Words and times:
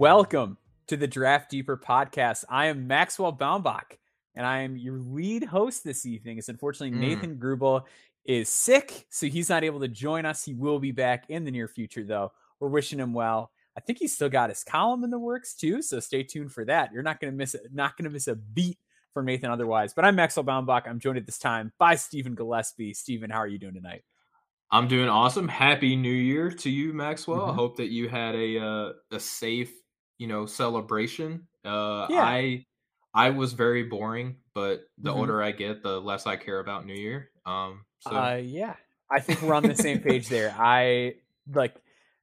Welcome 0.00 0.56
to 0.86 0.96
the 0.96 1.06
Draft 1.06 1.50
Deeper 1.50 1.76
podcast. 1.76 2.46
I 2.48 2.68
am 2.68 2.86
Maxwell 2.86 3.34
Baumbach, 3.36 3.98
and 4.34 4.46
I 4.46 4.60
am 4.60 4.78
your 4.78 4.96
lead 4.96 5.44
host 5.44 5.84
this 5.84 6.06
evening. 6.06 6.38
It's 6.38 6.48
unfortunately 6.48 6.96
Mm. 6.96 7.00
Nathan 7.02 7.36
Grubel 7.36 7.84
is 8.24 8.48
sick, 8.48 9.04
so 9.10 9.26
he's 9.26 9.50
not 9.50 9.62
able 9.62 9.78
to 9.80 9.88
join 9.88 10.24
us. 10.24 10.42
He 10.42 10.54
will 10.54 10.78
be 10.78 10.90
back 10.90 11.28
in 11.28 11.44
the 11.44 11.50
near 11.50 11.68
future, 11.68 12.02
though. 12.02 12.32
We're 12.60 12.68
wishing 12.70 12.98
him 12.98 13.12
well. 13.12 13.52
I 13.76 13.80
think 13.80 13.98
he's 13.98 14.14
still 14.14 14.30
got 14.30 14.48
his 14.48 14.64
column 14.64 15.04
in 15.04 15.10
the 15.10 15.18
works 15.18 15.52
too, 15.54 15.82
so 15.82 16.00
stay 16.00 16.22
tuned 16.22 16.50
for 16.50 16.64
that. 16.64 16.94
You're 16.94 17.02
not 17.02 17.20
gonna 17.20 17.32
miss 17.34 17.54
it, 17.54 17.66
not 17.70 17.98
gonna 17.98 18.08
miss 18.08 18.26
a 18.26 18.36
beat 18.36 18.78
from 19.12 19.26
Nathan 19.26 19.50
otherwise. 19.50 19.92
But 19.92 20.06
I'm 20.06 20.16
Maxwell 20.16 20.44
Baumbach. 20.46 20.88
I'm 20.88 20.98
joined 20.98 21.18
at 21.18 21.26
this 21.26 21.38
time 21.38 21.74
by 21.76 21.96
Stephen 21.96 22.34
Gillespie. 22.34 22.94
Stephen, 22.94 23.28
how 23.28 23.40
are 23.40 23.46
you 23.48 23.58
doing 23.58 23.74
tonight? 23.74 24.02
I'm 24.70 24.88
doing 24.88 25.10
awesome. 25.10 25.46
Happy 25.48 25.94
New 25.94 26.08
Year 26.08 26.50
to 26.50 26.70
you, 26.70 26.94
Maxwell. 26.94 27.44
I 27.44 27.50
Mhm. 27.50 27.54
hope 27.56 27.76
that 27.76 27.88
you 27.90 28.08
had 28.08 28.34
a 28.34 28.58
uh, 28.58 28.92
a 29.10 29.20
safe, 29.20 29.74
you 30.20 30.28
know, 30.28 30.46
celebration. 30.46 31.48
Uh, 31.64 32.08
Yeah. 32.08 32.34
I 32.36 32.66
I 33.14 33.30
was 33.32 33.54
very 33.54 33.84
boring, 33.84 34.38
but 34.54 34.86
the 34.98 35.12
Mhm. 35.12 35.14
older 35.14 35.42
I 35.42 35.52
get, 35.52 35.82
the 35.82 36.00
less 36.00 36.26
I 36.28 36.36
care 36.36 36.60
about 36.60 36.86
New 36.86 36.94
Year. 36.94 37.32
Um, 37.46 37.86
so 38.00 38.12
Uh, 38.16 38.40
yeah, 38.42 38.76
I 39.10 39.20
think 39.20 39.42
we're 39.42 39.54
on 39.54 39.66
the 39.66 39.74
same 39.74 40.00
page 40.00 40.28
there. 40.28 40.54
I 40.56 41.16
like 41.52 41.74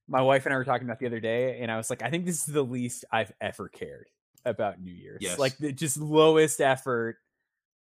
my 0.08 0.22
wife 0.22 0.46
and 0.46 0.54
I 0.54 0.58
were 0.58 0.66
talking 0.66 0.88
about 0.88 1.00
the 1.00 1.06
other 1.06 1.20
day, 1.20 1.60
and 1.62 1.72
I 1.72 1.78
was 1.78 1.90
like, 1.90 2.02
I 2.02 2.10
think 2.10 2.26
this 2.26 2.48
is 2.48 2.54
the 2.54 2.64
least 2.64 3.06
I've 3.12 3.32
ever 3.42 3.70
cared 3.70 4.10
about 4.46 4.82
New 4.82 4.92
Year's. 4.92 5.22
Yes. 5.22 5.38
Like 5.38 5.58
the 5.58 5.72
just 5.72 5.98
lowest 5.98 6.62
effort. 6.62 7.18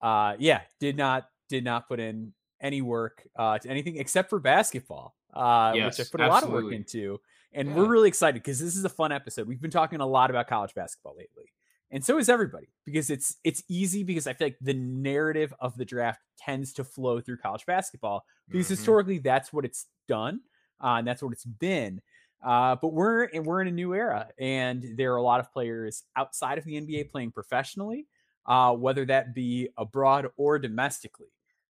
Uh, 0.02 0.36
yeah, 0.40 0.64
did 0.80 0.98
not 0.98 1.30
did 1.50 1.64
not 1.64 1.88
put 1.88 2.00
in 2.00 2.34
any 2.62 2.82
work 2.82 3.28
uh 3.36 3.58
to 3.60 3.70
anything 3.70 3.98
except 3.98 4.30
for 4.30 4.40
basketball. 4.40 5.16
Uh, 5.34 5.78
which 5.78 6.00
I 6.00 6.04
Yes, 6.04 6.10
put 6.12 6.22
a 6.22 6.26
lot 6.26 6.44
of 6.44 6.50
work 6.52 6.72
into, 6.72 7.22
and 7.54 7.76
we're 7.76 7.86
really 7.88 8.08
excited 8.10 8.42
because 8.42 8.60
this 8.60 8.76
is 8.76 8.84
a 8.86 8.90
fun 8.90 9.12
episode. 9.12 9.48
We've 9.48 9.62
been 9.62 9.72
talking 9.72 10.00
a 10.02 10.06
lot 10.08 10.30
about 10.30 10.48
college 10.48 10.74
basketball 10.74 11.16
lately 11.18 11.46
and 11.90 12.04
so 12.04 12.18
is 12.18 12.28
everybody 12.28 12.68
because 12.86 13.10
it's 13.10 13.38
it's 13.46 13.64
easy 13.70 14.04
because 14.04 14.28
I 14.28 14.34
feel 14.34 14.48
like 14.48 14.58
the 14.60 14.74
narrative 14.74 15.54
of 15.60 15.78
the 15.78 15.86
draft 15.86 16.20
tends 16.38 16.74
to 16.74 16.84
flow 16.84 17.22
through 17.22 17.38
college 17.38 17.66
basketball 17.66 18.26
because 18.50 18.66
Mhm. 18.68 18.72
historically 18.72 19.20
that's 19.20 19.54
what 19.54 19.64
it's 19.64 19.88
done 20.08 20.42
uh, 20.84 20.96
and 20.98 21.08
that's 21.08 21.24
what 21.24 21.32
it's 21.32 21.46
been. 21.46 22.02
Uh, 22.44 22.76
but 22.76 22.90
we're 22.90 23.24
and 23.34 23.46
we're 23.46 23.62
in 23.62 23.68
a 23.68 23.72
new 23.72 23.96
era, 23.96 24.30
and 24.38 24.86
there 24.98 25.12
are 25.14 25.18
a 25.18 25.24
lot 25.24 25.40
of 25.40 25.52
players 25.52 26.04
outside 26.16 26.58
of 26.60 26.66
the 26.66 26.76
NBA 26.76 27.10
playing 27.10 27.32
professionally, 27.32 28.06
uh, 28.46 28.74
whether 28.76 29.06
that 29.06 29.34
be 29.34 29.70
abroad 29.78 30.28
or 30.38 30.60
domestically. 30.60 31.30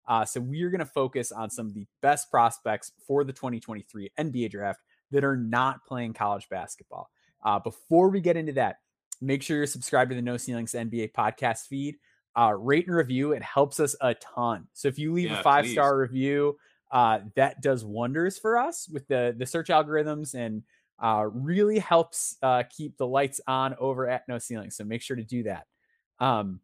Uh, 0.09 0.25
so 0.25 0.41
we 0.41 0.63
are 0.63 0.71
going 0.71 0.79
to 0.79 0.87
focus 0.87 1.33
on 1.33 1.51
some 1.51 1.67
of 1.67 1.75
the 1.75 1.87
best 2.01 2.31
prospects 2.31 2.93
for 3.07 3.25
the 3.25 3.33
2023 3.33 4.11
NBA 4.19 4.49
draft 4.51 4.81
that 5.11 5.25
are 5.25 5.37
not 5.37 5.85
playing 5.87 6.15
college 6.15 6.49
basketball. 6.49 7.11
Uh, 7.45 7.59
before 7.59 8.09
we 8.09 8.21
get 8.21 8.37
into 8.37 8.53
that, 8.53 8.79
make 9.21 9.43
sure 9.43 9.57
you're 9.57 9.67
subscribed 9.67 10.11
to 10.11 10.17
the 10.17 10.23
No 10.23 10.37
Ceilings 10.37 10.73
NBA 10.73 11.13
podcast 11.13 11.67
feed. 11.67 11.97
Uh, 12.37 12.53
rate 12.59 12.87
and 12.87 12.97
review; 12.97 13.33
it 13.33 13.43
helps 13.43 13.79
us 13.79 13.95
a 14.01 14.15
ton. 14.15 14.67
So 14.73 14.89
if 14.89 14.99
you 14.99 15.13
leave 15.13 15.31
a 15.31 15.43
five 15.43 15.69
star 15.69 15.97
review, 15.97 16.57
uh, 16.91 17.21
that 17.37 17.61
does 17.61 17.85
wonders 17.85 18.39
for 18.39 18.59
us 18.59 18.89
with 18.89 19.07
the 19.07 19.35
the 19.39 19.47
search 19.47 19.69
algorithms 19.69 20.35
and 20.35 20.65
uh, 21.03 21.27
really 21.33 21.79
helps 21.79 22.37
uh, 22.43 22.63
keep 22.71 22.97
the 22.97 23.07
lights 23.07 23.41
on 23.47 23.75
over 23.79 24.09
at 24.09 24.27
No 24.29 24.39
Ceiling. 24.39 24.71
So 24.71 24.85
make 24.85 25.03
sure 25.03 25.17
to 25.17 25.25
do 25.25 25.45
that. 25.45 25.67
Um, 26.19 26.61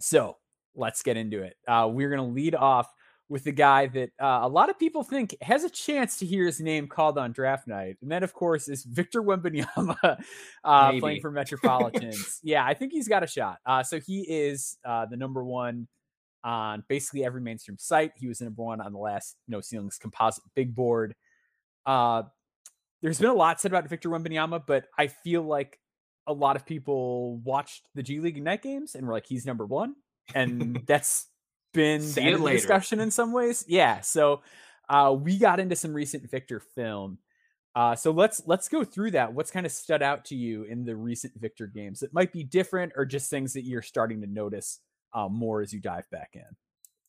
so 0.00 0.36
let's 0.74 1.02
get 1.02 1.16
into 1.16 1.42
it. 1.42 1.56
Uh, 1.66 1.88
we're 1.90 2.08
going 2.08 2.26
to 2.26 2.34
lead 2.34 2.54
off 2.54 2.92
with 3.28 3.44
the 3.44 3.52
guy 3.52 3.86
that 3.86 4.10
uh, 4.20 4.40
a 4.42 4.48
lot 4.48 4.70
of 4.70 4.78
people 4.78 5.02
think 5.02 5.36
has 5.42 5.64
a 5.64 5.70
chance 5.70 6.18
to 6.18 6.26
hear 6.26 6.46
his 6.46 6.60
name 6.60 6.88
called 6.88 7.18
on 7.18 7.32
draft 7.32 7.66
night, 7.66 7.96
and 8.00 8.10
that, 8.10 8.22
of 8.22 8.32
course, 8.32 8.68
is 8.68 8.84
Victor 8.84 9.22
Wembanyama 9.22 10.22
uh, 10.64 10.92
playing 10.98 11.20
for 11.20 11.30
Metropolitans. 11.32 12.40
yeah, 12.42 12.64
I 12.64 12.74
think 12.74 12.92
he's 12.92 13.08
got 13.08 13.22
a 13.22 13.26
shot. 13.26 13.58
Uh, 13.66 13.82
so 13.82 14.00
he 14.00 14.22
is 14.22 14.78
uh, 14.84 15.06
the 15.06 15.16
number 15.16 15.44
one 15.44 15.88
on 16.44 16.84
basically 16.88 17.24
every 17.24 17.40
mainstream 17.40 17.76
site. 17.78 18.12
He 18.16 18.28
was 18.28 18.38
the 18.38 18.46
number 18.46 18.62
one 18.62 18.80
on 18.80 18.92
the 18.92 18.98
last 18.98 19.36
No 19.46 19.60
Ceilings 19.60 19.98
composite 19.98 20.44
big 20.54 20.74
board. 20.74 21.14
Uh, 21.84 22.22
there's 23.02 23.18
been 23.18 23.30
a 23.30 23.34
lot 23.34 23.60
said 23.60 23.70
about 23.70 23.88
Victor 23.88 24.08
Wembanyama, 24.08 24.62
but 24.66 24.86
I 24.98 25.08
feel 25.08 25.42
like 25.42 25.78
a 26.26 26.32
lot 26.32 26.56
of 26.56 26.66
people 26.66 27.38
watched 27.38 27.88
the 27.94 28.02
G 28.02 28.20
League 28.20 28.36
Ignite 28.36 28.62
games 28.62 28.94
and 28.94 29.06
were 29.06 29.12
like, 29.12 29.26
he's 29.26 29.46
number 29.46 29.66
one. 29.66 29.94
And 30.34 30.82
that's 30.86 31.28
been 31.72 32.00
See 32.00 32.20
the 32.20 32.26
end 32.26 32.34
of 32.36 32.42
the 32.42 32.50
discussion 32.50 33.00
in 33.00 33.10
some 33.10 33.32
ways. 33.32 33.64
Yeah. 33.68 34.00
So 34.00 34.42
uh, 34.88 35.14
we 35.18 35.38
got 35.38 35.60
into 35.60 35.76
some 35.76 35.92
recent 35.92 36.28
Victor 36.30 36.60
film. 36.60 37.18
Uh, 37.74 37.94
so 37.94 38.10
let's 38.10 38.42
let's 38.46 38.68
go 38.68 38.82
through 38.82 39.12
that. 39.12 39.32
What's 39.32 39.50
kind 39.50 39.66
of 39.66 39.70
stood 39.70 40.02
out 40.02 40.24
to 40.26 40.34
you 40.34 40.64
in 40.64 40.84
the 40.84 40.96
recent 40.96 41.34
Victor 41.36 41.66
games 41.66 42.00
that 42.00 42.12
might 42.12 42.32
be 42.32 42.42
different 42.42 42.92
or 42.96 43.04
just 43.04 43.30
things 43.30 43.52
that 43.52 43.64
you're 43.64 43.82
starting 43.82 44.20
to 44.22 44.26
notice 44.26 44.80
uh, 45.12 45.28
more 45.28 45.60
as 45.60 45.72
you 45.72 45.80
dive 45.80 46.08
back 46.10 46.30
in? 46.34 46.42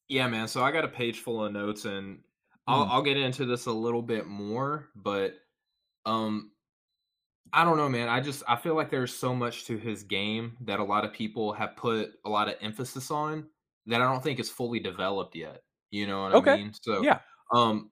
Yeah, 0.10 0.28
man. 0.28 0.48
So 0.48 0.64
I 0.64 0.72
got 0.72 0.86
a 0.86 0.90
page 0.90 1.20
full 1.20 1.44
of 1.44 1.54
notes, 1.54 1.86
and 1.86 2.20
I'll 2.68 2.86
Mm. 2.86 2.90
I'll 2.92 3.02
get 3.02 3.18
into 3.18 3.46
this 3.46 3.66
a 3.66 3.72
little 3.72 4.02
bit 4.02 4.28
more, 4.28 4.90
but 4.96 5.36
um, 6.06 6.52
I 7.52 7.64
don't 7.64 7.78
know, 7.78 7.90
man. 7.90 8.10
I 8.10 8.20
just 8.20 8.44
I 8.48 8.56
feel 8.56 8.76
like 8.76 8.92
there's 8.92 9.14
so 9.14 9.34
much 9.34 9.66
to 9.66 9.78
his 9.78 10.04
game 10.04 10.56
that 10.62 10.80
a 10.80 10.84
lot 10.84 11.04
of 11.04 11.14
people 11.14 11.54
have 11.54 11.76
put 11.76 12.12
a 12.26 12.30
lot 12.30 12.48
of 12.48 12.56
emphasis 12.62 13.10
on 13.10 13.48
that 13.90 14.02
I 14.02 14.06
don't 14.12 14.24
think 14.24 14.40
is 14.40 14.50
fully 14.50 14.80
developed 14.80 15.36
yet. 15.36 15.64
You 15.92 16.08
know 16.08 16.24
what 16.24 16.34
Okay. 16.36 16.54
I 16.54 16.58
mean? 16.58 16.74
So 16.74 17.02
Yeah. 17.04 17.20
um, 17.52 17.92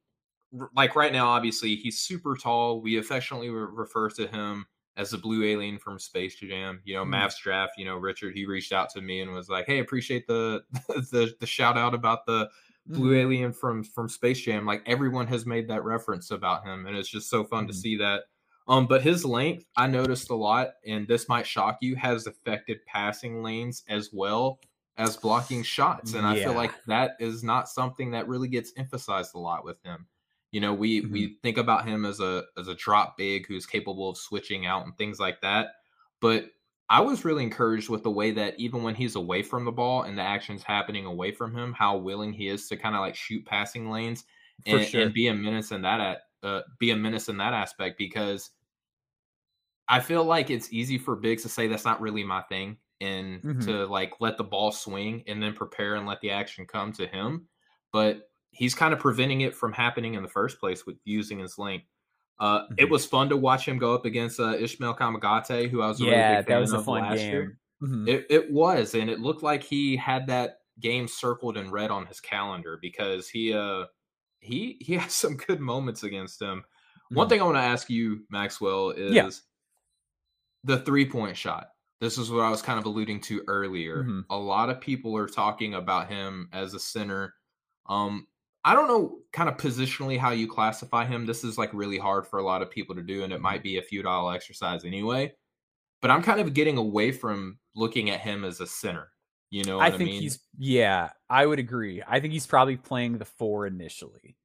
like 0.75 0.95
right 0.95 1.11
now, 1.11 1.27
obviously 1.27 1.75
he's 1.75 1.99
super 1.99 2.35
tall. 2.35 2.81
We 2.81 2.97
affectionately 2.97 3.49
re- 3.49 3.67
refer 3.71 4.09
to 4.11 4.27
him 4.27 4.65
as 4.95 5.11
the 5.11 5.17
blue 5.17 5.43
alien 5.43 5.77
from 5.77 5.99
Space 5.99 6.35
Jam. 6.35 6.81
You 6.85 6.95
know, 6.95 7.05
Mm. 7.05 7.13
Mavs 7.15 7.37
draft. 7.41 7.73
You 7.77 7.85
know, 7.85 7.97
Richard 7.97 8.33
he 8.35 8.45
reached 8.45 8.71
out 8.71 8.89
to 8.91 9.01
me 9.01 9.21
and 9.21 9.31
was 9.33 9.49
like, 9.49 9.65
"Hey, 9.65 9.79
appreciate 9.79 10.25
the 10.27 10.63
the 11.11 11.35
the 11.39 11.45
shout 11.45 11.77
out 11.77 11.93
about 11.93 12.25
the 12.25 12.49
blue 12.87 13.13
Mhm. 13.13 13.17
alien 13.19 13.53
from 13.53 13.83
from 13.83 14.07
Space 14.07 14.39
Jam. 14.41 14.65
Like 14.65 14.81
everyone 14.85 15.27
has 15.27 15.45
made 15.45 15.67
that 15.67 15.83
reference 15.83 16.31
about 16.31 16.65
him, 16.65 16.85
and 16.85 16.95
it's 16.95 17.09
just 17.09 17.29
so 17.29 17.43
fun 17.43 17.67
to 17.67 17.73
Mhm. 17.73 17.77
see 17.77 17.97
that. 17.97 18.23
Um, 18.69 18.85
but 18.87 19.01
his 19.01 19.23
length, 19.25 19.65
I 19.77 19.87
noticed 19.87 20.29
a 20.29 20.35
lot, 20.35 20.71
and 20.85 21.07
this 21.07 21.27
might 21.29 21.45
shock 21.47 21.77
you, 21.81 21.95
has 21.95 22.27
affected 22.27 22.85
passing 22.85 23.41
lanes 23.43 23.83
as 23.89 24.11
well 24.13 24.59
as 24.97 25.17
blocking 25.17 25.63
shots. 25.63 26.13
And 26.13 26.25
I 26.25 26.35
feel 26.35 26.53
like 26.53 26.73
that 26.85 27.11
is 27.19 27.43
not 27.43 27.69
something 27.69 28.11
that 28.11 28.27
really 28.27 28.47
gets 28.47 28.73
emphasized 28.77 29.35
a 29.35 29.39
lot 29.39 29.63
with 29.63 29.81
him. 29.83 30.07
You 30.51 30.61
know, 30.61 30.73
we 30.73 31.01
Mm-hmm. 31.01 31.13
we 31.13 31.37
think 31.43 31.57
about 31.57 31.87
him 31.87 32.05
as 32.05 32.19
a 32.19 32.43
as 32.57 32.67
a 32.67 32.75
drop 32.75 33.17
big 33.17 33.47
who's 33.47 33.65
capable 33.65 34.09
of 34.09 34.17
switching 34.17 34.65
out 34.65 34.85
and 34.85 34.97
things 34.97 35.19
like 35.19 35.41
that. 35.41 35.67
But 36.19 36.51
I 36.89 37.01
was 37.01 37.25
really 37.25 37.43
encouraged 37.43 37.89
with 37.89 38.03
the 38.03 38.11
way 38.11 38.31
that 38.31 38.57
even 38.57 38.81
when 38.81 38.95
he's 38.95 39.15
away 39.15 39.43
from 39.43 39.65
the 39.65 39.71
ball 39.71 40.03
and 40.03 40.17
the 40.17 40.21
action's 40.21 40.63
happening 40.63 41.05
away 41.05 41.31
from 41.31 41.55
him, 41.55 41.73
how 41.73 41.97
willing 41.97 42.31
he 42.31 42.47
is 42.47 42.67
to 42.69 42.77
kind 42.77 42.95
of 42.95 43.01
like 43.01 43.15
shoot 43.15 43.45
passing 43.45 43.91
lanes 43.91 44.23
and, 44.65 44.85
sure. 44.87 45.01
and 45.01 45.13
be 45.13 45.27
a 45.27 45.33
menace 45.33 45.71
in 45.71 45.81
that 45.81 45.99
at, 45.99 46.21
uh, 46.43 46.61
be 46.79 46.91
a 46.91 46.95
menace 46.95 47.27
in 47.27 47.37
that 47.37 47.53
aspect 47.53 47.97
because 47.97 48.51
I 49.89 49.99
feel 49.99 50.23
like 50.23 50.49
it's 50.49 50.71
easy 50.71 50.97
for 50.97 51.17
bigs 51.17 51.43
to 51.43 51.49
say 51.49 51.67
that's 51.67 51.85
not 51.85 52.01
really 52.01 52.23
my 52.23 52.41
thing 52.43 52.77
and 53.01 53.43
Mhm. 53.43 53.61
to 53.61 53.85
like 53.87 54.13
let 54.19 54.37
the 54.37 54.43
ball 54.43 54.71
swing 54.71 55.23
and 55.27 55.41
then 55.41 55.53
prepare 55.53 55.95
and 55.95 56.07
let 56.07 56.21
the 56.21 56.31
action 56.31 56.65
come 56.65 56.91
to 56.93 57.07
him. 57.07 57.47
But 57.91 58.29
he's 58.51 58.75
kind 58.75 58.93
of 58.93 58.99
preventing 58.99 59.41
it 59.41 59.55
from 59.55 59.73
happening 59.73 60.15
in 60.15 60.23
the 60.23 60.29
first 60.29 60.59
place 60.59 60.85
with 60.85 60.97
using 61.05 61.39
his 61.39 61.57
length. 61.57 61.87
Uh, 62.39 62.67
It 62.77 62.85
Mhm. 62.85 62.91
was 62.91 63.05
fun 63.05 63.29
to 63.29 63.37
watch 63.37 63.67
him 63.67 63.77
go 63.79 63.93
up 63.95 64.05
against 64.05 64.39
uh, 64.39 64.55
Ishmael 64.57 64.95
Kamagate, 64.95 65.69
who 65.69 65.81
I 65.81 65.87
was 65.87 66.01
a 66.01 66.05
really 66.05 66.23
yeah, 66.23 66.27
big 66.37 66.45
that 66.47 66.47
fan 66.47 66.59
was 66.59 66.73
a 66.73 66.79
fun 66.79 67.07
game. 67.07 67.57
Mhm. 67.81 68.07
It, 68.07 68.25
it 68.29 68.51
was, 68.51 68.95
and 68.95 69.09
it 69.09 69.19
looked 69.19 69.43
like 69.43 69.63
he 69.63 69.95
had 69.97 70.27
that 70.27 70.59
game 70.79 71.07
circled 71.07 71.57
in 71.57 71.71
red 71.71 71.91
on 71.91 72.05
his 72.05 72.19
calendar 72.21 72.77
because 72.81 73.27
he 73.29 73.53
uh 73.53 73.85
he 74.41 74.77
he 74.81 74.95
has 74.97 75.13
some 75.13 75.37
good 75.37 75.59
moments 75.61 76.03
against 76.03 76.41
him. 76.41 76.63
One 77.13 77.27
Mhm. 77.27 77.29
thing 77.29 77.41
I 77.41 77.45
want 77.45 77.57
to 77.57 77.61
ask 77.61 77.89
you, 77.89 78.25
Maxwell, 78.29 78.91
is 78.91 79.13
Yeah. 79.15 79.29
the 80.63 80.79
three 80.79 81.09
point 81.09 81.37
shot. 81.37 81.69
This 81.99 82.17
is 82.17 82.29
what 82.29 82.43
I 82.43 82.49
was 82.49 82.61
kind 82.61 82.77
of 82.77 82.85
alluding 82.85 83.21
to 83.21 83.43
earlier. 83.47 84.03
Mhm. 84.03 84.25
A 84.29 84.37
lot 84.37 84.69
of 84.69 84.79
people 84.79 85.17
are 85.17 85.27
talking 85.27 85.73
about 85.73 86.09
him 86.09 86.47
as 86.53 86.73
a 86.73 86.79
center. 86.79 87.33
Um, 87.87 88.27
I 88.63 88.73
don't 88.73 88.87
know 88.87 89.19
kind 89.31 89.49
of 89.49 89.57
positionally 89.57 90.17
how 90.17 90.31
you 90.31 90.47
classify 90.47 91.05
him. 91.05 91.25
This 91.25 91.43
is 91.43 91.57
like 91.57 91.73
really 91.73 91.97
hard 91.97 92.27
for 92.27 92.39
a 92.39 92.43
lot 92.43 92.61
of 92.61 92.69
people 92.69 92.95
to 92.95 93.01
do, 93.01 93.23
and 93.23 93.31
it 93.31 93.41
might 93.41 93.63
be 93.63 93.77
a 93.77 93.81
futile 93.81 94.29
exercise 94.29 94.83
anyway. 94.83 95.33
But 96.01 96.11
I'm 96.11 96.21
kind 96.21 96.39
of 96.39 96.53
getting 96.53 96.77
away 96.77 97.11
from 97.11 97.59
looking 97.75 98.09
at 98.09 98.19
him 98.19 98.43
as 98.43 98.59
a 98.59 98.67
center. 98.67 99.09
You 99.49 99.63
know 99.63 99.77
what 99.77 99.85
I 99.85 99.87
I, 99.87 99.97
think 99.97 100.09
mean? 100.11 100.21
he's 100.21 100.39
yeah, 100.57 101.11
I 101.29 101.45
would 101.45 101.59
agree. 101.59 102.03
I 102.05 102.19
think 102.19 102.33
he's 102.33 102.45
probably 102.45 102.75
playing 102.75 103.17
the 103.17 103.25
four 103.25 103.65
initially, 103.65 104.35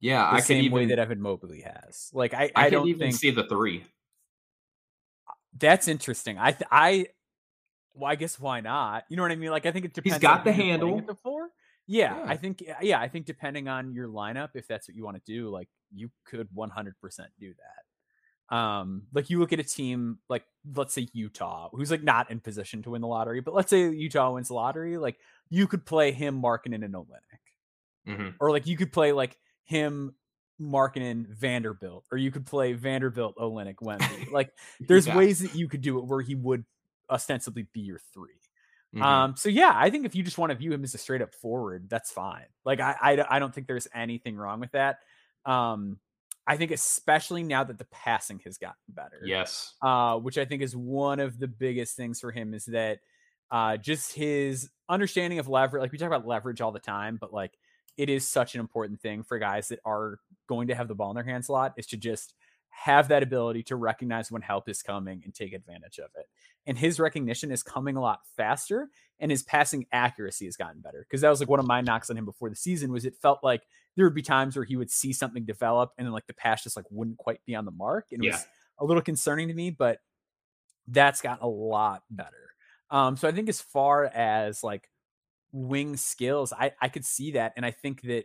yeah, 0.00 0.30
the 0.30 0.36
I 0.36 0.40
same 0.40 0.64
even 0.64 0.72
way 0.72 0.86
that 0.86 0.98
Evan 0.98 1.20
Mobley 1.20 1.60
has. 1.60 2.10
Like 2.14 2.32
I, 2.32 2.50
I, 2.56 2.66
I, 2.66 2.70
don't 2.70 2.88
even 2.88 3.00
think 3.00 3.14
see 3.14 3.30
the 3.30 3.44
three. 3.44 3.84
That's 5.56 5.88
interesting. 5.88 6.38
I, 6.38 6.52
th- 6.52 6.68
I, 6.70 7.06
well, 7.94 8.10
I 8.10 8.14
guess 8.14 8.38
why 8.38 8.60
not? 8.60 9.04
You 9.08 9.16
know 9.16 9.22
what 9.22 9.32
I 9.32 9.36
mean? 9.36 9.50
Like 9.50 9.66
I 9.66 9.72
think 9.72 9.84
it 9.84 9.94
depends. 9.94 10.16
He's 10.16 10.22
got 10.22 10.40
on 10.40 10.44
the 10.44 10.52
who 10.52 10.62
you're 10.62 10.78
playing 10.78 10.92
handle. 10.92 11.00
Before. 11.14 11.48
Yeah, 11.86 12.16
Yeah. 12.16 12.24
I 12.26 12.36
think 12.36 12.62
yeah, 12.82 13.00
I 13.00 13.08
think 13.08 13.26
depending 13.26 13.66
on 13.66 13.92
your 13.92 14.08
lineup, 14.08 14.50
if 14.54 14.68
that's 14.68 14.88
what 14.88 14.94
you 14.94 15.04
want 15.04 15.16
to 15.16 15.22
do, 15.32 15.50
like 15.50 15.68
you 15.92 16.10
could 16.26 16.48
100% 16.56 16.92
do 17.40 17.54
that. 17.54 18.54
Um, 18.54 19.02
like 19.12 19.28
you 19.30 19.38
look 19.40 19.52
at 19.52 19.60
a 19.60 19.64
team 19.64 20.18
like 20.28 20.44
let's 20.74 20.94
say 20.94 21.08
Utah, 21.12 21.70
who's 21.72 21.90
like 21.90 22.02
not 22.02 22.30
in 22.30 22.40
position 22.40 22.82
to 22.82 22.90
win 22.90 23.00
the 23.00 23.08
lottery, 23.08 23.40
but 23.40 23.54
let's 23.54 23.70
say 23.70 23.90
Utah 23.90 24.32
wins 24.32 24.48
the 24.48 24.54
lottery, 24.54 24.96
like 24.98 25.16
you 25.50 25.66
could 25.66 25.84
play 25.84 26.12
him 26.12 26.40
Markkanen 26.42 26.84
and 26.84 26.94
Olynyk, 26.94 28.06
mm-hmm. 28.06 28.28
or 28.40 28.50
like 28.50 28.66
you 28.66 28.76
could 28.76 28.92
play 28.92 29.12
like 29.12 29.36
him 29.64 30.14
Markkanen 30.60 31.26
Vanderbilt, 31.28 32.04
or 32.10 32.18
you 32.18 32.30
could 32.30 32.46
play 32.46 32.72
Vanderbilt 32.72 33.36
Olynyk 33.36 33.76
Wemby. 33.76 34.30
Like 34.32 34.52
there's 34.80 35.06
Yeah. 35.06 35.16
ways 35.16 35.40
that 35.40 35.54
you 35.54 35.68
could 35.68 35.80
do 35.82 35.98
it 35.98 36.04
where 36.06 36.20
he 36.20 36.34
would 36.34 36.64
ostensibly 37.10 37.66
be 37.72 37.80
your 37.80 38.00
3 38.12 38.30
Mhm. 38.96 39.02
Um, 39.02 39.36
so 39.36 39.48
yeah, 39.50 39.72
I 39.74 39.90
think 39.90 40.06
if 40.06 40.14
you 40.14 40.22
just 40.22 40.38
want 40.38 40.50
to 40.50 40.56
view 40.56 40.72
him 40.72 40.82
as 40.82 40.94
a 40.94 40.98
straight 40.98 41.20
up 41.22 41.34
forward, 41.34 41.88
that's 41.90 42.10
fine. 42.10 42.46
Like 42.64 42.80
I, 42.80 42.96
I, 43.00 43.36
I 43.36 43.38
don't 43.38 43.54
think 43.54 43.66
there's 43.66 43.86
anything 43.94 44.34
wrong 44.36 44.60
with 44.60 44.72
that. 44.72 45.00
Um, 45.44 45.98
I 46.46 46.56
think 46.56 46.70
especially 46.70 47.42
now 47.42 47.62
that 47.64 47.76
the 47.76 47.84
passing 47.86 48.40
has 48.44 48.56
gotten 48.56 48.76
better. 48.88 49.20
yes. 49.22 49.74
Uh, 49.82 50.16
which 50.18 50.38
I 50.38 50.46
think 50.46 50.62
is 50.62 50.74
one 50.74 51.20
of 51.20 51.38
the 51.38 51.48
biggest 51.48 51.96
things 51.96 52.20
for 52.20 52.32
him 52.32 52.54
is 52.54 52.64
that 52.66 53.00
uh, 53.50 53.76
just 53.76 54.14
his 54.14 54.70
understanding 54.88 55.38
of 55.38 55.48
leverage. 55.48 55.82
Like 55.82 55.92
we 55.92 55.98
talk 55.98 56.06
about 56.08 56.26
leverage 56.26 56.62
all 56.62 56.72
the 56.72 56.80
time, 56.80 57.18
but 57.20 57.30
like 57.32 57.52
it 57.98 58.08
is 58.08 58.26
such 58.26 58.54
an 58.54 58.60
important 58.60 59.00
thing 59.00 59.22
for 59.22 59.38
guys 59.38 59.68
that 59.68 59.80
are 59.84 60.20
going 60.48 60.68
to 60.68 60.74
have 60.74 60.88
the 60.88 60.94
ball 60.94 61.10
in 61.10 61.16
their 61.16 61.24
hands 61.24 61.48
a 61.48 61.52
lot 61.52 61.74
is 61.76 61.86
to 61.88 61.96
just 61.98 62.32
have 62.70 63.08
that 63.08 63.24
ability 63.24 63.62
to 63.64 63.76
recognize 63.76 64.30
when 64.30 64.40
help 64.40 64.68
is 64.68 64.82
coming 64.82 65.20
and 65.24 65.34
take 65.34 65.52
advantage 65.52 65.98
of 65.98 66.10
it. 66.16 66.26
And 66.66 66.78
his 66.78 67.00
recognition 67.00 67.50
is 67.50 67.62
coming 67.62 67.96
a 67.96 68.00
lot 68.00 68.20
faster 68.36 68.88
and 69.18 69.32
his 69.32 69.42
passing 69.42 69.84
accuracy 69.90 70.44
has 70.44 70.56
gotten 70.56 70.80
better. 70.80 71.04
Because 71.08 71.22
that 71.22 71.30
was 71.30 71.40
like 71.40 71.48
one 71.48 71.58
of 71.58 71.66
my 71.66 71.80
knocks 71.80 72.08
on 72.08 72.16
him 72.16 72.24
before 72.24 72.50
the 72.50 72.56
season 72.56 72.92
was 72.92 73.04
it 73.04 73.16
felt 73.16 73.42
like 73.42 73.62
there 73.96 74.04
would 74.06 74.14
be 74.14 74.22
times 74.22 74.54
where 74.54 74.64
he 74.64 74.76
would 74.76 74.92
see 74.92 75.12
something 75.12 75.44
develop 75.44 75.90
and 75.98 76.06
then 76.06 76.12
like 76.12 76.26
the 76.28 76.34
pass 76.34 76.62
just 76.62 76.76
like 76.76 76.86
wouldn't 76.90 77.18
quite 77.18 77.44
be 77.46 77.56
on 77.56 77.64
the 77.64 77.72
mark. 77.72 78.06
And 78.12 78.22
it 78.22 78.26
Yeah. 78.28 78.32
was 78.34 78.46
a 78.78 78.84
little 78.84 79.02
concerning 79.02 79.48
to 79.48 79.54
me, 79.54 79.70
but 79.70 79.98
that's 80.86 81.20
gotten 81.20 81.42
a 81.42 81.48
lot 81.48 82.04
better. 82.10 82.54
Um, 82.90 83.16
so 83.16 83.26
I 83.26 83.32
think 83.32 83.48
as 83.48 83.60
far 83.60 84.04
as 84.04 84.62
like 84.62 84.88
wing 85.52 85.96
skills, 85.96 86.52
I, 86.52 86.72
I 86.80 86.88
could 86.88 87.04
see 87.04 87.32
that. 87.32 87.52
And 87.56 87.64
I 87.64 87.70
think 87.70 88.02
that 88.02 88.24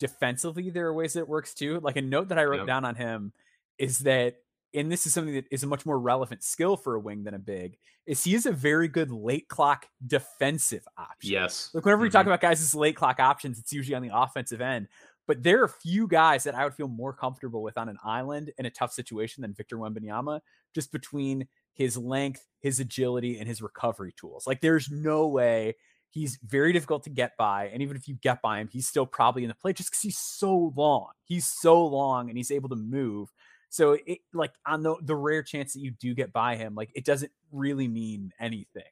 defensively 0.00 0.70
there 0.70 0.86
are 0.86 0.94
ways 0.94 1.12
that 1.14 1.20
it 1.20 1.28
works 1.28 1.54
too. 1.54 1.80
Like 1.80 1.96
a 1.96 2.02
note 2.02 2.28
that 2.28 2.38
I 2.38 2.44
wrote 2.44 2.58
Yep. 2.58 2.66
down 2.66 2.84
on 2.84 2.94
him 2.94 3.32
is 3.78 4.00
that 4.00 4.36
and 4.76 4.90
this 4.90 5.06
is 5.06 5.14
something 5.14 5.34
that 5.34 5.46
is 5.52 5.62
a 5.62 5.68
much 5.68 5.86
more 5.86 6.00
relevant 6.00 6.42
skill 6.42 6.76
for 6.76 6.96
a 6.96 7.00
wing 7.00 7.22
than 7.22 7.32
a 7.34 7.38
big, 7.38 7.78
is 8.06 8.24
he 8.24 8.34
is 8.34 8.44
a 8.44 8.50
very 8.50 8.88
good 8.88 9.08
late 9.08 9.46
clock 9.46 9.86
defensive 10.04 10.84
option. 10.98 11.30
Yes. 11.30 11.70
Like 11.72 11.84
whenever 11.84 12.02
we 12.02 12.10
talk 12.10 12.24
Mhm. 12.24 12.30
about 12.30 12.40
guys 12.40 12.60
as 12.60 12.74
late 12.74 12.96
clock 12.96 13.20
options, 13.20 13.56
it's 13.60 13.72
usually 13.72 13.94
on 13.94 14.02
the 14.02 14.10
offensive 14.12 14.60
end. 14.60 14.88
But 15.28 15.44
there 15.44 15.62
are 15.62 15.68
few 15.68 16.08
guys 16.08 16.42
that 16.42 16.56
I 16.56 16.64
would 16.64 16.74
feel 16.74 16.88
more 16.88 17.12
comfortable 17.12 17.62
with 17.62 17.78
on 17.78 17.88
an 17.88 17.98
island 18.02 18.52
in 18.58 18.66
a 18.66 18.70
tough 18.70 18.92
situation 18.92 19.42
than 19.42 19.54
Victor 19.54 19.76
Wembanyama, 19.78 20.40
just 20.74 20.90
between 20.90 21.46
his 21.74 21.96
length, 21.96 22.44
his 22.58 22.80
agility, 22.80 23.38
and 23.38 23.46
his 23.46 23.62
recovery 23.62 24.12
tools. 24.16 24.44
Like 24.44 24.60
there's 24.60 24.90
no 24.90 25.28
way 25.28 25.76
he's 26.14 26.38
very 26.44 26.72
difficult 26.72 27.02
to 27.02 27.10
get 27.10 27.36
by. 27.36 27.68
And 27.72 27.82
even 27.82 27.96
if 27.96 28.06
you 28.06 28.14
get 28.14 28.40
by 28.40 28.60
him, 28.60 28.68
he's 28.70 28.86
still 28.86 29.04
probably 29.04 29.42
in 29.42 29.48
the 29.48 29.54
play 29.54 29.72
just 29.72 29.90
because 29.90 30.00
he's 30.00 30.16
so 30.16 30.72
long. 30.76 31.10
He's 31.24 31.46
so 31.46 31.84
long 31.84 32.28
and 32.28 32.38
he's 32.38 32.52
able 32.52 32.68
to 32.68 32.76
move. 32.76 33.32
So 33.68 33.98
it 34.06 34.20
like 34.32 34.52
on 34.64 34.84
the 34.84 34.94
the 35.02 35.16
rare 35.16 35.42
chance 35.42 35.72
that 35.72 35.80
you 35.80 35.90
do 35.90 36.14
get 36.14 36.32
by 36.32 36.54
him, 36.54 36.76
like 36.76 36.90
it 36.94 37.04
doesn't 37.04 37.32
really 37.50 37.88
mean 37.88 38.30
anything. 38.38 38.84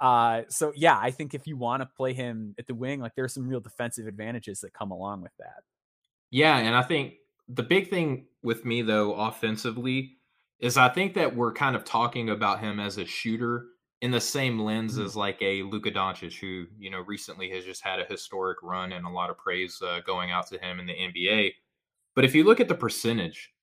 Uh, 0.00 0.42
so 0.48 0.72
yeah, 0.74 0.98
I 1.00 1.12
think 1.12 1.34
if 1.34 1.46
you 1.46 1.56
want 1.56 1.82
to 1.82 1.86
play 1.86 2.12
him 2.12 2.56
at 2.58 2.66
the 2.66 2.74
wing, 2.74 3.00
like 3.00 3.14
there's 3.14 3.32
some 3.32 3.46
real 3.46 3.60
defensive 3.60 4.08
advantages 4.08 4.60
that 4.62 4.72
come 4.72 4.90
along 4.90 5.22
with 5.22 5.32
that. 5.38 5.62
Yeah, 6.32 6.58
and 6.58 6.74
I 6.74 6.82
think 6.82 7.14
the 7.48 7.62
big 7.62 7.90
thing 7.90 8.26
with 8.42 8.64
me 8.64 8.82
though 8.82 9.14
offensively 9.14 10.16
is 10.58 10.76
I 10.76 10.88
think 10.88 11.14
that 11.14 11.36
we're 11.36 11.52
kind 11.52 11.76
of 11.76 11.84
talking 11.84 12.28
about 12.28 12.58
him 12.58 12.80
as 12.80 12.98
a 12.98 13.04
shooter 13.04 13.66
in 14.02 14.10
the 14.10 14.20
same 14.20 14.58
lens 14.60 14.98
Mhm. 14.98 15.00
as 15.00 15.16
like 15.16 15.40
a 15.42 15.62
Luka 15.64 15.90
Doncic, 15.90 16.38
who 16.38 16.66
you 16.78 16.90
know 16.90 17.00
recently 17.00 17.50
has 17.50 17.64
just 17.64 17.82
had 17.82 18.00
a 18.00 18.04
historic 18.04 18.58
run 18.62 18.92
and 18.92 19.06
a 19.06 19.10
lot 19.10 19.30
of 19.30 19.38
praise 19.38 19.80
uh, 19.82 20.00
going 20.06 20.30
out 20.30 20.46
to 20.48 20.58
him 20.58 20.80
in 20.80 20.86
the 20.86 20.94
NBA. 20.94 21.54
But 22.14 22.24
if 22.24 22.34
you 22.34 22.44
look 22.44 22.60
at 22.60 22.68
the 22.68 22.74
percentage 22.74 23.54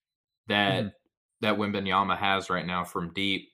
that 0.48 0.86
Mhm. 0.86 0.94
that 1.42 1.56
Wembanyama 1.58 2.16
has 2.18 2.50
right 2.50 2.66
now 2.66 2.84
from 2.84 3.12
deep, 3.14 3.50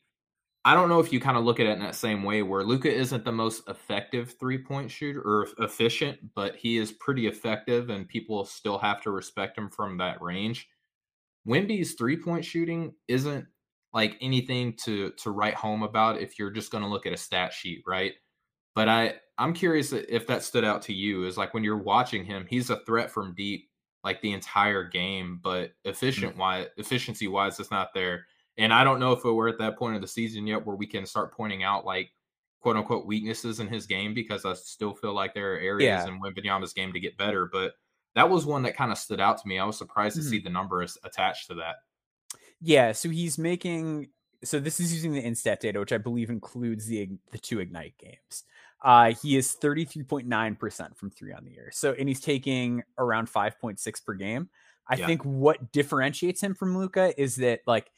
I 0.65 0.75
don't 0.75 0.91
know 0.91 1.01
if 1.01 1.13
you 1.13 1.21
kind 1.21 1.39
of 1.39 1.45
look 1.45 1.59
at 1.61 1.67
it 1.67 1.71
in 1.73 1.81
that 1.81 1.95
same 1.95 2.23
way 2.23 2.43
where 2.43 2.65
Luka 2.65 2.93
isn't 2.93 3.25
the 3.25 3.33
most 3.33 3.69
effective 3.69 4.35
three 4.39 4.59
point 4.63 4.91
shooter 4.91 5.23
or 5.23 5.49
efficient, 5.59 6.35
but 6.35 6.57
he 6.57 6.77
is 6.79 6.93
pretty 6.93 7.27
effective 7.29 7.91
and 7.91 8.09
people 8.09 8.45
still 8.45 8.79
have 8.79 9.01
to 9.03 9.11
respect 9.11 9.57
him 9.59 9.71
from 9.71 9.97
that 9.99 10.21
range. 10.23 10.69
Wimby's 11.47 11.95
three 11.95 12.17
point 12.17 12.45
shooting 12.45 12.95
isn't 13.09 13.47
like 13.93 14.17
anything 14.21 14.75
to 14.85 15.11
to 15.13 15.31
write 15.31 15.55
home 15.55 15.83
about 15.83 16.21
if 16.21 16.39
you're 16.39 16.51
just 16.51 16.71
going 16.71 16.85
to 16.85 16.91
look 16.91 17.07
at 17.07 17.13
a 17.13 17.17
stat 17.17 17.53
sheet, 17.53 17.83
right? 17.87 18.15
But 18.75 18.89
I 18.89 19.15
I'm 19.39 19.53
curious 19.55 19.93
if 19.93 20.27
that 20.29 20.43
stood 20.45 20.65
out 20.65 20.83
to 20.83 20.93
you 20.93 21.25
is 21.25 21.37
like 21.39 21.55
when 21.55 21.65
you're 21.65 21.79
watching 21.83 22.25
him, 22.25 22.47
he's 22.49 22.71
a 22.71 22.81
threat 22.85 23.11
from 23.11 23.35
deep 23.35 23.69
like 24.05 24.21
the 24.23 24.33
entire 24.33 24.85
game, 24.85 25.41
but 25.43 25.73
efficient 25.85 26.37
wise 26.37 26.67
efficiency 26.77 27.29
wise 27.29 27.59
it's 27.61 27.71
not 27.71 27.89
there. 27.95 28.27
And 28.59 28.73
I 28.73 28.85
don't 28.85 29.01
know 29.01 29.13
if 29.13 29.25
we're 29.25 29.49
at 29.49 29.59
that 29.59 29.79
point 29.79 29.97
of 29.97 30.03
the 30.03 30.09
season 30.09 30.47
yet 30.47 30.65
where 30.65 30.77
we 30.77 30.87
can 30.87 31.07
start 31.07 31.33
pointing 31.35 31.63
out 31.63 31.85
like 31.85 32.11
quote 32.61 32.77
unquote 32.77 33.07
weaknesses 33.07 33.59
in 33.61 33.67
his 33.69 33.87
game 33.87 34.13
because 34.15 34.45
I 34.45 34.53
still 34.55 34.95
feel 34.95 35.15
like 35.15 35.35
there 35.35 35.55
are 35.55 35.59
areas 35.59 36.05
Yeah. 36.05 36.09
in 36.09 36.21
Wembanyama's 36.21 36.73
game 36.75 36.93
to 36.93 37.01
get 37.01 37.17
better. 37.19 37.47
But 37.51 37.73
that 38.15 38.29
was 38.29 38.45
one 38.47 38.63
that 38.65 38.77
kind 38.77 38.93
of 38.93 38.99
stood 38.99 39.21
out 39.21 39.39
to 39.39 39.49
me. 39.49 39.59
I 39.59 39.65
was 39.65 39.79
surprised 39.79 40.17
to 40.17 40.23
Mhm. 40.23 40.31
see 40.31 40.39
the 40.41 40.51
numbers 40.51 40.99
attached 41.05 41.47
to 41.49 41.55
that. 41.55 41.77
Yeah, 42.61 42.93
so 42.93 43.09
he's 43.09 43.39
making 43.39 44.09
so 44.43 44.59
this 44.59 44.81
is 44.81 44.93
using 44.93 45.13
the 45.13 45.23
InStat 45.23 45.61
data, 45.61 45.79
which 45.81 45.93
I 45.93 45.99
believe 45.99 46.31
includes 46.31 46.87
the 46.87 47.11
the 47.33 47.39
two 47.39 47.61
ignite 47.61 47.97
games. 47.99 48.45
Uh, 48.83 49.13
he 49.23 49.37
is 49.37 49.55
33.9% 49.61 50.97
from 50.97 51.11
three 51.11 51.33
on 51.35 51.45
the 51.45 51.51
year. 51.51 51.71
So 51.73 51.93
and 51.99 52.09
he's 52.09 52.21
taking 52.21 52.83
around 52.99 53.29
5.6 53.29 54.05
per 54.05 54.15
game. 54.15 54.49
I 54.89 54.97
Yeah. 54.97 55.07
think 55.07 55.23
what 55.25 55.73
differentiates 55.73 56.43
him 56.43 56.55
from 56.55 56.77
Luka 56.77 57.19
is 57.21 57.37
that 57.37 57.61
like 57.67 57.91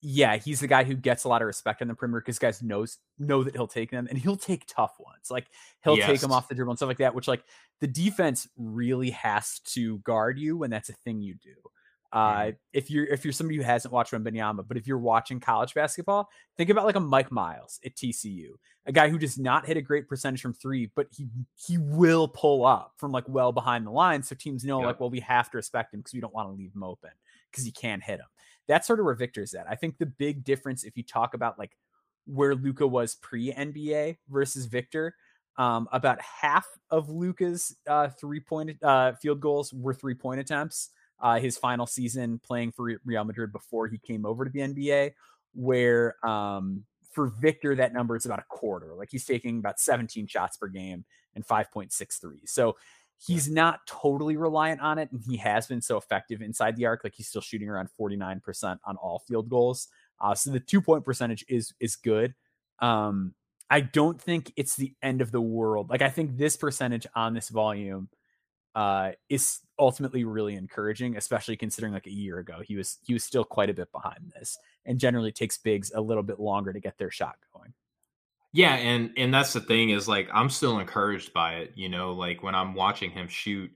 yeah, 0.00 0.36
he's 0.36 0.60
the 0.60 0.68
guy 0.68 0.84
who 0.84 0.94
gets 0.94 1.24
a 1.24 1.28
lot 1.28 1.42
of 1.42 1.46
respect 1.46 1.82
on 1.82 1.88
the 1.88 1.94
perimeter 1.94 2.20
because 2.20 2.38
guys 2.38 2.62
knows 2.62 2.98
know 3.18 3.42
that 3.42 3.54
he'll 3.56 3.66
take 3.66 3.90
them 3.90 4.06
and 4.08 4.16
he'll 4.18 4.36
take 4.36 4.64
tough 4.68 4.94
ones. 5.00 5.28
Like 5.30 5.48
he'll 5.82 5.96
take 5.96 6.20
them 6.20 6.30
off 6.30 6.48
the 6.48 6.54
dribble 6.54 6.70
and 6.72 6.78
stuff 6.78 6.86
like 6.86 6.98
that, 6.98 7.14
which 7.16 7.26
like 7.26 7.42
the 7.80 7.88
defense 7.88 8.48
really 8.56 9.10
has 9.10 9.58
to 9.60 9.98
guard 9.98 10.38
you 10.38 10.56
when 10.56 10.70
that's 10.70 10.88
a 10.88 10.92
thing 10.92 11.20
you 11.20 11.34
do. 11.34 11.54
Uh, 12.10 12.52
if 12.72 12.90
you're 12.90 13.04
if 13.06 13.24
you're 13.24 13.32
somebody 13.32 13.58
who 13.58 13.62
hasn't 13.62 13.92
watched 13.92 14.12
Wembanyama, 14.12 14.66
but 14.66 14.78
if 14.78 14.86
you're 14.86 14.98
watching 14.98 15.40
college 15.40 15.74
basketball, 15.74 16.28
think 16.56 16.70
about 16.70 16.86
like 16.86 16.96
a 16.96 17.00
Mike 17.00 17.30
Miles 17.30 17.78
at 17.84 17.94
TCU, 17.94 18.52
a 18.86 18.92
guy 18.92 19.10
who 19.10 19.18
does 19.18 19.38
not 19.38 19.66
hit 19.66 19.76
a 19.76 19.82
great 19.82 20.08
percentage 20.08 20.40
from 20.40 20.54
three, 20.54 20.90
but 20.94 21.06
he 21.10 21.28
he 21.54 21.76
will 21.76 22.26
pull 22.26 22.64
up 22.64 22.94
from 22.96 23.12
like 23.12 23.28
well 23.28 23.52
behind 23.52 23.86
the 23.86 23.90
line, 23.90 24.22
so 24.22 24.34
teams 24.34 24.64
know 24.64 24.80
like, 24.80 25.00
well, 25.00 25.10
we 25.10 25.20
have 25.20 25.50
to 25.50 25.58
respect 25.58 25.92
him 25.92 26.00
because 26.00 26.14
we 26.14 26.20
don't 26.20 26.32
want 26.32 26.48
to 26.48 26.52
leave 26.54 26.74
him 26.74 26.82
open 26.82 27.10
because 27.50 27.64
he 27.64 27.72
can't 27.72 28.02
hit 28.02 28.20
him. 28.20 28.26
That's 28.68 28.86
sort 28.86 29.00
of 29.00 29.04
where 29.04 29.14
Victor's 29.14 29.52
at. 29.52 29.66
I 29.68 29.74
think 29.74 29.98
the 29.98 30.06
big 30.06 30.44
difference, 30.44 30.84
if 30.84 30.96
you 30.96 31.02
talk 31.02 31.34
about 31.34 31.58
like 31.58 31.76
where 32.26 32.54
Luka 32.54 32.86
was 32.86 33.16
pre 33.16 33.52
NBA 33.52 34.16
versus 34.30 34.64
Victor, 34.64 35.14
um, 35.58 35.88
about 35.92 36.20
half 36.22 36.66
of 36.90 37.10
Luka's 37.10 37.76
uh, 37.86 38.08
three 38.08 38.40
point 38.40 38.82
uh, 38.82 39.12
field 39.12 39.40
goals 39.40 39.74
were 39.74 39.92
three 39.92 40.14
point 40.14 40.40
attempts. 40.40 40.90
Uh, 41.20 41.40
his 41.40 41.56
final 41.56 41.86
season 41.86 42.38
playing 42.38 42.72
for 42.72 42.92
Real 43.04 43.24
Madrid 43.24 43.52
before 43.52 43.88
he 43.88 43.98
came 43.98 44.24
over 44.24 44.44
to 44.44 44.50
the 44.50 44.60
NBA, 44.60 45.12
where 45.54 46.14
um, 46.24 46.84
for 47.10 47.26
Victor 47.40 47.74
that 47.74 47.92
number 47.92 48.14
is 48.16 48.26
about 48.26 48.38
a 48.38 48.44
quarter. 48.48 48.94
Like 48.94 49.08
he's 49.10 49.24
taking 49.24 49.58
about 49.58 49.80
17 49.80 50.26
shots 50.26 50.56
per 50.56 50.68
game 50.68 51.04
and 51.34 51.46
5.63. 51.46 52.48
So 52.48 52.76
he's 53.18 53.48
not 53.48 53.80
totally 53.86 54.36
reliant 54.36 54.80
on 54.80 54.98
it, 54.98 55.10
and 55.10 55.20
he 55.26 55.36
has 55.38 55.66
been 55.66 55.80
so 55.80 55.96
effective 55.96 56.40
inside 56.40 56.76
the 56.76 56.86
arc. 56.86 57.02
Like 57.02 57.14
he's 57.14 57.28
still 57.28 57.40
shooting 57.40 57.68
around 57.68 57.88
49% 58.00 58.78
on 58.84 58.96
all 58.96 59.18
field 59.26 59.48
goals. 59.48 59.88
Uh, 60.20 60.34
so 60.34 60.50
the 60.50 60.60
two 60.60 60.80
point 60.80 61.04
percentage 61.04 61.44
is 61.48 61.72
is 61.80 61.96
good. 61.96 62.34
Um, 62.80 63.34
I 63.70 63.80
don't 63.80 64.20
think 64.20 64.52
it's 64.56 64.76
the 64.76 64.94
end 65.02 65.20
of 65.20 65.30
the 65.30 65.40
world. 65.40 65.90
Like 65.90 66.02
I 66.02 66.08
think 66.08 66.36
this 66.36 66.56
percentage 66.56 67.06
on 67.14 67.34
this 67.34 67.48
volume 67.48 68.08
uh, 68.78 69.10
is 69.28 69.58
ultimately 69.76 70.22
really 70.22 70.54
encouraging, 70.54 71.16
especially 71.16 71.56
considering 71.56 71.92
like 71.92 72.06
a 72.06 72.12
year 72.12 72.38
ago 72.38 72.60
he 72.64 72.76
was 72.76 72.98
he 73.02 73.12
was 73.12 73.24
still 73.24 73.42
quite 73.42 73.68
a 73.68 73.74
bit 73.74 73.90
behind 73.90 74.30
this, 74.36 74.56
and 74.86 75.00
generally 75.00 75.32
takes 75.32 75.58
bigs 75.58 75.90
a 75.96 76.00
little 76.00 76.22
bit 76.22 76.38
longer 76.38 76.72
to 76.72 76.78
get 76.78 76.96
their 76.96 77.10
shot 77.10 77.34
going. 77.52 77.74
Yeah, 78.52 78.74
and 78.76 79.10
and 79.16 79.34
that's 79.34 79.52
the 79.52 79.60
thing 79.60 79.90
is 79.90 80.06
like 80.06 80.28
I'm 80.32 80.48
still 80.48 80.78
encouraged 80.78 81.32
by 81.32 81.54
it. 81.56 81.72
You 81.74 81.88
know, 81.88 82.12
like 82.12 82.44
when 82.44 82.54
I'm 82.54 82.72
watching 82.72 83.10
him 83.10 83.26
shoot, 83.26 83.72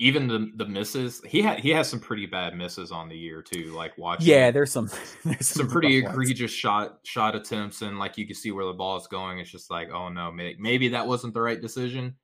even 0.00 0.26
the 0.26 0.50
the 0.56 0.66
misses, 0.66 1.22
he 1.24 1.40
had 1.40 1.60
he 1.60 1.70
has 1.70 1.88
some 1.88 2.00
pretty 2.00 2.26
bad 2.26 2.56
misses 2.56 2.90
on 2.90 3.08
the 3.08 3.16
year 3.16 3.42
too. 3.42 3.72
Like 3.76 3.96
watching, 3.96 4.26
Yeah, 4.26 4.50
there's 4.50 4.72
some 4.72 4.90
there's 5.24 5.46
some 5.46 5.68
pretty 5.68 6.02
rough 6.02 6.16
ones. 6.16 6.30
egregious 6.30 6.50
shot 6.50 6.98
shot 7.04 7.36
attempts, 7.36 7.82
and 7.82 8.00
like 8.00 8.18
you 8.18 8.26
can 8.26 8.34
see 8.34 8.50
where 8.50 8.66
the 8.66 8.72
ball 8.72 8.96
is 8.96 9.06
going. 9.06 9.38
It's 9.38 9.52
just 9.52 9.70
like, 9.70 9.88
oh 9.90 10.08
no, 10.08 10.32
may- 10.32 10.56
maybe 10.58 10.88
that 10.88 11.06
wasn't 11.06 11.32
the 11.32 11.42
right 11.42 11.60
decision. 11.60 12.16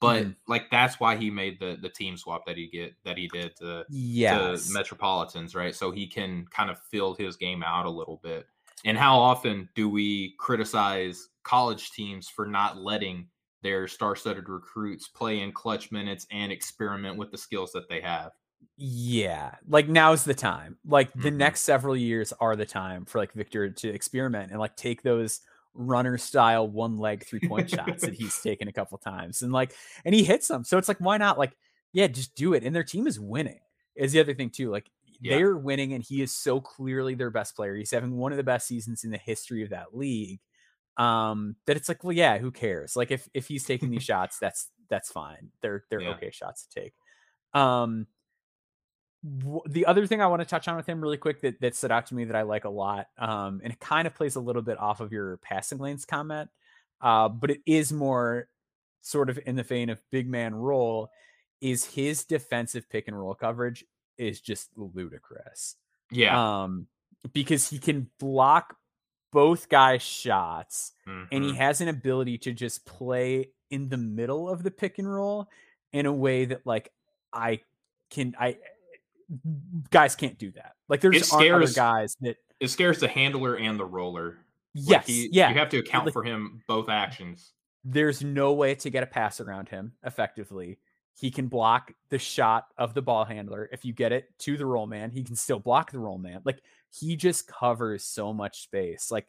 But 0.00 0.22
mm-hmm. 0.22 0.30
like 0.48 0.70
that's 0.70 0.98
why 0.98 1.16
he 1.16 1.30
made 1.30 1.60
the 1.60 1.76
the 1.80 1.90
team 1.90 2.16
swap 2.16 2.46
that 2.46 2.56
he 2.56 2.68
get 2.68 2.94
that 3.04 3.18
he 3.18 3.28
did 3.28 3.54
to, 3.56 3.84
to 3.84 4.60
Metropolitans, 4.72 5.54
right? 5.54 5.74
So 5.74 5.90
he 5.90 6.06
can 6.06 6.46
kind 6.50 6.70
of 6.70 6.78
fill 6.90 7.14
his 7.14 7.36
game 7.36 7.62
out 7.62 7.86
a 7.86 7.90
little 7.90 8.18
bit. 8.22 8.46
And 8.84 8.96
how 8.96 9.18
often 9.18 9.68
do 9.74 9.90
we 9.90 10.34
criticize 10.38 11.28
college 11.42 11.90
teams 11.92 12.28
for 12.28 12.46
not 12.46 12.78
letting 12.78 13.28
their 13.62 13.86
star-studded 13.86 14.48
recruits 14.48 15.06
play 15.06 15.40
in 15.40 15.52
clutch 15.52 15.92
minutes 15.92 16.26
and 16.30 16.50
experiment 16.50 17.18
with 17.18 17.30
the 17.30 17.36
skills 17.36 17.72
that 17.72 17.90
they 17.90 18.00
have? 18.00 18.32
Yeah, 18.78 19.54
like 19.68 19.88
now's 19.88 20.24
the 20.24 20.34
time. 20.34 20.78
Like 20.86 21.12
the 21.12 21.28
mm-hmm. 21.28 21.36
next 21.36 21.60
several 21.60 21.94
years 21.94 22.32
are 22.40 22.56
the 22.56 22.64
time 22.64 23.04
for 23.04 23.18
like 23.18 23.32
Victor 23.34 23.68
to 23.68 23.88
experiment 23.88 24.50
and 24.50 24.60
like 24.60 24.76
take 24.76 25.02
those 25.02 25.40
runner 25.74 26.18
style 26.18 26.66
one 26.66 26.98
leg 26.98 27.24
three 27.24 27.40
point 27.40 27.70
shots 27.70 28.02
that 28.02 28.14
he's 28.14 28.40
taken 28.40 28.68
a 28.68 28.72
couple 28.72 28.98
times 28.98 29.42
and 29.42 29.52
like 29.52 29.72
and 30.04 30.14
he 30.14 30.24
hits 30.24 30.48
them 30.48 30.64
so 30.64 30.78
it's 30.78 30.88
like 30.88 30.98
why 30.98 31.16
not 31.16 31.38
like 31.38 31.56
yeah 31.92 32.06
just 32.06 32.34
do 32.34 32.54
it 32.54 32.64
and 32.64 32.74
their 32.74 32.84
team 32.84 33.06
is 33.06 33.20
winning 33.20 33.60
is 33.94 34.12
the 34.12 34.20
other 34.20 34.34
thing 34.34 34.50
too 34.50 34.70
like 34.70 34.90
yeah. 35.20 35.36
they're 35.36 35.56
winning 35.56 35.92
and 35.92 36.02
he 36.02 36.22
is 36.22 36.34
so 36.34 36.60
clearly 36.60 37.14
their 37.14 37.30
best 37.30 37.54
player. 37.54 37.74
He's 37.74 37.90
having 37.90 38.16
one 38.16 38.32
of 38.32 38.38
the 38.38 38.44
best 38.44 38.66
seasons 38.66 39.04
in 39.04 39.10
the 39.10 39.18
history 39.18 39.62
of 39.62 39.70
that 39.70 39.96
league 39.96 40.40
um 40.96 41.54
that 41.66 41.76
it's 41.76 41.88
like 41.88 42.02
well 42.02 42.12
yeah 42.12 42.38
who 42.38 42.50
cares? 42.50 42.96
Like 42.96 43.10
if 43.10 43.28
if 43.32 43.46
he's 43.46 43.64
taking 43.64 43.90
these 43.90 44.02
shots 44.02 44.38
that's 44.38 44.68
that's 44.88 45.10
fine. 45.10 45.50
They're 45.62 45.84
they're 45.90 46.00
yeah. 46.00 46.10
okay 46.10 46.30
shots 46.30 46.66
to 46.66 46.80
take. 46.80 46.94
Um 47.54 48.06
the 49.22 49.84
other 49.86 50.06
thing 50.06 50.22
I 50.22 50.26
want 50.26 50.40
to 50.40 50.46
touch 50.46 50.66
on 50.66 50.76
with 50.76 50.88
him 50.88 51.00
really 51.00 51.18
quick 51.18 51.42
that, 51.42 51.60
that 51.60 51.76
stood 51.76 51.92
out 51.92 52.06
to 52.06 52.14
me 52.14 52.24
that 52.24 52.36
I 52.36 52.42
like 52.42 52.64
a 52.64 52.70
lot, 52.70 53.08
um, 53.18 53.60
and 53.62 53.72
it 53.72 53.80
kind 53.80 54.06
of 54.06 54.14
plays 54.14 54.36
a 54.36 54.40
little 54.40 54.62
bit 54.62 54.78
off 54.78 55.00
of 55.00 55.12
your 55.12 55.36
passing 55.38 55.78
lanes 55.78 56.04
comment, 56.04 56.48
uh, 57.00 57.28
but 57.28 57.50
it 57.50 57.60
is 57.66 57.92
more 57.92 58.48
sort 59.02 59.30
of 59.30 59.38
in 59.44 59.56
the 59.56 59.62
vein 59.62 59.90
of 59.90 60.00
big 60.10 60.28
man 60.28 60.54
role, 60.54 61.10
is 61.60 61.84
his 61.84 62.24
defensive 62.24 62.88
pick 62.88 63.08
and 63.08 63.18
roll 63.18 63.34
coverage 63.34 63.84
is 64.16 64.40
just 64.40 64.70
ludicrous. 64.76 65.76
Yeah. 66.10 66.62
Um, 66.62 66.86
because 67.32 67.68
he 67.68 67.78
can 67.78 68.08
block 68.18 68.76
both 69.32 69.68
guys' 69.68 70.02
shots 70.02 70.92
mm-hmm. 71.06 71.24
and 71.30 71.44
he 71.44 71.50
mm-hmm. 71.50 71.58
has 71.58 71.80
an 71.80 71.88
ability 71.88 72.38
to 72.38 72.52
just 72.52 72.84
play 72.84 73.50
in 73.70 73.88
the 73.88 73.96
middle 73.96 74.48
of 74.48 74.62
the 74.62 74.70
pick 74.70 74.98
and 74.98 75.12
roll 75.12 75.48
in 75.92 76.06
a 76.06 76.12
way 76.12 76.44
that 76.46 76.66
like 76.66 76.92
I 77.32 77.60
can 78.10 78.34
I 78.38 78.58
guys 79.90 80.14
can't 80.14 80.38
do 80.38 80.50
that. 80.52 80.72
Like 80.88 81.00
there's 81.00 81.28
scares, 81.28 81.70
other 81.70 81.74
guys 81.74 82.16
that 82.20 82.36
it 82.58 82.68
scares 82.68 82.98
the 82.98 83.08
handler 83.08 83.56
and 83.56 83.78
the 83.78 83.84
roller. 83.84 84.38
Yes, 84.74 84.98
like 84.98 85.06
he, 85.06 85.28
yeah. 85.32 85.48
You 85.50 85.58
have 85.58 85.68
to 85.70 85.78
account 85.78 86.06
like, 86.06 86.12
for 86.12 86.22
him 86.22 86.62
both 86.68 86.88
actions. 86.88 87.52
There's 87.84 88.22
no 88.22 88.52
way 88.52 88.74
to 88.76 88.90
get 88.90 89.02
a 89.02 89.06
pass 89.06 89.40
around 89.40 89.68
him 89.68 89.92
effectively. 90.04 90.78
He 91.14 91.30
can 91.30 91.48
block 91.48 91.92
the 92.08 92.18
shot 92.18 92.66
of 92.78 92.94
the 92.94 93.02
ball 93.02 93.24
handler. 93.24 93.68
If 93.72 93.84
you 93.84 93.92
get 93.92 94.12
it 94.12 94.26
to 94.40 94.56
the 94.56 94.66
roll 94.66 94.86
man, 94.86 95.10
he 95.10 95.22
can 95.22 95.36
still 95.36 95.58
block 95.58 95.90
the 95.90 95.98
roll 95.98 96.18
man. 96.18 96.40
Like 96.44 96.62
he 96.90 97.16
just 97.16 97.46
covers 97.46 98.04
so 98.04 98.32
much 98.32 98.62
space. 98.62 99.10
Like 99.10 99.26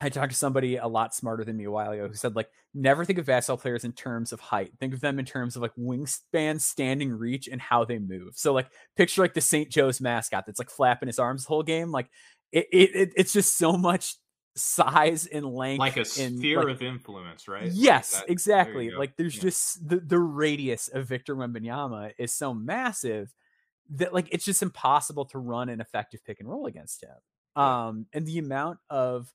I 0.00 0.08
talked 0.08 0.32
to 0.32 0.38
somebody 0.38 0.76
a 0.76 0.86
lot 0.86 1.14
smarter 1.14 1.44
than 1.44 1.56
me 1.56 1.64
a 1.64 1.70
while 1.70 1.90
ago 1.90 2.08
who 2.08 2.14
said, 2.14 2.34
like, 2.34 2.48
never 2.72 3.04
think 3.04 3.18
of 3.18 3.26
basketball 3.26 3.58
players 3.60 3.84
in 3.84 3.92
terms 3.92 4.32
of 4.32 4.40
height. 4.40 4.72
Think 4.80 4.94
of 4.94 5.00
them 5.00 5.18
in 5.18 5.26
terms 5.26 5.56
of 5.56 5.62
like 5.62 5.74
wingspan, 5.78 6.60
standing 6.60 7.12
reach, 7.12 7.48
and 7.48 7.60
how 7.60 7.84
they 7.84 7.98
move. 7.98 8.36
So, 8.36 8.54
like, 8.54 8.68
picture 8.96 9.20
like 9.20 9.34
the 9.34 9.42
St. 9.42 9.68
Joe's 9.70 10.00
mascot 10.00 10.46
that's 10.46 10.58
like 10.58 10.70
flapping 10.70 11.08
his 11.08 11.18
arms 11.18 11.44
the 11.44 11.48
whole 11.48 11.62
game. 11.62 11.92
Like, 11.92 12.08
it, 12.50 12.66
it 12.72 13.12
it's 13.16 13.32
just 13.32 13.58
so 13.58 13.72
much 13.72 14.14
size 14.56 15.26
and 15.26 15.46
length, 15.46 15.80
like 15.80 15.96
a 15.96 16.04
sphere 16.04 16.64
like, 16.64 16.74
of 16.74 16.82
influence, 16.82 17.46
right? 17.46 17.70
Yes, 17.70 18.14
like 18.14 18.30
exactly. 18.30 18.88
There 18.88 18.98
like, 18.98 19.16
there's 19.16 19.36
yeah. 19.36 19.42
just 19.42 19.86
the 19.86 20.00
the 20.00 20.18
radius 20.18 20.88
of 20.88 21.06
Victor 21.06 21.36
Wembanyama 21.36 22.12
is 22.18 22.32
so 22.32 22.54
massive 22.54 23.32
that 23.90 24.14
like 24.14 24.28
it's 24.32 24.44
just 24.44 24.62
impossible 24.62 25.26
to 25.26 25.38
run 25.38 25.68
an 25.68 25.80
effective 25.80 26.24
pick 26.24 26.40
and 26.40 26.48
roll 26.48 26.66
against 26.66 27.02
him. 27.02 27.62
Um, 27.62 28.06
and 28.12 28.26
the 28.26 28.38
amount 28.38 28.78
of 28.88 29.32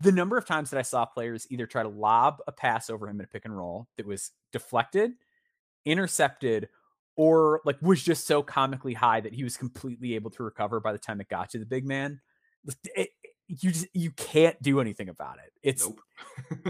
the 0.00 0.12
number 0.12 0.36
of 0.36 0.46
times 0.46 0.70
that 0.70 0.78
I 0.78 0.82
saw 0.82 1.04
players 1.04 1.46
either 1.50 1.66
try 1.66 1.82
to 1.82 1.88
lob 1.88 2.38
a 2.46 2.52
pass 2.52 2.88
over 2.88 3.08
him 3.08 3.18
in 3.18 3.24
a 3.24 3.28
pick 3.28 3.44
and 3.44 3.56
roll 3.56 3.88
that 3.96 4.06
was 4.06 4.30
deflected, 4.52 5.12
intercepted, 5.84 6.68
or 7.16 7.60
like 7.64 7.80
was 7.82 8.02
just 8.02 8.26
so 8.26 8.42
comically 8.42 8.94
high 8.94 9.20
that 9.20 9.34
he 9.34 9.44
was 9.44 9.56
completely 9.56 10.14
able 10.14 10.30
to 10.30 10.42
recover 10.42 10.80
by 10.80 10.92
the 10.92 10.98
time 10.98 11.20
it 11.20 11.28
got 11.28 11.50
to 11.50 11.58
the 11.58 11.66
big 11.66 11.86
man. 11.86 12.20
It, 12.94 13.10
you 13.48 13.70
just 13.70 13.88
you 13.92 14.12
can't 14.12 14.60
do 14.62 14.80
anything 14.80 15.08
about 15.08 15.38
it. 15.38 15.52
It's 15.62 15.86
nope. 15.86 16.00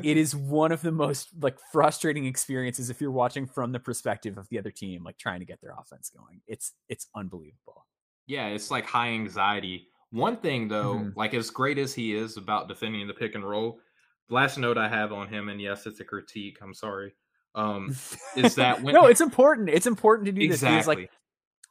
it 0.02 0.16
is 0.16 0.34
one 0.36 0.72
of 0.72 0.80
the 0.80 0.90
most 0.90 1.28
like 1.40 1.58
frustrating 1.70 2.24
experiences 2.24 2.90
if 2.90 3.00
you're 3.00 3.10
watching 3.10 3.46
from 3.46 3.72
the 3.72 3.78
perspective 3.78 4.38
of 4.38 4.48
the 4.48 4.58
other 4.58 4.70
team, 4.70 5.04
like 5.04 5.18
trying 5.18 5.40
to 5.40 5.46
get 5.46 5.60
their 5.60 5.74
offense 5.78 6.10
going. 6.10 6.40
It's 6.46 6.72
it's 6.88 7.06
unbelievable. 7.14 7.86
Yeah, 8.26 8.48
it's 8.48 8.70
like 8.70 8.86
high 8.86 9.08
anxiety 9.08 9.88
one 10.12 10.36
thing 10.36 10.68
though, 10.68 10.94
mm-hmm. 10.94 11.18
like 11.18 11.34
as 11.34 11.50
great 11.50 11.78
as 11.78 11.94
he 11.94 12.14
is 12.14 12.36
about 12.36 12.68
defending 12.68 13.06
the 13.08 13.14
pick 13.14 13.34
and 13.34 13.48
roll, 13.48 13.80
last 14.28 14.58
note 14.58 14.78
I 14.78 14.88
have 14.88 15.12
on 15.12 15.28
him, 15.28 15.48
and 15.48 15.60
yes, 15.60 15.86
it's 15.86 16.00
a 16.00 16.04
critique. 16.04 16.58
I'm 16.62 16.74
sorry. 16.74 17.14
Um, 17.54 17.96
is 18.36 18.54
that 18.56 18.82
when 18.82 18.94
no, 18.94 19.06
it's 19.06 19.20
important. 19.20 19.70
It's 19.70 19.86
important 19.86 20.26
to 20.26 20.32
do 20.32 20.42
exactly. 20.42 20.76
this 20.76 20.84
because 20.84 20.86
like 20.86 21.10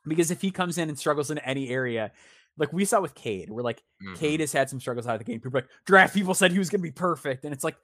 because 0.07 0.31
if 0.31 0.41
he 0.41 0.51
comes 0.51 0.77
in 0.77 0.89
and 0.89 0.97
struggles 0.97 1.29
in 1.29 1.37
any 1.39 1.69
area, 1.69 2.11
like 2.57 2.73
we 2.73 2.83
saw 2.83 2.99
with 2.99 3.15
Cade, 3.15 3.49
we're 3.49 3.61
like 3.61 3.83
mm-hmm. 4.03 4.15
Cade 4.15 4.39
has 4.39 4.51
had 4.51 4.69
some 4.69 4.79
struggles 4.79 5.07
out 5.07 5.13
of 5.13 5.19
the 5.19 5.25
game. 5.25 5.39
People 5.39 5.59
like 5.59 5.69
draft 5.85 6.13
people 6.13 6.33
said 6.33 6.51
he 6.51 6.59
was 6.59 6.69
going 6.69 6.81
to 6.81 6.87
be 6.87 6.91
perfect, 6.91 7.45
and 7.45 7.53
it's 7.53 7.63
like 7.63 7.77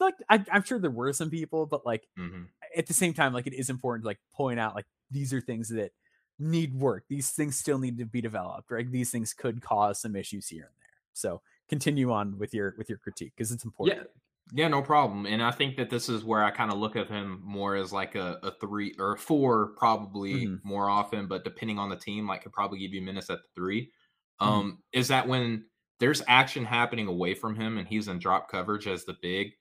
like 0.00 0.14
I, 0.28 0.44
am 0.52 0.64
sure 0.64 0.78
there 0.78 0.90
were 0.90 1.12
some 1.12 1.30
people, 1.30 1.66
but 1.66 1.86
like 1.86 2.06
mm-hmm. 2.18 2.44
at 2.76 2.86
the 2.86 2.94
same 2.94 3.14
time, 3.14 3.32
like 3.32 3.46
it 3.46 3.54
is 3.54 3.70
important 3.70 4.04
to 4.04 4.08
like 4.08 4.20
point 4.34 4.60
out 4.60 4.74
like 4.74 4.86
these 5.10 5.32
are 5.32 5.40
things 5.40 5.70
that 5.70 5.92
need 6.38 6.74
work. 6.74 7.04
These 7.08 7.30
things 7.30 7.56
still 7.56 7.78
need 7.78 7.98
to 7.98 8.06
be 8.06 8.20
developed, 8.20 8.70
right? 8.70 8.90
These 8.90 9.10
things 9.10 9.32
could 9.32 9.60
cause 9.60 10.00
some 10.00 10.16
issues 10.16 10.48
here 10.48 10.64
and 10.64 10.80
there. 10.80 10.88
So 11.12 11.42
continue 11.68 12.12
on 12.12 12.38
with 12.38 12.54
your 12.54 12.74
with 12.76 12.88
your 12.88 12.98
critique 12.98 13.32
because 13.36 13.52
it's 13.52 13.64
important. 13.64 13.98
Yeah. 13.98 14.04
Yeah, 14.52 14.68
no 14.68 14.82
problem. 14.82 15.24
And 15.24 15.42
I 15.42 15.50
think 15.50 15.78
that 15.78 15.88
this 15.88 16.10
is 16.10 16.22
where 16.22 16.44
I 16.44 16.50
kind 16.50 16.70
of 16.70 16.76
look 16.76 16.96
at 16.96 17.08
him 17.08 17.40
more 17.42 17.76
as 17.76 17.94
like 17.94 18.14
a, 18.14 18.38
a 18.42 18.52
three 18.60 18.94
or 18.98 19.14
a 19.14 19.16
four, 19.16 19.68
probably 19.78 20.44
mm-hmm. 20.46 20.68
more 20.68 20.90
often, 20.90 21.26
but 21.26 21.44
depending 21.44 21.78
on 21.78 21.88
the 21.88 21.96
team, 21.96 22.28
like 22.28 22.42
could 22.42 22.52
probably 22.52 22.78
give 22.78 22.92
you 22.92 23.00
minutes 23.00 23.30
at 23.30 23.38
the 23.38 23.48
3 23.54 23.80
mm-hmm. 23.80 24.46
Um, 24.46 24.82
is 24.92 25.08
that 25.08 25.26
when 25.26 25.64
there's 26.00 26.22
action 26.28 26.64
happening 26.64 27.06
away 27.06 27.34
from 27.34 27.54
him 27.54 27.78
and 27.78 27.88
he's 27.88 28.08
in 28.08 28.18
drop 28.18 28.50
coverage 28.50 28.86
as 28.86 29.04
the 29.04 29.16
big. 29.22 29.52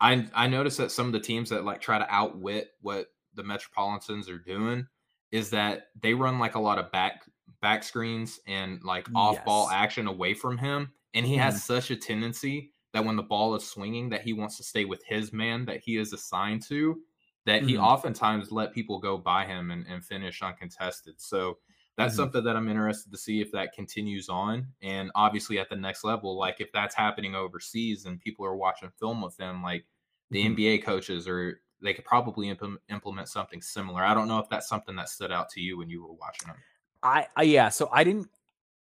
I 0.00 0.26
I 0.34 0.48
notice 0.48 0.76
that 0.78 0.90
some 0.90 1.06
of 1.06 1.12
the 1.12 1.20
teams 1.20 1.50
that 1.50 1.64
like 1.64 1.80
try 1.80 1.98
to 1.98 2.12
outwit 2.12 2.70
what 2.80 3.06
the 3.34 3.44
Metropolitans 3.44 4.28
are 4.28 4.38
doing, 4.38 4.86
is 5.32 5.50
that 5.50 5.88
they 6.00 6.14
run 6.14 6.38
like 6.38 6.54
a 6.54 6.60
lot 6.60 6.78
of 6.78 6.90
back 6.92 7.22
back 7.60 7.82
screens 7.82 8.40
and 8.46 8.82
like 8.84 9.06
off 9.14 9.34
yes. 9.34 9.44
ball 9.44 9.68
action 9.70 10.06
away 10.06 10.34
from 10.34 10.58
him 10.58 10.90
and 11.14 11.26
he 11.26 11.36
mm. 11.36 11.40
has 11.40 11.54
mm-hmm. 11.54 11.74
such 11.74 11.90
a 11.90 11.96
tendency 11.96 12.70
that 12.92 13.04
when 13.04 13.16
the 13.16 13.22
ball 13.22 13.54
is 13.54 13.66
swinging 13.66 14.08
that 14.08 14.22
he 14.22 14.32
wants 14.32 14.56
to 14.56 14.62
stay 14.62 14.84
with 14.84 15.02
his 15.04 15.32
man 15.32 15.64
that 15.64 15.80
he 15.80 15.96
is 15.96 16.12
assigned 16.12 16.62
to 16.62 17.00
that 17.44 17.62
mm. 17.62 17.68
he 17.68 17.74
mm-hmm. 17.74 17.84
oftentimes 17.84 18.52
let 18.52 18.74
people 18.74 18.98
go 18.98 19.16
by 19.16 19.44
him 19.44 19.70
and, 19.70 19.86
and 19.88 20.04
finish 20.04 20.42
uncontested 20.42 21.14
so 21.18 21.56
that's 21.96 22.12
mm-hmm. 22.12 22.22
something 22.22 22.44
that 22.44 22.56
i'm 22.56 22.68
interested 22.68 23.10
to 23.10 23.18
see 23.18 23.40
if 23.40 23.50
that 23.50 23.72
continues 23.72 24.28
on 24.28 24.66
and 24.82 25.10
obviously 25.14 25.58
at 25.58 25.68
the 25.70 25.76
next 25.76 26.04
level 26.04 26.38
like 26.38 26.60
if 26.60 26.70
that's 26.72 26.94
happening 26.94 27.34
overseas 27.34 28.04
and 28.04 28.20
people 28.20 28.44
are 28.44 28.56
watching 28.56 28.90
film 28.98 29.22
with 29.22 29.36
them, 29.36 29.62
like 29.62 29.84
the 30.30 30.44
mm-hmm. 30.44 30.54
nba 30.54 30.82
coaches 30.82 31.26
are 31.26 31.60
they 31.82 31.94
could 31.94 32.04
probably 32.04 32.48
implement, 32.48 32.80
implement 32.88 33.28
something 33.28 33.60
similar. 33.60 34.02
I 34.02 34.14
don't 34.14 34.28
know 34.28 34.38
if 34.38 34.48
that's 34.48 34.68
something 34.68 34.96
that 34.96 35.08
stood 35.08 35.32
out 35.32 35.50
to 35.50 35.60
you 35.60 35.78
when 35.78 35.90
you 35.90 36.02
were 36.02 36.12
watching 36.12 36.48
them. 36.48 36.56
I, 37.02 37.26
I 37.36 37.42
yeah, 37.42 37.68
so 37.68 37.88
I 37.92 38.04
didn't 38.04 38.28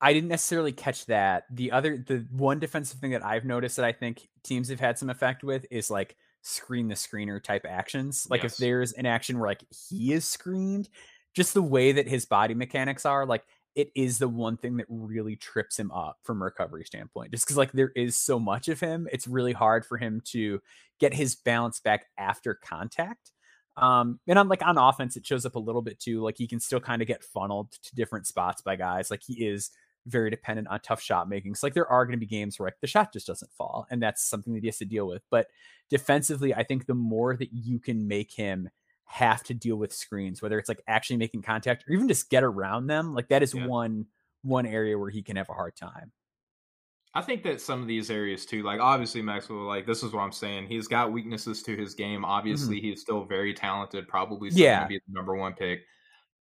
I 0.01 0.13
didn't 0.13 0.29
necessarily 0.29 0.71
catch 0.71 1.05
that. 1.07 1.45
The 1.49 1.71
other 1.71 1.97
the 1.97 2.25
one 2.31 2.59
defensive 2.59 2.99
thing 2.99 3.11
that 3.11 3.25
I've 3.25 3.45
noticed 3.45 3.77
that 3.77 3.85
I 3.85 3.91
think 3.91 4.27
teams 4.43 4.69
have 4.69 4.79
had 4.79 4.97
some 4.97 5.09
effect 5.09 5.43
with 5.43 5.65
is 5.71 5.89
like 5.89 6.15
screen 6.41 6.87
the 6.87 6.95
screener 6.95 7.41
type 7.41 7.65
actions. 7.67 8.27
Like 8.29 8.43
yes. 8.43 8.53
if 8.53 8.57
there's 8.57 8.91
an 8.93 9.05
action 9.05 9.39
where 9.39 9.49
like 9.49 9.63
he 9.89 10.13
is 10.13 10.25
screened, 10.25 10.89
just 11.33 11.53
the 11.53 11.61
way 11.61 11.93
that 11.93 12.07
his 12.07 12.25
body 12.25 12.53
mechanics 12.53 13.05
are, 13.05 13.25
like 13.25 13.45
it 13.75 13.91
is 13.93 14.17
the 14.19 14.27
one 14.29 14.55
thing 14.57 14.77
that 14.77 14.85
really 14.89 15.35
trips 15.35 15.77
him 15.77 15.91
up 15.91 16.17
from 16.23 16.41
recovery 16.41 16.85
standpoint. 16.85 17.31
Just 17.31 17.45
because 17.45 17.57
like 17.57 17.73
there 17.73 17.91
is 17.95 18.17
so 18.17 18.39
much 18.39 18.69
of 18.69 18.79
him, 18.79 19.07
it's 19.11 19.27
really 19.27 19.53
hard 19.53 19.85
for 19.85 19.97
him 19.97 20.21
to 20.25 20.61
get 20.99 21.13
his 21.13 21.35
balance 21.35 21.81
back 21.81 22.05
after 22.17 22.53
contact. 22.55 23.31
Um, 23.77 24.19
and 24.27 24.39
on 24.39 24.47
like 24.47 24.65
on 24.65 24.77
offense, 24.77 25.17
it 25.17 25.27
shows 25.27 25.45
up 25.45 25.55
a 25.55 25.59
little 25.59 25.81
bit 25.81 25.99
too. 25.99 26.21
Like 26.21 26.37
he 26.37 26.47
can 26.47 26.61
still 26.61 26.79
kind 26.79 27.01
of 27.01 27.07
get 27.07 27.23
funneled 27.23 27.73
to 27.83 27.95
different 27.95 28.27
spots 28.27 28.61
by 28.61 28.77
guys. 28.77 29.11
Like 29.11 29.21
he 29.21 29.45
is 29.45 29.71
very 30.07 30.29
dependent 30.29 30.69
on 30.69 30.79
tough 30.79 31.01
shot 31.01 31.27
making. 31.27 31.55
So 31.55 31.67
like 31.67 31.73
there 31.73 31.91
are 31.91 32.05
going 32.05 32.17
to 32.17 32.25
be 32.25 32.25
games 32.25 32.57
where 32.57 32.67
like 32.67 32.79
the 32.79 32.87
shot 32.87 33.11
just 33.11 33.27
doesn't 33.27 33.51
fall, 33.51 33.87
and 33.91 34.01
that's 34.01 34.23
something 34.23 34.53
that 34.53 34.61
he 34.61 34.67
has 34.67 34.77
to 34.77 34.85
deal 34.85 35.07
with. 35.07 35.23
But 35.29 35.47
defensively, 35.89 36.53
I 36.53 36.63
think 36.63 36.85
the 36.85 36.93
more 36.93 37.35
that 37.35 37.51
you 37.51 37.79
can 37.79 38.07
make 38.07 38.31
him 38.31 38.69
have 39.05 39.43
to 39.43 39.53
deal 39.53 39.75
with 39.77 39.93
screens, 39.93 40.41
whether 40.41 40.57
it's 40.59 40.67
like 40.69 40.81
actually 40.87 41.17
making 41.17 41.41
contact 41.41 41.83
or 41.87 41.93
even 41.93 42.07
just 42.07 42.29
get 42.29 42.43
around 42.43 42.87
them. 42.87 43.13
Like 43.13 43.29
that 43.29 43.43
is 43.43 43.53
yeah. 43.53 43.65
one 43.67 44.05
one 44.41 44.65
area 44.65 44.97
where 44.97 45.09
he 45.09 45.23
can 45.23 45.37
have 45.37 45.49
a 45.49 45.53
hard 45.53 45.75
time. 45.75 46.11
I 47.13 47.21
think 47.21 47.43
that 47.43 47.61
some 47.61 47.81
of 47.81 47.87
these 47.87 48.11
areas 48.11 48.45
too, 48.45 48.61
like 48.63 48.81
obviously 48.81 49.21
Maxwell, 49.21 49.63
like 49.65 49.85
this 49.85 50.03
is 50.03 50.11
what 50.11 50.21
I'm 50.21 50.33
saying. 50.33 50.67
He's 50.67 50.87
got 50.87 51.13
weaknesses 51.13 51.63
to 51.63 51.75
his 51.75 51.93
game. 51.95 52.21
Mm-hmm. 52.21 52.25
Obviously, 52.25 52.81
he's 52.81 53.01
still 53.01 53.23
very 53.23 53.53
talented. 53.53 54.07
Probably 54.07 54.51
still 54.51 54.63
Yeah. 54.65 54.79
gonna 54.79 54.89
be 54.89 54.97
the 55.07 55.13
number 55.13 55.35
one 55.35 55.53
pick. 55.53 55.83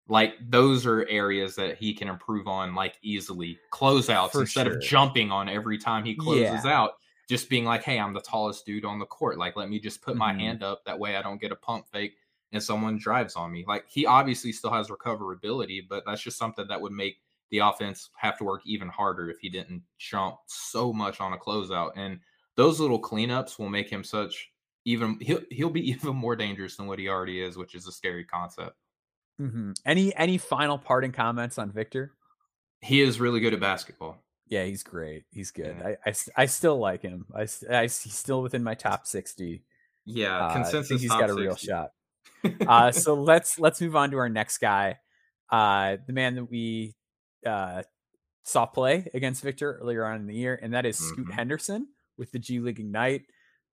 Like 0.08 0.34
those 0.50 0.86
are 0.86 1.08
areas 1.08 1.56
that 1.56 1.78
he 1.78 1.94
can 1.94 2.08
improve 2.08 2.48
on, 2.48 2.74
like 2.76 2.98
easily 3.04 3.60
closeouts 3.72 4.32
For 4.32 4.42
instead 4.42 4.66
sure. 4.68 4.78
of 4.78 4.82
jumping 4.82 5.32
on 5.32 5.48
every 5.48 5.78
time 5.78 6.04
he 6.04 6.16
closes 6.16 6.66
Yeah. 6.66 6.72
out. 6.78 6.94
Just 7.30 7.50
being 7.50 7.64
like, 7.64 7.84
"Hey, 7.84 8.00
I'm 8.00 8.14
the 8.14 8.20
tallest 8.22 8.66
dude 8.66 8.84
on 8.84 9.00
the 9.00 9.06
court. 9.06 9.38
Like, 9.38 9.56
let 9.56 9.70
me 9.70 9.80
just 9.80 10.02
put 10.02 10.18
my 10.18 10.34
Mhm. 10.34 10.40
hand 10.40 10.64
up. 10.64 10.84
That 10.86 11.00
way, 11.00 11.16
I 11.16 11.22
don't 11.22 11.40
get 11.40 11.54
a 11.54 11.56
pump 11.56 11.88
fake 11.88 12.18
and 12.54 12.64
someone 12.64 12.98
drives 12.98 13.36
on 13.36 13.52
me." 13.52 13.66
Like 13.68 13.86
he 13.90 14.06
obviously 14.06 14.52
still 14.54 14.72
has 14.72 14.88
recoverability, 14.90 15.82
but 15.88 16.04
that's 16.06 16.22
just 16.22 16.38
something 16.38 16.68
that 16.70 16.80
would 16.82 16.94
make 16.94 17.18
the 17.52 17.60
offense 17.60 18.10
have 18.16 18.38
to 18.38 18.44
work 18.46 18.62
even 18.66 18.88
harder 18.88 19.30
if 19.30 19.38
he 19.40 19.50
didn't 19.50 19.84
jump 20.00 20.38
so 20.48 20.92
much 20.94 21.20
on 21.20 21.34
a 21.34 21.38
closeout. 21.38 21.92
And 21.96 22.20
those 22.56 22.80
little 22.80 23.02
cleanups 23.02 23.60
will 23.60 23.70
make 23.70 23.90
him 23.90 24.04
such 24.04 24.50
even 24.86 25.18
he'll 25.22 25.42
he'll 25.52 25.70
be 25.70 25.90
even 25.92 26.16
more 26.16 26.36
dangerous 26.36 26.78
than 26.78 26.88
what 26.88 27.00
he 27.00 27.10
already 27.10 27.42
is, 27.42 27.58
which 27.58 27.76
is 27.76 27.88
a 27.88 27.92
scary 27.92 28.24
concept. 28.26 28.76
Mhm. 29.42 29.76
Any 29.86 30.16
any 30.16 30.38
final 30.38 30.78
parting 30.78 31.12
comments 31.12 31.58
on 31.58 31.72
Victor? 31.72 32.14
He 32.82 33.02
is 33.02 33.20
really 33.20 33.40
good 33.40 33.54
at 33.54 33.60
basketball. 33.60 34.18
Yeah, 34.48 34.66
he's 34.66 34.84
great. 34.84 35.24
He's 35.32 35.52
good. 35.52 35.76
Yeah. 36.06 36.14
I 36.36 36.46
still 36.48 36.78
like 36.78 37.02
him. 37.02 37.26
I, 37.34 37.48
I 37.72 37.84
he's 37.84 38.14
still 38.14 38.42
within 38.42 38.62
my 38.62 38.76
top 38.76 39.08
sixty. 39.08 39.64
Yeah, 40.06 40.38
Uh, 40.38 40.50
I 40.50 40.54
consensus. 40.54 40.88
think 40.90 41.02
he's 41.02 41.10
got 41.10 41.30
a 41.30 41.34
real 41.34 41.56
shot. 41.56 41.92
Uh, 42.68 42.92
so 42.92 43.14
let's 43.16 43.58
let's 43.60 43.80
move 43.82 43.96
on 43.96 44.12
to 44.12 44.18
our 44.18 44.30
next 44.30 44.58
guy, 44.60 44.98
uh, 45.52 45.98
the 46.08 46.14
man 46.14 46.36
that 46.36 46.46
we 46.46 46.94
uh, 47.46 47.84
saw 48.44 48.66
play 48.66 49.08
against 49.14 49.44
Victor 49.44 49.78
earlier 49.82 50.06
on 50.06 50.20
in 50.22 50.28
the 50.28 50.36
year, 50.36 50.60
and 50.62 50.74
that 50.74 50.86
is 50.86 50.98
Scoot 50.98 51.28
Mhm. 51.28 51.34
Henderson 51.34 51.88
with 52.18 52.32
the 52.32 52.40
G 52.40 52.60
League 52.60 52.80
Ignite. 52.80 53.24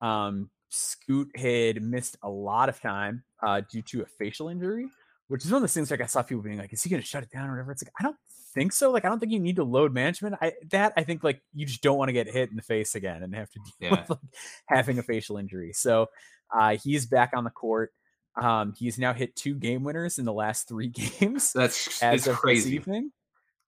Um, 0.01 0.49
Scoot 0.69 1.31
had 1.37 1.81
missed 1.81 2.17
a 2.23 2.29
lot 2.29 2.69
of 2.69 2.79
time 2.81 3.23
uh, 3.41 3.61
due 3.71 3.81
to 3.83 4.01
a 4.01 4.05
facial 4.05 4.49
injury, 4.49 4.87
which 5.27 5.45
is 5.45 5.51
one 5.51 5.57
of 5.57 5.61
those 5.63 5.73
things 5.73 5.89
like 5.91 6.01
I 6.01 6.05
saw 6.05 6.21
people 6.23 6.43
being 6.43 6.57
like, 6.57 6.73
"Is 6.73 6.83
he 6.83 6.89
going 6.89 7.01
to 7.01 7.07
shut 7.07 7.23
it 7.23 7.29
down 7.31 7.47
or 7.49 7.53
whatever?" 7.53 7.71
It's 7.71 7.83
like 7.83 7.93
I 7.99 8.03
don't 8.03 8.17
think 8.53 8.73
so. 8.73 8.91
Like 8.91 9.05
I 9.05 9.09
don't 9.09 9.19
think 9.19 9.31
you 9.31 9.39
need 9.39 9.55
to 9.57 9.63
load 9.63 9.93
management. 9.93 10.35
I 10.41 10.53
that 10.71 10.93
I 10.97 11.03
think 11.03 11.23
like 11.23 11.41
you 11.53 11.65
just 11.65 11.81
don't 11.81 11.97
want 11.97 12.09
to 12.09 12.13
get 12.13 12.27
hit 12.27 12.49
in 12.49 12.55
the 12.57 12.61
face 12.61 12.95
again 12.95 13.23
and 13.23 13.33
have 13.35 13.49
to 13.51 13.59
deal 13.79 13.91
Yeah. 13.91 14.01
with 14.01 14.09
like, 14.09 14.19
having 14.67 14.99
a 14.99 15.03
facial 15.03 15.37
injury. 15.37 15.71
So 15.73 16.07
uh, 16.53 16.75
he's 16.83 17.05
back 17.05 17.31
on 17.33 17.43
the 17.45 17.49
court. 17.49 17.91
Um, 18.39 18.73
he's 18.77 18.99
now 18.99 19.13
hit 19.13 19.35
two 19.35 19.55
game 19.55 19.83
winners 19.83 20.19
in 20.19 20.25
the 20.25 20.33
last 20.33 20.67
three 20.67 20.87
games 21.19 21.51
That's 21.53 22.01
as 22.03 22.27
of 22.27 22.33
this 22.35 22.39
crazy. 22.39 22.75
evening. 22.75 23.11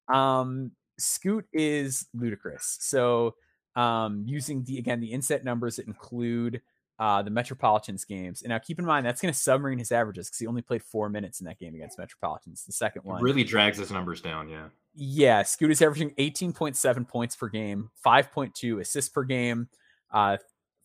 Um, 0.08 0.72
Scoot 0.98 1.46
is 1.54 2.08
ludicrous. 2.14 2.78
So 2.82 3.36
um, 3.76 4.24
using 4.28 4.64
the 4.64 4.78
again 4.78 5.00
the 5.00 5.14
InStat 5.14 5.44
numbers 5.44 5.78
that 5.78 5.88
include 5.88 6.62
uh, 7.00 7.22
the 7.22 7.30
Metropolitans 7.30 8.04
games, 8.04 8.42
and 8.42 8.50
now 8.50 8.58
keep 8.60 8.78
in 8.78 8.86
mind 8.86 9.06
that's 9.06 9.22
going 9.22 9.34
to 9.34 9.40
submarine 9.40 9.80
his 9.80 9.92
averages 9.92 10.28
because 10.28 10.40
he 10.40 10.48
only 10.48 10.62
played 10.62 10.84
four 10.84 11.08
minutes 11.08 11.40
in 11.40 11.46
that 11.46 11.58
game 11.58 11.74
against 11.74 11.98
Metropolitans. 11.98 12.66
The 12.66 12.74
second 12.74 13.04
one, 13.06 13.22
Really 13.24 13.46
drags 13.46 13.78
his 13.78 13.90
numbers 13.90 14.20
down. 14.22 14.50
Yeah. 14.50 14.66
yeah, 14.94 15.44
Scoot 15.44 15.72
is 15.72 15.82
averaging 15.82 16.10
18.7 16.20 17.08
points 17.08 17.38
per 17.38 17.48
game, 17.48 17.90
5.2 18.06 18.82
assists 18.82 19.10
per 19.10 19.24
game, 19.24 19.70
uh, 20.12 20.38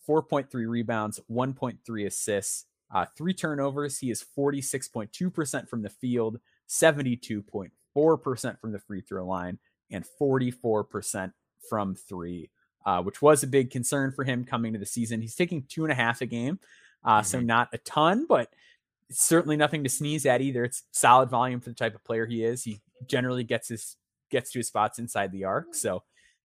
4.3 0.08 0.46
rebounds, 0.68 1.18
1.3 1.28 2.06
assists, 2.06 2.66
uh, 2.92 3.06
three 3.16 3.34
turnovers. 3.34 3.98
He 3.98 4.10
is 4.10 4.24
46.2% 4.36 5.68
from 5.68 5.82
the 5.82 5.90
field, 5.90 6.38
72.4% 6.68 8.60
from 8.60 8.72
the 8.72 8.78
free 8.78 9.00
throw 9.00 9.26
line, 9.26 9.58
and 9.90 10.04
44% 10.20 11.32
from 11.68 11.94
three, 11.94 12.50
uh, 12.86 13.02
which 13.02 13.22
was 13.22 13.42
a 13.42 13.48
big 13.48 13.70
concern 13.70 14.12
for 14.12 14.24
him 14.24 14.44
coming 14.44 14.72
to 14.72 14.78
the 14.78 14.86
season. 14.86 15.20
He's 15.20 15.34
taking 15.34 15.64
two 15.68 15.84
and 15.84 15.92
a 15.92 15.96
half 15.96 16.20
a 16.20 16.26
game, 16.26 16.58
uh, 17.04 17.22
so 17.22 17.40
not 17.40 17.68
a 17.72 17.78
ton, 17.78 18.26
but 18.28 18.48
certainly 19.10 19.56
nothing 19.56 19.84
to 19.84 19.90
sneeze 19.90 20.26
at 20.26 20.40
either. 20.40 20.64
It's 20.64 20.84
solid 20.92 21.30
volume 21.30 21.60
for 21.60 21.70
the 21.70 21.76
type 21.76 21.94
of 21.94 22.04
player 22.04 22.26
he 22.26 22.44
is. 22.44 22.64
He 22.64 22.80
generally 23.06 23.44
gets 23.44 23.68
his 23.68 23.96
gets 24.30 24.50
to 24.52 24.58
his 24.58 24.68
spots 24.68 24.98
inside 24.98 25.32
the 25.32 25.44
arc, 25.44 25.74
so 25.74 26.02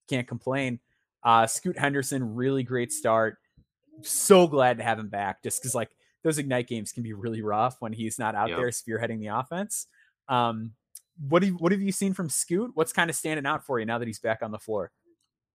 can't 0.09 0.27
complain. 0.27 0.79
Uh, 1.23 1.47
Scoot 1.47 1.77
Henderson, 1.77 2.35
really 2.35 2.63
great 2.63 2.91
start. 2.91 3.37
So 4.01 4.47
glad 4.47 4.77
to 4.77 4.83
have 4.83 4.99
him 4.99 5.09
back, 5.09 5.43
just 5.43 5.61
because 5.61 5.75
like 5.75 5.89
those 6.23 6.37
ignite 6.37 6.67
games 6.67 6.91
can 6.91 7.03
be 7.03 7.13
really 7.13 7.41
rough 7.41 7.77
when 7.79 7.93
he's 7.93 8.19
not 8.19 8.35
out 8.35 8.49
Yep. 8.49 8.57
there 8.57 8.69
spearheading 8.69 9.19
the 9.19 9.27
offense. 9.27 9.87
Um, 10.27 10.73
what 11.29 11.39
do 11.39 11.47
you, 11.47 11.53
what 11.53 11.71
have 11.71 11.81
you 11.81 11.91
seen 11.91 12.13
from 12.13 12.29
Scoot? 12.29 12.71
What's 12.73 12.93
kind 12.93 13.09
of 13.09 13.15
standing 13.15 13.45
out 13.45 13.65
for 13.65 13.79
you 13.79 13.85
now 13.85 13.97
that 13.97 14.07
he's 14.07 14.19
back 14.19 14.41
on 14.41 14.51
the 14.51 14.59
floor? 14.59 14.91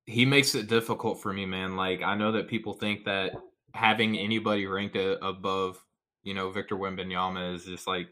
he 0.06 0.24
makes 0.24 0.54
it 0.54 0.68
difficult 0.68 1.22
for 1.22 1.32
me, 1.32 1.46
man. 1.46 1.76
Like 1.76 2.02
I 2.02 2.16
know 2.16 2.32
that 2.32 2.48
people 2.48 2.74
think 2.74 3.04
that 3.04 3.34
having 3.74 4.18
anybody 4.18 4.66
ranked 4.66 4.96
a, 4.96 5.24
above, 5.24 5.78
you 6.22 6.34
know, 6.34 6.50
Victor 6.50 6.76
Wembanyama 6.76 7.54
is 7.54 7.64
just 7.64 7.86
like, 7.86 8.08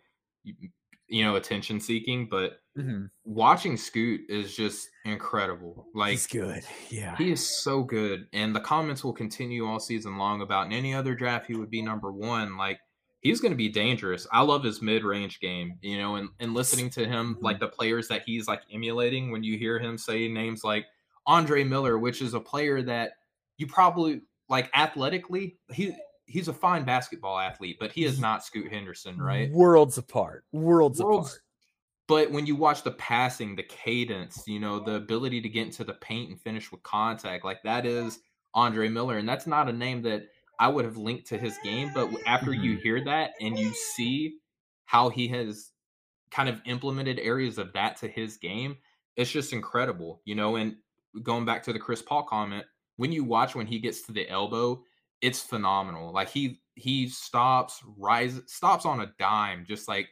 you, 1.10 1.24
know, 1.24 1.36
attention 1.36 1.80
seeking. 1.80 2.28
But 2.30 2.60
mm-hmm. 2.76 3.06
watching 3.24 3.76
Scoot 3.76 4.22
is 4.28 4.56
just 4.56 4.88
incredible. 5.04 5.86
Like 5.94 6.12
he's 6.12 6.26
good. 6.26 6.62
Yeah. 6.90 7.16
he 7.16 7.32
is 7.32 7.62
so 7.62 7.82
good, 7.82 8.26
and 8.32 8.54
the 8.54 8.60
comments 8.60 9.04
will 9.04 9.12
continue 9.12 9.66
all 9.66 9.80
season 9.80 10.16
long 10.16 10.42
about 10.42 10.66
in 10.66 10.72
any 10.72 10.94
other 10.94 11.14
draft 11.14 11.46
he 11.46 11.56
would 11.56 11.70
be 11.70 11.82
number 11.82 12.12
one. 12.12 12.56
Like 12.56 12.78
he's 13.20 13.40
going 13.40 13.52
to 13.52 13.56
be 13.56 13.68
dangerous. 13.68 14.26
I 14.32 14.42
love 14.42 14.64
his 14.64 14.82
mid 14.82 15.04
range 15.04 15.40
game, 15.40 15.78
you 15.82 15.98
know, 15.98 16.16
and 16.16 16.28
and 16.40 16.54
listening 16.54 16.90
to 16.90 17.06
him 17.06 17.36
like 17.40 17.56
mm-hmm. 17.56 17.64
the 17.64 17.68
players 17.68 18.08
that 18.08 18.22
he's 18.24 18.48
like 18.48 18.62
emulating. 18.72 19.30
When 19.30 19.42
you 19.42 19.58
hear 19.58 19.78
him 19.78 19.98
say 19.98 20.28
names 20.28 20.64
like 20.64 20.86
Andre 21.26 21.64
Miller, 21.64 21.98
which 21.98 22.22
is 22.22 22.34
a 22.34 22.40
player 22.40 22.82
that 22.82 23.12
you 23.58 23.66
probably 23.66 24.22
like 24.48 24.70
athletically 24.74 25.58
he. 25.72 25.94
He's 26.30 26.48
a 26.48 26.52
fine 26.52 26.84
basketball 26.84 27.38
athlete, 27.38 27.78
but 27.80 27.92
he 27.92 28.04
is 28.04 28.20
not 28.20 28.44
Scoot 28.44 28.72
Henderson, 28.72 29.18
right? 29.20 29.50
Worlds 29.50 29.98
apart. 29.98 30.44
Worlds, 30.52 31.02
Worlds 31.02 31.28
apart. 31.30 31.42
but 32.06 32.30
when 32.30 32.46
you 32.46 32.56
watch 32.56 32.82
the 32.82 32.92
passing, 32.92 33.56
the 33.56 33.64
cadence, 33.64 34.44
you 34.46 34.60
know, 34.60 34.78
the 34.78 34.94
ability 34.94 35.40
to 35.40 35.48
get 35.48 35.66
into 35.66 35.84
the 35.84 35.94
paint 35.94 36.30
and 36.30 36.40
finish 36.40 36.70
with 36.70 36.82
contact, 36.82 37.44
like 37.44 37.62
that 37.64 37.84
is 37.84 38.20
Andre 38.54 38.88
Miller. 38.88 39.18
And 39.18 39.28
that's 39.28 39.46
not 39.46 39.68
a 39.68 39.72
name 39.72 40.02
that 40.02 40.28
I 40.58 40.68
would 40.68 40.84
have 40.84 40.96
linked 40.96 41.26
to 41.28 41.38
his 41.38 41.58
game. 41.64 41.90
But 41.94 42.10
after 42.26 42.52
you 42.52 42.72
mm-hmm. 42.72 42.82
hear 42.82 43.04
that 43.04 43.32
and 43.40 43.58
you 43.58 43.72
see 43.72 44.38
how 44.84 45.08
he 45.08 45.26
has 45.28 45.70
kind 46.30 46.48
of 46.48 46.60
implemented 46.64 47.18
areas 47.18 47.58
of 47.58 47.72
that 47.72 47.96
to 47.98 48.08
his 48.08 48.36
game, 48.36 48.76
it's 49.16 49.30
just 49.30 49.52
incredible, 49.52 50.20
you 50.24 50.34
know. 50.34 50.56
And 50.56 50.76
going 51.22 51.44
back 51.44 51.62
to 51.64 51.72
the 51.72 51.78
Chris 51.78 52.02
Paul 52.02 52.22
comment, 52.22 52.64
when 52.96 53.12
you 53.12 53.24
watch 53.24 53.54
when 53.54 53.66
he 53.66 53.78
gets 53.78 54.02
to 54.02 54.12
the 54.12 54.28
elbow, 54.28 54.84
it's 55.22 55.40
phenomenal. 55.40 56.12
Like 56.12 56.30
he 56.30 56.60
he 56.74 57.08
stops, 57.08 57.82
rises, 57.98 58.42
stops 58.46 58.86
on 58.86 59.00
a 59.00 59.12
dime, 59.18 59.64
just 59.68 59.86
like 59.88 60.08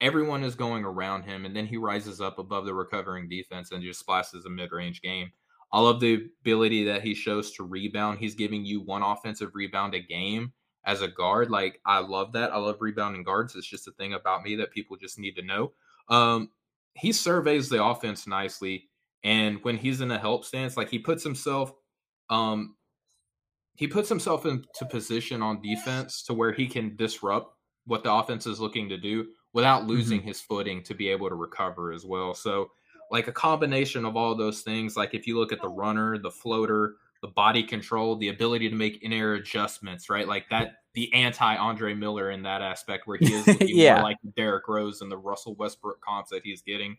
everyone 0.00 0.42
is 0.42 0.54
going 0.54 0.84
around 0.84 1.24
him, 1.24 1.44
and 1.44 1.54
then 1.54 1.66
he 1.66 1.76
rises 1.76 2.20
up 2.20 2.38
above 2.38 2.64
the 2.64 2.74
recovering 2.74 3.28
defense 3.28 3.72
and 3.72 3.82
just 3.82 4.00
splashes 4.00 4.44
a 4.44 4.50
mid-range 4.50 5.02
game. 5.02 5.30
I 5.72 5.80
love 5.80 6.00
the 6.00 6.28
ability 6.40 6.84
that 6.84 7.02
he 7.02 7.14
shows 7.14 7.52
to 7.52 7.64
rebound. 7.64 8.18
He's 8.18 8.34
giving 8.34 8.64
you 8.64 8.80
one 8.80 9.02
offensive 9.02 9.50
rebound 9.54 9.94
a 9.94 10.00
game 10.00 10.52
as 10.86 11.02
a 11.02 11.08
guard. 11.08 11.50
Like 11.50 11.80
I 11.84 11.98
love 11.98 12.32
that. 12.32 12.52
I 12.52 12.56
love 12.56 12.76
rebounding 12.80 13.22
guards. 13.22 13.54
It's 13.54 13.66
just 13.66 13.88
a 13.88 13.92
thing 13.92 14.14
about 14.14 14.42
me 14.42 14.56
that 14.56 14.70
people 14.70 14.96
just 14.96 15.18
need 15.18 15.36
to 15.36 15.42
know. 15.42 15.72
Um, 16.08 16.50
he 16.94 17.12
surveys 17.12 17.68
the 17.68 17.84
offense 17.84 18.26
nicely, 18.26 18.88
and 19.24 19.62
when 19.62 19.76
he's 19.76 20.00
in 20.00 20.10
a 20.10 20.18
help 20.18 20.44
stance, 20.46 20.76
like 20.76 20.88
he 20.88 20.98
puts 20.98 21.22
himself, 21.22 21.72
um, 22.30 22.76
he 23.78 23.86
puts 23.86 24.08
himself 24.08 24.44
into 24.44 24.84
position 24.90 25.40
on 25.40 25.62
defense 25.62 26.24
to 26.24 26.34
where 26.34 26.50
he 26.50 26.66
can 26.66 26.96
disrupt 26.96 27.54
what 27.86 28.02
the 28.02 28.12
offense 28.12 28.44
is 28.44 28.58
looking 28.58 28.88
to 28.88 28.98
do 28.98 29.28
without 29.52 29.82
mm-hmm. 29.82 29.90
losing 29.90 30.20
his 30.20 30.40
footing 30.40 30.82
to 30.82 30.94
be 30.94 31.08
able 31.08 31.28
to 31.28 31.36
recover 31.36 31.92
as 31.92 32.04
well. 32.04 32.34
So, 32.34 32.72
like 33.12 33.28
a 33.28 33.32
combination 33.32 34.04
of 34.04 34.16
all 34.16 34.34
those 34.34 34.62
things, 34.62 34.96
like 34.96 35.14
if 35.14 35.28
you 35.28 35.38
look 35.38 35.52
at 35.52 35.62
the 35.62 35.68
runner, 35.68 36.18
the 36.18 36.30
floater, 36.30 36.96
the 37.22 37.28
body 37.28 37.62
control, 37.62 38.16
the 38.16 38.30
ability 38.30 38.68
to 38.68 38.74
make 38.74 39.00
in 39.04 39.12
air 39.12 39.34
adjustments, 39.34 40.10
right? 40.10 40.26
Like 40.26 40.48
that, 40.50 40.72
the 40.94 41.14
anti 41.14 41.56
Andre 41.56 41.94
Miller 41.94 42.32
in 42.32 42.42
that 42.42 42.62
aspect 42.62 43.06
where 43.06 43.16
he 43.16 43.32
is 43.32 43.46
looking 43.46 43.68
Yeah. 43.78 43.94
more 43.94 44.02
like 44.02 44.16
Derrick 44.36 44.66
Rose 44.66 45.02
and 45.02 45.10
the 45.10 45.16
Russell 45.16 45.54
Westbrook 45.54 46.00
comps 46.04 46.30
that 46.30 46.42
he's 46.42 46.62
getting. 46.62 46.96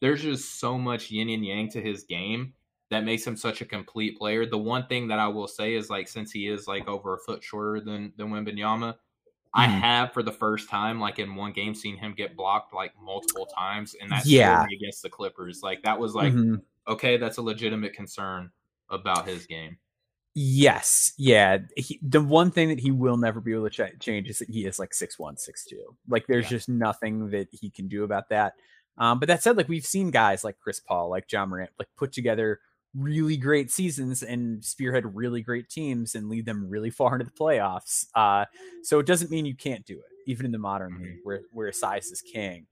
There's 0.00 0.22
just 0.22 0.60
so 0.60 0.76
much 0.76 1.10
yin 1.10 1.30
and 1.30 1.44
yang 1.44 1.70
to 1.70 1.80
his 1.80 2.04
game 2.04 2.52
that 2.90 3.04
makes 3.04 3.26
him 3.26 3.36
such 3.36 3.60
a 3.60 3.64
complete 3.66 4.16
player. 4.18 4.46
The 4.46 4.58
one 4.58 4.86
thing 4.86 5.08
that 5.08 5.18
I 5.18 5.28
will 5.28 5.48
say 5.48 5.74
is 5.74 5.90
like 5.90 6.08
since 6.08 6.30
he 6.32 6.48
is 6.48 6.66
like 6.66 6.88
over 6.88 7.14
a 7.14 7.18
foot 7.18 7.42
shorter 7.42 7.80
than 7.80 8.12
than 8.16 8.28
Wembanyama, 8.30 8.96
I 9.54 9.66
Mhm. 9.66 9.80
have 9.80 10.12
for 10.12 10.22
the 10.22 10.32
first 10.32 10.68
time, 10.68 11.00
like 11.00 11.18
in 11.18 11.34
one 11.34 11.52
game, 11.52 11.74
seen 11.74 11.96
him 11.96 12.14
get 12.14 12.36
blocked 12.36 12.72
like 12.74 12.92
multiple 13.00 13.46
times, 13.46 13.94
and 14.00 14.10
that 14.12 14.24
Yeah. 14.26 14.64
against 14.72 15.02
the 15.02 15.10
Clippers. 15.10 15.62
Like 15.62 15.82
that 15.82 15.98
was 15.98 16.14
like, 16.14 16.32
Mhm. 16.32 16.62
okay, 16.86 17.16
that's 17.16 17.38
a 17.38 17.42
legitimate 17.42 17.92
concern 17.94 18.50
about 18.90 19.26
his 19.26 19.46
game. 19.46 19.78
Yes, 20.34 21.14
yeah. 21.16 21.58
He, 21.76 21.98
the 22.00 22.20
one 22.22 22.50
thing 22.50 22.68
that 22.68 22.78
he 22.78 22.90
will 22.92 23.16
never 23.16 23.40
be 23.40 23.52
able 23.52 23.68
to 23.68 23.70
ch- 23.70 23.98
change 24.00 24.28
is 24.28 24.38
that 24.38 24.48
he 24.48 24.66
is 24.66 24.78
like 24.78 24.94
six 24.94 25.18
one, 25.18 25.36
six 25.36 25.64
two. 25.64 25.96
Like 26.08 26.26
there's 26.26 26.44
Yeah. 26.44 26.50
just 26.50 26.68
nothing 26.68 27.30
that 27.30 27.48
he 27.52 27.70
can 27.70 27.88
do 27.88 28.04
about 28.04 28.28
that. 28.28 28.54
Um, 28.98 29.18
but 29.18 29.26
that 29.28 29.42
said, 29.42 29.56
like 29.56 29.68
we've 29.68 29.86
seen 29.86 30.10
guys 30.10 30.44
like 30.44 30.58
Chris 30.58 30.78
Paul, 30.80 31.08
like 31.10 31.30
Ja 31.32 31.44
Morant, 31.44 31.70
like 31.78 31.88
put 31.96 32.12
together 32.12 32.60
really 32.94 33.36
great 33.36 33.70
seasons 33.70 34.22
and 34.22 34.64
spearhead 34.64 35.14
really 35.14 35.42
great 35.42 35.68
teams 35.68 36.14
and 36.14 36.28
lead 36.28 36.46
them 36.46 36.68
really 36.68 36.90
far 36.90 37.14
into 37.14 37.24
the 37.24 37.30
playoffs. 37.30 38.06
Uh, 38.14 38.44
so 38.82 38.98
it 38.98 39.06
doesn't 39.06 39.30
mean 39.30 39.46
you 39.46 39.54
can't 39.54 39.84
do 39.86 39.94
it, 39.94 40.30
even 40.30 40.46
in 40.46 40.52
the 40.52 40.58
modern 40.58 40.92
mm-hmm. 40.92 41.02
league 41.04 41.18
where 41.22 41.42
where 41.52 41.72
size 41.72 42.06
is 42.06 42.22
king. 42.22 42.66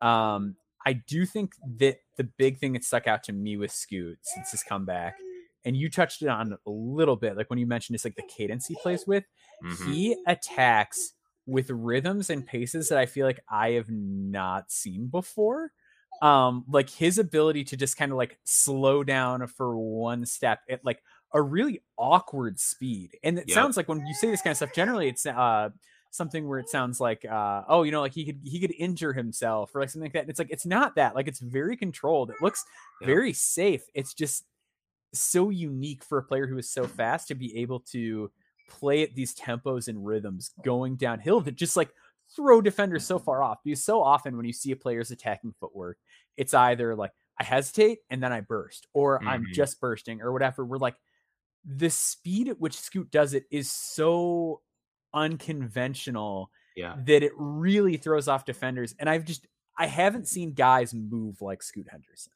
Um, 0.00 0.56
I 0.86 0.94
do 0.94 1.26
think 1.26 1.52
that 1.78 1.98
the 2.16 2.24
big 2.24 2.58
thing 2.58 2.72
that 2.72 2.84
stuck 2.84 3.06
out 3.06 3.22
to 3.24 3.32
me 3.32 3.56
with 3.56 3.70
Scoot 3.70 4.18
since 4.22 4.50
his 4.50 4.62
comeback, 4.62 5.16
and 5.64 5.76
you 5.76 5.90
touched 5.90 6.22
it 6.22 6.28
on 6.28 6.56
a 6.66 6.70
little 6.70 7.16
bit, 7.16 7.36
like 7.36 7.50
when 7.50 7.58
you 7.58 7.66
mentioned 7.66 7.94
it's 7.94 8.04
like 8.04 8.16
the 8.16 8.22
cadence 8.22 8.66
he 8.66 8.76
plays 8.82 9.06
with, 9.06 9.24
mm-hmm. 9.62 9.92
he 9.92 10.16
attacks 10.26 11.12
with 11.46 11.68
rhythms 11.70 12.30
and 12.30 12.46
paces 12.46 12.88
that 12.88 12.98
I 12.98 13.06
feel 13.06 13.26
like 13.26 13.40
I 13.50 13.72
have 13.72 13.90
not 13.90 14.70
seen 14.70 15.08
before. 15.08 15.72
Um, 16.20 16.64
like 16.68 16.90
his 16.90 17.18
ability 17.18 17.64
to 17.64 17.76
just 17.76 17.96
kind 17.96 18.12
of 18.12 18.18
like 18.18 18.38
slow 18.44 19.02
down 19.02 19.46
for 19.46 19.78
one 19.78 20.26
step 20.26 20.60
at 20.68 20.84
like 20.84 21.02
a 21.32 21.40
really 21.40 21.82
awkward 21.96 22.60
speed. 22.60 23.16
And 23.22 23.38
it 23.38 23.48
yep. 23.48 23.54
sounds 23.54 23.76
like 23.76 23.88
when 23.88 24.06
you 24.06 24.14
say 24.14 24.30
this 24.30 24.42
kind 24.42 24.52
of 24.52 24.58
stuff, 24.58 24.74
generally 24.74 25.08
it's 25.08 25.24
uh 25.24 25.70
something 26.10 26.48
where 26.48 26.58
it 26.58 26.68
sounds 26.68 27.00
like 27.00 27.24
uh 27.24 27.62
oh 27.68 27.84
you 27.84 27.92
know 27.92 28.00
like 28.00 28.12
he 28.12 28.24
could 28.24 28.40
he 28.44 28.58
could 28.58 28.74
injure 28.78 29.12
himself 29.12 29.74
or 29.74 29.80
like 29.80 29.88
something 29.88 30.06
like 30.06 30.12
that 30.12 30.22
and 30.22 30.30
it's 30.30 30.38
like 30.38 30.50
it's 30.50 30.66
not 30.66 30.96
that 30.96 31.14
like 31.14 31.28
it's 31.28 31.38
very 31.38 31.76
controlled 31.76 32.30
it 32.30 32.42
looks 32.42 32.64
yeah. 33.00 33.06
very 33.06 33.32
safe 33.32 33.82
it's 33.94 34.12
just 34.12 34.44
so 35.12 35.50
unique 35.50 36.04
for 36.04 36.18
a 36.18 36.22
player 36.22 36.46
who 36.46 36.58
is 36.58 36.70
so 36.70 36.84
fast 36.84 37.28
to 37.28 37.34
be 37.34 37.56
able 37.58 37.80
to 37.80 38.30
play 38.68 39.02
at 39.02 39.14
these 39.14 39.34
tempos 39.34 39.88
and 39.88 40.04
rhythms 40.04 40.52
going 40.64 40.96
downhill 40.96 41.40
that 41.40 41.56
just 41.56 41.76
like 41.76 41.90
throw 42.36 42.60
defenders 42.60 43.04
so 43.04 43.18
far 43.18 43.42
off 43.42 43.58
because 43.64 43.82
so 43.84 44.02
often 44.02 44.36
when 44.36 44.46
you 44.46 44.52
see 44.52 44.70
a 44.70 44.76
player's 44.76 45.10
attacking 45.10 45.54
footwork 45.58 45.98
it's 46.36 46.54
either 46.54 46.94
like 46.94 47.12
i 47.38 47.44
hesitate 47.44 47.98
and 48.08 48.22
then 48.22 48.32
i 48.32 48.40
burst 48.40 48.86
or 48.92 49.18
mm-hmm. 49.18 49.28
i'm 49.28 49.46
just 49.52 49.80
bursting 49.80 50.20
or 50.20 50.32
whatever 50.32 50.64
we're 50.64 50.78
like 50.78 50.96
the 51.64 51.90
speed 51.90 52.48
at 52.48 52.60
which 52.60 52.78
scoot 52.78 53.10
does 53.10 53.34
it 53.34 53.44
is 53.50 53.70
so 53.70 54.60
unconventional 55.12 56.50
yeah. 56.76 56.94
that 57.04 57.22
it 57.22 57.32
really 57.36 57.96
throws 57.96 58.28
off 58.28 58.44
defenders. 58.44 58.94
And 58.98 59.08
I've 59.08 59.24
just 59.24 59.46
I 59.78 59.86
haven't 59.86 60.28
seen 60.28 60.52
guys 60.52 60.92
move 60.92 61.40
like 61.40 61.62
Scoot 61.62 61.86
Henderson. 61.90 62.32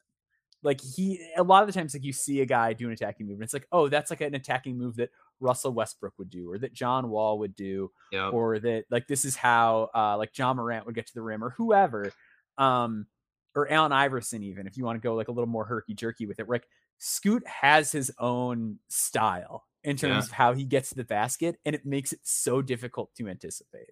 Like 0.63 0.81
he 0.81 1.19
a 1.37 1.43
lot 1.43 1.63
of 1.63 1.67
the 1.67 1.73
times 1.73 1.93
like 1.93 2.03
you 2.03 2.13
see 2.13 2.41
a 2.41 2.45
guy 2.45 2.73
do 2.73 2.87
an 2.87 2.93
attacking 2.93 3.27
move 3.27 3.35
and 3.35 3.43
it's 3.43 3.53
like, 3.53 3.67
oh, 3.71 3.87
that's 3.87 4.09
like 4.09 4.21
an 4.21 4.35
attacking 4.35 4.77
move 4.77 4.95
that 4.95 5.09
Russell 5.39 5.73
Westbrook 5.73 6.13
would 6.17 6.29
do 6.29 6.51
or 6.51 6.57
that 6.59 6.73
John 6.73 7.09
Wall 7.09 7.39
would 7.39 7.55
do 7.55 7.91
yep. 8.11 8.33
or 8.33 8.59
that 8.59 8.85
like 8.89 9.07
this 9.07 9.25
is 9.25 9.35
how 9.35 9.89
uh 9.93 10.17
like 10.17 10.37
Ja 10.37 10.53
Morant 10.53 10.85
would 10.85 10.95
get 10.95 11.07
to 11.07 11.13
the 11.13 11.21
rim 11.21 11.43
or 11.43 11.51
whoever. 11.51 12.11
Um 12.57 13.07
or 13.55 13.71
Allen 13.71 13.91
Iverson 13.91 14.43
even 14.43 14.67
if 14.67 14.77
you 14.77 14.85
want 14.85 15.01
to 15.01 15.05
go 15.05 15.15
like 15.15 15.27
a 15.27 15.31
little 15.31 15.47
more 15.47 15.65
herky 15.65 15.93
jerky 15.93 16.25
with 16.25 16.39
it. 16.39 16.49
Like 16.49 16.67
Scoot 16.97 17.45
has 17.47 17.91
his 17.91 18.11
own 18.19 18.79
style 18.87 19.65
in 19.83 19.95
terms 19.95 20.11
yeah. 20.11 20.19
of 20.19 20.31
how 20.31 20.53
he 20.53 20.65
gets 20.65 20.89
to 20.89 20.95
the 20.95 21.03
basket, 21.03 21.57
and 21.65 21.75
it 21.75 21.85
makes 21.85 22.11
it 22.11 22.19
so 22.23 22.61
difficult 22.61 23.13
to 23.15 23.27
anticipate. 23.27 23.91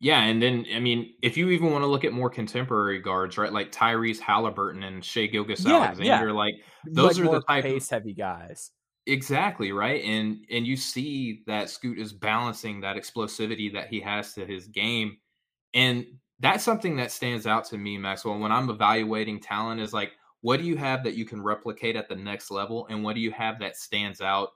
Yeah, 0.00 0.22
and 0.22 0.42
then 0.42 0.66
I 0.74 0.80
mean, 0.80 1.14
if 1.22 1.36
you 1.36 1.50
even 1.50 1.70
want 1.70 1.82
to 1.82 1.86
look 1.86 2.04
at 2.04 2.12
more 2.12 2.30
contemporary 2.30 3.00
guards, 3.00 3.36
right, 3.36 3.52
like 3.52 3.70
Tyrese 3.70 4.18
Halliburton 4.18 4.82
and 4.82 5.04
Shai 5.04 5.26
Gilgeous-Alexander, 5.26 6.04
yeah, 6.04 6.24
yeah. 6.24 6.32
like 6.32 6.54
those 6.86 7.18
like 7.18 7.28
are 7.28 7.32
the 7.32 7.42
type 7.42 7.64
pace 7.64 7.90
heavy 7.90 8.14
guys. 8.14 8.70
Exactly 9.10 9.72
right, 9.72 10.04
and 10.04 10.44
and 10.50 10.64
you 10.66 10.76
see 10.76 11.42
that 11.46 11.68
Scoot 11.68 11.98
is 11.98 12.12
balancing 12.12 12.80
that 12.80 12.96
explosivity 12.96 13.72
that 13.72 13.88
he 13.88 13.98
has 14.00 14.34
to 14.34 14.46
his 14.46 14.68
game, 14.68 15.18
and 15.74 16.06
that's 16.38 16.62
something 16.62 16.94
that 16.96 17.10
stands 17.10 17.44
out 17.46 17.64
to 17.66 17.78
me, 17.78 17.98
Maxwell. 17.98 18.38
When 18.38 18.52
I'm 18.52 18.70
evaluating 18.70 19.40
talent, 19.40 19.80
is 19.80 19.92
like, 19.92 20.12
what 20.42 20.58
do 20.58 20.64
you 20.64 20.76
have 20.76 21.02
that 21.04 21.14
you 21.16 21.24
can 21.24 21.42
replicate 21.42 21.96
at 21.96 22.08
the 22.08 22.14
next 22.14 22.52
level, 22.52 22.86
and 22.88 23.02
what 23.02 23.16
do 23.16 23.20
you 23.20 23.32
have 23.32 23.58
that 23.60 23.76
stands 23.76 24.20
out 24.20 24.50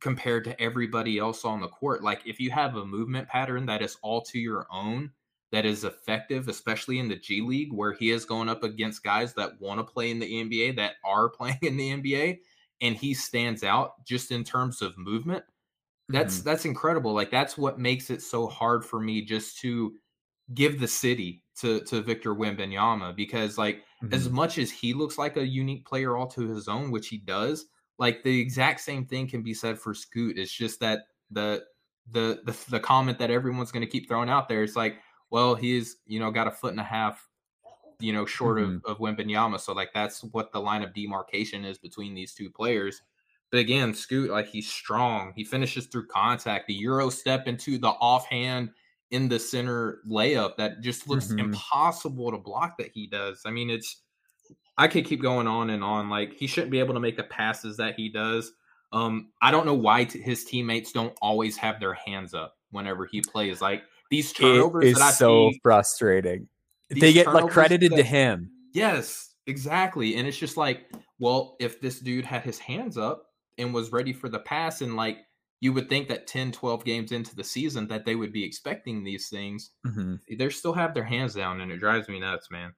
compared 0.00 0.44
to 0.44 0.60
everybody 0.60 1.18
else 1.18 1.44
on 1.44 1.60
the 1.60 1.68
court. 1.68 2.02
Like 2.02 2.22
if 2.26 2.40
you 2.40 2.50
have 2.50 2.76
a 2.76 2.84
movement 2.86 3.28
pattern 3.28 3.66
that 3.66 3.82
is 3.82 3.96
all 4.02 4.22
to 4.22 4.38
your 4.38 4.66
own, 4.72 5.10
that 5.52 5.66
is 5.66 5.84
effective, 5.84 6.48
especially 6.48 6.98
in 6.98 7.08
the 7.08 7.16
G 7.16 7.40
League, 7.40 7.72
where 7.72 7.92
he 7.92 8.10
is 8.10 8.24
going 8.24 8.48
up 8.48 8.62
against 8.62 9.04
guys 9.04 9.34
that 9.34 9.60
want 9.60 9.80
to 9.80 9.84
play 9.84 10.10
in 10.10 10.18
the 10.18 10.26
NBA, 10.44 10.76
that 10.76 10.94
are 11.04 11.28
playing 11.38 11.58
in 11.62 11.76
the 11.76 11.90
NBA, 11.90 12.38
and 12.80 12.96
he 12.96 13.14
stands 13.14 13.64
out 13.64 14.04
just 14.04 14.30
in 14.30 14.44
terms 14.44 14.82
of 14.82 14.96
movement. 14.98 15.44
That's 16.08 16.38
mm-hmm. 16.38 16.48
that's 16.48 16.64
incredible. 16.64 17.12
Like 17.12 17.30
that's 17.30 17.58
what 17.58 17.78
makes 17.78 18.10
it 18.10 18.22
so 18.22 18.46
hard 18.46 18.84
for 18.84 19.00
me 19.00 19.22
just 19.22 19.58
to 19.60 19.94
give 20.54 20.80
the 20.80 20.88
city 20.88 21.42
to 21.60 21.80
to 21.80 22.00
Victor 22.00 22.34
Wembanyama 22.34 23.14
because 23.14 23.58
like 23.58 23.82
mm-hmm. 24.02 24.14
as 24.14 24.30
much 24.30 24.58
as 24.58 24.70
he 24.70 24.94
looks 24.94 25.18
like 25.18 25.36
a 25.36 25.46
unique 25.46 25.86
player 25.86 26.16
all 26.16 26.26
to 26.28 26.48
his 26.48 26.68
own, 26.68 26.90
which 26.90 27.08
he 27.08 27.18
does, 27.18 27.66
like 27.98 28.22
the 28.22 28.40
exact 28.40 28.80
same 28.80 29.04
thing 29.04 29.28
can 29.28 29.42
be 29.42 29.54
said 29.54 29.78
for 29.78 29.92
Scoot. 29.92 30.38
It's 30.38 30.52
just 30.52 30.80
that 30.80 31.00
the 31.30 31.64
the 32.10 32.40
the, 32.44 32.56
the 32.70 32.80
comment 32.80 33.18
that 33.18 33.30
everyone's 33.30 33.72
going 33.72 33.84
to 33.84 33.90
keep 33.90 34.08
throwing 34.08 34.30
out 34.30 34.48
there 34.48 34.62
is 34.62 34.76
like, 34.76 34.96
well, 35.30 35.54
he's 35.54 35.96
you 36.06 36.20
know 36.20 36.30
got 36.30 36.46
a 36.46 36.52
foot 36.52 36.70
and 36.70 36.80
a 36.80 36.84
half, 36.84 37.27
you 38.00 38.12
know, 38.12 38.26
short 38.26 38.58
mm-hmm. 38.58 38.76
of 38.88 38.96
of 38.96 38.98
Wembanyama. 38.98 39.60
So 39.60 39.72
like 39.72 39.90
that's 39.94 40.22
what 40.24 40.52
the 40.52 40.60
line 40.60 40.82
of 40.82 40.94
demarcation 40.94 41.64
is 41.64 41.78
between 41.78 42.14
these 42.14 42.34
two 42.34 42.50
players. 42.50 43.02
But 43.50 43.60
again, 43.60 43.94
Scoot, 43.94 44.30
like 44.30 44.48
he's 44.48 44.70
strong. 44.70 45.32
He 45.34 45.44
finishes 45.44 45.86
through 45.86 46.06
contact. 46.08 46.66
The 46.66 46.74
Euro 46.74 47.08
step 47.08 47.46
into 47.46 47.78
the 47.78 47.88
offhand 47.88 48.70
in 49.10 49.28
the 49.28 49.38
center 49.38 50.00
layup 50.08 50.56
that 50.56 50.80
just 50.80 51.08
looks 51.08 51.28
mm-hmm. 51.28 51.38
impossible 51.38 52.30
to 52.30 52.38
block 52.38 52.76
that 52.78 52.90
he 52.92 53.06
does. 53.06 53.42
I 53.46 53.50
mean, 53.50 53.70
it's 53.70 54.02
I 54.76 54.86
could 54.86 55.06
keep 55.06 55.22
going 55.22 55.46
on 55.46 55.70
and 55.70 55.82
on. 55.82 56.10
Like 56.10 56.34
he 56.34 56.46
shouldn't 56.46 56.70
be 56.70 56.78
able 56.78 56.94
to 56.94 57.00
make 57.00 57.16
the 57.16 57.24
passes 57.24 57.76
that 57.78 57.94
he 57.94 58.08
does. 58.08 58.52
Um, 58.92 59.30
I 59.42 59.50
don't 59.50 59.66
know 59.66 59.74
why 59.74 60.04
t- 60.04 60.20
his 60.20 60.44
teammates 60.44 60.92
don't 60.92 61.16
always 61.20 61.56
have 61.56 61.80
their 61.80 61.94
hands 61.94 62.34
up 62.34 62.56
whenever 62.70 63.06
he 63.06 63.20
plays. 63.20 63.60
Like 63.60 63.82
these 64.10 64.32
turnovers 64.32 64.84
it 64.84 64.88
is 64.90 64.98
that 64.98 65.04
I 65.04 65.10
so 65.10 65.50
see, 65.50 65.60
frustrating. 65.62 66.48
They 66.90 67.12
get 67.12 67.32
like 67.32 67.50
credited 67.50 67.92
that, 67.92 67.96
to 67.96 68.02
him. 68.02 68.50
Yes, 68.72 69.34
exactly. 69.46 70.16
And 70.16 70.26
it's 70.26 70.38
just 70.38 70.56
like, 70.56 70.90
well, 71.18 71.56
if 71.60 71.80
this 71.80 72.00
dude 72.00 72.24
had 72.24 72.42
his 72.42 72.58
hands 72.58 72.96
up 72.96 73.24
and 73.58 73.74
was 73.74 73.92
ready 73.92 74.12
for 74.12 74.28
the 74.28 74.38
pass, 74.38 74.80
and 74.80 74.96
like 74.96 75.18
you 75.60 75.72
would 75.72 75.88
think 75.88 76.08
that 76.08 76.26
10, 76.26 76.52
12 76.52 76.84
games 76.84 77.12
into 77.12 77.34
the 77.34 77.44
season 77.44 77.88
that 77.88 78.04
they 78.04 78.14
would 78.14 78.32
be 78.32 78.44
expecting 78.44 79.02
these 79.02 79.28
things, 79.28 79.70
mm-hmm. 79.86 80.14
they 80.38 80.48
still 80.48 80.72
have 80.72 80.94
their 80.94 81.04
hands 81.04 81.34
down, 81.34 81.60
and 81.60 81.70
it 81.72 81.78
drives 81.78 82.08
me 82.08 82.20
nuts, 82.20 82.50
man. 82.50 82.72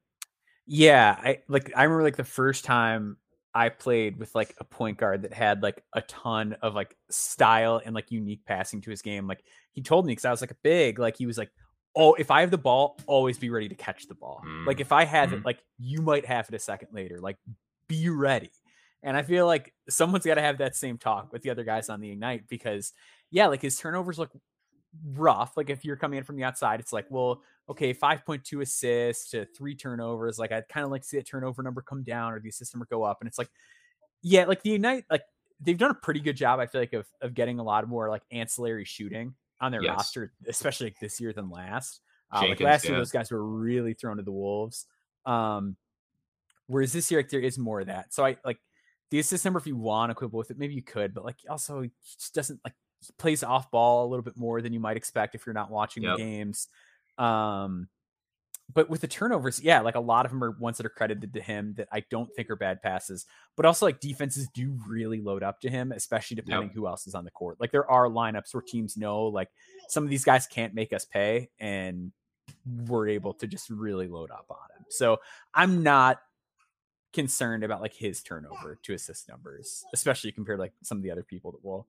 Yeah, 0.67 1.17
I 1.19 1.39
like 1.49 1.73
I 1.77 1.85
remember 1.85 2.05
like 2.05 2.17
the 2.17 2.25
first 2.25 2.65
time 2.65 3.17
I 3.55 3.69
played 3.69 4.19
with 4.19 4.35
like 4.35 4.55
a 4.59 4.65
point 4.65 4.99
guard 4.99 5.23
that 5.23 5.33
had 5.33 5.63
like 5.63 5.83
a 5.93 6.03
ton 6.03 6.57
of 6.63 6.75
like 6.75 6.97
style 7.11 7.81
and 7.85 7.95
like 7.95 8.13
unique 8.13 8.45
passing 8.47 8.81
to 8.83 8.91
his 8.91 9.03
game. 9.03 9.27
Like 9.27 9.43
he 9.73 9.83
told 9.83 10.07
me 10.07 10.13
because 10.13 10.25
I 10.25 10.31
was 10.31 10.41
like 10.41 10.53
a 10.53 10.57
big, 10.63 10.99
like 10.99 11.17
he 11.17 11.27
was 11.27 11.37
like, 11.37 11.51
Oh, 11.97 12.15
if 12.15 12.31
I 12.31 12.41
have 12.43 12.51
the 12.51 12.59
ball, 12.59 12.99
always 13.07 13.39
be 13.39 13.51
ready 13.51 13.69
to 13.69 13.75
catch 13.75 14.07
the 14.07 14.15
ball. 14.15 14.43
Mm. 14.47 14.67
Like 14.67 14.81
if 14.81 14.93
I 14.93 15.05
have 15.05 15.31
mm. 15.31 15.39
it, 15.39 15.45
like 15.45 15.63
you 15.79 16.03
might 16.03 16.25
have 16.25 16.49
it 16.49 16.55
a 16.55 16.59
second 16.59 16.89
later. 16.93 17.19
Like 17.19 17.37
be 17.89 18.09
ready. 18.09 18.51
And 19.03 19.17
I 19.17 19.23
feel 19.23 19.47
like 19.47 19.73
someone's 19.89 20.27
got 20.27 20.35
to 20.35 20.43
have 20.43 20.59
that 20.59 20.77
same 20.77 20.99
talk 20.99 21.33
with 21.33 21.43
the 21.43 21.51
other 21.51 21.65
guys 21.65 21.89
on 21.89 22.01
the 22.01 22.11
Ignite 22.11 22.49
because, 22.49 22.93
yeah, 23.31 23.47
like 23.47 23.63
his 23.63 23.79
turnovers 23.79 24.19
look 24.19 24.31
rough. 25.15 25.57
Like 25.57 25.71
if 25.71 25.85
you're 25.85 25.97
coming 25.97 26.19
in 26.19 26.25
from 26.25 26.37
the 26.37 26.45
outside, 26.45 26.81
it's 26.81 26.93
like, 26.93 27.07
well, 27.09 27.43
okay, 27.69 27.95
5.2 27.95 28.61
assists 28.61 29.31
to 29.31 29.47
three 29.47 29.75
turnovers. 29.75 30.39
Like 30.39 30.53
I'd 30.53 30.69
kind 30.69 30.85
of 30.85 30.91
like 30.91 31.03
to 31.03 31.09
see 31.09 31.17
that 31.17 31.27
turnover 31.27 31.63
number 31.63 31.81
come 31.81 32.03
down 32.03 32.33
or 32.33 32.41
the 32.41 32.51
assist 32.51 32.75
number 32.75 32.87
go 32.91 33.03
up. 33.03 33.19
And 33.21 33.29
it's 33.29 33.39
like, 33.39 33.51
yeah, 34.23 34.45
like 34.45 34.63
the 34.63 34.75
Ignite, 34.75 35.05
like 35.11 35.23
they've 35.61 35.79
done 35.79 35.91
a 35.91 35.95
pretty 35.95 36.21
good 36.21 36.37
job, 36.37 36.61
I 36.61 36.67
feel 36.67 36.81
like, 36.81 36.93
of 36.93 37.07
of 37.23 37.35
getting 37.35 37.59
a 37.59 37.63
lot 37.63 37.89
more 37.89 38.11
like 38.11 38.23
ancillary 38.31 38.85
shooting 38.85 39.35
on 39.61 39.73
their 39.73 39.83
yes. 39.83 39.95
roster, 39.97 40.33
especially 40.47 40.87
like 40.87 40.99
this 41.01 41.21
year 41.21 41.33
than 41.33 41.51
last. 41.51 42.01
Uh, 42.33 42.41
Jenkins, 42.41 42.61
like 42.61 42.67
last 42.67 42.89
year, 42.89 42.97
those 42.97 43.11
guys 43.11 43.31
were 43.31 43.45
really 43.45 43.95
thrown 43.95 44.17
to 44.17 44.23
the 44.23 44.33
wolves. 44.33 44.87
Um, 45.27 45.77
whereas 46.67 46.93
this 46.93 47.11
year, 47.11 47.21
like 47.21 47.31
there 47.31 47.41
is 47.41 47.59
more 47.59 47.81
of 47.81 47.89
that. 47.89 48.15
So 48.15 48.25
I 48.25 48.37
like 48.45 48.59
the 49.11 49.19
assist 49.19 49.45
number 49.45 49.59
if 49.59 49.67
you 49.67 49.77
want 49.77 50.11
to 50.11 50.15
quibble 50.15 50.39
with 50.39 50.51
it, 50.51 50.59
maybe 50.59 50.75
you 50.75 50.83
could, 50.83 51.13
but 51.13 51.25
like 51.25 51.37
also 51.49 51.83
he 51.83 51.91
just 52.19 52.35
doesn't 52.35 52.61
like 52.65 52.75
plays 53.19 53.43
off 53.43 53.71
ball 53.71 54.07
a 54.07 54.09
little 54.09 54.23
bit 54.23 54.37
more 54.37 54.63
than 54.63 54.73
you 54.73 54.81
might 54.81 54.97
expect 54.97 55.35
if 55.35 55.47
you're 55.47 55.53
not 55.53 55.71
watching 55.71 56.03
yep. 56.03 56.17
the 56.17 56.23
games. 56.23 56.69
Um, 57.19 57.89
but 58.73 58.91
with 58.91 59.01
the 59.01 59.09
turnovers, 59.09 59.63
yeah, 59.63 59.81
like 59.81 59.95
a 59.95 60.01
lot 60.01 60.25
of 60.25 60.33
them 60.33 60.45
are 60.45 60.53
ones 60.53 60.77
that 60.77 60.87
are 60.87 60.91
credited 60.91 61.33
to 61.35 61.41
him 61.41 61.75
that 61.77 61.89
I 61.93 62.05
don't 62.11 62.33
think 62.35 62.51
are 62.51 62.57
bad 62.57 62.83
passes. 62.83 63.27
But 63.57 63.67
also, 63.67 63.87
like 63.87 64.01
defenses 64.01 64.49
do 64.55 64.79
really 64.87 65.21
load 65.21 65.43
up 65.43 65.61
to 65.63 65.71
him, 65.71 65.93
especially 65.93 66.37
depending 66.37 66.69
yep. 66.69 66.75
who 66.75 66.87
else 66.87 67.07
is 67.07 67.15
on 67.15 67.25
the 67.25 67.31
court. 67.31 67.59
Like 67.61 67.73
there 67.73 67.91
are 67.91 68.07
lineups 68.07 68.55
where 68.55 68.63
teams 68.63 68.97
know 68.97 69.25
like 69.25 69.49
some 69.89 70.05
of 70.05 70.11
these 70.11 70.25
guys 70.25 70.47
can't 70.47 70.75
make 70.75 70.93
us 70.93 71.05
pay, 71.05 71.49
and 71.59 72.13
we're 72.87 73.09
able 73.09 73.35
to 73.35 73.47
just 73.47 73.71
really 73.71 74.09
load 74.09 74.31
up 74.31 74.47
on 74.51 74.77
him. 74.77 74.85
So 74.89 75.19
I'm 75.55 75.83
not 75.83 76.21
concerned 77.13 77.65
about 77.65 77.81
like 77.81 77.95
his 77.95 78.23
turnover 78.23 78.79
to 78.83 78.95
assist 78.95 79.29
numbers, 79.29 79.85
especially 79.93 80.33
compared 80.33 80.59
to 80.59 80.63
like 80.63 80.73
some 80.83 80.99
of 80.99 81.03
the 81.03 81.11
other 81.11 81.25
people 81.25 81.53
that 81.53 81.65
will 81.65 81.87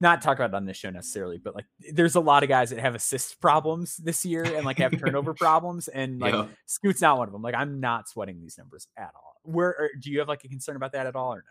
not 0.00 0.22
talk 0.22 0.38
about 0.38 0.54
on 0.54 0.64
this 0.64 0.76
show 0.76 0.90
necessarily, 0.90 1.38
but 1.38 1.54
like 1.54 1.66
there's 1.92 2.14
a 2.14 2.20
lot 2.20 2.42
of 2.42 2.48
guys 2.48 2.70
that 2.70 2.78
have 2.80 2.94
assist 2.94 3.40
problems 3.40 3.96
this 3.98 4.24
year 4.24 4.42
and 4.44 4.64
like 4.64 4.78
have 4.78 4.98
turnover 4.98 5.34
problems, 5.34 5.88
and 5.88 6.18
like 6.20 6.32
yeah. 6.34 6.46
Scoot's 6.66 7.00
not 7.02 7.18
one 7.18 7.28
of 7.28 7.32
them. 7.32 7.42
Like 7.42 7.54
I'm 7.54 7.80
not 7.80 8.08
sweating 8.08 8.40
these 8.40 8.56
numbers 8.58 8.86
at 8.96 9.10
all. 9.14 9.34
Where 9.42 9.90
do 10.00 10.10
you 10.10 10.18
have 10.20 10.28
like 10.28 10.44
a 10.44 10.48
concern 10.48 10.76
about 10.76 10.92
that 10.92 11.06
at 11.06 11.16
all 11.16 11.34
or 11.34 11.44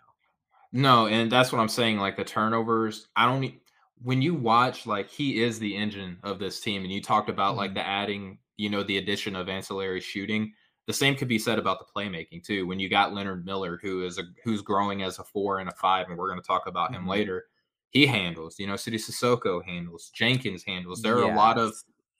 no? 0.74 0.82
No, 0.82 1.08
and 1.08 1.32
that's 1.32 1.52
what 1.52 1.60
I'm 1.60 1.70
saying. 1.70 1.98
Like 1.98 2.16
the 2.18 2.24
turnovers, 2.24 3.08
I 3.16 3.26
don't. 3.26 3.54
When 4.02 4.22
you 4.22 4.34
watch, 4.34 4.86
like 4.88 5.10
he 5.10 5.44
is 5.44 5.60
the 5.60 5.76
engine 5.76 6.18
of 6.24 6.40
this 6.40 6.60
team, 6.62 6.84
and 6.84 6.92
you 6.92 7.02
talked 7.02 7.30
about 7.30 7.56
like 7.58 7.72
Mhm. 7.72 7.76
the 7.76 7.88
adding, 7.88 8.38
you 8.58 8.70
know, 8.70 8.82
the 8.84 8.98
addition 8.98 9.36
of 9.36 9.50
ancillary 9.50 10.00
shooting. 10.02 10.54
The 10.88 10.94
same 10.94 11.16
could 11.16 11.28
be 11.28 11.38
said 11.38 11.60
about 11.60 11.78
the 11.80 11.86
playmaking 11.86 12.44
too. 12.44 12.66
When 12.66 12.80
you 12.80 12.90
got 12.90 13.14
Leonard 13.14 13.46
Miller, 13.46 13.78
who 13.82 14.06
is 14.06 14.18
a 14.18 14.24
who's 14.44 14.62
growing 14.62 15.04
as 15.04 15.20
a 15.20 15.24
four 15.24 15.60
and 15.60 15.70
a 15.70 15.74
five, 15.74 16.08
and 16.08 16.18
we're 16.18 16.30
going 16.30 16.42
to 16.42 16.48
talk 16.48 16.66
about 16.66 16.94
him 16.96 17.04
Mhm. 17.06 17.10
later. 17.10 17.46
He 17.92 18.06
handles, 18.06 18.60
you 18.60 18.68
know, 18.68 18.76
Sidy 18.76 18.98
Cissoko 18.98 19.64
handles, 19.66 20.12
Jenkins 20.14 20.64
handles. 20.64 21.02
There 21.02 21.18
are 21.18 21.24
a 21.24 21.36
lot 21.36 21.58
of 21.58 21.74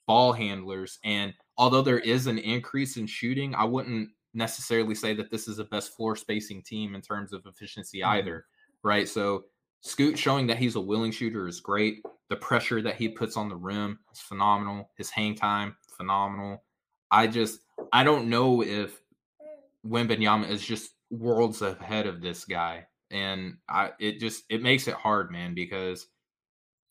ball 0.06 0.32
handlers, 0.32 0.98
and 1.04 1.32
although 1.56 1.82
there 1.82 2.00
is 2.00 2.26
an 2.26 2.38
increase 2.38 2.96
in 2.96 3.06
shooting, 3.06 3.54
I 3.54 3.64
wouldn't 3.64 4.10
necessarily 4.34 4.94
say 4.94 5.14
that 5.14 5.30
this 5.30 5.46
is 5.48 5.58
a 5.58 5.64
best 5.64 5.94
floor 5.96 6.16
spacing 6.16 6.62
team 6.62 6.94
in 6.94 7.00
terms 7.00 7.32
of 7.32 7.46
efficiency 7.46 8.00
Mhm. 8.00 8.06
either, 8.06 8.46
right? 8.82 9.08
So 9.08 9.44
Scoot 9.82 10.18
showing 10.18 10.46
that 10.48 10.58
he's 10.58 10.76
a 10.76 10.80
willing 10.80 11.10
shooter 11.10 11.48
is 11.48 11.60
great. 11.60 12.02
The 12.28 12.36
pressure 12.36 12.82
that 12.82 12.96
he 12.96 13.08
puts 13.08 13.36
on 13.36 13.48
the 13.48 13.56
rim 13.56 13.98
is 14.12 14.20
phenomenal. 14.20 14.90
His 14.96 15.10
hang 15.10 15.34
time, 15.34 15.76
phenomenal. 15.96 16.64
I 17.10 17.26
just 17.26 17.60
I 17.92 18.04
don't 18.04 18.28
know 18.28 18.62
if 18.62 19.02
Wembanyama 19.86 20.48
is 20.48 20.64
just 20.64 20.92
worlds 21.10 21.62
ahead 21.62 22.06
of 22.06 22.20
this 22.20 22.44
guy. 22.44 22.86
And 23.10 23.56
I 23.68 23.90
it 23.98 24.20
just 24.20 24.44
it 24.48 24.62
makes 24.62 24.88
it 24.88 24.94
hard, 24.94 25.30
man, 25.30 25.54
because 25.54 26.06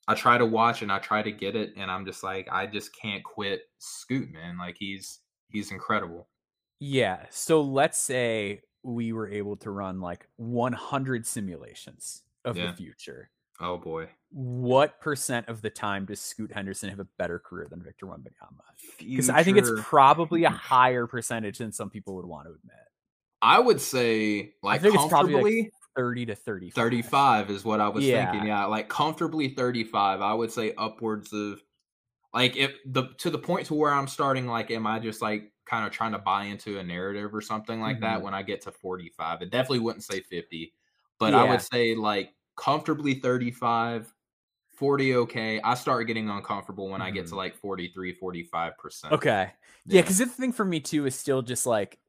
I 0.07 0.15
try 0.15 0.37
to 0.37 0.45
watch 0.45 0.81
and 0.81 0.91
I 0.91 0.99
try 0.99 1.21
to 1.21 1.31
get 1.31 1.55
it, 1.55 1.73
and 1.77 1.89
I'm 1.89 2.05
just 2.05 2.23
like, 2.23 2.47
I 2.51 2.65
just 2.65 2.95
can't 2.99 3.23
quit 3.23 3.61
Scoot, 3.77 4.31
man. 4.31 4.57
Like 4.57 4.75
he's 4.77 5.19
he's 5.49 5.71
incredible. 5.71 6.27
Yeah. 6.79 7.25
So 7.29 7.61
let's 7.61 7.99
say 7.99 8.61
we 8.83 9.13
were 9.13 9.29
able 9.29 9.57
to 9.57 9.71
run 9.71 9.99
like 9.99 10.27
100 10.37 11.27
simulations 11.27 12.23
of 12.45 12.57
Yeah. 12.57 12.71
the 12.71 12.77
future. 12.77 13.29
Oh 13.59 13.77
boy. 13.77 14.09
What 14.31 15.01
percent 15.01 15.49
of 15.49 15.61
the 15.61 15.69
time 15.69 16.05
does 16.05 16.21
Scoot 16.21 16.53
Henderson 16.53 16.89
have 16.89 16.99
a 16.99 17.07
better 17.17 17.39
career 17.39 17.67
than 17.69 17.83
Victor 17.83 18.05
Wembanyama? 18.05 18.61
Because 18.97 19.29
I 19.29 19.43
think 19.43 19.57
it's 19.57 19.71
probably 19.77 20.45
a 20.45 20.49
hmm. 20.49 20.55
higher 20.55 21.07
percentage 21.07 21.57
than 21.57 21.71
some 21.71 21.89
people 21.89 22.15
would 22.15 22.25
want 22.25 22.47
to 22.47 22.53
admit. 22.53 22.77
I 23.41 23.59
would 23.59 23.81
say 23.81 24.53
like 24.63 24.81
think 24.81 24.95
it's 24.95 25.07
probably, 25.07 25.33
like, 25.33 25.43
comfortably 25.43 25.71
30 25.99 26.25
to 26.27 26.35
35. 26.35 26.75
35 26.75 27.49
is 27.49 27.65
what 27.65 27.81
I 27.81 27.89
was 27.89 28.09
Yeah. 28.09 28.11
thinking. 28.11 28.43
Yeah, 28.45 28.65
like 28.65 28.89
comfortably 28.89 29.49
35. 29.49 30.21
I 30.21 30.33
would 30.33 30.51
say 30.51 30.73
upwards 30.75 31.33
of 31.33 31.61
like 32.33 32.55
if 32.57 32.75
the 32.85 33.09
to 33.19 33.29
the 33.29 33.39
point 33.39 33.67
to 33.67 33.73
where 33.75 33.91
I'm 33.93 34.07
starting 34.07 34.47
like 34.47 34.71
am 34.71 34.87
I 34.87 34.99
just 34.99 35.21
like 35.21 35.53
kind 35.65 35.85
of 35.85 35.91
trying 35.91 36.11
to 36.13 36.19
buy 36.19 36.45
into 36.45 36.79
a 36.79 36.83
narrative 36.83 37.33
or 37.35 37.41
something 37.41 37.79
like 37.81 38.01
that 38.01 38.21
Mhm. 38.21 38.23
when 38.23 38.33
I 38.33 38.43
get 38.43 38.61
to 38.63 38.71
45. 38.71 39.41
It 39.41 39.51
definitely 39.51 39.79
wouldn't 39.79 40.03
say 40.03 40.21
50, 40.21 40.75
but 41.19 41.33
I 41.33 41.43
would 41.43 41.61
say 41.61 41.95
like 41.95 42.35
comfortably 42.57 43.15
35 43.15 44.13
40 44.73 45.15
okay. 45.15 45.61
I 45.61 45.75
start 45.75 46.07
getting 46.07 46.29
uncomfortable 46.29 46.89
when 46.89 47.01
I 47.01 47.11
get 47.11 47.27
to 47.27 47.35
Mhm. 47.35 47.37
like 47.37 47.55
43 47.55 48.13
45%. 48.13 49.11
Okay. 49.11 49.53
Yeah, 49.87 50.01
because 50.01 50.19
the 50.19 50.25
thing 50.27 50.51
for 50.51 50.65
me 50.65 50.79
too 50.79 51.05
is 51.05 51.15
still 51.15 51.41
just 51.41 51.65
like, 51.65 51.99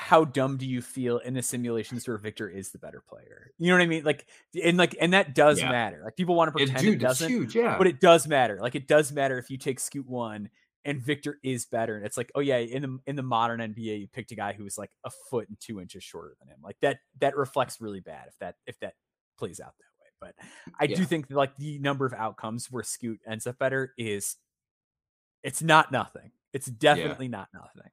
how 0.00 0.24
dumb 0.24 0.56
do 0.56 0.64
you 0.64 0.80
feel 0.80 1.18
in 1.18 1.34
the 1.34 1.42
simulations 1.42 2.06
where 2.06 2.16
Victor 2.18 2.48
is 2.48 2.70
the 2.70 2.78
better 2.78 3.02
player? 3.08 3.50
You 3.58 3.68
know 3.68 3.74
what 3.74 3.82
I 3.82 3.86
mean? 3.86 4.04
Like, 4.04 4.26
and 4.62 4.76
like, 4.78 4.96
and 5.00 5.12
that 5.12 5.34
does 5.34 5.58
Yeah. 5.60 5.72
matter. 5.72 6.02
Like, 6.04 6.14
people 6.16 6.36
want 6.36 6.54
to 6.56 6.62
It, 6.62 6.66
pretend 6.66 6.86
it, 6.86 6.90
dude, 6.92 6.94
it's 7.02 7.18
doesn't, 7.18 7.28
huge. 7.28 7.56
Yeah. 7.56 7.76
but 7.76 7.88
it 7.88 7.98
does 8.00 8.28
matter. 8.28 8.60
Like, 8.62 8.76
it 8.76 8.86
does 8.86 9.10
matter 9.10 9.38
if 9.38 9.50
you 9.50 9.58
take 9.58 9.80
Scoot 9.80 10.06
one 10.06 10.50
and 10.84 11.02
Victor 11.02 11.40
is 11.42 11.66
better, 11.66 11.96
and 11.96 12.06
it's 12.06 12.16
like, 12.16 12.30
oh 12.36 12.40
yeah, 12.40 12.58
in 12.58 12.82
the 12.82 12.98
in 13.08 13.16
the 13.16 13.22
modern 13.24 13.58
NBA, 13.60 13.98
you 14.00 14.06
picked 14.06 14.30
a 14.30 14.36
guy 14.36 14.52
who 14.52 14.62
was 14.62 14.78
like 14.78 14.92
a 15.02 15.10
foot 15.30 15.48
and 15.48 15.58
two 15.58 15.80
inches 15.80 16.04
shorter 16.04 16.36
than 16.38 16.48
him. 16.48 16.60
Like 16.62 16.76
that 16.80 17.00
that 17.18 17.36
reflects 17.36 17.80
really 17.80 18.00
bad 18.00 18.28
if 18.28 18.38
that 18.38 18.54
if 18.68 18.78
that 18.78 18.94
plays 19.36 19.58
out 19.58 19.74
that 19.78 19.84
way. 20.00 20.32
But 20.38 20.46
I 20.78 20.86
do 20.86 21.04
think 21.04 21.26
that, 21.26 21.36
like 21.36 21.56
the 21.56 21.80
number 21.80 22.06
of 22.06 22.14
outcomes 22.14 22.70
where 22.70 22.84
Scoot 22.84 23.18
ends 23.28 23.48
up 23.48 23.58
better 23.58 23.92
is 23.98 24.36
it's 25.42 25.60
not 25.60 25.90
nothing. 25.90 26.30
It's 26.52 26.66
definitely 26.66 27.26
not 27.28 27.48
nothing. 27.52 27.90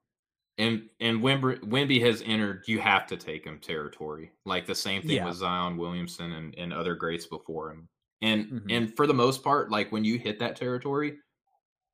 And 0.58 0.90
and 1.02 1.20
Wimby, 1.22 1.60
Wimby 1.62 2.00
has 2.02 2.22
entered. 2.26 2.64
You 2.68 2.80
have 2.80 3.06
to 3.08 3.18
take 3.18 3.44
him 3.46 3.60
territory. 3.60 4.32
Like 4.46 4.66
the 4.66 4.76
same 4.76 5.02
thing 5.02 5.18
Yeah. 5.18 5.26
with 5.26 5.36
Zion 5.36 5.78
Williamson 5.78 6.32
and, 6.32 6.56
and 6.58 6.72
other 6.74 6.96
greats 6.96 7.26
before 7.28 7.72
him. 7.72 7.90
And 8.22 8.46
Mhm. 8.48 8.66
and 8.70 8.96
for 8.96 9.06
the 9.08 9.14
most 9.14 9.44
part, 9.44 9.70
like 9.70 9.92
when 9.92 10.06
you 10.06 10.18
hit 10.18 10.40
that 10.40 10.56
territory, 10.56 11.18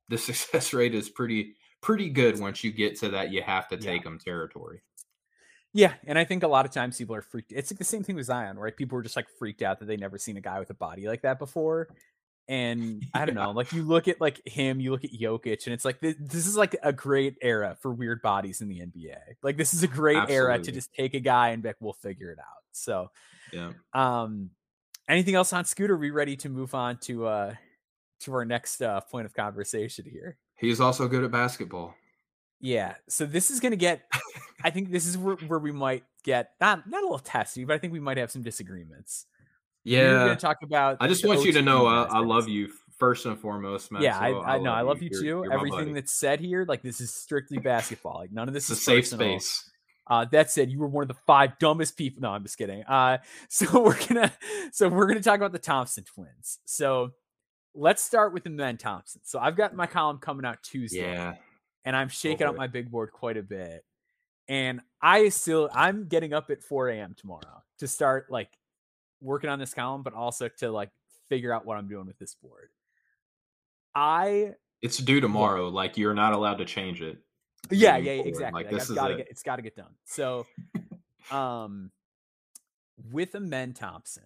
the 0.08 0.18
success 0.18 0.72
rate 0.74 0.94
is 0.94 1.10
pretty 1.10 1.56
pretty 1.82 2.10
good 2.10 2.40
once 2.40 2.64
you 2.64 2.72
get 2.72 2.96
to 3.00 3.10
that. 3.10 3.32
You 3.32 3.42
have 3.42 3.68
to 3.68 3.76
Yeah. 3.76 3.92
take 3.92 4.04
him 4.06 4.18
territory. 4.18 4.82
Yeah, 5.74 5.94
and 6.04 6.18
I 6.18 6.24
think 6.24 6.42
a 6.42 6.48
lot 6.48 6.66
of 6.66 6.72
times 6.72 6.98
people 6.98 7.14
are 7.14 7.22
freaked. 7.22 7.50
It's 7.52 7.70
like 7.72 7.78
the 7.78 7.84
same 7.84 8.02
thing 8.04 8.16
with 8.16 8.26
Zion, 8.26 8.58
right? 8.58 8.76
People 8.76 8.96
were 8.96 9.02
just 9.02 9.16
like 9.16 9.28
freaked 9.38 9.62
out 9.62 9.78
that 9.78 9.86
they 9.86 9.96
never 9.96 10.18
seen 10.18 10.36
a 10.36 10.40
guy 10.40 10.58
with 10.58 10.68
a 10.68 10.74
body 10.74 11.06
like 11.08 11.22
that 11.22 11.38
before. 11.38 11.88
And 12.48 13.04
I 13.14 13.24
don't 13.24 13.36
Yeah. 13.36 13.44
know, 13.44 13.50
like 13.52 13.72
you 13.72 13.82
look 13.82 14.08
at 14.08 14.20
like 14.20 14.46
him, 14.46 14.80
you 14.80 14.90
look 14.90 15.04
at 15.04 15.12
Jokic, 15.12 15.66
and 15.66 15.72
it's 15.74 15.84
like 15.84 16.00
this, 16.00 16.16
this 16.18 16.46
is 16.46 16.56
like 16.56 16.76
a 16.82 16.92
great 16.92 17.36
era 17.40 17.76
for 17.80 17.92
weird 17.92 18.20
bodies 18.20 18.60
in 18.60 18.68
the 18.68 18.80
NBA. 18.80 19.16
Like 19.42 19.56
this 19.56 19.72
is 19.72 19.82
a 19.82 19.88
great 19.88 20.16
era 20.28 20.58
to 20.58 20.72
just 20.72 20.92
take 20.92 21.14
a 21.14 21.20
guy 21.20 21.50
and 21.50 21.62
be 21.62 21.68
like, 21.68 21.76
we'll 21.80 21.92
figure 21.92 22.30
it 22.30 22.38
out. 22.38 22.62
So, 22.72 23.10
Yeah. 23.52 23.72
um, 23.92 24.50
anything 25.08 25.34
else 25.34 25.52
on 25.52 25.64
Scooter? 25.64 25.94
Are 25.94 25.98
we 25.98 26.10
ready 26.10 26.36
to 26.36 26.48
move 26.48 26.74
on 26.74 26.98
to 27.02 27.26
uh 27.26 27.54
to 28.20 28.34
our 28.34 28.44
next 28.44 28.80
uh 28.82 29.00
point 29.02 29.26
of 29.26 29.34
conversation 29.34 30.04
here? 30.10 30.36
He's 30.56 30.80
also 30.80 31.08
good 31.08 31.24
at 31.24 31.30
basketball. 31.30 31.94
Yeah. 32.60 32.94
So 33.08 33.24
this 33.26 33.50
is 33.50 33.60
gonna 33.60 33.76
get. 33.76 34.02
I 34.64 34.70
think 34.70 34.90
this 34.92 35.06
is 35.06 35.18
where, 35.18 35.34
where 35.36 35.58
we 35.58 35.72
might 35.72 36.04
get 36.22 36.52
not 36.60 36.88
not 36.88 37.02
a 37.02 37.06
little 37.06 37.18
testy, 37.18 37.64
but 37.64 37.74
I 37.74 37.78
think 37.78 37.92
we 37.92 38.00
might 38.00 38.16
have 38.18 38.30
some 38.30 38.42
disagreements. 38.42 39.26
We 39.84 39.96
were 39.96 40.02
Yeah. 40.02 40.12
gonna 40.26 40.36
talk 40.36 40.62
about. 40.62 40.96
I 41.00 41.08
just 41.08 41.24
want 41.24 41.44
you 41.44 41.52
to 41.52 41.62
know 41.62 41.86
I, 41.86 42.02
I 42.04 42.18
love 42.20 42.48
you 42.48 42.70
first 42.98 43.26
and 43.26 43.38
foremost, 43.38 43.90
man. 43.90 44.02
Yeah, 44.02 44.18
so 44.18 44.40
I, 44.40 44.54
I 44.54 44.58
know. 44.58 44.72
I 44.72 44.82
love 44.82 45.02
you 45.02 45.08
You're- 45.12 45.20
too. 45.22 45.26
you're 45.26 45.46
my 45.48 45.54
Everything 45.54 45.92
that's 45.94 46.12
said 46.12 46.38
here, 46.40 46.64
like 46.68 46.82
this 46.82 47.00
is 47.00 47.12
strictly 47.12 47.58
basketball. 47.58 48.14
Like 48.18 48.32
none 48.32 48.46
of 48.48 48.54
this 48.54 48.70
it's 48.70 48.70
a 48.70 48.72
is 48.80 48.84
safe 48.84 49.04
personal. 49.04 49.38
space. 49.40 49.68
Uh, 50.08 50.24
that 50.32 50.50
said, 50.50 50.68
you 50.70 50.78
were 50.80 50.88
one 50.88 51.02
of 51.02 51.08
the 51.08 51.14
five 51.26 51.58
dumbest 51.58 51.96
people. 51.96 52.22
No, 52.22 52.30
I'm 52.30 52.42
just 52.42 52.58
kidding. 52.58 52.82
Uh, 52.84 53.18
so 53.48 53.82
we're 53.82 53.98
gonna 54.06 54.32
so 54.72 54.88
we're 54.88 55.06
gonna 55.06 55.20
talk 55.22 55.36
about 55.36 55.52
the 55.52 55.58
Thompson 55.58 56.04
twins. 56.04 56.58
So 56.64 57.10
let's 57.74 58.02
start 58.04 58.32
with 58.32 58.46
Amen 58.46 58.76
Thompson. 58.76 59.20
So 59.24 59.38
I've 59.38 59.56
got 59.56 59.74
my 59.74 59.86
column 59.86 60.18
coming 60.18 60.44
out 60.44 60.62
Tuesday. 60.62 61.00
Yeah. 61.12 61.34
and 61.84 61.96
I'm 61.96 62.08
shaking 62.08 62.46
up 62.46 62.54
my 62.56 62.66
big 62.66 62.90
board 62.90 63.10
quite 63.12 63.36
a 63.36 63.42
bit. 63.42 63.84
And 64.48 64.80
I 65.00 65.28
still 65.30 65.70
I'm 65.72 66.06
getting 66.08 66.32
up 66.34 66.50
at 66.50 66.62
4 66.62 66.88
a.m. 66.90 67.14
tomorrow 67.18 67.62
to 67.78 67.88
start 67.88 68.26
like 68.30 68.50
working 69.22 69.48
on 69.50 69.58
this 69.58 69.72
column, 69.74 70.02
but 70.02 70.12
also 70.14 70.48
to 70.58 70.70
like 70.70 70.90
figure 71.28 71.52
out 71.52 71.64
what 71.64 71.76
I'm 71.78 71.88
doing 71.88 72.06
with 72.06 72.18
this 72.18 72.34
board. 72.34 72.68
I 73.94 74.54
It's 74.80 74.98
due 74.98 75.20
tomorrow. 75.20 75.68
Like 75.68 75.96
you're 75.96 76.14
not 76.14 76.32
allowed 76.32 76.56
to 76.58 76.64
change 76.64 77.02
it. 77.02 77.18
yeah, 77.70 77.96
yeah, 77.96 78.16
forward. 78.16 78.28
exactly. 78.28 78.64
Like 78.64 78.72
Like, 78.72 78.80
this 78.80 78.84
I've 78.84 78.90
is 78.90 78.96
gotta 78.96 79.14
it. 79.14 79.16
get 79.18 79.28
it's 79.30 79.42
gotta 79.42 79.62
get 79.62 79.76
done. 79.76 79.94
So 80.04 80.46
um 81.30 81.90
with 83.10 83.34
Amen 83.34 83.72
Thompson, 83.74 84.22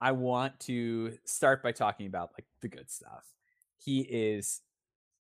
I 0.00 0.12
want 0.12 0.58
to 0.60 1.16
start 1.24 1.62
by 1.62 1.72
talking 1.72 2.06
about 2.06 2.30
like 2.34 2.46
the 2.60 2.68
good 2.68 2.90
stuff. 2.90 3.24
He 3.76 4.00
is 4.00 4.60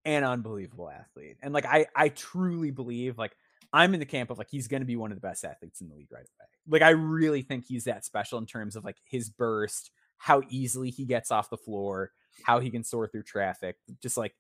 an 0.06 0.24
unbelievable 0.24 0.90
athlete. 0.90 1.38
And 1.42 1.54
like 1.54 1.66
I 1.66 1.88
I 1.96 2.10
truly 2.10 2.72
believe 2.72 3.18
like 3.18 3.36
I'm 3.76 3.94
in 3.94 4.00
the 4.00 4.06
camp 4.06 4.30
of 4.30 4.38
like 4.38 4.48
he's 4.50 4.70
going 4.70 4.80
to 4.80 4.86
be 4.86 4.96
one 4.96 5.12
of 5.12 5.18
the 5.18 5.28
best 5.28 5.44
athletes 5.44 5.82
in 5.82 5.90
the 5.90 5.96
league 5.96 6.12
right 6.12 6.22
away. 6.22 6.48
Like 6.70 6.82
I 6.82 6.92
really 6.92 7.42
think 7.42 7.66
he's 7.66 7.84
that 7.84 8.06
special 8.06 8.40
in 8.40 8.46
terms 8.46 8.78
of 8.78 8.86
like 8.86 8.96
his 9.04 9.30
burst, 9.30 9.92
how 10.18 10.44
easily 10.50 10.92
he 10.92 11.04
gets 11.04 11.30
off 11.30 11.50
the 11.50 11.58
floor, 11.58 12.12
how 12.44 12.62
he 12.62 12.72
can 12.72 12.86
soar 12.86 13.06
through 13.06 13.24
traffic, 13.24 13.76
just 14.02 14.16
like 14.16 14.34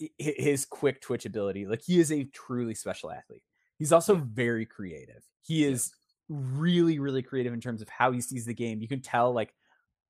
hi- 0.00 0.10
hi- 0.22 0.34
his 0.36 0.64
quick 0.64 1.00
twitch 1.00 1.26
ability. 1.26 1.66
Like 1.66 1.82
he 1.82 1.98
is 1.98 2.12
a 2.12 2.22
truly 2.26 2.76
special 2.76 3.10
athlete. 3.10 3.42
He's 3.76 3.92
also 3.92 4.14
very 4.14 4.66
creative. 4.66 5.24
He 5.42 5.64
is 5.64 5.90
really 6.28 7.00
really 7.00 7.22
creative 7.22 7.52
in 7.52 7.60
terms 7.60 7.82
of 7.82 7.88
how 7.88 8.12
he 8.12 8.20
sees 8.20 8.46
the 8.46 8.54
game. 8.54 8.80
You 8.80 8.86
can 8.86 9.00
tell 9.00 9.32
like 9.32 9.52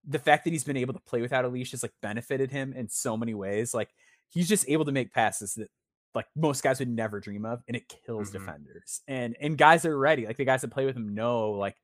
the 0.06 0.18
fact 0.18 0.44
that 0.44 0.50
he's 0.50 0.64
been 0.64 0.76
able 0.76 0.92
to 0.92 1.00
play 1.00 1.22
without 1.22 1.46
a 1.46 1.48
leash 1.48 1.70
has 1.70 1.82
like 1.82 1.94
benefited 2.02 2.50
him 2.50 2.74
in 2.74 2.90
so 2.90 3.16
many 3.16 3.32
ways. 3.32 3.72
Like 3.72 3.88
he's 4.28 4.50
just 4.50 4.68
able 4.68 4.84
to 4.84 4.92
make 4.92 5.14
passes 5.14 5.54
that 5.54 5.70
like 6.14 6.26
most 6.34 6.62
guys 6.62 6.78
would 6.80 6.88
never 6.88 7.20
dream 7.20 7.44
of, 7.44 7.62
and 7.68 7.76
it 7.76 7.88
kills 7.88 8.30
Mhm. 8.30 8.32
defenders. 8.32 9.00
And 9.08 9.36
and 9.40 9.56
guys 9.56 9.84
are 9.84 9.96
ready. 9.98 10.26
Like 10.26 10.36
the 10.36 10.44
guys 10.44 10.62
that 10.62 10.70
play 10.70 10.84
with 10.86 10.96
him 10.96 11.14
know 11.14 11.52
like 11.52 11.76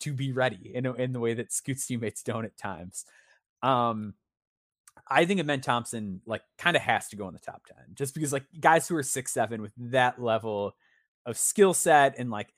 to 0.00 0.12
be 0.12 0.32
ready 0.32 0.74
in 0.74 0.86
in 0.86 1.12
the 1.12 1.20
way 1.20 1.34
that 1.34 1.52
Scoot's 1.52 1.86
teammates 1.86 2.22
don't 2.22 2.44
at 2.44 2.56
times. 2.56 3.04
Um, 3.62 4.14
I 5.08 5.24
think 5.24 5.40
Amen 5.40 5.60
Thompson 5.60 6.20
like 6.26 6.42
kind 6.58 6.76
of 6.76 6.82
has 6.82 7.08
to 7.08 7.16
go 7.16 7.28
in 7.28 7.34
the 7.34 7.40
top 7.40 7.64
ten 7.66 7.94
just 7.94 8.14
because 8.14 8.32
like 8.32 8.44
guys 8.60 8.86
who 8.88 8.96
are 8.96 9.02
six 9.02 9.32
seven 9.32 9.62
with 9.62 9.72
that 9.76 10.20
level 10.20 10.76
of 11.26 11.38
skill 11.38 11.74
set 11.74 12.16
and 12.18 12.30
like 12.30 12.52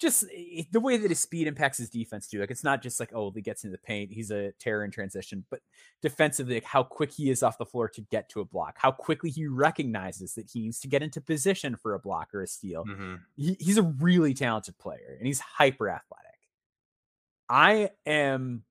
just 0.00 0.24
the 0.72 0.80
way 0.80 0.96
that 0.96 1.10
his 1.10 1.20
speed 1.20 1.46
impacts 1.46 1.78
his 1.78 1.90
defense 1.90 2.26
too. 2.26 2.40
Like 2.40 2.50
it's 2.50 2.64
not 2.64 2.82
just 2.82 2.98
like 2.98 3.12
oh 3.14 3.30
he 3.30 3.42
gets 3.42 3.64
into 3.64 3.72
the 3.72 3.82
paint, 3.82 4.10
he's 4.12 4.30
a 4.30 4.52
terror 4.52 4.84
in 4.84 4.90
transition, 4.90 5.44
but 5.50 5.60
defensively, 6.00 6.54
like 6.54 6.64
how 6.64 6.82
quick 6.82 7.12
he 7.12 7.30
is 7.30 7.42
off 7.42 7.58
the 7.58 7.66
floor 7.66 7.88
to 7.90 8.00
get 8.00 8.28
to 8.30 8.40
a 8.40 8.44
block, 8.44 8.76
how 8.78 8.90
quickly 8.90 9.30
he 9.30 9.46
recognizes 9.46 10.34
that 10.34 10.50
he 10.50 10.60
needs 10.60 10.80
to 10.80 10.88
get 10.88 11.02
into 11.02 11.20
position 11.20 11.76
for 11.76 11.94
a 11.94 11.98
block 11.98 12.34
or 12.34 12.42
a 12.42 12.46
steal. 12.46 12.84
Mhm. 12.84 13.20
He, 13.36 13.56
he's 13.60 13.78
a 13.78 13.82
really 13.82 14.32
talented 14.32 14.78
player 14.78 15.16
and 15.18 15.26
he's 15.26 15.40
hyper 15.40 15.90
athletic. 15.90 16.26
I 17.48 17.90
am 18.06 18.64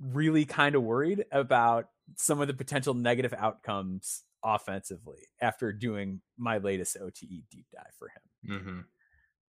really 0.00 0.44
kind 0.44 0.76
of 0.76 0.82
worried 0.82 1.24
about 1.32 1.88
some 2.16 2.40
of 2.40 2.46
the 2.46 2.54
potential 2.54 2.94
negative 2.94 3.34
outcomes 3.36 4.22
offensively 4.44 5.26
after 5.40 5.72
doing 5.72 6.20
my 6.36 6.58
latest 6.58 6.96
OTE 7.00 7.42
deep 7.50 7.66
dive 7.72 7.92
for 7.98 8.08
him. 8.08 8.84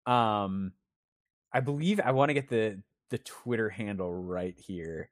Mm-hmm. 0.07 0.11
Um, 0.11 0.71
I 1.53 1.59
believe 1.59 1.99
I 1.99 2.11
want 2.11 2.29
to 2.29 2.33
get 2.33 2.49
the 2.49 2.81
the 3.09 3.17
Twitter 3.19 3.69
handle 3.69 4.13
right 4.13 4.57
here. 4.57 5.09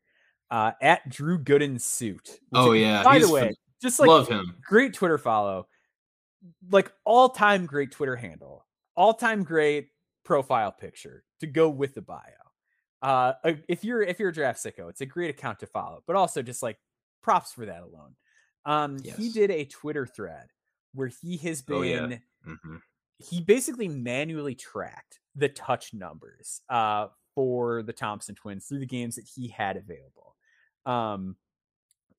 Uh, 0.50 0.72
at 0.82 1.10
Drew 1.10 1.38
Gooden 1.40 1.82
suit. 1.82 2.40
Oh 2.54 2.72
yeah. 2.72 3.04
By 3.04 3.20
the 3.20 3.30
way, 3.30 3.54
just 3.82 4.00
like 4.00 4.08
love 4.08 4.28
him. 4.28 4.56
Great 4.62 4.94
Twitter 4.94 5.18
follow. 5.18 5.68
Like 6.72 6.92
all 7.04 7.30
time 7.30 7.66
great 7.66 7.92
Twitter 7.92 8.16
handle. 8.16 8.66
All 8.96 9.14
time 9.14 9.44
great 9.44 9.90
profile 10.24 10.72
picture 10.72 11.24
to 11.42 11.48
go 11.48 11.70
with 11.70 11.96
the 11.96 12.02
bio. 12.02 12.22
Uh, 13.02 13.34
if 13.68 13.84
you're 13.84 14.02
if 14.02 14.20
you're 14.20 14.30
a 14.30 14.34
draft 14.34 14.64
sicko, 14.64 14.90
it's 14.90 15.02
a 15.02 15.06
great 15.06 15.30
account 15.30 15.60
to 15.60 15.68
follow. 15.68 16.02
But 16.08 16.16
also 16.16 16.42
just 16.42 16.64
like 16.64 16.78
props 17.22 17.52
for 17.52 17.66
that 17.66 17.84
alone. 17.84 18.16
Um, 18.66 18.98
yes. 19.04 19.18
he 19.18 19.30
did 19.30 19.52
a 19.52 19.66
Twitter 19.66 20.06
thread 20.06 20.48
where 20.94 21.12
he 21.22 21.38
has 21.38 21.62
been. 21.62 21.76
Oh, 21.76 21.82
yeah. 21.82 22.00
mm-hmm. 22.48 22.78
He 23.20 23.42
basically 23.42 23.88
manually 23.88 24.56
tracked 24.56 25.20
the 25.36 25.50
touch 25.50 25.94
numbers 25.94 26.62
uh, 26.70 27.08
for 27.36 27.84
the 27.84 27.94
Thompson 27.94 28.36
twins 28.36 28.66
through 28.66 28.80
the 28.80 28.86
games 28.86 29.16
that 29.16 29.28
he 29.36 29.48
had 29.48 29.78
available. 29.78 30.36
Um, 30.86 31.36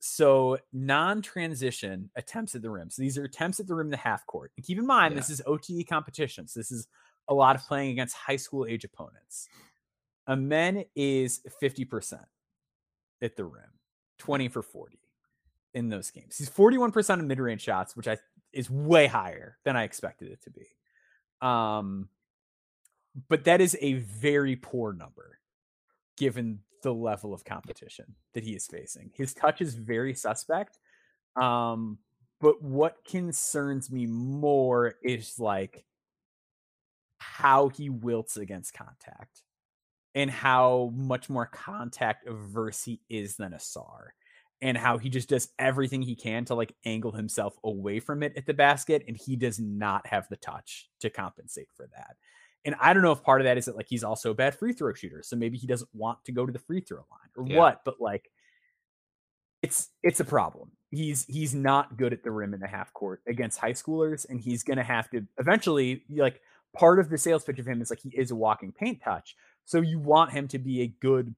so 0.01 0.59
non-transition 0.73 2.11
attempts 2.15 2.55
at 2.55 2.63
the 2.63 2.71
rim. 2.71 2.91
So 2.91 3.03
these 3.03 3.19
are 3.19 3.25
attempts 3.25 3.59
at 3.59 3.67
the 3.67 3.75
rim, 3.75 3.91
the 3.91 3.97
half 3.97 4.25
court. 4.27 4.53
And 4.57 4.65
keep 4.65 4.79
in 4.79 4.87
mind, 4.87 5.13
yeah. 5.13 5.21
this 5.21 5.31
is 5.31 5.43
OTE 5.45 5.87
competition. 5.89 6.47
So 6.47 6.61
this 6.61 6.71
is 6.71 6.87
a 7.29 7.35
lot 7.35 7.57
of 7.57 7.63
playing 7.63 7.91
against 7.91 8.15
high 8.15 8.37
school 8.37 8.67
age 8.67 8.85
opponents. 8.85 9.49
A 10.27 10.33
Amen 10.33 10.85
is 10.95 11.41
50% 11.61 12.21
at 13.23 13.37
the 13.37 13.45
rim, 13.45 13.71
20 14.19 14.49
for 14.49 14.63
40 14.63 14.99
in 15.75 15.89
those 15.89 16.11
games. 16.11 16.37
He's 16.37 16.51
41% 16.51 17.19
of 17.19 17.25
mid-range 17.25 17.63
shots, 17.63 17.97
which 17.97 18.09
I 18.09 18.19
is 18.53 18.71
way 18.71 19.07
higher 19.07 19.59
than 19.65 19.77
I 19.77 19.83
expected 19.83 20.31
it 20.31 20.43
to 20.43 20.51
be. 20.51 20.67
Um 21.41 22.09
but 23.29 23.45
that 23.45 23.61
is 23.61 23.77
a 23.81 23.95
very 23.95 24.57
poor 24.57 24.93
number 24.93 25.39
given 26.17 26.61
the 26.83 26.93
level 26.95 27.35
of 27.35 27.45
competition 27.45 28.15
that 28.35 28.45
he 28.45 28.55
is 28.55 28.67
facing. 28.67 29.11
His 29.15 29.35
touch 29.35 29.61
is 29.61 29.75
very 29.75 30.15
suspect. 30.15 30.79
Um 31.41 31.99
but 32.41 32.63
what 32.63 33.05
concerns 33.05 33.91
me 33.91 34.07
more 34.07 34.95
is 35.03 35.39
like 35.39 35.85
how 37.19 37.69
he 37.69 37.91
wilts 37.91 38.37
against 38.37 38.75
contact 38.75 39.43
and 40.15 40.31
how 40.31 40.93
much 40.95 41.29
more 41.29 41.47
contact 41.47 42.27
averse 42.27 42.85
he 42.85 43.01
is 43.09 43.37
than 43.37 43.53
Ausar 43.53 44.09
and 44.61 44.77
how 44.77 44.99
he 44.99 45.09
just 45.09 45.29
does 45.29 45.49
everything 45.59 46.03
he 46.03 46.17
can 46.17 46.45
to 46.47 46.55
like 46.55 46.75
angle 46.85 47.13
himself 47.13 47.57
away 47.65 48.01
from 48.01 48.23
it 48.23 48.33
at 48.37 48.47
the 48.47 48.55
basket 48.55 49.05
and 49.07 49.17
he 49.17 49.37
does 49.37 49.59
not 49.59 50.07
have 50.07 50.29
the 50.29 50.37
touch 50.37 50.89
to 51.01 51.11
compensate 51.11 51.69
for 51.77 51.89
that. 51.95 52.17
And 52.65 52.75
I 52.81 52.93
don't 52.93 53.03
know 53.03 53.13
if 53.13 53.23
part 53.23 53.41
of 53.41 53.45
that 53.45 53.57
is 53.57 53.67
that 53.67 53.77
like 53.77 53.87
he's 53.89 54.05
also 54.05 54.33
a 54.33 54.35
bad 54.35 54.55
free 54.55 54.73
throw 54.73 54.93
shooter, 54.93 55.23
so 55.23 55.37
maybe 55.37 55.57
he 55.57 55.67
doesn't 55.67 55.91
want 55.93 56.25
to 56.25 56.33
go 56.33 56.45
to 56.45 56.53
the 56.53 56.59
free 56.59 56.81
throw 56.81 56.99
line 56.99 57.31
or 57.37 57.47
yeah. 57.47 57.59
what, 57.59 57.83
but 57.85 58.01
like 58.01 58.31
it's 59.63 59.89
it's 60.03 60.21
a 60.21 60.25
problem. 60.25 60.73
He's 60.91 61.25
he's 61.27 61.55
not 61.55 61.97
good 61.97 62.13
at 62.13 62.23
the 62.23 62.31
rim 62.31 62.55
in 62.55 62.61
the 62.61 62.67
half 62.67 62.93
court 62.93 63.23
against 63.29 63.59
high 63.59 63.73
schoolers 63.73 64.29
and 64.29 64.41
he's 64.41 64.65
going 64.65 64.79
to 64.79 64.83
have 64.83 65.09
to 65.11 65.27
eventually 65.39 66.03
like 66.11 66.41
part 66.77 66.99
of 66.99 67.11
the 67.11 67.19
sales 67.19 67.45
pitch 67.45 67.59
of 67.59 67.67
him 67.67 67.81
is 67.81 67.91
like 67.91 68.01
he 68.01 68.11
is 68.11 68.31
a 68.31 68.37
walking 68.37 68.73
paint 68.73 69.01
touch. 69.03 69.37
So 69.65 69.81
you 69.81 69.99
want 69.99 70.33
him 70.33 70.49
to 70.49 70.59
be 70.59 70.83
a 70.83 70.87
good 70.87 71.35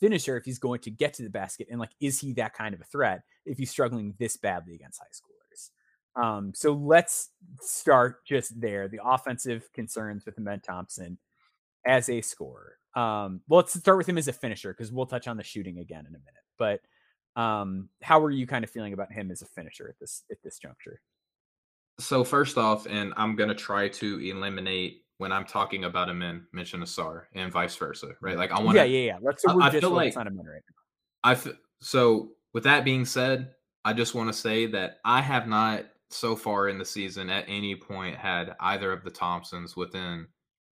finisher 0.00 0.36
if 0.36 0.44
he's 0.44 0.58
going 0.58 0.80
to 0.80 0.90
get 0.90 1.14
to 1.14 1.22
the 1.22 1.30
basket 1.30 1.66
and 1.70 1.80
like 1.80 1.90
is 2.00 2.20
he 2.20 2.32
that 2.32 2.54
kind 2.54 2.74
of 2.74 2.80
a 2.80 2.84
threat 2.84 3.22
if 3.44 3.58
he's 3.58 3.70
struggling 3.70 4.14
this 4.18 4.36
badly 4.36 4.74
against 4.74 5.00
high 5.00 5.06
schoolers 5.12 6.22
um 6.22 6.52
so 6.54 6.72
let's 6.72 7.30
start 7.60 8.24
just 8.24 8.60
there 8.60 8.88
the 8.88 9.00
offensive 9.04 9.68
concerns 9.72 10.24
with 10.24 10.38
Amen 10.38 10.60
Thompson 10.60 11.18
as 11.86 12.08
a 12.08 12.20
scorer. 12.20 12.74
Um 12.96 13.40
well 13.48 13.58
let's 13.58 13.78
start 13.78 13.98
with 13.98 14.08
him 14.08 14.18
as 14.18 14.28
a 14.28 14.32
finisher 14.32 14.72
because 14.72 14.92
we'll 14.92 15.06
touch 15.06 15.28
on 15.28 15.36
the 15.36 15.44
shooting 15.44 15.78
again 15.78 16.06
in 16.08 16.14
a 16.14 16.18
minute 16.18 16.44
but 16.58 16.80
um 17.40 17.88
how 18.02 18.22
are 18.22 18.30
you 18.30 18.46
kind 18.46 18.64
of 18.64 18.70
feeling 18.70 18.92
about 18.92 19.12
him 19.12 19.30
as 19.30 19.42
a 19.42 19.46
finisher 19.46 19.88
at 19.88 19.98
this 20.00 20.24
at 20.30 20.38
this 20.42 20.58
juncture? 20.58 21.00
So 22.00 22.24
first 22.24 22.56
off 22.58 22.86
and 22.86 23.12
i'm 23.16 23.36
going 23.36 23.48
to 23.48 23.54
try 23.54 23.88
to 23.88 24.18
eliminate 24.20 25.02
when 25.18 25.32
I'm 25.32 25.44
talking 25.44 25.84
about 25.84 26.08
Amen, 26.08 26.46
mention 26.52 26.80
Ausar 26.80 27.24
and 27.34 27.52
vice 27.52 27.76
versa, 27.76 28.08
right? 28.20 28.36
Like 28.36 28.50
I 28.50 28.60
want 28.60 28.76
to. 28.76 28.78
Yeah, 28.78 28.84
yeah, 28.84 29.06
yeah. 29.06 29.18
Let's 29.20 29.44
I, 29.46 29.54
I 29.60 29.70
feel 29.70 29.90
like 29.90 30.16
on 30.16 30.26
a 30.26 30.30
right 30.30 30.36
now. 30.44 30.74
I 31.24 31.32
f- 31.32 31.48
so 31.80 32.30
with 32.54 32.64
that 32.64 32.84
being 32.84 33.04
said, 33.04 33.50
I 33.84 33.92
just 33.92 34.14
want 34.14 34.28
to 34.28 34.32
say 34.32 34.66
that 34.66 34.98
I 35.04 35.20
have 35.20 35.46
not 35.46 35.84
so 36.10 36.34
far 36.34 36.68
in 36.68 36.78
the 36.78 36.84
season 36.84 37.28
at 37.28 37.44
any 37.48 37.76
point 37.76 38.16
had 38.16 38.56
either 38.60 38.92
of 38.92 39.04
the 39.04 39.10
Thompsons 39.10 39.76
within 39.76 40.26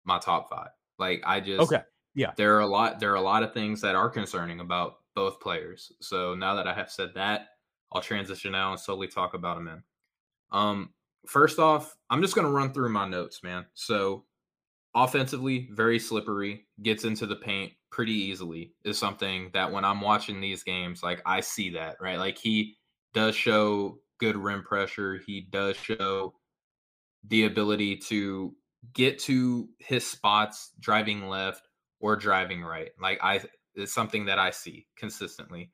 my 0.06 0.19
top 0.19 0.49
five. 0.49 0.69
Like 0.99 1.23
I 1.25 1.39
just 1.39 1.62
okay, 1.62 1.84
yeah. 2.15 2.32
There 2.36 2.56
are 2.56 2.62
a 2.62 2.67
lot. 2.67 2.99
There 2.99 3.12
are 3.12 3.15
a 3.15 3.21
lot 3.21 3.43
of 3.43 3.53
things 3.53 3.82
that 3.82 3.95
are 3.95 4.10
concerning 4.10 4.60
about 4.60 4.97
both 5.15 5.39
players. 5.39 5.91
So 6.01 6.36
now 6.36 6.56
that 6.56 6.67
I 6.67 6.73
have 6.73 6.91
said 6.91 7.12
that, 7.15 7.47
I'll 7.91 8.01
transition 8.01 8.51
now 8.51 8.71
and 8.71 8.79
slowly 8.79 9.08
talk 9.08 9.34
about 9.34 9.58
them 9.58 9.67
in. 9.67 9.84
Um, 10.51 10.89
first 11.25 11.60
off, 11.60 11.95
I'm 12.10 12.21
just 12.21 12.36
going 12.36 12.47
to 12.47 12.53
run 12.53 12.73
through 12.73 12.89
my 12.89 13.08
notes, 13.08 13.41
man. 13.43 13.65
So 13.73 14.25
offensively 14.95 15.69
very 15.71 15.97
slippery 15.99 16.65
gets 16.82 17.03
into 17.03 17.25
the 17.25 17.36
paint 17.36 17.73
pretty 17.89 18.13
easily 18.13 18.73
is 18.86 18.97
something 18.97 19.49
that 19.53 19.71
when 19.71 19.86
i'm 19.86 20.01
watching 20.01 20.39
these 20.39 20.63
games 20.63 21.01
like 21.03 21.21
i 21.25 21.39
see 21.39 21.71
that 21.71 21.95
right? 22.01 22.19
Like 22.19 22.38
he 22.38 22.75
does 23.13 23.36
show 23.36 23.99
good 24.19 24.36
rim 24.36 24.63
pressure 24.63 25.19
he 25.25 25.41
does 25.41 25.75
show 25.77 26.34
the 27.27 27.45
ability 27.45 27.97
to 27.97 28.56
get 28.93 29.17
to 29.17 29.69
his 29.79 30.06
spots 30.06 30.71
driving 30.79 31.27
left 31.29 31.67
or 31.99 32.15
driving 32.15 32.63
right. 32.63 32.89
Like 32.99 33.19
i 33.23 33.41
it's 33.75 33.93
something 33.93 34.25
that 34.25 34.39
i 34.39 34.51
see 34.51 34.88
consistently. 34.97 35.71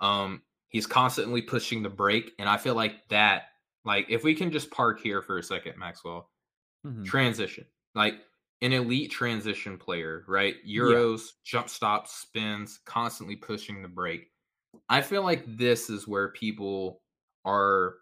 Um 0.00 0.42
he's 0.68 0.86
constantly 0.86 1.42
pushing 1.42 1.82
the 1.82 1.90
break 1.90 2.32
and 2.38 2.48
i 2.48 2.56
feel 2.56 2.74
like 2.74 3.06
that 3.08 3.44
like 3.84 4.06
if 4.08 4.24
we 4.24 4.34
can 4.34 4.50
just 4.50 4.70
park 4.70 5.00
here 5.00 5.20
for 5.20 5.38
a 5.38 5.42
second 5.42 5.78
maxwell 5.78 6.30
mm-hmm. 6.86 7.04
transition. 7.04 7.66
Like 7.94 8.14
an 8.62 8.72
elite 8.72 9.10
transition 9.10 9.76
player, 9.76 10.24
right? 10.28 10.54
Euros, 10.66 11.18
yeah. 11.18 11.32
jump 11.44 11.68
stops, 11.68 12.12
spins, 12.12 12.78
constantly 12.86 13.34
pushing 13.34 13.82
the 13.82 13.88
break. 13.88 14.28
I 14.88 15.02
feel 15.02 15.22
like 15.22 15.44
this 15.46 15.90
is 15.90 16.08
where 16.08 16.28
people 16.28 17.02
are 17.44 17.96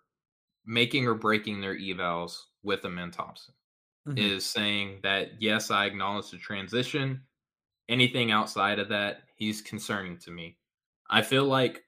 making 0.66 1.06
or 1.06 1.14
breaking 1.14 1.60
their 1.60 1.76
evals 1.76 2.36
with 2.62 2.84
Amen 2.84 3.10
Thompson. 3.10 3.54
Mm-hmm. 4.06 4.18
Is 4.18 4.46
saying 4.46 5.00
that 5.02 5.30
yes, 5.40 5.70
I 5.70 5.86
acknowledge 5.86 6.30
the 6.30 6.38
transition. 6.38 7.22
Anything 7.88 8.30
outside 8.30 8.78
of 8.78 8.88
that, 8.88 9.22
he's 9.36 9.60
concerning 9.60 10.16
to 10.18 10.30
me. 10.30 10.56
I 11.10 11.22
feel 11.22 11.44
like 11.44 11.82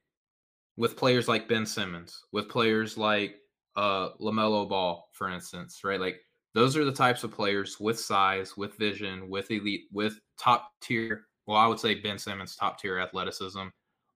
with 0.77 0.97
players 0.97 1.29
like 1.29 1.49
Ben 1.49 1.65
Simmons, 1.65 2.23
with 2.33 2.49
players 2.49 2.99
like 2.99 3.37
uh 3.77 4.11
LaMelo 4.21 4.69
Ball, 4.69 5.09
for 5.13 5.31
instance, 5.31 5.81
right? 5.85 6.01
Like 6.01 6.21
those 6.55 6.77
are 6.77 6.85
the 6.85 6.93
types 6.93 7.25
of 7.25 7.33
players 7.33 7.79
with 7.81 7.99
size, 7.99 8.57
with 8.57 8.77
vision, 8.77 9.29
with 9.29 9.51
elite, 9.51 9.85
with 9.93 10.21
top 10.39 10.71
tier. 10.81 11.27
Well, 11.47 11.57
I 11.57 11.67
would 11.67 11.81
say 11.81 11.95
Ben 11.95 12.19
Simmons 12.19 12.57
top 12.57 12.79
tier 12.79 12.99
athleticism. 12.99 13.69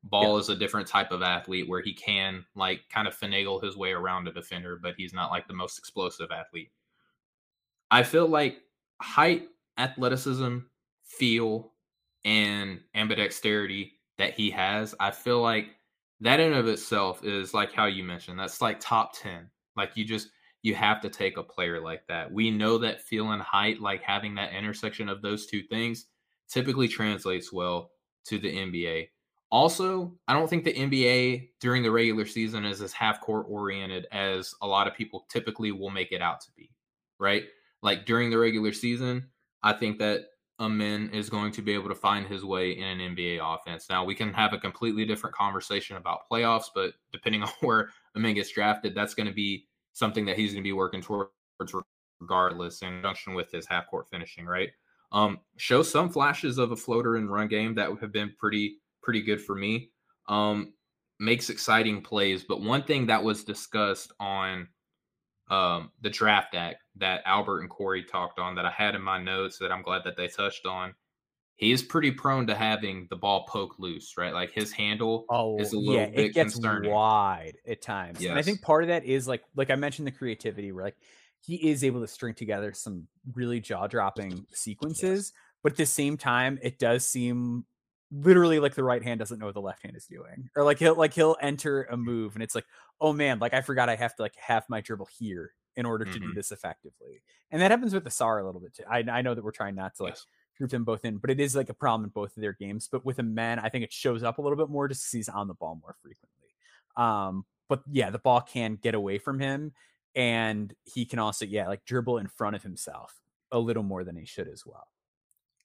Ball 0.05 0.35
yeah. 0.35 0.40
is 0.40 0.49
a 0.51 0.57
different 0.57 0.87
type 0.87 1.11
of 1.11 1.22
athlete 1.22 1.68
where 1.68 1.83
he 1.83 1.92
can 1.92 2.44
like 2.55 2.83
kind 2.92 3.09
of 3.09 3.18
finagle 3.18 3.62
his 3.62 3.77
way 3.77 3.92
around 3.92 4.29
a 4.29 4.33
defender, 4.33 4.79
but 4.81 4.94
he's 4.96 5.12
not 5.12 5.31
like 5.31 5.49
the 5.49 5.55
most 5.55 5.79
explosive 5.79 6.31
athlete. 6.31 6.70
I 7.90 8.03
feel 8.03 8.29
like 8.29 8.59
height, 9.01 9.49
athleticism, 9.79 10.59
feel, 11.05 11.72
and 12.25 12.80
ambidexterity 12.95 13.93
that 14.18 14.34
he 14.34 14.51
has, 14.51 14.95
I 15.01 15.11
feel 15.11 15.41
like 15.41 15.68
that 16.20 16.41
in 16.41 16.53
of 16.53 16.66
itself 16.66 17.24
is 17.24 17.55
like 17.55 17.72
how 17.72 17.87
you 17.87 18.03
mentioned, 18.03 18.39
that's 18.39 18.62
like 18.62 18.80
top 18.80 19.12
10. 19.18 19.51
Like 19.76 19.97
you 19.97 20.05
just 20.05 20.30
you 20.66 20.74
have 20.74 21.00
to 21.00 21.08
take 21.08 21.36
a 21.36 21.44
player 21.44 21.80
like 21.80 22.04
that. 22.08 22.32
We 22.32 22.50
know 22.50 22.76
that 22.78 23.00
feeling 23.00 23.38
height, 23.38 23.80
like 23.80 24.02
having 24.02 24.34
that 24.34 24.52
intersection 24.52 25.08
of 25.08 25.22
those 25.22 25.46
two 25.46 25.62
things, 25.62 26.06
typically 26.48 26.88
translates 26.88 27.52
well 27.52 27.92
to 28.24 28.36
the 28.36 28.52
NBA. 28.52 29.10
Also, 29.52 30.12
I 30.26 30.32
don't 30.32 30.50
think 30.50 30.64
the 30.64 30.74
NBA 30.74 31.50
during 31.60 31.84
the 31.84 31.92
regular 31.92 32.26
season 32.26 32.64
is 32.64 32.82
as 32.82 32.92
half 32.92 33.20
court 33.20 33.46
oriented 33.48 34.08
as 34.10 34.56
a 34.60 34.66
lot 34.66 34.88
of 34.88 34.94
people 34.96 35.24
typically 35.30 35.70
will 35.70 35.90
make 35.90 36.10
it 36.10 36.20
out 36.20 36.40
to 36.40 36.48
be, 36.56 36.68
right? 37.20 37.44
Like 37.80 38.04
during 38.04 38.28
the 38.28 38.38
regular 38.38 38.72
season, 38.72 39.28
I 39.62 39.72
think 39.72 40.00
that 40.00 40.24
Amen 40.58 41.10
is 41.12 41.30
going 41.30 41.52
to 41.52 41.62
be 41.62 41.74
able 41.74 41.90
to 41.90 41.94
find 41.94 42.26
his 42.26 42.44
way 42.44 42.72
in 42.72 43.00
an 43.00 43.14
NBA 43.14 43.38
offense. 43.40 43.88
Now, 43.88 44.04
we 44.04 44.16
can 44.16 44.32
have 44.32 44.52
a 44.52 44.58
completely 44.58 45.04
different 45.04 45.36
conversation 45.36 45.96
about 45.96 46.28
playoffs, 46.28 46.70
but 46.74 46.94
depending 47.12 47.42
on 47.44 47.50
where 47.60 47.90
Amen 48.16 48.34
gets 48.34 48.50
drafted, 48.50 48.96
that's 48.96 49.14
going 49.14 49.28
to 49.28 49.32
be 49.32 49.68
something 49.97 50.26
that 50.26 50.36
he's 50.36 50.53
going 50.53 50.62
to 50.62 50.68
be 50.68 50.74
working 50.74 51.01
towards 51.01 51.30
regardless 52.20 52.82
in 52.82 52.88
conjunction 52.88 53.32
with 53.32 53.51
his 53.51 53.66
half 53.66 53.86
court 53.86 54.07
finishing, 54.11 54.44
right? 54.44 54.68
Um, 55.11 55.38
show 55.57 55.82
some 55.82 56.11
flashes 56.11 56.59
of 56.59 56.70
a 56.70 56.76
floater 56.76 57.16
and 57.16 57.32
run 57.32 57.49
game 57.49 57.74
that 57.76 57.90
would 57.90 58.01
have 58.01 58.12
been 58.12 58.34
pretty 58.38 58.76
pretty 59.03 59.22
good 59.22 59.40
for 59.40 59.55
me. 59.55 59.90
Um, 60.28 60.74
makes 61.18 61.49
exciting 61.49 62.03
plays, 62.03 62.44
but 62.44 62.61
one 62.61 62.82
thing 62.82 63.07
that 63.07 63.24
was 63.24 63.42
discussed 63.42 64.12
on 64.20 64.68
um, 65.49 65.90
the 66.03 66.11
draft 66.11 66.55
act 66.55 66.82
that 66.97 67.22
Albert 67.24 67.61
and 67.61 67.70
Corey 67.70 68.03
talked 68.03 68.38
on 68.38 68.55
that 68.57 68.66
I 68.66 68.70
had 68.70 68.94
in 68.94 69.03
my 69.03 69.22
notes 69.22 69.59
that 69.59 69.72
I'm 69.72 69.82
glad 69.82 70.03
that 70.05 70.16
they 70.16 70.28
touched 70.28 70.66
on. 70.66 70.92
He 71.57 71.72
is 71.72 71.82
pretty 71.82 72.11
prone 72.11 72.46
to 72.48 72.54
having 72.54 73.07
the 73.09 73.16
ball 73.16 73.46
poke 73.46 73.78
loose, 73.78 74.14
right? 74.18 74.34
Like 74.34 74.52
his 74.52 74.72
handle 74.72 75.24
oh, 75.30 75.59
is 75.59 75.72
a 75.72 75.78
little 75.78 75.94
yeah, 75.94 76.07
bit 76.07 76.18
it 76.18 76.34
gets 76.34 76.54
concerning. 76.54 76.90
wide 76.90 77.57
at 77.66 77.80
times. 77.80 78.20
Yes. 78.20 78.30
And 78.30 78.38
I 78.38 78.42
think 78.42 78.61
part 78.61 78.84
of 78.84 78.88
that 78.88 79.07
is 79.07 79.26
like 79.26 79.42
like 79.57 79.70
I 79.70 79.76
mentioned 79.76 80.07
the 80.07 80.12
creativity 80.12 80.70
where 80.70 80.84
like 80.84 80.98
he 81.40 81.54
is 81.70 81.82
able 81.82 82.02
to 82.02 82.07
string 82.07 82.34
together 82.34 82.74
some 82.74 83.07
really 83.32 83.61
jaw-dropping 83.61 84.46
sequences, 84.52 85.32
yes. 85.32 85.42
but 85.62 85.72
at 85.72 85.78
the 85.78 85.86
same 85.86 86.18
time 86.18 86.59
it 86.62 86.78
does 86.78 87.09
seem 87.09 87.64
literally 88.12 88.61
like 88.61 88.74
the 88.74 88.84
right 88.84 89.02
hand 89.02 89.18
doesn't 89.18 89.38
know 89.38 89.46
what 89.46 89.54
the 89.54 89.61
left 89.62 89.82
hand 89.82 89.96
is 89.96 90.04
doing. 90.04 90.50
Or 90.57 90.62
like 90.62 90.78
he'll 90.78 90.94
like 90.94 91.14
he'll 91.14 91.36
enter 91.40 91.84
a 91.84 91.96
move 91.96 92.34
and 92.34 92.42
it's 92.42 92.54
like, 92.54 92.66
"Oh 93.00 93.14
man, 93.14 93.38
like 93.38 93.54
I 93.54 93.62
forgot 93.62 93.88
I 93.88 93.96
have 93.96 94.14
to 94.16 94.22
like 94.22 94.36
have 94.36 94.64
my 94.68 94.82
dribble 94.82 95.09
here 95.18 95.52
in 95.74 95.86
order 95.86 96.04
to 96.04 96.11
mm-hmm. 96.11 96.28
do 96.28 96.34
this 96.34 96.52
effectively." 96.52 97.22
And 97.50 97.62
that 97.62 97.70
happens 97.70 97.94
with 97.94 98.04
the 98.04 98.11
Ausar 98.11 98.42
a 98.42 98.44
little 98.44 98.61
bit 98.61 98.74
too. 98.74 98.82
I, 98.90 98.98
I 99.11 99.22
know 99.22 99.34
that 99.34 99.42
we're 99.42 99.52
trying 99.52 99.74
not 99.74 99.94
to 99.96 100.02
like 100.02 100.12
yes 100.12 100.26
group 100.57 100.70
them 100.70 100.84
both 100.84 101.04
in, 101.04 101.18
but 101.18 101.30
it 101.30 101.40
is 101.40 101.54
like 101.54 101.68
a 101.68 101.74
problem 101.74 102.04
in 102.04 102.11
both 102.11 102.36
of 102.36 102.40
their 102.40 102.52
games. 102.52 102.88
But 102.90 103.04
with 103.04 103.18
Amen, 103.18 103.59
I 103.59 103.68
think 103.68 103.84
it 103.84 103.92
shows 103.92 104.22
up 104.22 104.38
a 104.38 104.42
little 104.42 104.59
bit 104.59 104.68
more 104.68 104.88
just 104.88 105.02
because 105.02 105.12
he's 105.12 105.28
on 105.28 105.48
the 105.48 105.54
ball 105.54 105.78
more 105.80 105.96
frequently. 106.02 106.54
Um, 106.96 107.44
but 107.68 107.82
yeah, 107.90 108.11
the 108.11 108.18
ball 108.18 108.40
can 108.40 108.76
get 108.76 108.94
away 108.94 109.18
from 109.18 109.38
him, 109.38 109.72
and 110.14 110.72
he 110.84 111.04
can 111.04 111.18
also 111.18 111.44
yeah 111.44 111.68
like 111.68 111.84
dribble 111.84 112.18
in 112.18 112.28
front 112.28 112.57
of 112.57 112.62
himself 112.62 113.20
a 113.52 113.59
little 113.59 113.82
more 113.82 114.04
than 114.04 114.16
he 114.16 114.24
should 114.24 114.48
as 114.48 114.64
well. 114.64 114.88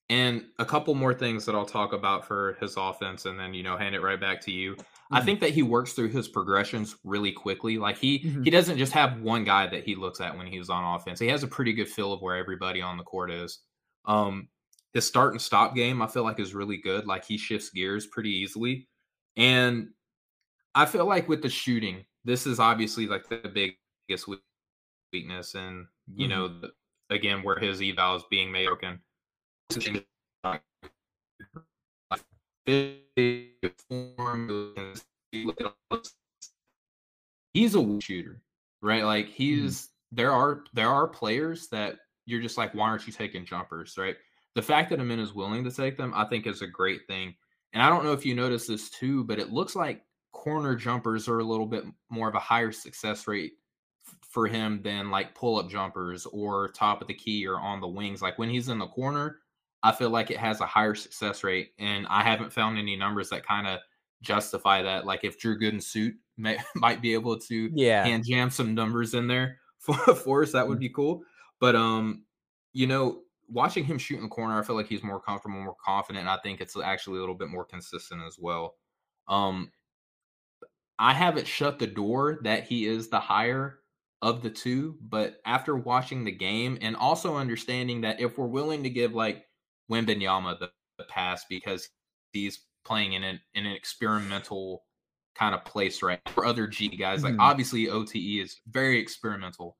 And 0.10 0.44
a 0.60 0.66
couple 0.66 0.94
more 0.94 1.14
things 1.14 1.46
that 1.46 1.56
I'll 1.56 1.66
talk 1.66 1.94
about 1.94 2.28
for 2.28 2.58
his 2.60 2.76
offense, 2.76 3.26
and 3.26 3.40
then 3.40 3.54
you 3.54 3.64
know 3.64 3.78
hand 3.78 3.96
it 3.96 4.02
right 4.02 4.20
back 4.20 4.42
to 4.42 4.52
you. 4.52 4.76
Mm-hmm. 4.76 5.16
I 5.16 5.22
think 5.22 5.40
that 5.40 5.52
he 5.52 5.64
works 5.64 5.94
through 5.94 6.10
his 6.10 6.28
progressions 6.28 6.98
really 7.06 7.32
quickly. 7.32 7.78
Like 7.78 7.98
he 7.98 8.20
mm-hmm. 8.20 8.44
he 8.44 8.50
doesn't 8.50 8.78
just 8.78 8.92
have 8.92 9.22
one 9.22 9.46
guy 9.46 9.68
that 9.68 9.86
he 9.86 9.96
looks 9.96 10.20
at 10.20 10.38
when 10.38 10.48
he's 10.48 10.70
on 10.70 10.96
offense. 10.96 11.20
He 11.20 11.28
has 11.28 11.44
a 11.44 11.48
pretty 11.48 11.72
good 11.72 11.88
feel 11.88 12.12
of 12.12 12.22
where 12.22 12.36
everybody 12.36 12.82
on 12.82 12.98
the 12.98 13.04
court 13.04 13.32
is. 13.32 13.60
Um, 14.06 14.50
his 14.94 15.08
start 15.08 15.32
and 15.32 15.42
stop 15.42 15.76
game, 15.76 16.02
I 16.02 16.08
feel 16.08 16.24
like 16.24 16.40
is 16.40 16.54
really 16.54 16.78
good. 16.78 17.08
Like 17.08 17.26
he 17.26 17.38
shifts 17.38 17.70
gears 17.70 18.08
pretty 18.08 18.32
easily. 18.32 18.88
And 19.38 19.90
I 20.76 20.86
feel 20.86 21.06
like 21.06 21.30
with 21.30 21.42
the 21.42 21.50
shooting, 21.50 22.06
this 22.26 22.46
is 22.46 22.60
obviously 22.60 23.08
like 23.08 23.28
the 23.30 23.78
biggest 24.08 24.28
weakness. 25.14 25.56
And, 25.56 25.86
you 26.14 26.28
mm-hmm. 26.28 26.30
know, 26.30 26.48
the, 26.48 26.72
again, 27.10 27.44
where 27.44 27.58
his 27.58 27.82
eval 27.82 28.18
is 28.18 28.24
being 28.30 28.52
made 28.52 28.68
broken. 28.68 29.00
He's 37.54 37.76
a 37.76 38.00
shooter, 38.02 38.42
right? 38.82 39.04
Like 39.04 39.26
mm-hmm. 39.26 39.34
he's 39.34 39.82
mm-hmm. 39.82 40.16
there 40.16 40.32
are 40.32 40.64
there 40.74 40.90
are 40.90 41.08
players 41.08 41.68
that 41.70 41.98
you're 42.26 42.42
just 42.42 42.58
like, 42.58 42.74
why 42.74 42.90
aren't 42.90 43.08
you 43.08 43.14
taking 43.14 43.46
jumpers, 43.46 43.96
right? 43.98 44.16
The 44.56 44.62
fact 44.62 44.90
that 44.90 45.00
Amen 45.00 45.20
is 45.20 45.34
willing 45.34 45.64
to 45.64 45.72
take 45.72 45.98
them, 45.98 46.14
I 46.16 46.26
think 46.26 46.46
is 46.46 46.62
a 46.62 46.68
great 46.68 47.08
thing. 47.08 47.36
And 47.74 47.82
I 47.82 47.90
don't 47.90 48.04
know 48.04 48.14
if 48.14 48.26
you 48.26 48.36
notice 48.36 48.68
this 48.68 48.90
too, 48.90 49.24
but 49.24 49.40
it 49.40 49.52
looks 49.52 49.76
like 49.76 50.04
corner 50.32 50.76
jumpers 50.76 51.28
are 51.28 51.40
a 51.40 51.44
little 51.44 51.66
bit 51.66 51.86
more 52.10 52.28
of 52.28 52.36
a 52.36 52.40
higher 52.40 52.72
success 52.72 53.28
rate 53.28 53.54
f- 54.08 54.16
for 54.22 54.48
him 54.48 54.82
than 54.84 55.10
like 55.10 55.36
pull 55.36 55.58
up 55.58 55.70
jumpers 55.70 56.26
or 56.28 56.70
top 56.70 57.02
of 57.02 57.08
the 57.08 57.14
key 57.14 57.48
or 57.48 57.60
on 57.60 57.80
the 57.80 57.88
wings. 57.88 58.22
Like 58.22 58.38
when 58.38 58.50
he's 58.50 58.70
in 58.70 58.80
the 58.80 58.88
corner, 58.88 59.38
I 59.84 59.92
feel 59.92 60.10
like 60.10 60.32
it 60.32 60.38
has 60.38 60.60
a 60.60 60.66
higher 60.66 60.96
success 60.96 61.44
rate. 61.44 61.72
And 61.80 62.06
I 62.10 62.24
haven't 62.24 62.54
found 62.54 62.78
any 62.78 62.96
numbers 62.96 63.30
that 63.30 63.46
kind 63.46 63.68
of 63.68 63.80
justify 64.22 64.82
that. 64.84 65.06
Like 65.06 65.24
if 65.24 65.40
Drew 65.40 65.58
Gooden 65.58 65.82
suit 65.82 66.16
may, 66.38 66.58
might 66.76 67.02
be 67.02 67.14
able 67.14 67.38
to 67.40 67.70
yeah. 67.74 68.04
hand 68.04 68.26
jam 68.26 68.50
some 68.50 68.76
numbers 68.76 69.14
in 69.14 69.28
there 69.28 69.60
for, 69.80 69.96
for 69.96 70.44
us, 70.44 70.52
that 70.52 70.68
would 70.68 70.78
mm. 70.78 70.82
be 70.82 70.90
cool. 70.90 71.24
But 71.60 71.76
um, 71.76 72.24
you 72.74 72.88
know, 72.88 73.22
watching 73.52 73.84
him 73.84 73.98
shoot 73.98 74.18
in 74.18 74.24
the 74.24 74.30
corner, 74.30 74.60
I 74.60 74.64
feel 74.64 74.76
like 74.76 74.88
he's 74.88 75.04
more 75.04 75.20
comfortable, 75.20 75.60
more 75.60 75.76
confident. 75.84 76.22
And 76.22 76.30
I 76.30 76.38
think 76.44 76.62
it's 76.62 76.78
actually 76.78 77.18
a 77.18 77.20
little 77.22 77.36
bit 77.36 77.50
more 77.50 77.66
consistent 77.66 78.22
as 78.26 78.38
well. 78.40 78.76
Um, 79.28 79.72
I 80.98 81.14
haven't 81.14 81.48
shut 81.48 81.80
the 81.80 81.88
door 81.88 82.40
that 82.44 82.64
he 82.64 82.86
is 82.86 83.10
the 83.10 83.20
higher 83.20 83.80
of 84.22 84.42
the 84.44 84.50
two, 84.50 84.98
but 85.02 85.38
after 85.46 85.76
watching 85.76 86.24
the 86.24 86.32
game 86.32 86.78
and 86.82 86.96
also 86.96 87.36
understanding 87.36 88.02
that 88.02 88.20
if 88.20 88.38
we're 88.38 88.46
willing 88.46 88.84
to 88.84 88.90
give 88.90 89.14
like 89.14 89.46
Wembanyama 89.92 90.60
the, 90.60 90.70
the 90.98 91.04
pass 91.06 91.46
because 91.50 91.90
he's 92.32 92.66
playing 92.86 93.14
in 93.14 93.24
an 93.24 93.40
in 93.54 93.66
an 93.66 93.74
experimental 93.74 94.84
kind 95.36 95.56
of 95.56 95.66
place 95.66 96.04
right 96.04 96.20
for 96.30 96.46
other 96.46 96.68
G 96.68 96.88
guys, 96.90 97.24
like 97.24 97.34
mm-hmm. 97.34 97.42
obviously 97.42 97.90
OTE 97.90 98.16
is 98.16 98.62
very 98.70 99.00
experimental 99.00 99.78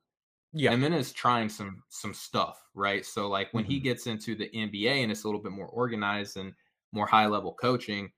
yeah. 0.52 0.72
And 0.72 0.82
then 0.82 0.92
is 0.92 1.12
trying 1.12 1.48
some 1.48 1.82
some 1.88 2.12
stuff, 2.12 2.62
right? 2.74 3.04
So 3.04 3.28
like 3.28 3.52
when 3.52 3.64
mm-hmm. 3.64 3.72
he 3.72 3.80
gets 3.80 4.06
into 4.06 4.34
the 4.34 4.50
NBA 4.54 5.02
and 5.02 5.10
it's 5.10 5.24
a 5.24 5.26
little 5.26 5.42
bit 5.42 5.52
more 5.52 5.68
organized 5.68 6.36
and 6.36 6.52
more 6.92 7.06
high 7.06 7.26
level 7.26 7.54
coaching, 7.54 8.10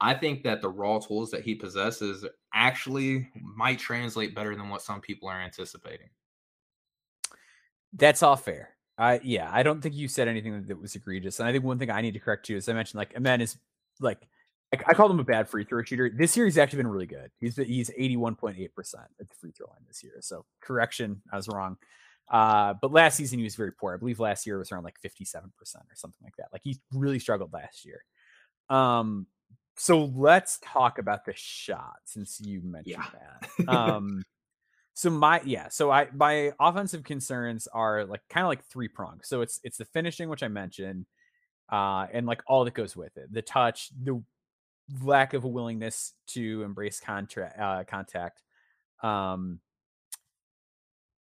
I 0.00 0.14
think 0.14 0.42
that 0.44 0.62
the 0.62 0.68
raw 0.68 0.98
tools 0.98 1.30
that 1.32 1.42
he 1.42 1.54
possesses 1.54 2.24
actually 2.54 3.28
might 3.34 3.78
translate 3.78 4.34
better 4.34 4.54
than 4.54 4.68
what 4.68 4.82
some 4.82 5.00
people 5.00 5.28
are 5.28 5.40
anticipating. 5.40 6.08
That's 7.92 8.22
all 8.22 8.36
fair. 8.36 8.70
I 8.96 9.20
yeah, 9.24 9.50
I 9.52 9.62
don't 9.62 9.80
think 9.80 9.94
you 9.94 10.06
said 10.06 10.28
anything 10.28 10.66
that 10.66 10.80
was 10.80 10.94
egregious. 10.94 11.40
And 11.40 11.48
I 11.48 11.52
think 11.52 11.64
one 11.64 11.78
thing 11.78 11.90
I 11.90 12.02
need 12.02 12.14
to 12.14 12.20
correct 12.20 12.48
you 12.48 12.56
is 12.56 12.68
I 12.68 12.72
mentioned 12.72 12.98
like 12.98 13.14
Amen 13.16 13.40
is 13.40 13.56
like 13.98 14.28
I, 14.72 14.78
I 14.88 14.94
called 14.94 15.10
him 15.10 15.20
a 15.20 15.24
bad 15.24 15.48
free 15.48 15.64
throw 15.64 15.82
shooter. 15.82 16.10
This 16.10 16.36
year 16.36 16.46
he's 16.46 16.58
actually 16.58 16.78
been 16.78 16.88
really 16.88 17.06
good. 17.06 17.30
He's 17.38 17.56
he's 17.56 17.90
81.8% 17.90 18.58
at 19.20 19.28
the 19.28 19.34
free 19.38 19.52
throw 19.52 19.66
line 19.68 19.84
this 19.86 20.02
year. 20.02 20.14
So 20.20 20.44
correction, 20.60 21.22
I 21.32 21.36
was 21.36 21.48
wrong. 21.48 21.76
Uh, 22.30 22.74
but 22.80 22.92
last 22.92 23.16
season 23.16 23.38
he 23.38 23.44
was 23.44 23.56
very 23.56 23.72
poor. 23.72 23.94
I 23.94 23.96
believe 23.96 24.20
last 24.20 24.46
year 24.46 24.58
was 24.58 24.70
around 24.70 24.84
like 24.84 25.00
57% 25.04 25.46
or 25.48 25.82
something 25.94 26.22
like 26.22 26.36
that. 26.36 26.48
Like 26.52 26.62
he 26.62 26.78
really 26.92 27.18
struggled 27.18 27.52
last 27.52 27.84
year. 27.84 28.04
Um, 28.68 29.26
so 29.76 30.04
let's 30.14 30.58
talk 30.62 30.98
about 30.98 31.24
the 31.24 31.32
shot 31.34 31.96
since 32.04 32.40
you 32.40 32.60
mentioned 32.62 32.96
yeah. 32.98 33.06
that. 33.58 33.68
Um, 33.68 34.22
so 34.94 35.08
my 35.08 35.40
yeah, 35.46 35.68
so 35.68 35.90
I 35.90 36.08
my 36.14 36.52
offensive 36.60 37.04
concerns 37.04 37.66
are 37.68 38.04
like 38.04 38.20
kind 38.28 38.44
of 38.44 38.48
like 38.48 38.62
three 38.66 38.88
prongs. 38.88 39.28
So 39.28 39.40
it's 39.40 39.58
it's 39.64 39.78
the 39.78 39.86
finishing, 39.86 40.28
which 40.28 40.42
I 40.42 40.48
mentioned, 40.48 41.06
uh, 41.72 42.06
and 42.12 42.26
like 42.26 42.42
all 42.46 42.66
that 42.66 42.74
goes 42.74 42.94
with 42.94 43.16
it, 43.16 43.32
the 43.32 43.40
touch, 43.40 43.88
the 44.02 44.22
lack 45.02 45.34
of 45.34 45.44
a 45.44 45.48
willingness 45.48 46.14
to 46.28 46.62
embrace 46.62 47.00
contra- 47.00 47.54
uh, 47.58 47.84
contact. 47.84 48.42
Um, 49.02 49.60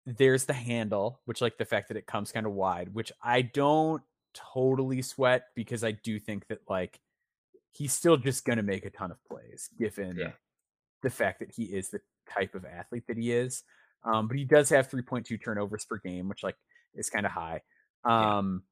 there's 0.05 0.45
the 0.45 0.53
handle, 0.53 1.21
which 1.25 1.41
like 1.41 1.57
the 1.57 1.65
fact 1.65 1.87
that 1.87 1.97
it 1.97 2.05
comes 2.05 2.31
kind 2.31 2.45
of 2.45 2.53
wide, 2.53 2.93
which 2.93 3.11
I 3.23 3.41
don't 3.41 4.03
totally 4.33 5.01
sweat 5.01 5.47
because 5.55 5.83
I 5.83 5.91
do 5.91 6.19
think 6.19 6.47
that 6.47 6.59
like 6.69 6.99
he's 7.71 7.93
still 7.93 8.17
just 8.17 8.45
going 8.45 8.57
to 8.57 8.63
make 8.63 8.85
a 8.85 8.89
ton 8.89 9.11
of 9.11 9.17
plays 9.25 9.69
given 9.77 10.17
yeah. 10.17 10.31
the 11.01 11.09
fact 11.09 11.39
that 11.39 11.51
he 11.51 11.63
is 11.63 11.89
the 11.89 12.01
type 12.29 12.55
of 12.55 12.65
athlete 12.65 13.07
that 13.07 13.17
he 13.17 13.31
is. 13.31 13.63
Um, 14.03 14.27
but 14.27 14.37
he 14.37 14.45
does 14.45 14.69
have 14.69 14.89
3.2 14.89 15.43
turnovers 15.43 15.85
per 15.85 15.97
game, 15.97 16.29
which 16.29 16.43
like 16.43 16.55
is 16.93 17.09
kind 17.09 17.25
of 17.25 17.31
high. 17.31 17.61
Um, 18.03 18.63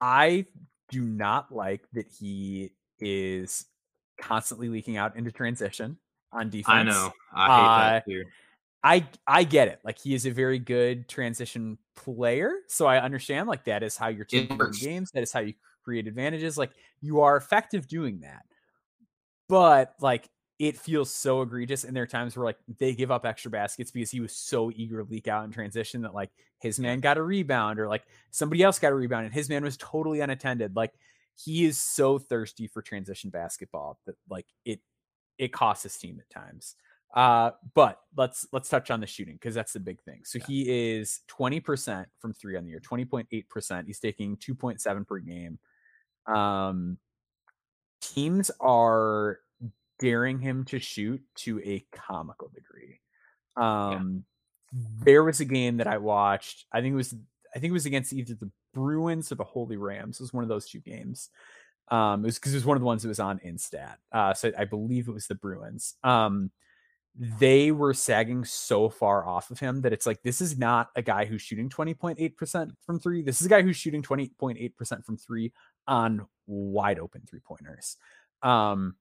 yeah. 0.00 0.08
I 0.08 0.46
do 0.90 1.02
not 1.02 1.54
like 1.54 1.84
that 1.92 2.06
he 2.08 2.72
is 3.00 3.66
constantly 4.20 4.68
leaking 4.68 4.96
out 4.96 5.16
into 5.16 5.32
transition 5.32 5.98
on 6.32 6.50
defense. 6.50 6.66
I 6.68 6.82
know. 6.82 7.12
I 7.32 7.46
hate 7.46 7.64
uh, 7.64 7.88
that 7.90 8.04
too. 8.06 8.24
I 8.82 9.06
I 9.26 9.44
get 9.44 9.68
it. 9.68 9.80
Like 9.82 9.98
he 9.98 10.14
is 10.14 10.26
a 10.26 10.30
very 10.30 10.58
good 10.58 11.08
transition 11.08 11.78
player, 11.96 12.52
so 12.68 12.86
I 12.86 12.98
understand. 12.98 13.48
Like 13.48 13.64
that 13.64 13.82
is 13.82 13.96
how 13.96 14.08
your 14.08 14.26
team 14.26 14.48
wins 14.58 14.78
games. 14.78 15.10
That 15.12 15.22
is 15.22 15.32
how 15.32 15.40
you 15.40 15.54
create 15.84 16.06
advantages. 16.06 16.58
Like 16.58 16.72
you 17.00 17.20
are 17.20 17.36
effective 17.36 17.88
doing 17.88 18.20
that. 18.20 18.44
But 19.48 19.94
like 20.00 20.28
it 20.58 20.76
feels 20.76 21.10
so 21.10 21.42
egregious, 21.42 21.84
and 21.84 21.96
there 21.96 22.02
are 22.02 22.06
times 22.06 22.36
where 22.36 22.44
like 22.44 22.58
they 22.78 22.94
give 22.94 23.10
up 23.10 23.24
extra 23.24 23.50
baskets 23.50 23.90
because 23.90 24.10
he 24.10 24.20
was 24.20 24.32
so 24.32 24.70
eager 24.74 25.02
to 25.02 25.10
leak 25.10 25.28
out 25.28 25.44
in 25.44 25.50
transition 25.50 26.02
that 26.02 26.14
like 26.14 26.30
his 26.58 26.78
man 26.78 27.00
got 27.00 27.16
a 27.16 27.22
rebound 27.22 27.80
or 27.80 27.88
like 27.88 28.04
somebody 28.30 28.62
else 28.62 28.78
got 28.78 28.92
a 28.92 28.94
rebound 28.94 29.24
and 29.24 29.34
his 29.34 29.48
man 29.48 29.64
was 29.64 29.78
totally 29.78 30.20
unattended. 30.20 30.76
Like 30.76 30.92
he 31.36 31.64
is 31.64 31.78
so 31.78 32.18
thirsty 32.18 32.66
for 32.66 32.82
transition 32.82 33.30
basketball 33.30 33.98
that 34.06 34.16
like 34.28 34.46
it 34.64 34.80
it 35.38 35.52
costs 35.52 35.82
his 35.82 35.96
team 35.96 36.20
at 36.20 36.30
times. 36.30 36.76
Uh, 37.14 37.52
but 37.74 38.00
let's 38.16 38.46
let's 38.52 38.68
touch 38.68 38.90
on 38.90 39.00
the 39.00 39.06
shooting 39.06 39.34
because 39.34 39.54
that's 39.54 39.72
the 39.72 39.80
big 39.80 40.02
thing. 40.02 40.22
So 40.24 40.38
yeah. 40.38 40.46
he 40.46 40.96
is 40.98 41.20
20% 41.30 42.06
from 42.18 42.32
three 42.32 42.56
on 42.56 42.64
the 42.64 42.70
year, 42.70 42.80
20.8%. 42.80 43.86
He's 43.86 44.00
taking 44.00 44.36
2.7 44.36 45.06
per 45.06 45.18
game. 45.18 45.58
Um, 46.26 46.98
teams 48.00 48.50
are 48.60 49.38
daring 50.00 50.40
him 50.40 50.64
to 50.64 50.80
shoot 50.80 51.22
to 51.36 51.60
a 51.60 51.86
comical 51.92 52.50
degree. 52.52 53.00
Um, 53.56 54.24
yeah. 54.72 54.80
there 55.04 55.24
was 55.24 55.38
a 55.38 55.44
game 55.44 55.76
that 55.76 55.86
I 55.86 55.98
watched. 55.98 56.66
I 56.72 56.80
think 56.80 56.94
it 56.94 56.96
was 56.96 57.14
I 57.54 57.60
think 57.60 57.70
it 57.70 57.74
was 57.74 57.86
against 57.86 58.12
either 58.12 58.34
the 58.34 58.50
Bruins 58.74 59.32
or 59.32 59.36
the 59.36 59.44
Holy 59.44 59.76
Rams. 59.76 60.20
It 60.20 60.24
was 60.24 60.32
one 60.34 60.44
of 60.44 60.48
those 60.48 60.68
two 60.68 60.80
games. 60.80 61.30
Um, 61.88 62.24
it 62.24 62.26
was 62.26 62.38
because 62.38 62.52
it 62.52 62.56
was 62.56 62.64
one 62.64 62.76
of 62.76 62.80
the 62.80 62.86
ones 62.86 63.02
that 63.02 63.08
was 63.08 63.20
on 63.20 63.38
InStat. 63.38 63.96
Uh, 64.12 64.34
so 64.34 64.52
I 64.58 64.64
believe 64.64 65.08
it 65.08 65.14
was 65.14 65.26
the 65.26 65.34
Bruins. 65.34 65.94
Um, 66.02 66.50
they 67.16 67.70
were 67.70 67.94
sagging 67.94 68.44
so 68.44 68.88
far 68.88 69.26
off 69.26 69.50
of 69.50 69.60
him 69.60 69.82
that 69.82 69.92
it's 69.92 70.06
like 70.06 70.22
this 70.22 70.40
is 70.40 70.58
not 70.58 70.90
a 70.96 71.02
guy 71.02 71.24
who's 71.24 71.42
shooting 71.42 71.68
20.8% 71.68 72.72
from 72.84 72.98
three. 72.98 73.22
This 73.22 73.40
is 73.40 73.46
a 73.46 73.50
guy 73.50 73.62
who's 73.62 73.76
shooting 73.76 74.02
20.8% 74.02 75.04
from 75.04 75.16
three 75.16 75.52
on 75.86 76.26
wide 76.46 76.98
open 76.98 77.22
three 77.28 77.40
pointers. 77.40 77.96
Um, 78.42 78.96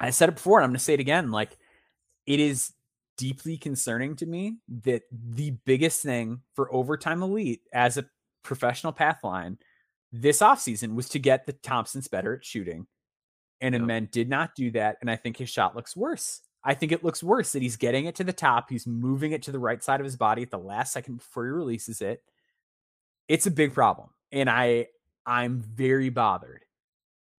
I 0.00 0.10
said 0.10 0.28
it 0.28 0.34
before 0.36 0.58
and 0.58 0.64
I'm 0.64 0.70
going 0.70 0.78
to 0.78 0.84
say 0.84 0.94
it 0.94 1.00
again. 1.00 1.30
Like, 1.30 1.56
it 2.26 2.40
is 2.40 2.72
deeply 3.16 3.56
concerning 3.56 4.16
to 4.16 4.26
me 4.26 4.56
that 4.82 5.02
the 5.12 5.50
biggest 5.64 6.02
thing 6.02 6.40
for 6.54 6.72
overtime 6.72 7.22
elite 7.22 7.62
as 7.72 7.98
a 7.98 8.06
professional 8.48 8.92
path 8.92 9.22
line 9.22 9.58
this 10.10 10.40
offseason 10.40 10.94
was 10.94 11.08
to 11.10 11.18
get 11.18 11.46
the 11.46 11.52
Thompsons 11.52 12.08
better 12.08 12.34
at 12.34 12.44
shooting. 12.44 12.86
And 13.60 13.74
yep. 13.74 13.82
men 13.82 14.08
did 14.10 14.28
not 14.28 14.54
do 14.54 14.70
that. 14.72 14.96
And 15.00 15.10
I 15.10 15.16
think 15.16 15.36
his 15.36 15.50
shot 15.50 15.76
looks 15.76 15.96
worse. 15.96 16.40
I 16.64 16.74
think 16.74 16.92
it 16.92 17.04
looks 17.04 17.22
worse 17.22 17.52
that 17.52 17.62
he's 17.62 17.76
getting 17.76 18.06
it 18.06 18.14
to 18.16 18.24
the 18.24 18.32
top. 18.32 18.70
He's 18.70 18.86
moving 18.86 19.32
it 19.32 19.42
to 19.44 19.52
the 19.52 19.58
right 19.58 19.82
side 19.82 20.00
of 20.00 20.04
his 20.04 20.16
body 20.16 20.42
at 20.42 20.50
the 20.50 20.58
last 20.58 20.92
second 20.92 21.16
before 21.16 21.44
he 21.44 21.50
releases 21.50 22.00
it. 22.00 22.22
It's 23.28 23.46
a 23.46 23.50
big 23.50 23.74
problem. 23.74 24.08
And 24.32 24.48
I 24.48 24.88
I'm 25.26 25.60
very 25.60 26.08
bothered 26.08 26.64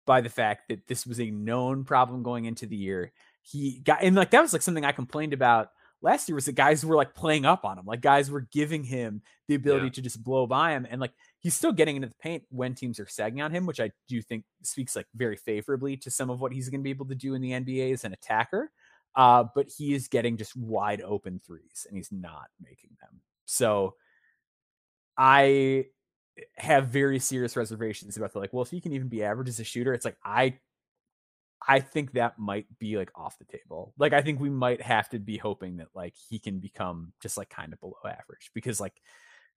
by 0.06 0.20
the 0.20 0.28
fact 0.28 0.68
that 0.68 0.86
this 0.86 1.06
was 1.06 1.20
a 1.20 1.30
known 1.30 1.84
problem 1.84 2.22
going 2.22 2.44
into 2.44 2.66
the 2.66 2.76
year. 2.76 3.12
He 3.42 3.80
got 3.80 4.02
and 4.02 4.14
like 4.14 4.30
that 4.30 4.42
was 4.42 4.52
like 4.52 4.62
something 4.62 4.84
I 4.84 4.92
complained 4.92 5.32
about 5.32 5.70
last 6.00 6.28
year 6.28 6.36
was 6.36 6.44
that 6.46 6.54
guys 6.54 6.84
were 6.84 6.96
like 6.96 7.14
playing 7.14 7.44
up 7.44 7.64
on 7.64 7.78
him. 7.78 7.86
Like 7.86 8.00
guys 8.00 8.30
were 8.30 8.46
giving 8.52 8.84
him 8.84 9.22
the 9.48 9.54
ability 9.54 9.86
yeah. 9.86 9.92
to 9.92 10.02
just 10.02 10.22
blow 10.22 10.46
by 10.46 10.72
him. 10.72 10.86
And 10.88 11.00
like 11.00 11.12
he's 11.40 11.54
still 11.54 11.72
getting 11.72 11.96
into 11.96 12.08
the 12.08 12.14
paint 12.20 12.44
when 12.50 12.74
teams 12.74 13.00
are 13.00 13.08
sagging 13.08 13.40
on 13.40 13.50
him, 13.50 13.66
which 13.66 13.80
I 13.80 13.90
do 14.08 14.22
think 14.22 14.44
speaks 14.62 14.94
like 14.94 15.06
very 15.14 15.36
favorably 15.36 15.96
to 15.98 16.10
some 16.10 16.30
of 16.30 16.40
what 16.40 16.52
he's 16.52 16.68
going 16.68 16.80
to 16.80 16.84
be 16.84 16.90
able 16.90 17.06
to 17.06 17.14
do 17.14 17.34
in 17.34 17.42
the 17.42 17.52
NBA 17.52 17.92
as 17.92 18.04
an 18.04 18.12
attacker. 18.12 18.70
Uh, 19.14 19.44
but 19.54 19.66
he 19.68 19.94
is 19.94 20.06
getting 20.06 20.36
just 20.36 20.56
wide 20.56 21.00
open 21.00 21.40
threes 21.44 21.86
and 21.88 21.96
he's 21.96 22.12
not 22.12 22.46
making 22.62 22.90
them. 23.00 23.20
So 23.46 23.94
I 25.16 25.86
have 26.56 26.88
very 26.88 27.18
serious 27.18 27.56
reservations 27.56 28.16
about 28.16 28.32
the 28.32 28.38
like, 28.38 28.52
well, 28.52 28.62
if 28.62 28.70
he 28.70 28.80
can 28.80 28.92
even 28.92 29.08
be 29.08 29.24
average 29.24 29.48
as 29.48 29.58
a 29.58 29.64
shooter, 29.64 29.92
it's 29.92 30.04
like 30.04 30.16
I 30.24 30.58
I 31.66 31.80
think 31.80 32.12
that 32.12 32.38
might 32.38 32.66
be 32.78 32.96
like 32.96 33.10
off 33.14 33.38
the 33.38 33.44
table. 33.44 33.92
Like 33.98 34.12
I 34.12 34.22
think 34.22 34.40
we 34.40 34.50
might 34.50 34.80
have 34.80 35.08
to 35.10 35.18
be 35.18 35.36
hoping 35.36 35.78
that 35.78 35.88
like 35.94 36.14
he 36.28 36.38
can 36.38 36.60
become 36.60 37.12
just 37.20 37.36
like 37.36 37.50
kind 37.50 37.72
of 37.72 37.80
below 37.80 37.96
average 38.04 38.50
because 38.54 38.80
like 38.80 39.00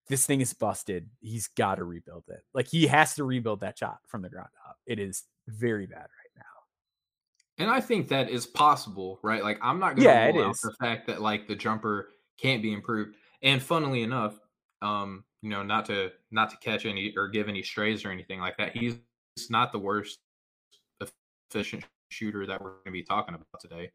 this 0.10 0.26
thing 0.26 0.42
is 0.42 0.54
busted. 0.54 1.10
He's 1.20 1.48
got 1.48 1.76
to 1.76 1.84
rebuild 1.84 2.24
it. 2.30 2.42
Like 2.54 2.68
he 2.68 2.88
has 2.88 3.16
to 3.16 3.24
rebuild 3.24 3.62
that 3.62 3.78
shot 3.78 4.00
from 4.08 4.22
the 4.22 4.30
ground 4.30 4.50
up. 4.68 4.78
It 4.86 5.00
is 5.00 5.24
very 5.48 5.86
bad 5.86 6.00
right 6.00 6.36
now. 6.36 7.64
And 7.64 7.70
I 7.70 7.82
think 7.82 8.08
that 8.08 8.30
is 8.30 8.48
possible, 8.48 9.20
right? 9.22 9.44
Like 9.44 9.60
I'm 9.62 9.80
not 9.80 9.96
going 9.96 10.08
to 10.08 10.14
yeah, 10.14 10.28
rule 10.28 10.46
out 10.46 10.56
the 10.62 10.74
fact 10.80 11.08
that 11.08 11.22
like 11.22 11.48
the 11.48 11.56
jumper 11.56 12.10
can't 12.40 12.64
be 12.64 12.74
improved. 12.74 13.16
And 13.44 13.62
funnily 13.62 14.02
enough, 14.02 14.40
um, 14.82 15.24
you 15.42 15.50
know, 15.50 15.64
not 15.64 15.86
to 15.86 16.12
not 16.32 16.50
to 16.50 16.58
catch 16.58 16.86
any 16.86 17.14
or 17.16 17.28
give 17.28 17.48
any 17.48 17.62
strays 17.62 18.04
or 18.04 18.12
anything 18.12 18.40
like 18.40 18.58
that. 18.58 18.76
He's 18.76 18.96
not 19.50 19.72
the 19.72 19.80
worst 19.80 20.20
efficient 21.52 21.84
shooter 22.10 22.46
that 22.46 22.62
we're 22.62 22.72
going 22.72 22.86
to 22.86 22.92
be 22.92 23.04
talking 23.04 23.36
about 23.36 23.60
today. 23.60 23.92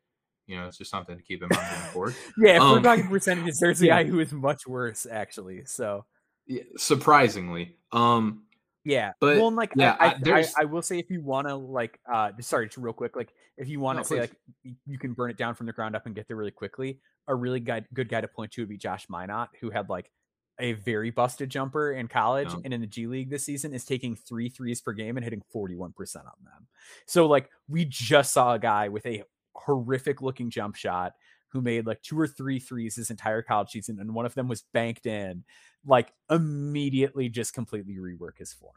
You 0.47 0.57
know, 0.57 0.69
it's 0.69 0.79
just 0.79 0.91
something 0.91 1.17
to 1.17 1.23
keep 1.23 1.43
in 1.43 1.49
mind 1.49 1.67
going 1.71 1.93
forward. 1.93 2.15
yeah, 2.39 2.57
if 2.57 2.63
um, 2.63 2.73
we're 2.73 2.83
talking 2.83 3.09
percentages, 3.09 3.59
there's 3.61 3.83
a 3.83 3.87
guy 3.89 4.05
who 4.05 4.21
is 4.21 4.33
much 4.33 4.67
worse, 4.67 5.07
actually. 5.11 5.65
So, 5.65 6.05
yeah, 6.47 6.63
surprisingly, 6.77 7.77
um, 7.91 8.45
yeah, 8.85 9.13
but 9.21 9.39
well, 9.39 9.51
like, 9.51 9.73
yeah, 9.75 9.97
I, 9.99 10.07
I, 10.07 10.39
I, 10.41 10.45
I, 10.61 10.65
will 10.65 10.83
say 10.83 11.01
if 11.01 11.11
you 11.11 11.21
want 11.21 11.49
to, 11.49 11.57
like, 11.57 11.99
uh, 12.13 12.31
sorry, 12.39 12.67
just 12.67 12.79
real 12.79 12.93
quick, 12.93 13.17
like, 13.17 13.33
if 13.57 13.69
you 13.69 13.81
want 13.81 13.97
to 13.97 14.01
no, 14.01 14.21
say 14.21 14.29
please. 14.29 14.37
like 14.65 14.77
you 14.87 14.99
can 14.99 15.13
burn 15.13 15.31
it 15.31 15.37
down 15.37 15.57
from 15.57 15.67
the 15.67 15.73
ground 15.73 15.97
up 15.97 16.07
and 16.07 16.15
get 16.15 16.29
there 16.29 16.37
really 16.37 16.53
quickly, 16.53 17.01
a 17.27 17.35
really 17.35 17.59
guy, 17.59 17.83
good 17.95 18.09
guy 18.09 18.21
to 18.21 18.29
point 18.29 18.53
to 18.53 18.63
would 18.63 18.69
be 18.69 18.77
Josh 18.77 19.09
Minott, 19.09 19.49
who 19.61 19.71
had 19.71 19.89
like 19.89 20.13
a 20.59 20.73
very 20.73 21.11
busted 21.11 21.51
jumper 21.51 21.93
in 21.93 22.09
college 22.09 22.49
and 22.65 22.73
in 22.73 22.81
the 22.81 22.87
G 22.87 23.07
League 23.07 23.31
this 23.31 23.45
season 23.45 23.75
is 23.75 23.85
taking 23.85 24.17
three 24.17 24.49
threes 24.49 24.81
per 24.81 24.93
game 24.93 25.17
and 25.17 25.25
hitting 25.25 25.43
41% 25.55 25.91
on 26.17 26.25
them. 26.45 26.67
So, 27.07 27.27
like, 27.27 27.51
we 27.69 27.85
just 27.85 28.33
saw 28.33 28.55
a 28.55 28.59
guy 28.59 28.89
with 28.89 29.05
a 29.07 29.23
horrific 29.55 30.23
looking 30.23 30.51
jump 30.51 30.77
shot 30.77 31.13
who 31.49 31.61
made 31.61 31.87
like 31.87 32.03
two 32.03 32.19
or 32.19 32.27
three 32.27 32.59
threes 32.59 32.97
his 32.97 33.11
entire 33.11 33.43
college 33.43 33.71
season, 33.71 33.99
and 34.01 34.15
one 34.15 34.27
of 34.27 34.35
them 34.35 34.49
was 34.49 34.65
banked 34.73 35.07
in, 35.07 35.45
like, 35.85 36.13
immediately 36.31 37.29
just 37.29 37.53
completely 37.53 37.97
rework 37.97 38.39
his 38.39 38.53
form. 38.53 38.75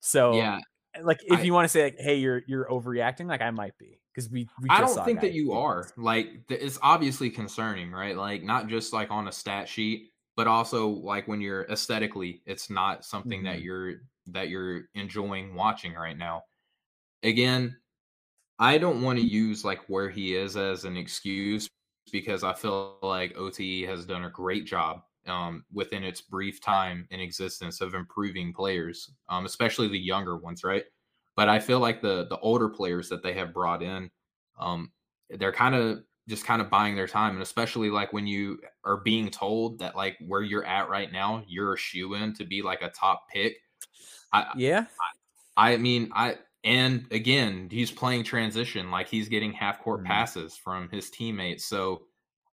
So, 0.00 0.34
yeah. 0.34 0.60
Like 1.00 1.20
if 1.24 1.38
I, 1.38 1.42
you 1.42 1.54
want 1.54 1.64
to 1.64 1.70
say 1.70 1.84
like, 1.84 1.98
"Hey, 1.98 2.16
you're 2.16 2.42
you're 2.46 2.66
overreacting," 2.66 3.26
like 3.26 3.40
I 3.40 3.50
might 3.50 3.78
be 3.78 3.98
because 4.12 4.30
we, 4.30 4.46
we 4.60 4.68
just 4.68 4.78
saw. 4.78 4.84
I 4.92 4.94
don't 4.96 5.04
think 5.06 5.20
that 5.22 5.32
you 5.32 5.52
are. 5.52 5.88
Like 5.96 6.42
it's 6.50 6.78
obviously 6.82 7.30
concerning, 7.30 7.90
right? 7.90 8.14
Like 8.14 8.42
not 8.42 8.68
just 8.68 8.92
like 8.92 9.10
on 9.10 9.26
a 9.26 9.32
stat 9.32 9.70
sheet, 9.70 10.11
but 10.36 10.46
also 10.46 10.88
like 10.88 11.28
when 11.28 11.40
you're 11.40 11.64
aesthetically 11.64 12.42
it's 12.46 12.70
not 12.70 13.04
something 13.04 13.40
mm-hmm. 13.40 13.52
that 13.52 13.62
you're 13.62 13.94
that 14.26 14.48
you're 14.48 14.82
enjoying 14.94 15.54
watching 15.54 15.94
right 15.94 16.16
now. 16.16 16.42
Again 17.22 17.76
i 18.62 18.78
don't 18.78 19.02
want 19.02 19.18
to 19.18 19.24
use 19.24 19.64
like 19.64 19.80
where 19.88 20.08
he 20.08 20.34
is 20.34 20.56
as 20.56 20.84
an 20.84 20.96
excuse 20.96 21.68
because 22.12 22.44
i 22.44 22.52
feel 22.52 22.96
like 23.02 23.36
ote 23.36 23.56
has 23.86 24.06
done 24.06 24.24
a 24.24 24.30
great 24.30 24.64
job 24.64 25.02
um, 25.28 25.64
within 25.72 26.02
its 26.02 26.20
brief 26.20 26.60
time 26.60 27.06
in 27.12 27.20
existence 27.20 27.80
of 27.80 27.94
improving 27.94 28.52
players 28.52 29.10
um, 29.28 29.46
especially 29.46 29.88
the 29.88 29.98
younger 29.98 30.36
ones 30.36 30.64
right? 30.64 30.84
But 31.36 31.48
i 31.48 31.58
feel 31.58 31.80
like 31.80 32.02
the 32.02 32.26
the 32.28 32.38
older 32.38 32.68
players 32.68 33.08
that 33.08 33.22
they 33.22 33.32
have 33.34 33.54
brought 33.54 33.82
in 33.82 34.10
um, 34.58 34.92
they're 35.30 35.52
kind 35.52 35.74
of 35.74 36.02
just 36.28 36.44
kind 36.44 36.62
of 36.62 36.70
buying 36.70 36.94
their 36.94 37.08
time 37.08 37.34
and 37.34 37.42
especially 37.42 37.90
like 37.90 38.12
when 38.12 38.26
you 38.26 38.58
are 38.84 38.98
being 38.98 39.28
told 39.28 39.78
that 39.78 39.96
like 39.96 40.16
where 40.26 40.42
you're 40.42 40.64
at 40.64 40.88
right 40.88 41.12
now 41.12 41.42
you're 41.48 41.74
a 41.74 41.78
shoe 41.78 42.14
in 42.14 42.32
to 42.32 42.44
be 42.44 42.62
like 42.62 42.82
a 42.82 42.90
top 42.90 43.24
pick 43.32 43.56
I, 44.32 44.52
yeah 44.56 44.86
I, 45.56 45.72
I, 45.72 45.76
mean 45.78 46.10
i 46.14 46.38
and 46.64 47.06
again 47.10 47.68
he's 47.70 47.90
playing 47.90 48.24
transition 48.24 48.90
like 48.90 49.08
he's 49.08 49.28
getting 49.28 49.52
half 49.52 49.80
court 49.80 50.00
mm-hmm. 50.00 50.12
passes 50.12 50.56
from 50.56 50.88
his 50.90 51.10
teammates 51.10 51.64
so 51.64 52.02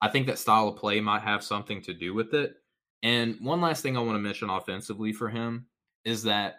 i 0.02 0.08
think 0.08 0.28
that 0.28 0.38
style 0.38 0.68
of 0.68 0.78
play 0.78 1.02
might 1.02 1.24
have 1.24 1.44
something 1.44 1.82
to 1.82 1.94
do 1.94 2.14
with 2.14 2.34
it 2.34 2.56
and 3.02 3.38
one 3.42 3.62
last 3.62 3.82
thing 3.82 3.98
i 3.98 4.00
want 4.00 4.16
to 4.16 4.20
mention 4.20 4.50
offensively 4.50 5.12
for 5.12 5.28
him 5.28 5.66
is 6.04 6.22
that 6.24 6.58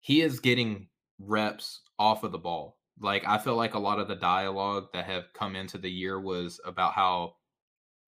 he 0.00 0.22
is 0.22 0.38
getting 0.38 0.86
reps 1.18 1.80
off 1.98 2.22
of 2.22 2.30
the 2.30 2.38
ball 2.38 2.76
like 3.00 3.26
I 3.26 3.38
feel 3.38 3.56
like 3.56 3.74
a 3.74 3.78
lot 3.78 3.98
of 3.98 4.08
the 4.08 4.16
dialogue 4.16 4.88
that 4.92 5.06
have 5.06 5.32
come 5.34 5.56
into 5.56 5.78
the 5.78 5.90
year 5.90 6.20
was 6.20 6.60
about 6.64 6.92
how 6.92 7.34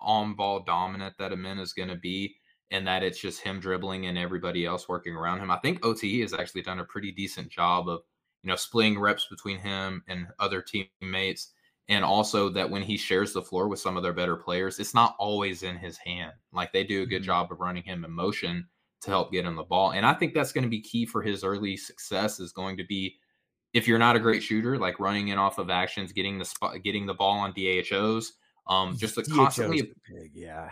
on 0.00 0.34
ball 0.34 0.60
dominant 0.60 1.14
that 1.18 1.32
Amen 1.32 1.58
is 1.58 1.72
going 1.72 1.88
to 1.88 1.96
be 1.96 2.36
and 2.70 2.86
that 2.86 3.02
it's 3.02 3.18
just 3.18 3.40
him 3.40 3.60
dribbling 3.60 4.06
and 4.06 4.18
everybody 4.18 4.64
else 4.64 4.88
working 4.88 5.14
around 5.14 5.40
him. 5.40 5.50
I 5.50 5.58
think 5.58 5.84
OTE 5.84 6.20
has 6.20 6.34
actually 6.34 6.62
done 6.62 6.80
a 6.80 6.84
pretty 6.84 7.12
decent 7.12 7.48
job 7.50 7.88
of, 7.88 8.00
you 8.42 8.48
know, 8.48 8.56
splitting 8.56 8.98
reps 8.98 9.26
between 9.26 9.58
him 9.58 10.02
and 10.06 10.26
other 10.38 10.62
teammates. 10.62 11.52
And 11.88 12.04
also 12.04 12.50
that 12.50 12.68
when 12.68 12.82
he 12.82 12.98
shares 12.98 13.32
the 13.32 13.42
floor 13.42 13.68
with 13.68 13.80
some 13.80 13.96
of 13.96 14.02
their 14.02 14.12
better 14.12 14.36
players, 14.36 14.78
it's 14.78 14.94
not 14.94 15.16
always 15.18 15.62
in 15.62 15.76
his 15.76 15.96
hand. 15.96 16.32
Like 16.52 16.72
they 16.72 16.84
do 16.84 17.02
a 17.02 17.06
good 17.06 17.22
mm-hmm. 17.22 17.26
job 17.26 17.52
of 17.52 17.60
running 17.60 17.82
him 17.82 18.04
in 18.04 18.10
motion 18.12 18.68
to 19.00 19.10
help 19.10 19.32
get 19.32 19.46
him 19.46 19.56
the 19.56 19.62
ball. 19.62 19.92
And 19.92 20.04
I 20.04 20.12
think 20.12 20.34
that's 20.34 20.52
going 20.52 20.64
to 20.64 20.70
be 20.70 20.82
key 20.82 21.06
for 21.06 21.22
his 21.22 21.44
early 21.44 21.76
success 21.76 22.40
is 22.40 22.52
going 22.52 22.76
to 22.76 22.84
be 22.84 23.16
if 23.78 23.86
you're 23.86 23.98
not 23.98 24.16
a 24.16 24.18
great 24.18 24.42
shooter, 24.42 24.76
like 24.76 24.98
running 24.98 25.28
in 25.28 25.38
off 25.38 25.58
of 25.58 25.70
actions, 25.70 26.12
getting 26.12 26.38
the 26.38 26.44
spot, 26.44 26.82
getting 26.82 27.06
the 27.06 27.14
ball 27.14 27.38
on 27.38 27.52
DHOs, 27.52 28.32
um, 28.66 28.96
just 28.96 29.16
like 29.16 29.26
constantly, 29.28 29.92
big, 30.12 30.32
yeah, 30.34 30.70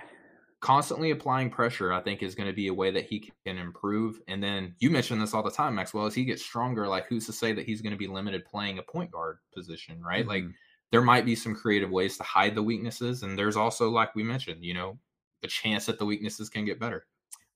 constantly 0.61 1.13
applying 1.13 1.49
pressure, 1.49 1.93
I 1.93 2.01
think 2.01 2.23
is 2.23 2.35
going 2.35 2.49
to 2.49 2.53
be 2.53 2.67
a 2.67 2.75
way 2.75 2.91
that 2.91 3.07
he 3.07 3.31
can 3.47 3.59
improve. 3.59 4.21
And 4.27 4.43
then 4.43 4.75
you 4.81 4.91
mention 4.91 5.21
this 5.21 5.35
all 5.35 5.43
the 5.45 5.51
time, 5.51 5.77
Maxwell, 5.77 6.07
as 6.07 6.15
he 6.15 6.25
gets 6.25 6.43
stronger, 6.43 6.89
like 6.89 7.07
who's 7.07 7.27
to 7.27 7.33
say 7.33 7.53
that 7.53 7.65
he's 7.65 7.81
going 7.81 7.93
to 7.93 7.97
be 7.97 8.09
limited 8.09 8.45
playing 8.45 8.79
a 8.79 8.83
point 8.83 9.13
guard 9.13 9.39
position, 9.55 10.03
right? 10.03 10.27
Mm-hmm. 10.27 10.29
Like 10.29 10.45
there 10.91 11.03
might 11.03 11.25
be 11.25 11.37
some 11.37 11.55
creative 11.55 11.91
ways 11.91 12.17
to 12.17 12.25
hide 12.25 12.57
the 12.57 12.63
weaknesses, 12.63 13.23
and 13.23 13.39
there's 13.39 13.57
also, 13.57 13.89
like 13.89 14.15
we 14.17 14.25
mentioned, 14.25 14.65
you 14.65 14.75
know, 14.75 14.99
the 15.43 15.49
chance 15.49 15.87
that 15.87 15.99
the 16.01 16.07
weaknesses 16.07 16.49
can 16.49 16.65
get 16.65 16.81
better. 16.81 17.07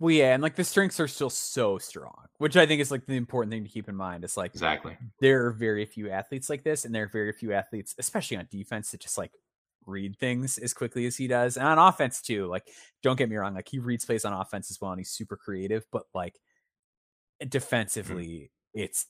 Well, 0.01 0.11
yeah, 0.11 0.33
and 0.33 0.43
like 0.43 0.57
the 0.57 0.65
strengths 0.65 0.99
are 0.99 1.07
still 1.07 1.29
so 1.29 1.77
strong, 1.77 2.27
which 2.39 2.57
I 2.57 2.65
think 2.65 2.81
is 2.81 2.91
like 2.91 3.05
the 3.05 3.17
important 3.17 3.53
thing 3.53 3.65
to 3.65 3.71
keep 3.71 3.87
in 3.87 3.95
mind. 3.95 4.25
It's 4.25 4.37
like 4.37 4.53
exactly 4.55 4.97
there 5.21 5.47
are 5.47 5.53
very 5.53 5.85
few 5.85 6.11
athletes 6.11 6.49
like 6.49 6.65
this, 6.65 6.87
and 6.87 6.95
there 6.95 7.05
are 7.05 7.09
very 7.09 7.33
few 7.35 7.53
athletes, 7.53 7.95
especially 7.99 8.39
on 8.39 8.49
defense, 8.51 8.91
that 8.91 9.01
just 9.01 9.19
like 9.19 9.33
read 9.85 10.17
things 10.17 10.57
as 10.57 10.73
quickly 10.73 11.05
as 11.05 11.19
he 11.19 11.29
does, 11.29 11.59
and 11.59 11.67
on 11.67 11.79
offense 11.79 12.23
too. 12.23 12.47
Like, 12.47 12.67
don't 13.03 13.19
get 13.19 13.29
me 13.29 13.37
wrong, 13.37 13.55
like 13.55 13.69
he 13.69 13.79
reads 13.79 14.07
plays 14.07 14.25
on 14.25 14.33
offense 14.33 14.71
as 14.71 14.81
well, 14.81 14.91
and 14.91 14.99
he's 14.99 15.11
super 15.11 15.37
creative, 15.37 15.85
but 15.93 16.05
like 16.15 16.41
mm-hmm. 17.43 17.51
defensively, 17.51 18.27
mm-hmm. 18.75 18.81
it's 18.83 19.05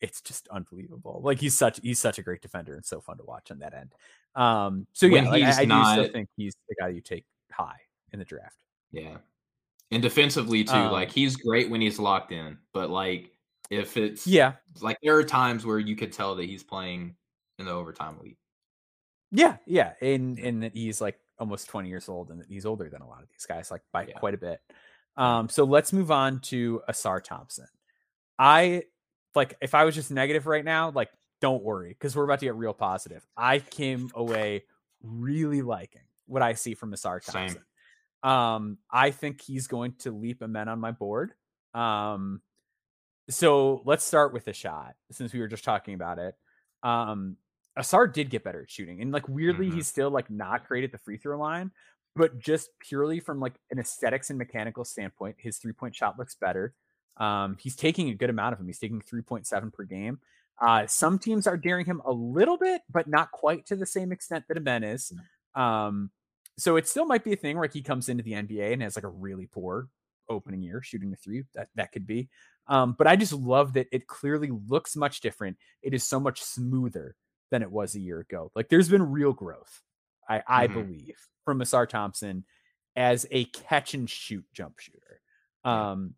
it's 0.00 0.20
just 0.20 0.48
unbelievable. 0.48 1.20
Like 1.22 1.38
he's 1.38 1.56
such 1.56 1.78
he's 1.80 2.00
such 2.00 2.18
a 2.18 2.22
great 2.22 2.42
defender 2.42 2.74
and 2.74 2.84
so 2.84 3.00
fun 3.00 3.18
to 3.18 3.24
watch 3.24 3.52
on 3.52 3.60
that 3.60 3.72
end. 3.72 3.92
Um, 4.34 4.88
so 4.94 5.06
yeah, 5.06 5.30
like, 5.30 5.44
I, 5.44 5.62
I 5.62 5.64
not, 5.64 5.94
do 5.94 6.02
still 6.02 6.12
think 6.12 6.28
he's 6.36 6.56
the 6.68 6.74
guy 6.80 6.88
you 6.88 7.00
take 7.00 7.24
high 7.52 7.78
in 8.12 8.18
the 8.18 8.24
draft. 8.24 8.56
Yeah, 8.90 9.18
And 9.90 10.02
defensively 10.02 10.64
too, 10.64 10.72
Um, 10.72 10.92
like 10.92 11.10
he's 11.12 11.36
great 11.36 11.70
when 11.70 11.80
he's 11.80 11.98
locked 11.98 12.32
in, 12.32 12.58
but 12.72 12.90
like 12.90 13.32
if 13.70 13.96
it's 13.96 14.26
Yeah, 14.26 14.56
like 14.80 14.98
there 15.02 15.16
are 15.16 15.24
times 15.24 15.64
where 15.66 15.78
you 15.78 15.94
could 15.96 16.12
tell 16.12 16.34
that 16.36 16.44
he's 16.46 16.62
playing 16.64 17.16
in 17.58 17.66
the 17.66 17.72
overtime 17.72 18.18
league. 18.20 18.38
yeah, 19.30 19.56
yeah, 19.66 19.94
and 20.00 20.38
and 20.38 20.62
that 20.62 20.72
he's 20.74 21.00
like 21.00 21.18
almost 21.38 21.68
20 21.68 21.88
years 21.88 22.08
old, 22.08 22.30
and 22.30 22.40
that 22.40 22.48
he's 22.48 22.66
older 22.66 22.88
than 22.88 23.02
a 23.02 23.08
lot 23.08 23.22
of 23.22 23.28
these 23.30 23.46
guys, 23.46 23.70
like 23.70 23.82
by 23.92 24.06
Yeah. 24.06 24.18
quite 24.18 24.34
a 24.34 24.38
bit. 24.38 24.60
Um, 25.16 25.48
so 25.48 25.64
let's 25.64 25.92
move 25.92 26.10
on 26.10 26.40
to 26.42 26.82
Ausar 26.88 27.22
Thompson. 27.22 27.66
I 28.38 28.84
like 29.34 29.56
if 29.60 29.74
I 29.74 29.84
was 29.84 29.94
just 29.94 30.10
negative 30.10 30.46
right 30.46 30.64
now, 30.64 30.90
like 30.90 31.10
don't 31.40 31.62
worry 31.64 31.90
because 31.90 32.16
we're 32.16 32.24
about 32.24 32.40
to 32.40 32.46
get 32.46 32.54
real 32.56 32.74
positive. 32.74 33.26
I 33.36 33.58
came 33.60 34.10
away 34.14 34.64
really 35.02 35.62
liking 35.62 36.02
what 36.26 36.42
I 36.42 36.54
see 36.54 36.74
from 36.74 36.92
Ausar 36.92 37.22
Same. 37.22 37.56
Um, 38.24 38.78
I 38.90 39.10
think 39.10 39.40
he's 39.42 39.66
going 39.66 39.94
to 40.00 40.10
leap 40.10 40.42
Amen 40.42 40.68
on 40.68 40.80
my 40.80 40.90
board. 40.90 41.32
Um, 41.74 42.40
so 43.30 43.82
let's 43.84 44.04
start 44.04 44.32
with 44.32 44.44
the 44.44 44.52
shot 44.52 44.94
since 45.12 45.32
we 45.32 45.40
were 45.40 45.48
just 45.48 45.64
talking 45.64 45.94
about 45.94 46.18
it. 46.18 46.34
Um, 46.82 47.36
Ausar 47.78 48.12
did 48.12 48.30
get 48.30 48.44
better 48.44 48.62
at 48.62 48.70
shooting, 48.70 49.00
and 49.02 49.12
like 49.12 49.28
weirdly, 49.28 49.68
Mhm. 49.70 49.74
he's 49.74 49.86
still 49.88 50.10
like 50.10 50.30
not 50.30 50.66
great 50.66 50.84
at 50.84 50.92
the 50.92 50.98
free 50.98 51.16
throw 51.18 51.38
line, 51.38 51.70
but 52.16 52.38
just 52.38 52.70
purely 52.80 53.20
from 53.20 53.40
like 53.40 53.54
an 53.70 53.78
aesthetics 53.78 54.30
and 54.30 54.38
mechanical 54.38 54.84
standpoint, 54.84 55.36
his 55.38 55.58
three 55.58 55.72
point 55.72 55.94
shot 55.94 56.18
looks 56.18 56.34
better. 56.34 56.74
Um, 57.16 57.56
he's 57.60 57.76
taking 57.76 58.08
a 58.08 58.14
good 58.14 58.30
amount 58.30 58.52
of 58.54 58.58
them. 58.58 58.66
He's 58.66 58.78
taking 58.80 59.00
3.7 59.00 59.70
per 59.72 59.84
game. 59.84 60.20
Uh, 60.60 60.86
some 60.86 61.18
teams 61.18 61.46
are 61.46 61.56
daring 61.56 61.86
him 61.86 62.02
a 62.04 62.10
little 62.12 62.56
bit, 62.56 62.82
but 62.90 63.06
not 63.06 63.30
quite 63.30 63.66
to 63.66 63.76
the 63.76 63.86
same 63.86 64.10
extent 64.12 64.46
that 64.48 64.56
Amen 64.56 64.82
is. 64.82 65.12
Um, 65.54 66.10
so 66.58 66.76
it 66.76 66.86
still 66.88 67.06
might 67.06 67.24
be 67.24 67.32
a 67.32 67.36
thing 67.36 67.56
where 67.58 67.68
he 67.72 67.82
comes 67.82 68.08
into 68.08 68.22
the 68.22 68.32
NBA 68.32 68.72
and 68.72 68.82
has 68.82 68.96
like 68.96 69.04
a 69.04 69.08
really 69.08 69.46
poor 69.46 69.88
opening 70.28 70.62
year 70.62 70.80
shooting 70.82 71.10
the 71.10 71.16
three. 71.16 71.44
That 71.54 71.68
that 71.74 71.92
could 71.92 72.06
be. 72.06 72.28
Um, 72.66 72.94
but 72.96 73.06
I 73.06 73.16
just 73.16 73.32
love 73.32 73.74
that 73.74 73.88
it 73.92 74.06
clearly 74.06 74.50
looks 74.68 74.96
much 74.96 75.20
different. 75.20 75.58
It 75.82 75.92
is 75.94 76.06
so 76.06 76.18
much 76.18 76.40
smoother 76.42 77.14
than 77.50 77.62
it 77.62 77.70
was 77.70 77.94
a 77.94 78.00
year 78.00 78.20
ago. 78.20 78.50
Like 78.54 78.68
there's 78.68 78.88
been 78.88 79.10
real 79.10 79.32
growth, 79.32 79.82
I, 80.28 80.42
I 80.46 80.66
Mhm. 80.68 80.72
believe, 80.72 81.18
from 81.44 81.60
Ausar 81.60 81.88
Thompson 81.88 82.44
as 82.96 83.26
a 83.30 83.44
catch 83.46 83.92
and 83.94 84.08
shoot 84.08 84.44
jump 84.52 84.78
shooter. 84.78 85.20
Um, 85.64 86.14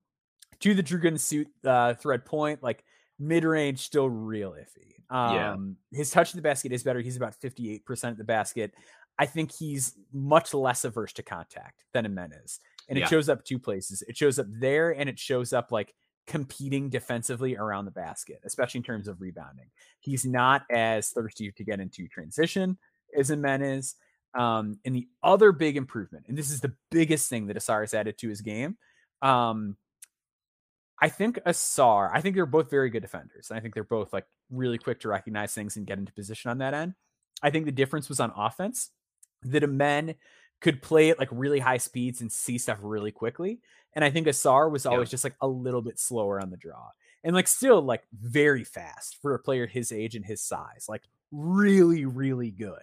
to 0.61 0.75
the 0.75 0.83
Drew 0.83 1.01
Gooden 1.01 1.19
suit 1.21 1.49
uh, 1.65 1.95
thread 1.95 2.25
point, 2.25 2.63
like 2.63 2.85
mid 3.19 3.45
range, 3.45 3.81
still 3.81 4.09
real 4.09 4.53
iffy. 4.53 4.93
Yeah. 5.11 5.53
Um, 5.53 5.77
his 5.93 6.11
touch 6.11 6.33
in 6.33 6.39
the 6.39 6.43
basket 6.43 6.73
is 6.73 6.83
better. 6.83 7.01
He's 7.01 7.17
about 7.17 7.35
58% 7.41 8.11
of 8.13 8.19
the 8.19 8.25
basket. 8.25 8.73
I 9.19 9.27
think 9.27 9.53
he's 9.53 9.95
much 10.13 10.53
less 10.53 10.85
averse 10.85 11.13
to 11.15 11.23
contact 11.23 11.85
than 11.93 12.07
Amen 12.07 12.33
is. 12.45 12.61
And 12.89 12.99
it 12.99 13.03
Yeah. 13.03 13.09
shows 13.09 13.29
up 13.29 13.45
two 13.45 13.59
places. 13.59 14.03
It 14.03 14.17
shows 14.17 14.39
up 14.39 14.47
there 14.49 14.91
and 14.95 15.09
it 15.09 15.19
shows 15.19 15.53
up 15.53 15.73
like 15.73 15.95
competing 16.27 16.91
defensively 16.91 17.57
around 17.57 17.85
the 17.85 17.91
basket, 17.91 18.41
especially 18.45 18.79
in 18.79 18.85
terms 18.85 19.09
of 19.09 19.21
rebounding. 19.21 19.71
He's 20.01 20.25
not 20.25 20.67
as 20.71 21.11
thirsty 21.11 21.51
to 21.53 21.65
get 21.65 21.81
into 21.81 22.09
transition 22.09 22.79
as 23.17 23.31
Amen 23.31 23.63
is. 23.63 23.95
Um, 24.35 24.79
and 24.85 24.95
the 24.95 25.09
other 25.23 25.53
big 25.53 25.77
improvement, 25.77 26.27
and 26.29 26.37
this 26.37 26.51
is 26.51 26.61
the 26.61 26.75
biggest 26.91 27.29
thing 27.31 27.47
that 27.47 27.57
Ausar 27.57 27.81
has 27.81 27.95
added 27.95 28.19
to 28.19 28.29
his 28.29 28.43
game. 28.43 28.77
Um, 29.23 29.79
I 31.01 31.09
think 31.09 31.37
Ausar, 31.47 32.11
I 32.13 32.21
think 32.21 32.35
they're 32.35 32.45
both 32.47 32.71
very 32.71 32.91
good 32.91 33.03
defenders. 33.03 33.51
And 33.51 33.59
I 33.59 33.61
think 33.61 33.75
they're 33.75 33.85
both 33.85 34.13
like 34.13 34.27
really 34.51 34.79
quick 34.79 35.01
to 35.01 35.09
recognize 35.09 35.55
things 35.55 35.77
and 35.77 35.87
get 35.87 35.99
into 35.99 36.13
position 36.13 36.51
on 36.51 36.59
that 36.59 36.75
end. 36.75 36.95
I 37.43 37.51
think 37.51 37.67
the 37.67 37.73
difference 37.73 38.09
was 38.09 38.21
on 38.21 38.33
offense 38.37 38.91
that 39.43 39.63
Amen 39.65 40.15
could 40.61 40.83
play 40.83 41.11
at 41.11 41.19
like 41.19 41.29
really 41.31 41.59
high 41.61 41.77
speeds 41.77 42.21
and 42.21 42.33
see 42.33 42.59
stuff 42.59 42.79
really 42.83 43.13
quickly. 43.13 43.61
And 43.95 44.05
I 44.05 44.11
think 44.11 44.27
Ausar 44.27 44.71
was 44.71 44.87
always 44.87 45.11
just 45.11 45.25
like 45.25 45.37
a 45.41 45.49
little 45.49 45.83
bit 45.83 45.99
slower 45.99 46.41
on 46.41 46.51
the 46.51 46.57
draw 46.57 46.91
and 47.25 47.35
like 47.35 47.49
still 47.49 47.81
like 47.83 48.05
very 48.13 48.65
fast 48.65 49.17
for 49.23 49.35
a 49.35 49.39
player 49.39 49.67
his 49.67 49.91
age 49.93 50.15
and 50.15 50.25
his 50.25 50.43
size, 50.43 50.87
like 50.89 51.03
really, 51.33 52.05
really 52.05 52.51
good 52.51 52.79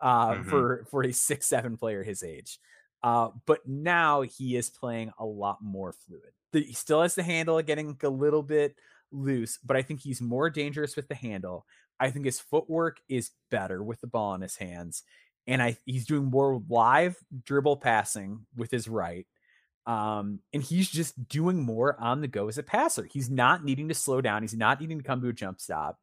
uh, 0.00 0.34
Mhm. 0.34 0.44
for 0.50 0.84
for 0.90 1.02
a 1.04 1.12
six 1.12 1.46
seven 1.46 1.76
player 1.76 2.02
his 2.02 2.22
age. 2.22 2.58
Uh, 3.02 3.30
but 3.46 3.66
now 3.66 4.22
he 4.22 4.56
is 4.56 4.70
playing 4.70 5.12
a 5.18 5.24
lot 5.24 5.58
more 5.62 5.92
fluid. 5.92 6.32
The, 6.52 6.62
he 6.64 6.72
still 6.72 7.02
has 7.02 7.14
the 7.14 7.22
handle 7.22 7.60
getting 7.62 7.96
a 8.02 8.08
little 8.08 8.42
bit 8.42 8.76
loose, 9.12 9.58
but 9.64 9.76
I 9.76 9.82
think 9.82 10.00
he's 10.00 10.20
more 10.20 10.50
dangerous 10.50 10.96
with 10.96 11.08
the 11.08 11.14
handle. 11.14 11.66
I 12.00 12.10
think 12.10 12.24
his 12.24 12.40
footwork 12.40 13.00
is 13.08 13.30
better 13.50 13.82
with 13.82 14.00
the 14.00 14.06
ball 14.06 14.34
in 14.34 14.40
his 14.40 14.56
hands, 14.56 15.02
and 15.46 15.62
I 15.62 15.76
he's 15.84 16.06
doing 16.06 16.24
more 16.24 16.62
live 16.68 17.16
dribble 17.44 17.78
passing 17.78 18.46
with 18.56 18.70
his 18.70 18.88
right. 18.88 19.26
Um, 19.86 20.40
and 20.52 20.62
he's 20.62 20.90
just 20.90 21.28
doing 21.28 21.60
more 21.60 21.96
on 22.00 22.20
the 22.20 22.28
go 22.28 22.48
as 22.48 22.58
a 22.58 22.62
passer. 22.62 23.04
He's 23.04 23.30
not 23.30 23.64
needing 23.64 23.88
to 23.88 23.94
slow 23.94 24.20
down. 24.20 24.42
He's 24.42 24.56
not 24.56 24.80
needing 24.80 24.98
to 24.98 25.04
come 25.04 25.22
to 25.22 25.28
a 25.28 25.32
jump 25.32 25.60
stop. 25.60 25.98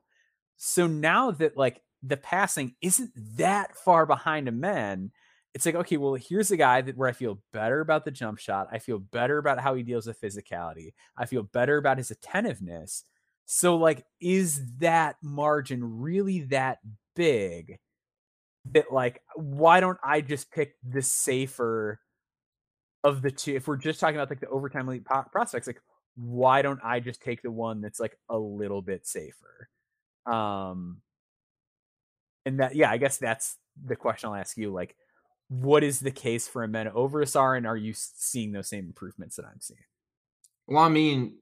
So 0.56 0.88
now 0.88 1.32
that 1.32 1.58
like 1.58 1.82
the 2.02 2.18
passing 2.18 2.76
isn't 2.82 3.12
that 3.38 3.76
far 3.76 4.06
behind 4.06 4.48
Amen, 4.48 5.12
it's 5.54 5.66
like, 5.66 5.76
okay, 5.76 5.98
well, 5.98 6.16
here's 6.16 6.52
a 6.52 6.58
guy 6.58 6.82
that 6.82 6.98
where 6.98 7.10
I 7.10 7.14
feel 7.14 7.40
better 7.52 7.80
about 7.80 8.06
the 8.06 8.12
jump 8.12 8.40
shot. 8.40 8.70
I 8.72 8.80
feel 8.80 9.00
better 9.00 9.38
about 9.38 9.60
how 9.60 9.76
he 9.76 9.84
deals 9.84 10.08
with 10.08 10.20
physicality. 10.20 10.94
I 11.16 11.26
feel 11.26 11.44
better 11.44 11.78
about 11.78 12.00
his 12.00 12.10
attentiveness. 12.10 13.04
So, 13.46 13.76
like, 13.76 14.04
is 14.20 14.62
that 14.78 15.18
margin 15.22 16.00
really 16.00 16.42
that 16.46 16.80
big 17.16 17.78
that, 18.72 18.92
like, 18.92 19.22
why 19.36 19.80
don't 19.80 20.00
I 20.04 20.22
just 20.22 20.52
pick 20.52 20.76
the 20.88 21.02
safer 21.02 22.00
of 23.04 23.22
the 23.22 23.32
two? 23.32 23.56
If 23.56 23.68
we're 23.68 23.78
just 23.78 24.00
talking 24.00 24.16
about 24.16 24.30
like 24.30 24.40
the 24.40 24.50
overtime 24.50 24.88
elite 24.88 25.06
po- 25.06 25.26
prospects, 25.32 25.68
like, 25.68 25.82
why 26.16 26.62
don't 26.62 26.80
I 26.84 27.00
just 27.00 27.22
take 27.22 27.42
the 27.42 27.52
one 27.52 27.82
that's 27.82 28.00
like 28.00 28.18
a 28.30 28.38
little 28.38 28.82
bit 28.82 29.06
safer? 29.06 29.70
Um, 30.26 31.02
and 32.46 32.60
that, 32.60 32.76
yeah, 32.76 32.92
I 32.92 32.98
guess 32.98 33.18
that's 33.18 33.58
the 33.84 33.96
question 33.96 34.30
I'll 34.30 34.36
ask 34.36 34.58
you. 34.58 34.72
Like, 34.72 34.96
what 35.50 35.84
is 35.84 36.00
the 36.00 36.12
case 36.12 36.48
for 36.48 36.64
Amen 36.64 36.88
over 36.88 37.24
Ausar, 37.24 37.58
and 37.58 37.68
are 37.68 37.78
you 37.78 37.94
seeing 37.96 38.52
those 38.52 38.70
same 38.70 38.86
improvements 38.86 39.36
that 39.36 39.46
I'm 39.46 39.60
seeing? 39.60 39.80
Well, 40.68 40.84
I 40.84 40.90
mean, 40.90 41.38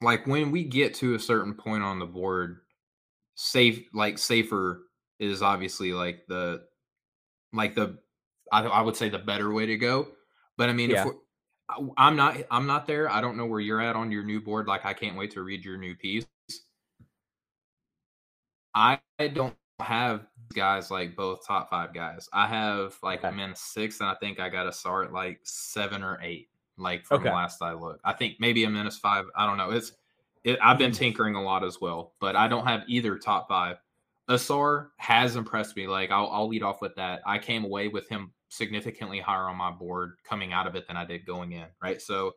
like 0.00 0.26
when 0.26 0.50
we 0.50 0.64
get 0.64 0.94
to 0.94 1.14
a 1.14 1.18
certain 1.18 1.54
point 1.54 1.82
on 1.82 1.98
the 1.98 2.06
board, 2.06 2.58
safe 3.34 3.84
like 3.92 4.18
safer 4.18 4.82
is 5.18 5.42
obviously 5.42 5.92
like 5.92 6.26
the 6.28 6.66
like 7.52 7.74
the 7.74 7.98
I, 8.52 8.62
I 8.64 8.80
would 8.82 8.96
say 8.96 9.08
the 9.08 9.18
better 9.18 9.52
way 9.52 9.66
to 9.66 9.76
go. 9.76 10.08
But 10.56 10.68
I 10.68 10.72
mean, 10.72 10.90
Yeah. 10.90 11.00
if 11.00 11.06
we're, 11.06 11.14
I- 11.68 12.06
I'm 12.06 12.16
not 12.16 12.36
I'm 12.50 12.66
not 12.66 12.86
there. 12.86 13.10
I 13.10 13.20
don't 13.20 13.36
know 13.36 13.46
where 13.46 13.60
you're 13.60 13.80
at 13.80 13.96
on 13.96 14.10
your 14.12 14.22
new 14.24 14.40
board. 14.40 14.66
Like 14.66 14.84
I 14.84 14.92
can't 14.94 15.16
wait 15.16 15.32
to 15.32 15.42
read 15.42 15.64
your 15.64 15.76
new 15.78 15.94
piece. 15.96 16.26
I 18.74 18.98
don't 19.32 19.56
have 19.80 20.26
guys 20.54 20.90
like 20.90 21.16
both 21.16 21.46
top 21.46 21.70
five 21.70 21.92
guys. 21.94 22.28
I 22.32 22.46
have 22.46 22.96
like 23.02 23.20
Okay. 23.20 23.28
I'm 23.28 23.40
in 23.40 23.54
six, 23.54 24.00
and 24.00 24.08
I 24.08 24.14
think 24.16 24.38
I 24.40 24.48
got 24.48 24.66
a 24.66 24.72
start 24.72 25.12
like 25.12 25.40
seven 25.44 26.02
or 26.02 26.18
eight. 26.22 26.48
Like 26.78 27.04
from 27.06 27.20
Okay. 27.22 27.32
last 27.32 27.62
I 27.62 27.72
looked, 27.72 28.00
I 28.04 28.12
think 28.12 28.36
maybe 28.38 28.64
a 28.64 28.70
minus 28.70 28.98
five. 28.98 29.24
I 29.34 29.46
don't 29.46 29.56
know. 29.56 29.70
It's 29.70 29.92
it, 30.44 30.58
I've 30.62 30.78
been 30.78 30.90
Mhm. 30.92 30.96
tinkering 30.96 31.34
a 31.34 31.42
lot 31.42 31.64
as 31.64 31.80
well, 31.80 32.14
but 32.20 32.36
I 32.36 32.46
don't 32.48 32.66
have 32.66 32.84
either 32.86 33.18
top 33.18 33.48
five. 33.48 33.78
Ausar 34.28 34.90
has 34.98 35.36
impressed 35.36 35.76
me. 35.76 35.86
Like 35.86 36.10
I'll, 36.10 36.28
I'll 36.28 36.48
lead 36.48 36.62
off 36.62 36.80
with 36.80 36.94
that. 36.96 37.22
I 37.26 37.38
came 37.38 37.64
away 37.64 37.88
with 37.88 38.08
him 38.08 38.32
significantly 38.48 39.20
higher 39.20 39.48
on 39.48 39.56
my 39.56 39.70
board 39.70 40.16
coming 40.24 40.52
out 40.52 40.66
of 40.66 40.74
it 40.76 40.86
than 40.88 40.96
I 40.96 41.04
did 41.04 41.26
going 41.26 41.52
in. 41.52 41.66
Right. 41.82 42.00
So 42.02 42.32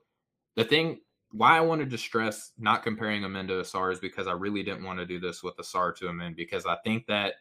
the 0.55 0.63
thing 0.65 1.01
why 1.31 1.57
I 1.57 1.61
wanted 1.61 1.89
to 1.91 1.97
stress 1.97 2.51
not 2.57 2.83
comparing 2.83 3.23
Amen 3.23 3.47
to 3.47 3.55
Ausar 3.55 3.91
is 3.93 3.99
because 3.99 4.27
I 4.27 4.33
really 4.33 4.63
didn't 4.63 4.83
want 4.83 4.99
to 4.99 5.05
do 5.05 5.19
this 5.19 5.43
with 5.43 5.57
Ausar 5.57 5.95
to 5.97 6.09
Amen 6.09 6.33
because 6.35 6.65
I 6.65 6.77
think 6.83 7.07
that 7.07 7.35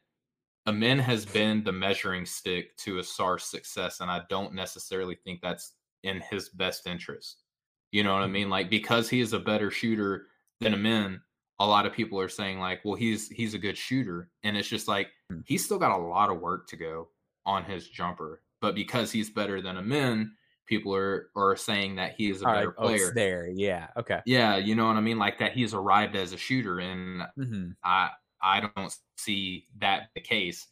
Amen 0.66 0.98
has 0.98 1.24
been 1.26 1.64
the 1.64 1.72
measuring 1.72 2.26
stick 2.26 2.76
to 2.78 2.96
Ausar's 2.96 3.44
success, 3.44 4.00
and 4.00 4.10
I 4.10 4.22
don't 4.28 4.54
necessarily 4.54 5.16
think 5.24 5.40
that's 5.40 5.74
in 6.02 6.20
his 6.20 6.50
best 6.50 6.86
interest. 6.86 7.42
You 7.90 8.04
know 8.04 8.12
what 8.14 8.22
I 8.22 8.26
Mhm. 8.26 8.32
mean? 8.32 8.50
Like 8.50 8.68
because 8.70 9.08
he 9.08 9.20
is 9.20 9.32
a 9.32 9.40
better 9.40 9.70
shooter 9.70 10.28
than 10.60 10.74
Amen, 10.74 11.22
a 11.60 11.66
lot 11.66 11.86
of 11.86 11.92
people 11.92 12.20
are 12.20 12.28
saying 12.28 12.60
like, 12.60 12.84
well, 12.84 12.94
he's 12.94 13.28
he's 13.28 13.54
a 13.54 13.58
good 13.58 13.76
shooter, 13.78 14.30
and 14.42 14.56
it's 14.56 14.68
just 14.68 14.88
like 14.88 15.08
Mm. 15.32 15.44
he's 15.44 15.64
still 15.64 15.78
got 15.78 15.98
a 15.98 16.02
lot 16.02 16.30
of 16.30 16.40
work 16.40 16.68
to 16.68 16.76
go 16.76 17.10
on 17.46 17.64
his 17.64 17.88
jumper. 17.88 18.42
But 18.60 18.74
because 18.74 19.12
he's 19.12 19.30
better 19.30 19.60
than 19.62 19.76
Amen, 19.76 20.36
people 20.66 20.94
are 20.94 21.30
are 21.36 21.56
saying 21.56 21.96
that 21.96 22.14
he 22.14 22.30
is 22.30 22.42
a 22.42 22.46
All 22.46 22.52
better 22.52 22.70
right. 22.70 22.74
Oh, 22.78 22.98
player. 22.98 23.12
there. 23.14 23.48
Yeah. 23.48 23.88
Okay. 23.96 24.20
Yeah, 24.24 24.56
you 24.56 24.74
know 24.74 24.86
what 24.86 24.96
I 24.96 25.00
mean? 25.00 25.18
Like 25.18 25.38
that 25.38 25.52
he's 25.52 25.74
arrived 25.74 26.16
as 26.16 26.32
a 26.32 26.36
shooter 26.36 26.80
and 26.80 27.22
hmm 27.36 27.70
I 27.84 28.10
I 28.42 28.60
don't 28.60 28.94
see 29.16 29.68
that 29.78 30.10
the 30.14 30.20
case. 30.20 30.68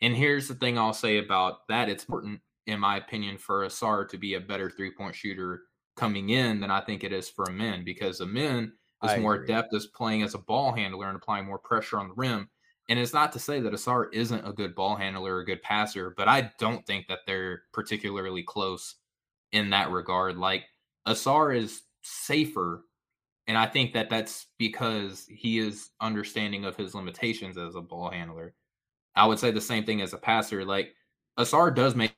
And 0.00 0.16
here's 0.16 0.48
the 0.48 0.54
thing 0.54 0.78
I'll 0.78 0.92
say 0.94 1.18
about 1.18 1.66
that. 1.68 1.88
It's 1.88 2.04
important, 2.04 2.40
in 2.66 2.80
my 2.80 2.96
opinion, 2.98 3.38
for 3.38 3.64
Ausar 3.66 4.08
to 4.08 4.18
be 4.18 4.34
a 4.34 4.40
better 4.40 4.70
three-point 4.70 5.14
shooter 5.14 5.64
coming 5.96 6.30
in 6.30 6.60
than 6.60 6.70
I 6.70 6.80
think 6.80 7.04
it 7.04 7.12
is 7.12 7.30
for 7.30 7.48
Amen 7.50 7.84
because 7.84 8.20
Amen 8.20 8.74
is 9.04 9.10
I 9.10 9.18
more 9.18 9.34
agree. 9.34 9.46
adept 9.46 9.74
as 9.74 9.86
playing 9.86 10.22
as 10.22 10.34
a 10.34 10.38
ball 10.38 10.72
handler 10.72 11.08
and 11.08 11.16
applying 11.16 11.46
more 11.46 11.58
pressure 11.58 11.98
on 11.98 12.08
the 12.08 12.14
rim. 12.14 12.48
And 12.88 12.98
it's 12.98 13.14
not 13.14 13.32
to 13.32 13.38
say 13.38 13.60
that 13.60 13.74
Asar 13.74 14.06
isn't 14.10 14.46
a 14.46 14.52
good 14.52 14.74
ball 14.74 14.96
handler 14.96 15.36
or 15.36 15.40
a 15.40 15.46
good 15.46 15.62
passer, 15.62 16.14
but 16.16 16.28
I 16.28 16.52
don't 16.58 16.84
think 16.86 17.06
that 17.08 17.20
they're 17.26 17.62
particularly 17.72 18.42
close 18.42 18.96
in 19.52 19.70
that 19.70 19.90
regard. 19.90 20.36
Like 20.36 20.64
Ausar 21.06 21.56
is 21.56 21.82
safer. 22.02 22.84
And 23.46 23.56
I 23.58 23.66
think 23.66 23.92
that 23.94 24.10
that's 24.10 24.46
because 24.58 25.26
he 25.28 25.58
is 25.58 25.90
understanding 26.00 26.64
of 26.64 26.76
his 26.76 26.94
limitations 26.94 27.58
as 27.58 27.74
a 27.74 27.80
ball 27.80 28.10
handler. 28.10 28.54
I 29.14 29.26
would 29.26 29.38
say 29.38 29.50
the 29.50 29.60
same 29.60 29.84
thing 29.84 30.00
as 30.00 30.12
a 30.12 30.18
passer. 30.18 30.64
Like 30.64 30.94
Ausar 31.38 31.74
does 31.74 31.94
make 31.94 32.14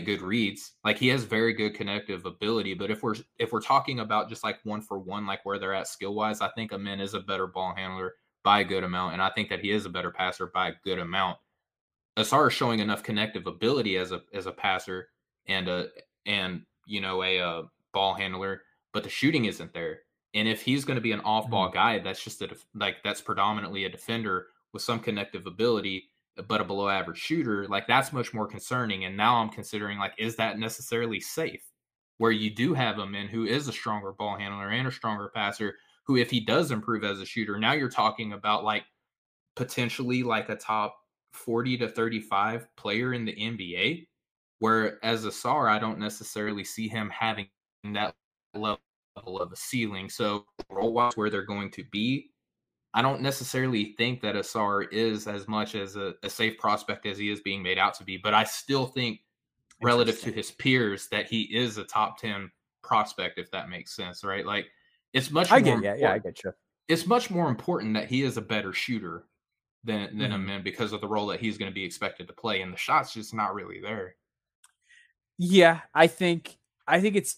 good 0.00 0.22
reads. 0.22 0.72
Like 0.84 0.98
he 0.98 1.08
has 1.08 1.24
very 1.24 1.52
good 1.52 1.74
connective 1.74 2.26
ability. 2.26 2.74
But 2.74 2.90
if 2.90 3.02
we're 3.02 3.14
if 3.38 3.52
we're 3.52 3.60
talking 3.60 4.00
about 4.00 4.28
just 4.28 4.44
like 4.44 4.58
one 4.64 4.80
for 4.80 4.98
one, 4.98 5.26
like 5.26 5.44
where 5.44 5.58
they're 5.58 5.74
at 5.74 5.88
skill 5.88 6.14
wise, 6.14 6.40
I 6.40 6.50
think 6.50 6.72
Amen 6.72 7.00
is 7.00 7.14
a 7.14 7.20
better 7.20 7.46
ball 7.46 7.74
handler 7.74 8.14
by 8.42 8.60
a 8.60 8.64
good 8.64 8.84
amount, 8.84 9.14
and 9.14 9.22
I 9.22 9.30
think 9.30 9.48
that 9.48 9.60
he 9.60 9.70
is 9.70 9.86
a 9.86 9.90
better 9.90 10.10
passer 10.10 10.46
by 10.46 10.68
a 10.68 10.74
good 10.84 10.98
amount. 10.98 11.38
Ausar 12.16 12.48
is 12.48 12.52
showing 12.52 12.80
enough 12.80 13.02
connective 13.02 13.46
ability 13.46 13.96
as 13.96 14.12
a 14.12 14.22
as 14.32 14.46
a 14.46 14.52
passer 14.52 15.08
and 15.46 15.68
a 15.68 15.88
and 16.26 16.62
you 16.86 17.00
know 17.00 17.22
a, 17.22 17.38
a 17.38 17.62
ball 17.92 18.14
handler, 18.14 18.62
but 18.92 19.02
the 19.02 19.08
shooting 19.08 19.46
isn't 19.46 19.72
there. 19.72 20.00
And 20.34 20.48
if 20.48 20.62
he's 20.62 20.84
going 20.84 20.96
to 20.96 21.00
be 21.00 21.12
an 21.12 21.20
off 21.20 21.48
ball 21.48 21.66
mm-hmm. 21.66 21.74
guy, 21.74 21.98
that's 22.00 22.22
just 22.22 22.42
a 22.42 22.54
like 22.74 22.96
that's 23.02 23.20
predominantly 23.20 23.84
a 23.84 23.88
defender 23.88 24.48
with 24.72 24.82
some 24.82 25.00
connective 25.00 25.46
ability 25.46 26.10
but 26.48 26.60
a 26.60 26.64
below 26.64 26.88
average 26.88 27.18
shooter, 27.18 27.66
like 27.68 27.86
that's 27.86 28.12
much 28.12 28.34
more 28.34 28.46
concerning. 28.46 29.04
And 29.04 29.16
now 29.16 29.36
I'm 29.36 29.50
considering 29.50 29.98
like, 29.98 30.14
is 30.18 30.36
that 30.36 30.58
necessarily 30.58 31.20
safe? 31.20 31.64
Where 32.18 32.32
you 32.32 32.50
do 32.50 32.74
have 32.74 32.98
Amen 32.98 33.28
who 33.28 33.44
is 33.44 33.66
a 33.68 33.72
stronger 33.72 34.12
ball 34.12 34.36
handler 34.36 34.70
and 34.70 34.86
a 34.86 34.92
stronger 34.92 35.30
passer, 35.34 35.74
who 36.04 36.16
if 36.16 36.30
he 36.30 36.40
does 36.40 36.70
improve 36.70 37.04
as 37.04 37.20
a 37.20 37.26
shooter, 37.26 37.58
now 37.58 37.72
you're 37.72 37.88
talking 37.88 38.32
about 38.32 38.64
like 38.64 38.84
potentially 39.56 40.22
like 40.22 40.48
a 40.48 40.56
top 40.56 40.96
40 41.32 41.78
to 41.78 41.88
35 41.88 42.68
player 42.76 43.14
in 43.14 43.24
the 43.24 43.32
NBA. 43.32 44.06
Where 44.60 45.04
as 45.04 45.26
Ausar, 45.26 45.68
I 45.68 45.78
don't 45.78 45.98
necessarily 45.98 46.64
see 46.64 46.88
him 46.88 47.10
having 47.10 47.48
that 47.92 48.14
level 48.54 48.78
of 49.16 49.52
a 49.52 49.56
ceiling. 49.56 50.08
So 50.08 50.46
role 50.70 50.92
wise, 50.92 51.16
where 51.16 51.30
they're 51.30 51.42
going 51.42 51.70
to 51.72 51.84
be, 51.84 52.30
I 52.94 53.02
don't 53.02 53.20
necessarily 53.20 53.94
think 53.98 54.20
that 54.20 54.36
Ausar 54.36 54.86
is 54.92 55.26
as 55.26 55.48
much 55.48 55.74
as 55.74 55.96
a, 55.96 56.14
a, 56.22 56.30
safe 56.30 56.56
prospect 56.58 57.06
as 57.06 57.18
he 57.18 57.28
is 57.28 57.40
being 57.40 57.60
made 57.60 57.76
out 57.76 57.94
to 57.94 58.04
be, 58.04 58.16
but 58.16 58.34
I 58.34 58.44
still 58.44 58.86
think 58.86 59.20
relative 59.82 60.20
to 60.20 60.30
his 60.30 60.52
peers 60.52 61.08
that 61.08 61.26
he 61.26 61.42
is 61.42 61.76
a 61.76 61.84
top 61.84 62.20
10 62.20 62.48
prospect, 62.84 63.38
if 63.40 63.50
that 63.50 63.68
makes 63.68 63.96
sense, 63.96 64.22
right? 64.22 64.46
Like 64.46 64.66
it's 65.12 65.32
much 65.32 65.50
I 65.50 65.60
get, 65.60 65.82
yeah, 65.82 65.96
yeah, 65.96 66.12
I 66.12 66.18
get 66.18 66.44
you. 66.44 66.52
It's 66.86 67.04
much 67.04 67.30
more 67.30 67.48
important 67.48 67.94
that 67.94 68.08
he 68.08 68.22
is 68.22 68.36
a 68.36 68.42
better 68.42 68.72
shooter 68.72 69.24
than 69.82 70.16
than 70.16 70.30
mm-hmm. 70.30 70.34
Amen 70.34 70.62
because 70.62 70.92
of 70.92 71.00
the 71.00 71.08
role 71.08 71.26
that 71.28 71.40
he's 71.40 71.58
going 71.58 71.70
to 71.70 71.74
be 71.74 71.84
expected 71.84 72.28
to 72.28 72.32
play, 72.32 72.60
and 72.60 72.72
the 72.72 72.76
shot's 72.76 73.12
just 73.12 73.34
not 73.34 73.54
really 73.54 73.80
there. 73.80 74.14
Yeah, 75.38 75.80
I 75.94 76.06
think 76.06 76.58
I 76.86 77.00
think 77.00 77.16
it's 77.16 77.36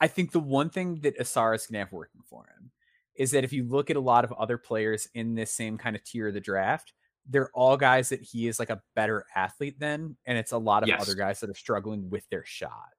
I 0.00 0.08
think 0.08 0.32
the 0.32 0.40
one 0.40 0.68
thing 0.68 0.96
that 1.02 1.18
Ausar 1.18 1.54
is 1.54 1.66
going 1.66 1.74
to 1.74 1.78
have 1.78 1.92
working 1.92 2.22
for 2.28 2.44
him 2.44 2.71
is 3.16 3.32
that 3.32 3.44
if 3.44 3.52
you 3.52 3.64
look 3.64 3.90
at 3.90 3.96
a 3.96 4.00
lot 4.00 4.24
of 4.24 4.32
other 4.32 4.58
players 4.58 5.08
in 5.14 5.34
this 5.34 5.52
same 5.52 5.78
kind 5.78 5.96
of 5.96 6.04
tier 6.04 6.28
of 6.28 6.34
the 6.34 6.40
draft, 6.40 6.92
they're 7.28 7.50
all 7.54 7.76
guys 7.76 8.08
that 8.08 8.20
he 8.20 8.48
is 8.48 8.58
like 8.58 8.70
a 8.70 8.82
better 8.94 9.24
athlete 9.36 9.78
than, 9.78 10.16
and 10.26 10.38
it's 10.38 10.52
a 10.52 10.58
lot 10.58 10.82
of 10.82 10.88
yes. 10.88 11.02
other 11.02 11.14
guys 11.14 11.40
that 11.40 11.50
are 11.50 11.54
struggling 11.54 12.10
with 12.10 12.28
their 12.30 12.44
shot. 12.44 12.90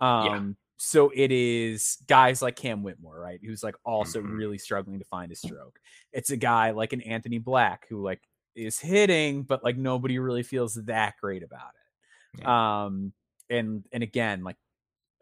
Um, 0.00 0.26
yeah. 0.26 0.52
So 0.76 1.10
it 1.14 1.32
is 1.32 1.98
guys 2.08 2.42
like 2.42 2.56
Cam 2.56 2.82
Whitmore, 2.82 3.18
right, 3.18 3.40
who's 3.44 3.62
like 3.62 3.76
also 3.84 4.20
mm-hmm. 4.20 4.36
really 4.36 4.58
struggling 4.58 4.98
to 4.98 5.04
find 5.04 5.32
a 5.32 5.36
stroke. 5.36 5.78
It's 6.12 6.30
a 6.30 6.36
guy 6.36 6.72
like 6.72 6.92
an 6.92 7.00
Anthony 7.00 7.38
Black 7.38 7.86
who 7.88 8.02
like 8.02 8.20
is 8.54 8.78
hitting, 8.78 9.44
but 9.44 9.64
like 9.64 9.76
nobody 9.76 10.18
really 10.18 10.42
feels 10.42 10.74
that 10.74 11.14
great 11.20 11.42
about 11.42 11.70
it. 11.74 12.40
Yeah. 12.42 12.84
Um, 12.84 13.12
and 13.50 13.84
and 13.92 14.02
again, 14.02 14.42
like 14.42 14.56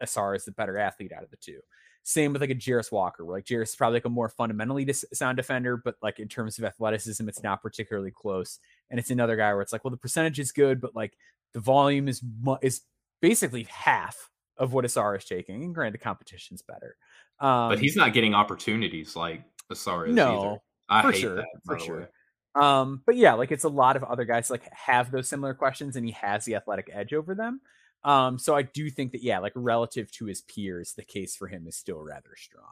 Ausar 0.01 0.35
is 0.35 0.45
the 0.45 0.51
better 0.51 0.77
athlete 0.77 1.11
out 1.11 1.23
of 1.23 1.29
the 1.29 1.37
two. 1.37 1.59
Same 2.03 2.33
with 2.33 2.41
like 2.41 2.51
a 2.51 2.55
Jarace 2.55 2.91
Walker, 2.91 3.23
where 3.23 3.37
like 3.37 3.45
Jarace 3.45 3.69
is 3.69 3.75
probably 3.75 3.97
like 3.97 4.05
a 4.05 4.09
more 4.09 4.27
fundamentally 4.27 4.91
sound 4.91 5.37
defender, 5.37 5.77
but 5.77 5.95
like 6.01 6.19
in 6.19 6.27
terms 6.27 6.57
of 6.57 6.65
athleticism, 6.65 7.27
it's 7.29 7.43
not 7.43 7.61
particularly 7.61 8.11
close. 8.11 8.59
And 8.89 8.99
it's 8.99 9.09
another 9.09 9.37
guy 9.37 9.53
where 9.53 9.61
it's 9.61 9.71
like, 9.71 9.85
well, 9.85 9.91
the 9.91 9.97
percentage 9.97 10.37
is 10.37 10.51
good, 10.51 10.81
but 10.81 10.95
like 10.95 11.17
the 11.53 11.61
volume 11.61 12.09
is 12.09 12.21
is 12.61 12.81
basically 13.21 13.63
half 13.69 14.29
of 14.57 14.73
what 14.73 14.83
Ausar 14.83 15.17
is 15.17 15.23
taking. 15.23 15.63
And 15.63 15.73
granted, 15.73 15.93
the 15.93 16.03
competition's 16.03 16.61
better. 16.61 16.97
Um, 17.39 17.69
but 17.69 17.79
he's 17.79 17.95
not 17.95 18.13
getting 18.13 18.35
opportunities 18.35 19.15
like 19.15 19.43
Ausar 19.71 20.09
is 20.09 20.15
no, 20.15 20.39
either. 20.39 20.57
I 20.89 21.01
for 21.01 21.13
sure, 21.13 21.35
that, 21.37 21.45
for 21.65 21.79
sure. 21.79 22.09
Um, 22.55 23.01
but 23.05 23.15
yeah, 23.15 23.33
like 23.33 23.51
it's 23.51 23.63
a 23.63 23.69
lot 23.69 23.95
of 23.95 24.03
other 24.03 24.25
guys 24.25 24.49
like 24.49 24.69
have 24.71 25.09
those 25.09 25.27
similar 25.27 25.53
questions, 25.53 25.95
and 25.95 26.05
he 26.05 26.11
has 26.11 26.45
the 26.45 26.55
athletic 26.55 26.89
edge 26.93 27.13
over 27.13 27.33
them. 27.33 27.61
Um, 28.05 28.37
so 28.37 28.55
I 28.55 28.63
do 28.63 28.89
think 28.89 29.11
that 29.13 29.23
yeah, 29.23 29.39
like 29.39 29.53
relative 29.55 30.11
to 30.13 30.25
his 30.25 30.41
peers, 30.41 30.93
the 30.93 31.03
case 31.03 31.35
for 31.35 31.47
him 31.47 31.67
is 31.67 31.77
still 31.77 32.01
rather 32.01 32.35
strong. 32.35 32.65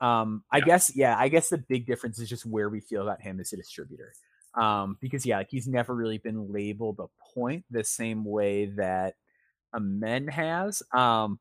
Um, 0.00 0.44
I 0.50 0.58
yeah. 0.58 0.64
guess 0.64 0.96
yeah, 0.96 1.16
I 1.18 1.28
guess 1.28 1.48
the 1.48 1.58
big 1.58 1.86
difference 1.86 2.18
is 2.18 2.28
just 2.28 2.46
where 2.46 2.68
we 2.68 2.80
feel 2.80 3.02
about 3.02 3.20
him 3.20 3.38
as 3.40 3.52
a 3.52 3.56
distributor. 3.56 4.12
Um, 4.54 4.98
because 5.00 5.24
yeah, 5.24 5.38
like 5.38 5.48
he's 5.50 5.68
never 5.68 5.94
really 5.94 6.18
been 6.18 6.52
labeled 6.52 7.00
a 7.00 7.06
point 7.34 7.64
the 7.70 7.84
same 7.84 8.24
way 8.24 8.66
that 8.76 9.14
Amen 9.74 10.28
has. 10.28 10.82
Um, 10.92 11.38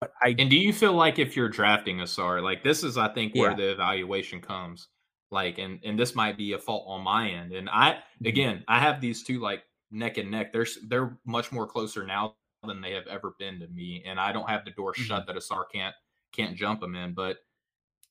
but 0.00 0.12
I 0.22 0.34
and 0.38 0.50
do 0.50 0.56
you 0.56 0.72
feel 0.72 0.92
like 0.92 1.18
if 1.18 1.36
you're 1.36 1.48
drafting 1.48 1.98
Ausar, 1.98 2.42
like 2.42 2.62
this 2.64 2.82
is 2.82 2.98
I 2.98 3.08
think 3.08 3.34
where 3.34 3.50
yeah. 3.50 3.56
the 3.56 3.70
evaluation 3.72 4.40
comes. 4.40 4.88
Like, 5.30 5.58
and 5.58 5.80
and 5.84 5.98
this 5.98 6.14
might 6.14 6.36
be 6.36 6.52
a 6.52 6.58
fault 6.58 6.84
on 6.86 7.02
my 7.02 7.30
end. 7.30 7.52
And 7.52 7.68
I 7.70 7.92
mm-hmm. 7.92 8.26
again, 8.26 8.64
I 8.68 8.78
have 8.80 9.00
these 9.00 9.22
two 9.22 9.40
like 9.40 9.62
neck 9.90 10.18
and 10.18 10.30
neck. 10.30 10.52
They're 10.52 10.66
they're 10.88 11.18
much 11.24 11.52
more 11.52 11.66
closer 11.66 12.06
now 12.06 12.34
than 12.66 12.80
they 12.80 12.92
have 12.92 13.06
ever 13.06 13.34
been 13.38 13.60
to 13.60 13.68
me, 13.68 14.02
and 14.06 14.18
I 14.18 14.32
don't 14.32 14.48
have 14.48 14.64
the 14.64 14.70
door 14.70 14.92
mm-hmm. 14.92 15.04
shut 15.04 15.26
that 15.26 15.36
Ausar 15.36 15.64
can't 15.72 15.94
can't 16.32 16.56
jump 16.56 16.80
them 16.80 16.94
in. 16.94 17.14
But 17.14 17.38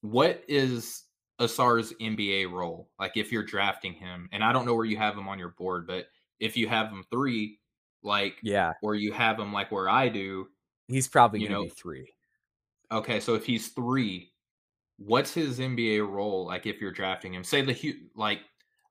what 0.02 0.44
is 0.48 1.04
Ausar's 1.40 1.94
NBA 2.02 2.52
role? 2.52 2.90
Like 3.00 3.18
if 3.18 3.32
you're 3.32 3.44
drafting 3.44 3.94
him, 3.94 4.30
and 4.32 4.44
I 4.44 4.52
don't 4.52 4.66
know 4.66 4.76
where 4.76 4.86
you 4.86 4.98
have 4.98 5.18
him 5.18 5.28
on 5.28 5.40
your 5.40 5.50
board, 5.58 5.88
but 5.88 6.08
if 6.40 6.58
you 6.58 6.68
have 6.68 6.90
him 6.90 7.04
three, 7.10 7.60
like 8.04 8.36
yeah, 8.44 8.74
or 8.82 8.96
you 8.96 9.12
have 9.12 9.40
him 9.40 9.54
like 9.54 9.72
where 9.72 9.90
I 9.90 10.10
do, 10.10 10.48
he's 10.88 11.08
probably 11.08 11.42
you 11.42 11.50
know 11.50 11.68
three. 11.68 12.14
Okay, 12.92 13.20
so 13.20 13.34
if 13.34 13.46
he's 13.46 13.70
three, 13.70 14.32
what's 14.98 15.34
his 15.34 15.60
NBA 15.60 16.08
role? 16.08 16.46
Like 16.46 16.66
if 16.66 16.80
you're 16.80 16.92
drafting 16.92 17.34
him, 17.34 17.44
say 17.44 17.62
the 17.62 17.96
like 18.16 18.40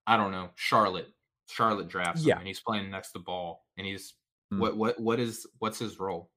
I 0.07 0.17
don't 0.17 0.33
know 0.33 0.51
Charlotte 0.57 1.09
Charlotte 1.53 1.89
drafts 1.89 2.25
yeah. 2.25 2.35
him 2.35 2.41
and 2.41 2.49
he's 2.49 2.61
playing 2.61 2.91
next 2.91 3.13
to 3.13 3.19
ball 3.19 3.65
and 3.77 3.87
he's 3.87 4.15
mm. 4.53 4.59
what 4.59 4.77
what 4.77 5.01
what 5.01 5.21
is 5.21 5.47
what's 5.59 5.79
his 5.79 5.99
role? 6.01 6.31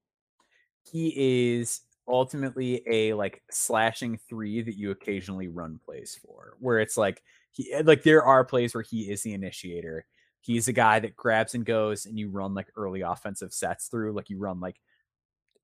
He 0.90 1.58
is 1.58 1.80
ultimately 2.08 2.82
a 2.86 3.14
like 3.14 3.42
slashing 3.50 4.18
three 4.28 4.62
that 4.62 4.76
you 4.76 4.90
occasionally 4.90 5.48
run 5.48 5.80
plays 5.84 6.18
for, 6.24 6.56
where 6.60 6.78
it's 6.78 6.96
like 6.96 7.22
he 7.50 7.72
eh, 7.72 7.82
like 7.84 8.02
there 8.02 8.24
are 8.24 8.44
plays 8.44 8.74
where 8.74 8.84
he 8.88 9.10
is 9.10 9.22
the 9.22 9.34
initiator. 9.34 10.06
He's 10.40 10.68
a 10.68 10.72
guy 10.72 11.00
that 11.00 11.16
grabs 11.16 11.54
and 11.54 11.64
goes, 11.64 12.06
and 12.06 12.18
you 12.18 12.30
run 12.30 12.54
like 12.54 12.68
early 12.76 13.00
offensive 13.00 13.52
sets 13.52 13.88
through. 13.88 14.12
Like 14.12 14.30
you 14.30 14.38
run 14.38 14.60
like, 14.60 14.76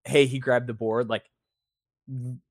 hey, 0.05 0.26
he 0.26 0.40
grabbed 0.40 0.66
the 0.66 0.74
board. 0.74 1.09
Like 1.09 1.30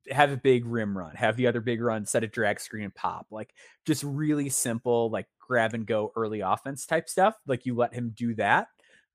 have 0.10 0.32
a 0.32 0.38
big 0.38 0.66
rim 0.66 0.98
run, 0.98 1.16
have 1.16 1.38
the 1.38 1.48
other 1.48 1.62
big 1.62 1.82
run, 1.82 2.06
set 2.06 2.24
a 2.24 2.28
drag 2.28 2.60
screen 2.60 2.84
and 2.84 2.96
pop. 2.96 3.28
Like 3.32 3.54
just 3.86 4.04
really 4.04 4.50
simple, 4.50 5.10
like 5.10 5.28
grab 5.40 5.74
and 5.74 5.86
go 5.86 6.12
early 6.16 6.42
offense 6.42 6.86
type 6.86 7.10
stuff. 7.10 7.36
Like 7.48 7.66
you 7.66 7.76
let 7.76 7.94
him 7.94 8.14
do 8.16 8.36
that. 8.36 8.68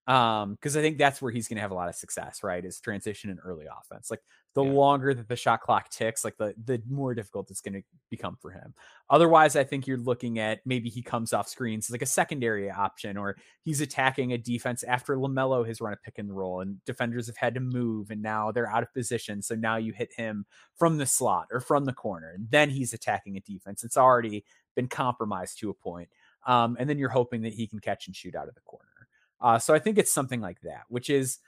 Um, 0.07 0.53
because 0.53 0.77
I 0.77 0.83
think 0.83 0.99
that's 0.99 1.21
where 1.21 1.33
he's 1.33 1.49
gonna 1.49 1.61
have 1.61 1.73
a 1.73 1.75
lot 1.75 1.89
of 1.89 1.97
success, 1.97 2.45
right? 2.45 2.65
Is 2.65 2.81
transition 2.81 3.29
and 3.29 3.41
early 3.43 3.67
offense. 3.67 4.09
Like 4.11 4.23
the 4.55 4.65
yeah. 4.65 4.71
longer 4.71 5.13
that 5.13 5.27
the 5.29 5.35
shot 5.35 5.63
clock 5.63 5.91
ticks, 5.91 6.25
like 6.25 6.37
the 6.37 6.55
the 6.65 6.81
more 6.89 7.13
difficult 7.13 7.51
it's 7.51 7.61
gonna 7.61 7.81
become 8.09 8.37
for 8.41 8.51
him. 8.53 8.73
Otherwise, 9.11 9.57
I 9.57 9.65
think 9.65 9.87
you're 9.87 9.99
looking 9.99 10.39
at 10.39 10.61
maybe 10.65 10.89
he 10.89 11.03
comes 11.03 11.33
off 11.33 11.49
screens 11.49 11.91
like 11.91 12.03
a 12.03 12.07
secondary 12.07 12.71
option, 12.71 13.17
or 13.17 13.37
he's 13.63 13.81
attacking 13.81 14.33
a 14.33 14.39
defense 14.39 14.85
after 14.85 15.17
LaMelo 15.17 15.67
has 15.67 15.81
run 15.81 15.93
a 15.93 15.97
pick 15.97 16.19
and 16.19 16.37
roll 16.37 16.61
and 16.61 16.85
defenders 16.85 17.27
have 17.27 17.37
had 17.37 17.55
to 17.55 17.61
move 17.61 18.11
and 18.11 18.23
now 18.23 18.53
they're 18.53 18.71
out 18.71 18.85
of 18.85 18.95
position. 18.95 19.43
So 19.43 19.57
now 19.57 19.77
you 19.77 19.93
hit 19.93 20.13
him 20.17 20.47
from 20.77 20.99
the 20.99 21.07
slot 21.07 21.49
or 21.51 21.61
from 21.61 21.85
the 21.85 21.93
corner, 21.93 22.33
and 22.37 22.49
then 22.51 22.71
he's 22.71 22.93
attacking 22.93 23.37
a 23.37 23.41
defense. 23.41 23.83
It's 23.83 23.97
already 23.97 24.45
been 24.77 24.89
compromised 24.89 25.59
to 25.59 25.71
a 25.71 25.75
point 25.75 26.09
um, 26.47 26.77
and 26.79 26.89
then 26.89 26.99
you're 26.99 27.09
hoping 27.09 27.43
that 27.43 27.55
he 27.55 27.67
can 27.67 27.81
catch 27.81 28.07
and 28.07 28.17
shoot 28.17 28.35
out 28.35 28.49
of 28.49 28.55
the 28.55 28.61
corner. 28.63 28.86
Uh, 29.41 29.59
so 29.59 29.75
I 29.75 29.79
think 29.79 29.99
it's 29.99 30.13
something 30.13 30.41
like 30.41 30.61
that, 30.63 30.85
which 30.89 31.11
is 31.11 31.39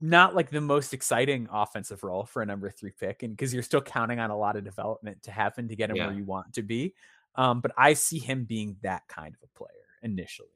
not 0.00 0.34
like 0.34 0.50
the 0.50 0.60
most 0.60 0.94
exciting 0.94 1.48
offensive 1.50 2.04
role 2.04 2.24
for 2.24 2.42
a 2.42 2.46
number 2.46 2.70
three 2.70 2.92
pick, 2.98 3.22
and 3.22 3.36
because 3.36 3.52
you're 3.52 3.62
still 3.62 3.80
counting 3.80 4.20
on 4.20 4.30
a 4.30 4.36
lot 4.36 4.56
of 4.56 4.64
development 4.64 5.22
to 5.24 5.30
happen 5.30 5.68
to 5.68 5.76
get 5.76 5.90
him 5.90 5.96
yeah. 5.96 6.06
where 6.06 6.16
you 6.16 6.24
want 6.24 6.52
to 6.54 6.62
be. 6.62 6.94
Um, 7.34 7.60
but 7.60 7.72
I 7.76 7.94
see 7.94 8.18
him 8.18 8.44
being 8.44 8.76
that 8.82 9.06
kind 9.08 9.34
of 9.34 9.40
a 9.42 9.58
player 9.58 9.70
initially. 10.02 10.48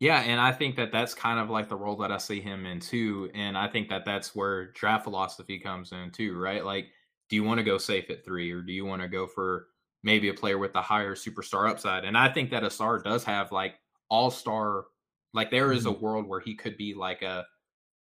Yeah, 0.00 0.20
and 0.20 0.40
I 0.40 0.52
think 0.52 0.76
that 0.76 0.92
that's 0.92 1.12
kind 1.12 1.40
of 1.40 1.50
like 1.50 1.68
the 1.68 1.76
role 1.76 1.96
that 1.96 2.12
I 2.12 2.18
see 2.18 2.40
him 2.40 2.66
in 2.66 2.80
too, 2.80 3.30
and 3.34 3.58
I 3.58 3.68
think 3.68 3.88
that 3.88 4.04
that's 4.04 4.34
where 4.34 4.70
draft 4.72 5.04
philosophy 5.04 5.58
comes 5.58 5.92
in 5.92 6.10
too, 6.10 6.38
right? 6.38 6.64
Like, 6.64 6.86
do 7.28 7.36
you 7.36 7.42
want 7.42 7.58
to 7.58 7.64
go 7.64 7.78
safe 7.78 8.08
at 8.10 8.24
three, 8.24 8.52
or 8.52 8.62
do 8.62 8.72
you 8.72 8.84
want 8.84 9.02
to 9.02 9.08
go 9.08 9.26
for 9.26 9.66
maybe 10.02 10.28
a 10.28 10.34
player 10.34 10.58
with 10.58 10.74
a 10.74 10.82
higher 10.82 11.14
superstar 11.14 11.68
upside. 11.68 12.04
And 12.04 12.16
I 12.16 12.28
think 12.28 12.50
that 12.50 12.62
Ausar 12.62 13.02
does 13.02 13.24
have 13.24 13.52
like 13.52 13.74
all 14.10 14.30
star, 14.30 14.86
like 15.34 15.50
there 15.50 15.72
is 15.72 15.86
a 15.86 15.90
mm-hmm. 15.90 16.04
world 16.04 16.26
where 16.26 16.40
he 16.40 16.54
could 16.54 16.76
be 16.76 16.94
like 16.94 17.22
a 17.22 17.46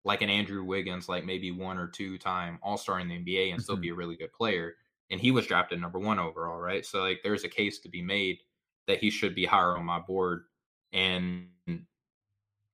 like 0.05 0.23
an 0.23 0.31
Andrew 0.31 0.65
Wiggins, 0.65 1.09
like 1.09 1.25
maybe 1.25 1.51
one 1.51 1.79
or 1.79 1.89
two 1.89 2.17
time 2.17 2.61
All 2.63 2.79
Star 2.79 3.01
in 3.01 3.09
the 3.09 3.17
NBA 3.17 3.53
and 3.53 3.61
still 3.61 3.77
Mhm. 3.77 3.81
be 3.83 3.89
a 3.89 3.95
really 3.95 4.17
good 4.17 4.33
player. 4.33 4.77
And 5.11 5.21
he 5.21 5.33
was 5.33 5.47
drafted 5.49 5.81
number 5.81 5.99
one 5.99 6.21
overall, 6.21 6.59
right? 6.59 6.87
So 6.87 7.03
like 7.03 7.21
there's 7.25 7.43
a 7.45 7.49
case 7.49 7.81
to 7.81 7.89
be 7.89 8.03
made 8.03 8.39
that 8.87 8.99
he 8.99 9.11
should 9.11 9.35
be 9.35 9.45
higher 9.45 9.77
on 9.77 9.85
my 9.85 9.99
board. 9.99 10.45
And 10.93 11.49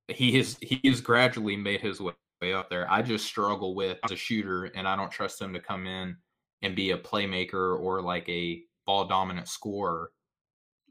he 0.08 0.36
has 0.36 0.58
he 0.60 0.80
has 0.84 1.00
gradually 1.00 1.56
made 1.56 1.80
his 1.80 2.00
way 2.00 2.52
up 2.52 2.68
there. 2.68 2.90
I 2.90 3.02
just 3.02 3.26
struggle 3.26 3.74
with 3.74 3.98
as 4.04 4.10
a 4.10 4.16
shooter, 4.16 4.64
and 4.64 4.86
I 4.86 4.96
don't 4.96 5.10
trust 5.10 5.40
him 5.40 5.52
to 5.54 5.60
come 5.60 5.86
in 5.86 6.16
and 6.62 6.76
be 6.76 6.90
a 6.90 6.98
playmaker 6.98 7.78
or 7.80 8.02
like 8.02 8.28
a 8.28 8.62
ball 8.86 9.06
dominant 9.06 9.48
scorer. 9.48 10.10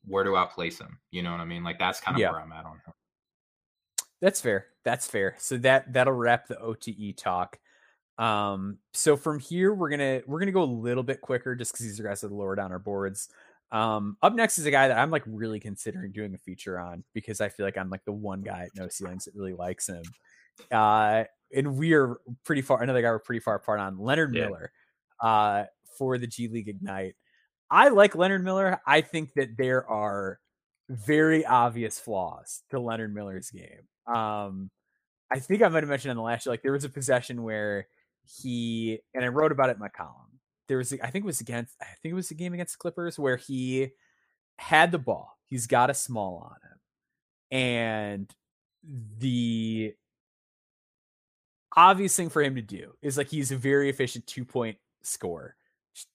Where 0.06 0.24
do 0.24 0.36
I 0.36 0.46
place 0.46 0.80
him? 0.80 1.00
You 1.12 1.24
know 1.24 1.32
what 1.32 1.40
I 1.40 1.46
mean? 1.46 1.64
Like 1.64 1.80
that's 1.80 2.00
kind 2.00 2.16
of 2.16 2.22
Yeah. 2.22 2.32
where 2.32 2.42
I'm 2.42 2.52
at 2.52 2.66
on 2.66 2.78
him. 2.86 2.94
That's 4.22 4.42
fair. 4.42 4.68
That's 4.84 5.08
fair. 5.08 5.36
So 5.40 5.58
that 5.58 5.92
that'll 5.94 6.14
wrap 6.14 6.48
the 6.48 6.60
OTE 6.60 7.14
talk. 7.18 7.60
Um, 8.18 8.78
so 8.94 9.18
from 9.18 9.40
here 9.40 9.74
we're 9.74 9.90
gonna 9.90 10.22
we're 10.28 10.40
gonna 10.40 10.52
go 10.52 10.64
a 10.64 10.66
little 10.66 11.04
bit 11.04 11.22
quicker 11.22 11.56
just 11.56 11.72
because 11.74 11.86
these 11.86 12.00
are 12.00 12.04
guys 12.04 12.22
that 12.22 12.28
are 12.28 12.36
lower 12.36 12.56
down 12.56 12.72
our 12.72 12.80
boards. 12.80 13.30
Um, 13.72 14.18
up 14.22 14.34
next 14.36 14.60
is 14.60 14.66
a 14.66 14.72
guy 14.72 14.90
that 14.90 14.98
I'm 14.98 15.10
like 15.12 15.24
really 15.26 15.60
considering 15.60 16.12
doing 16.12 16.34
a 16.36 16.38
feature 16.38 16.78
on 16.78 17.04
because 17.14 17.40
I 17.42 17.50
feel 17.50 17.66
like 17.66 17.78
I'm 17.78 17.90
like 17.90 18.04
the 18.06 18.12
one 18.12 18.42
guy 18.42 18.64
at 18.64 18.76
No 18.76 18.90
Ceilings 18.90 19.26
that 19.26 19.34
really 19.34 19.54
likes 19.54 19.88
him. 19.88 20.04
Uh, 20.70 21.24
and 21.56 21.78
we 21.78 21.94
are 21.94 22.20
pretty 22.44 22.62
far. 22.62 22.84
Another 22.84 23.02
guy 23.02 23.10
we're 23.10 23.20
pretty 23.20 23.40
far 23.40 23.56
apart 23.56 23.80
on 23.80 23.98
Leonard 23.98 24.36
Yeah. 24.36 24.48
Miller, 24.48 24.72
uh, 25.22 25.64
for 25.98 26.18
the 26.18 26.28
G 26.28 26.48
League 26.50 26.68
Ignite. 26.68 27.16
I 27.72 27.88
like 27.88 28.16
Leonard 28.16 28.44
Miller. 28.44 28.82
I 28.86 29.00
think 29.00 29.34
that 29.36 29.56
there 29.58 29.90
are 29.90 30.40
very 30.90 31.46
obvious 31.46 31.98
flaws 31.98 32.64
to 32.70 32.80
Leonard 32.80 33.16
Miller's 33.16 33.50
game. 33.50 33.88
Um, 34.14 34.70
I 35.32 35.40
think 35.40 35.62
I 35.62 35.70
might 35.70 35.84
have 35.84 35.90
mentioned 35.90 36.12
on 36.12 36.18
the 36.18 36.24
last 36.24 36.44
show, 36.44 36.50
like 36.50 36.64
there 36.64 36.74
was 36.74 36.84
a 36.84 36.90
possession 36.90 37.44
where 37.44 37.88
he 38.42 39.00
and 39.14 39.24
I 39.24 39.30
wrote 39.30 39.54
about 39.54 39.70
it 39.70 39.78
in 39.78 39.80
my 39.80 39.88
column. 39.88 40.40
There 40.68 40.78
was, 40.78 40.92
I 40.92 41.10
think 41.10 41.24
it 41.24 41.26
was 41.26 41.40
against, 41.42 41.76
I 41.82 41.86
think 42.02 42.12
it 42.12 42.16
was 42.16 42.30
the 42.30 42.36
game 42.36 42.54
against 42.54 42.74
the 42.74 42.82
Clippers 42.82 43.18
where 43.18 43.38
he 43.38 43.90
had 44.58 44.92
the 44.92 45.00
ball. 45.00 45.38
He's 45.50 45.68
got 45.68 45.90
a 45.90 45.94
small 45.94 46.52
on 46.52 46.70
him, 46.70 47.60
and 47.60 48.36
the 49.18 49.94
obvious 51.76 52.16
thing 52.16 52.30
for 52.30 52.42
him 52.42 52.56
to 52.56 52.62
do 52.62 52.94
is 53.02 53.18
like 53.18 53.30
he's 53.30 53.52
a 53.52 53.58
very 53.58 53.90
efficient 53.90 54.28
two 54.28 54.46
point 54.46 54.78
scorer. 55.04 55.56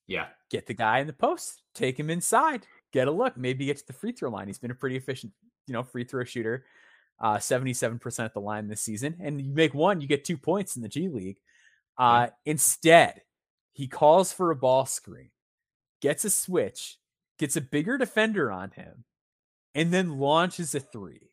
Yeah. 0.07 0.27
Get 0.51 0.67
the 0.67 0.75
guy 0.75 1.01
in 1.01 1.07
the 1.07 1.13
post, 1.13 1.63
take 1.75 1.99
him 1.99 2.11
inside, 2.11 2.67
get 2.93 3.09
a 3.09 3.11
look, 3.11 3.37
maybe 3.37 3.67
get 3.67 3.79
to 3.79 3.87
the 3.87 3.93
free 3.93 4.13
throw 4.13 4.31
line. 4.31 4.47
He's 4.47 4.59
been 4.59 4.71
a 4.71 4.75
pretty 4.75 4.97
efficient, 4.97 5.33
you 5.67 5.73
know, 5.73 5.83
free 5.83 6.05
throw 6.05 6.25
shooter. 6.25 6.65
Uh, 7.19 7.37
77% 7.37 8.25
at 8.27 8.35
the 8.35 8.41
line 8.41 8.69
this 8.69 8.83
season. 8.83 9.17
And 9.21 9.41
you 9.41 9.55
make 9.55 9.73
one, 9.73 10.03
you 10.03 10.07
get 10.07 10.25
two 10.25 10.37
points 10.37 10.77
in 10.77 10.83
the 10.83 10.89
G 10.89 11.09
League. 11.09 11.39
Uh, 11.97 12.29
Instead, 12.45 13.23
he 13.73 13.87
calls 13.89 14.33
for 14.33 14.51
a 14.51 14.57
ball 14.57 14.85
screen, 14.85 15.31
gets 16.03 16.27
a 16.27 16.31
switch, 16.31 16.99
gets 17.39 17.57
a 17.57 17.61
bigger 17.63 17.97
defender 17.97 18.53
on 18.53 18.71
him, 18.71 19.05
and 19.75 19.93
then 19.93 20.19
launches 20.19 20.75
a 20.75 20.81
three. 20.81 21.31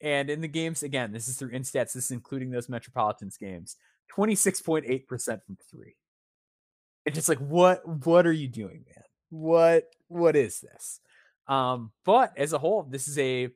And 0.00 0.30
in 0.30 0.40
the 0.40 0.48
games, 0.48 0.82
again, 0.82 1.12
this 1.12 1.28
is 1.28 1.36
through 1.36 1.52
InStats, 1.52 1.92
this 1.92 2.06
is 2.06 2.10
including 2.10 2.50
those 2.50 2.68
Metropolitans 2.68 3.36
games, 3.36 3.76
26.8% 4.16 5.06
from 5.44 5.58
three. 5.70 5.94
And 7.06 7.14
just 7.14 7.28
like, 7.28 7.38
what 7.38 7.86
what 8.06 8.26
are 8.26 8.32
you 8.32 8.48
doing, 8.48 8.84
man? 8.86 9.04
What 9.30 9.84
what 10.08 10.36
is 10.36 10.60
this? 10.60 11.00
Um, 11.46 11.92
but 12.04 12.36
as 12.36 12.52
a 12.52 12.58
whole, 12.58 12.82
this 12.82 13.08
is 13.08 13.18
a 13.18 13.48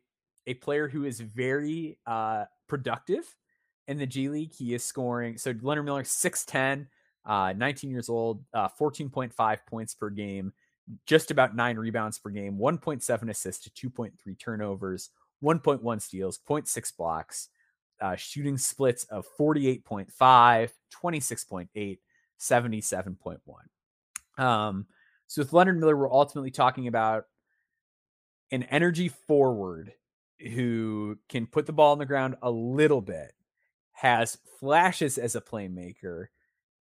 a 0.46 0.54
player 0.54 0.88
who 0.88 1.04
is 1.04 1.20
very 1.20 1.98
uh 2.06 2.44
productive 2.68 3.24
in 3.86 3.98
the 3.98 4.06
G 4.06 4.28
League. 4.28 4.54
He 4.54 4.74
is 4.74 4.84
scoring 4.84 5.38
so 5.38 5.54
Leonard 5.60 5.84
Miller 5.84 6.02
6'10, 6.02 6.86
uh, 7.26 7.52
19 7.56 7.90
years 7.90 8.08
old, 8.08 8.42
uh, 8.54 8.68
14.5 8.80 9.58
points 9.66 9.94
per 9.94 10.10
game, 10.10 10.52
just 11.06 11.30
about 11.30 11.54
nine 11.54 11.76
rebounds 11.76 12.18
per 12.18 12.30
game, 12.30 12.58
1.7 12.58 13.30
assists 13.30 13.68
to 13.68 13.90
2.3 13.90 14.10
turnovers, 14.38 15.10
1.1 15.42 16.02
steals, 16.02 16.38
0.6 16.48 16.96
blocks, 16.96 17.48
uh, 18.00 18.16
shooting 18.16 18.58
splits 18.58 19.04
of 19.04 19.26
48.5, 19.38 20.70
26.8, 21.02 21.98
77.1. 22.38 23.38
Um, 24.42 24.86
so 25.26 25.42
with 25.42 25.52
Leonard 25.52 25.78
Miller, 25.80 25.96
we're 25.96 26.12
ultimately 26.12 26.50
talking 26.50 26.86
about 26.88 27.26
an 28.50 28.62
energy 28.64 29.08
forward 29.08 29.92
who 30.40 31.18
can 31.28 31.46
put 31.46 31.66
the 31.66 31.72
ball 31.72 31.92
on 31.92 31.98
the 31.98 32.06
ground 32.06 32.36
a 32.42 32.50
little 32.50 33.00
bit, 33.00 33.32
has 33.92 34.38
flashes 34.60 35.16
as 35.18 35.34
a 35.34 35.40
playmaker, 35.40 36.26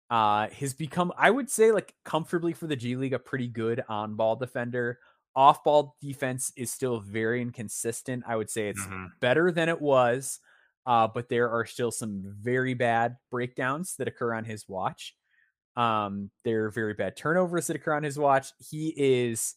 uh, 0.09 0.47
has 0.49 0.73
become, 0.73 1.13
I 1.17 1.29
would 1.29 1.49
say, 1.49 1.71
like 1.71 1.93
comfortably 2.03 2.53
for 2.53 2.67
the 2.67 2.75
G 2.75 2.95
League, 2.95 3.13
a 3.13 3.19
pretty 3.19 3.47
good 3.47 3.83
on 3.87 4.15
ball 4.15 4.35
defender. 4.35 4.99
Off 5.35 5.63
ball 5.63 5.95
defense 6.01 6.51
is 6.57 6.71
still 6.71 6.99
very 6.99 7.41
inconsistent. 7.41 8.23
I 8.27 8.35
would 8.35 8.49
say 8.49 8.67
it's 8.69 8.81
Mhm. 8.85 9.11
better 9.21 9.51
than 9.51 9.69
it 9.69 9.79
was, 9.81 10.39
uh, 10.85 11.07
but 11.07 11.29
there 11.29 11.49
are 11.49 11.65
still 11.65 11.91
some 11.91 12.21
very 12.25 12.73
bad 12.73 13.17
breakdowns 13.29 13.95
that 13.97 14.09
occur 14.09 14.33
on 14.33 14.43
his 14.43 14.67
watch. 14.67 15.15
Um, 15.81 16.29
there 16.43 16.65
are 16.65 16.69
very 16.71 16.93
bad 16.93 17.15
turnovers 17.15 17.67
that 17.67 17.75
occur 17.75 17.93
on 17.93 18.03
his 18.03 18.17
watch. 18.19 18.51
He 18.59 18.93
is 18.95 19.55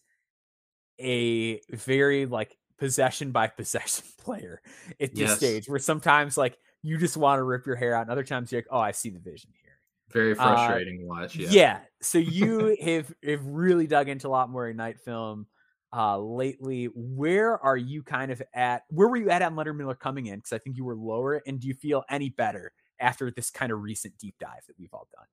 a 1.00 1.60
very 1.70 2.26
like 2.26 2.56
possession 2.78 3.32
by 3.32 3.46
possession 3.60 4.04
player 4.18 4.60
at 5.00 5.10
this 5.10 5.20
Yes. 5.20 5.36
stage 5.36 5.68
where 5.68 5.78
sometimes 5.78 6.36
like 6.36 6.56
you 6.82 6.98
just 6.98 7.16
want 7.16 7.38
to 7.38 7.42
rip 7.42 7.66
your 7.66 7.76
hair 7.76 7.94
out 7.94 8.02
and 8.02 8.10
other 8.10 8.24
times 8.24 8.50
you're 8.52 8.60
like 8.60 8.68
oh 8.70 8.78
i 8.78 8.90
see 8.92 9.10
the 9.10 9.18
vision 9.18 9.50
here 9.62 9.78
Very 10.12 10.34
Uh, 10.34 10.44
frustrating 10.54 11.00
to 11.00 11.06
watch. 11.06 11.36
yeah, 11.36 11.50
Yeah. 11.50 11.80
so 12.00 12.18
you 12.38 12.76
have 12.82 13.12
have 13.24 13.44
really 13.46 13.86
dug 13.86 14.08
into 14.08 14.28
a 14.28 14.30
lot 14.30 14.50
more 14.50 14.72
night 14.72 15.00
film 15.00 15.46
uh 15.92 16.18
lately 16.18 16.86
where 16.94 17.58
are 17.58 17.76
you 17.76 18.02
kind 18.02 18.30
of 18.32 18.42
at 18.54 18.82
where 18.90 19.08
were 19.08 19.16
you 19.16 19.30
at 19.30 19.42
on 19.42 19.56
Leonard 19.56 19.76
Miller 19.78 19.94
coming 19.94 20.26
in 20.26 20.36
because 20.38 20.52
I 20.52 20.58
think 20.58 20.76
you 20.76 20.84
were 20.84 20.96
lower 20.96 21.42
and 21.46 21.60
do 21.60 21.68
you 21.68 21.74
feel 21.74 22.04
any 22.08 22.30
better 22.30 22.72
after 23.00 23.30
this 23.30 23.50
kind 23.50 23.72
of 23.72 23.80
recent 23.82 24.16
deep 24.18 24.36
dive 24.38 24.62
that 24.68 24.78
we've 24.78 24.92
all 24.92 25.08
done 25.12 25.26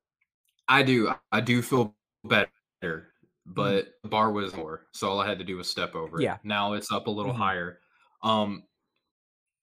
I 0.71 0.83
do. 0.83 1.13
I 1.31 1.41
do 1.41 1.61
feel 1.61 1.95
better, 2.23 2.49
Mm-hmm. 2.83 3.53
but 3.53 3.95
the 4.03 4.09
bar 4.09 4.31
was 4.31 4.55
more. 4.55 4.87
So 4.91 5.09
all 5.09 5.19
I 5.19 5.27
had 5.27 5.39
to 5.39 5.43
do 5.45 5.57
was 5.57 5.69
step 5.69 5.95
over 5.95 6.19
it. 6.19 6.23
Yeah. 6.23 6.37
Now 6.43 6.73
it's 6.73 6.91
up 6.91 7.07
a 7.07 7.11
little 7.11 7.33
Mhm. 7.33 7.37
higher. 7.37 7.79
Um, 8.23 8.63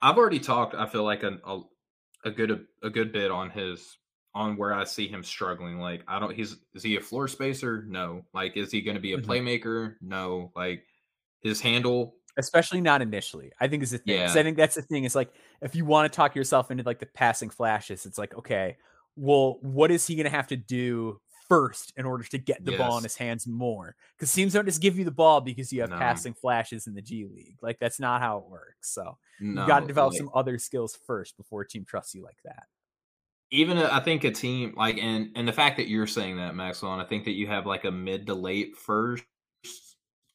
I've 0.03 0.19
already 0.19 0.41
talked. 0.41 0.75
I 0.75 0.87
feel 0.87 1.05
like 1.05 1.23
a, 1.23 1.39
a 1.47 1.63
a 2.25 2.31
good 2.31 2.67
a 2.83 2.91
good 2.91 3.13
bit 3.13 3.31
on 3.31 3.51
his 3.51 3.97
on 4.35 4.57
where 4.57 4.73
I 4.75 4.85
see 4.85 5.09
him 5.09 5.23
struggling. 5.25 5.79
Like 5.81 6.03
I 6.09 6.19
don't. 6.19 6.35
He's 6.35 6.57
is 6.75 6.83
he 6.83 6.97
a 6.97 7.01
floor 7.01 7.29
spacer? 7.29 7.85
No. 7.89 8.25
Like 8.35 8.57
is 8.57 8.71
he 8.73 8.83
going 8.83 8.97
to 8.97 9.01
be 9.01 9.13
a 9.15 9.19
Mhm. 9.19 9.25
playmaker? 9.27 9.95
No. 10.01 10.53
Like 10.57 10.85
his 11.41 11.61
handle. 11.61 12.15
especially 12.37 12.81
not 12.81 13.03
initially. 13.03 13.51
I 13.61 13.67
think 13.67 13.83
is 13.83 13.91
the 13.91 13.99
thing. 13.99 14.21
Yeah. 14.21 14.31
I 14.33 14.43
think 14.45 14.57
that's 14.57 14.77
the 14.77 14.83
thing. 14.83 15.03
Is 15.05 15.17
like 15.17 15.33
if 15.63 15.75
you 15.75 15.85
want 15.85 16.13
to 16.13 16.17
talk 16.17 16.37
yourself 16.37 16.71
into 16.71 16.85
like 16.85 17.01
the 17.01 17.07
passing 17.07 17.51
flashes, 17.51 18.07
it's 18.07 18.19
like 18.19 18.33
okay, 18.37 18.77
well, 19.19 19.59
what 19.63 19.91
is 19.91 20.07
he 20.07 20.15
going 20.15 20.25
to 20.25 20.31
have 20.31 20.47
to 20.49 20.57
do 20.57 21.21
first 21.49 21.93
in 21.97 22.05
order 22.05 22.25
to 22.25 22.39
get 22.39 22.65
the 22.65 22.77
ball 22.77 22.97
in 22.99 23.03
his 23.03 23.17
hands 23.17 23.47
more? 23.47 23.97
Because 24.17 24.33
teams 24.33 24.53
don't 24.53 24.67
just 24.67 24.81
give 24.83 24.99
you 24.99 25.05
the 25.05 25.11
ball 25.11 25.41
because 25.41 25.73
you 25.73 25.81
have 25.81 25.91
No. 25.91 25.99
passing 25.99 26.35
flashes 26.35 26.87
in 26.87 26.95
the 26.95 27.03
G 27.03 27.27
League. 27.27 27.57
Like 27.63 27.79
that's 27.79 27.99
not 27.99 28.21
how 28.21 28.39
it 28.39 28.45
works. 28.49 28.93
So 28.93 29.17
No, 29.41 29.63
you 29.63 29.67
got 29.67 29.81
to 29.81 29.87
develop 29.87 30.13
like- 30.13 30.19
some 30.19 30.31
other 30.35 30.59
skills 30.59 30.99
first 31.07 31.37
before 31.37 31.63
a 31.63 31.67
team 31.69 31.85
trusts 31.85 32.15
you 32.15 32.23
like 32.23 32.39
that. 32.45 32.67
even 33.51 33.79
I 33.79 34.01
think 34.01 34.25
a 34.25 34.31
team 34.31 34.75
like 34.77 34.99
and 34.99 35.31
and 35.37 35.49
the 35.49 35.53
fact 35.55 35.79
that 35.79 35.89
you're 35.89 36.07
saying 36.07 36.37
that 36.37 36.55
Maxwell, 36.55 36.93
and 36.93 37.01
I 37.03 37.07
think 37.07 37.25
that 37.25 37.33
you 37.33 37.47
have 37.47 37.65
like 37.67 37.85
a 37.85 37.91
mid 37.91 38.27
to 38.27 38.35
late 38.35 38.77
first 38.77 39.25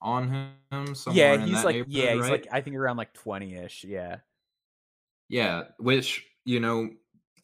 on 0.02 0.30
him. 0.72 0.96
Somewhere 0.96 1.24
yeah, 1.24 1.34
in 1.36 1.48
he's 1.48 1.64
like 1.64 1.86
yeah, 1.88 2.14
he's 2.14 2.22
right? 2.22 2.32
like 2.32 2.48
I 2.52 2.62
think 2.62 2.76
around 2.76 2.98
like 2.98 3.14
twenty 3.14 3.54
ish. 3.56 3.84
Yeah. 3.84 4.18
yeah, 5.30 5.66
which 5.78 6.26
you 6.46 6.60
know 6.60 6.90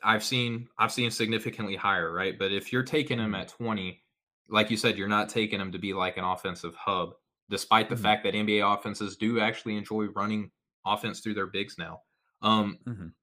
I've 0.04 0.24
seen 0.24 0.70
I've 0.78 0.92
seen 0.92 1.12
significantly 1.12 1.76
higher, 1.76 2.12
right? 2.14 2.38
But 2.40 2.52
if 2.52 2.72
you're 2.74 2.84
taking 2.84 3.20
him 3.20 3.34
Mhm. 3.34 3.36
at 3.36 3.50
20, 3.50 4.04
like 4.50 4.72
you 4.72 4.78
said, 4.78 4.98
you're 4.98 5.08
not 5.08 5.30
taking 5.30 5.60
him 5.60 5.72
to 5.72 5.80
be 5.80 5.94
like 5.94 6.18
an 6.18 6.24
offensive 6.26 6.76
hub, 6.76 7.14
despite 7.50 7.90
the 7.90 7.96
Mhm. 7.96 7.98
fact 7.98 8.24
that 8.24 8.36
NBA 8.36 8.62
offenses 8.74 9.18
do 9.18 9.40
actually 9.40 9.78
enjoy 9.78 10.06
running 10.08 10.52
offense 10.86 11.20
through 11.20 11.36
their 11.36 11.48
bigs 11.48 11.78
now. 11.78 12.02
Um, 12.42 12.80
Mhm. 12.86 13.14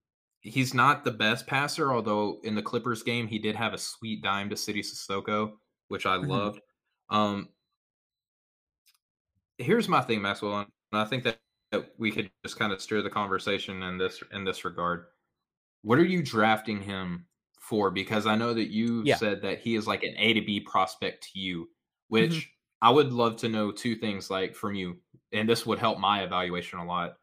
he's 0.40 0.74
not 0.74 1.04
the 1.04 1.12
best 1.12 1.46
passer, 1.46 1.92
although 1.92 2.40
in 2.44 2.54
the 2.54 2.62
Clippers 2.62 3.02
game 3.02 3.28
he 3.28 3.38
did 3.38 3.56
have 3.56 3.74
a 3.74 3.78
sweet 3.78 4.22
dime 4.22 4.50
to 4.50 4.56
Sidy 4.56 4.82
Cissoko, 4.82 5.58
which 5.88 6.06
I 6.06 6.16
Mhm. 6.20 6.46
loved. 6.46 6.60
Um, 7.10 7.50
here's 9.58 9.88
my 9.88 10.00
thing, 10.02 10.22
Maxwell, 10.22 10.60
and 10.60 10.70
I 10.92 11.04
think 11.04 11.24
that, 11.24 11.40
that 11.72 11.98
we 11.98 12.10
could 12.12 12.30
just 12.44 12.58
kind 12.58 12.72
of 12.72 12.80
steer 12.80 13.02
the 13.02 13.10
conversation 13.10 13.82
in 13.82 13.98
this 13.98 14.22
in 14.32 14.44
this 14.44 14.64
regard. 14.64 15.06
What 15.86 15.98
are 15.98 16.04
you 16.04 16.22
drafting 16.22 16.80
him 16.82 17.28
for? 17.60 17.90
Because 17.90 18.26
I 18.26 18.34
know 18.36 18.54
that 18.54 18.72
you 18.72 19.04
Yeah. 19.04 19.20
said 19.20 19.42
that 19.42 19.60
he 19.60 19.76
is 19.76 19.86
like 19.86 20.02
an 20.02 20.14
A 20.18 20.34
to 20.34 20.40
B 20.42 20.60
prospect 20.60 21.30
to 21.32 21.38
you, 21.38 21.70
which 22.08 22.50
I 22.82 22.90
would 22.90 23.12
love 23.12 23.36
to 23.38 23.48
know 23.48 23.72
two 23.72 23.96
things 23.96 24.30
like 24.30 24.54
from 24.54 24.74
you, 24.74 25.00
and 25.32 25.48
this 25.48 25.64
would 25.66 25.78
help 25.78 25.98
my 25.98 26.22
evaluation 26.24 26.78
a 26.80 26.84
lot. 26.86 27.18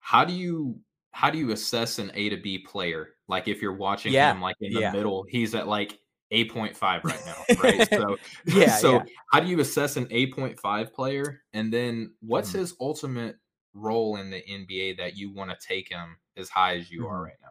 How 0.00 0.24
do 0.24 0.32
you 0.32 0.80
how 1.12 1.30
do 1.30 1.38
you 1.38 1.50
assess 1.52 1.98
an 1.98 2.10
A 2.14 2.28
to 2.30 2.36
B 2.36 2.58
player? 2.58 3.16
Like 3.28 3.48
if 3.48 3.62
you're 3.62 3.76
watching 3.76 4.14
Yeah, 4.14 4.18
him 4.18 4.40
like 4.40 4.56
in 4.60 4.72
the 4.74 4.82
yeah. 4.82 4.92
middle, 4.92 5.24
he's 5.30 5.54
at 5.54 5.66
like 5.68 6.00
8.5 6.30 7.04
right 7.04 7.24
now, 7.24 7.46
right? 7.56 7.84
So 7.96 8.18
Yeah, 8.46 8.80
so 8.80 9.00
yeah. 9.00 9.04
how 9.32 9.40
do 9.40 9.48
you 9.48 9.60
assess 9.60 9.96
an 9.96 10.08
8.5 10.10 10.92
player? 10.94 11.42
And 11.54 11.72
then 11.72 12.14
what's 12.20 12.52
Mhm. 12.52 12.54
his 12.54 12.74
ultimate 12.80 13.36
role 13.74 14.16
in 14.16 14.30
the 14.30 14.42
NBA 14.48 14.94
that 14.98 15.16
you 15.16 15.32
want 15.32 15.50
to 15.50 15.66
take 15.66 15.88
him 15.90 16.18
as 16.36 16.48
high 16.50 16.76
as 16.76 16.90
you 16.90 17.06
are 17.06 17.22
Mhm. 17.22 17.24
right 17.24 17.36
now? 17.42 17.50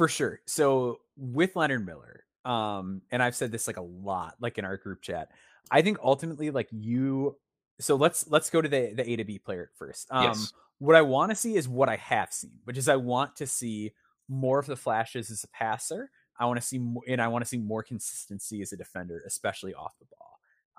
For 0.00 0.08
sure. 0.08 0.40
So 0.46 1.00
with 1.18 1.56
Leonard 1.56 1.84
Miller, 1.84 2.24
um, 2.46 3.02
and 3.10 3.22
I've 3.22 3.36
said 3.36 3.52
this 3.52 3.66
like 3.66 3.76
a 3.76 3.82
lot, 3.82 4.34
like 4.40 4.56
in 4.56 4.64
our 4.64 4.78
group 4.78 5.02
chat. 5.02 5.28
I 5.70 5.82
think 5.82 5.98
ultimately, 6.02 6.50
like 6.50 6.68
you. 6.70 7.36
So 7.80 7.96
let's 7.96 8.26
let's 8.26 8.48
go 8.48 8.62
to 8.62 8.68
the 8.70 8.94
the 8.94 9.06
A 9.10 9.16
to 9.16 9.24
B 9.24 9.38
player 9.38 9.70
first. 9.76 10.10
Um, 10.10 10.22
Yes. 10.22 10.54
what 10.78 10.96
I 10.96 11.02
want 11.02 11.32
to 11.32 11.36
see 11.36 11.54
is 11.54 11.68
what 11.68 11.90
I 11.90 11.96
have 11.96 12.32
seen, 12.32 12.60
which 12.64 12.78
is 12.78 12.88
I 12.88 12.96
want 12.96 13.36
to 13.36 13.46
see 13.46 13.92
more 14.26 14.58
of 14.58 14.64
the 14.64 14.74
flashes 14.74 15.30
as 15.30 15.44
a 15.44 15.48
passer. 15.48 16.10
I 16.38 16.46
want 16.46 16.58
to 16.58 16.66
see, 16.66 16.78
more, 16.78 17.02
and 17.06 17.20
I 17.20 17.28
want 17.28 17.44
to 17.44 17.48
see 17.50 17.58
more 17.58 17.82
consistency 17.82 18.62
as 18.62 18.72
a 18.72 18.78
defender, 18.78 19.22
especially 19.26 19.74
off 19.74 19.98
the 19.98 20.06
ball, 20.16 20.38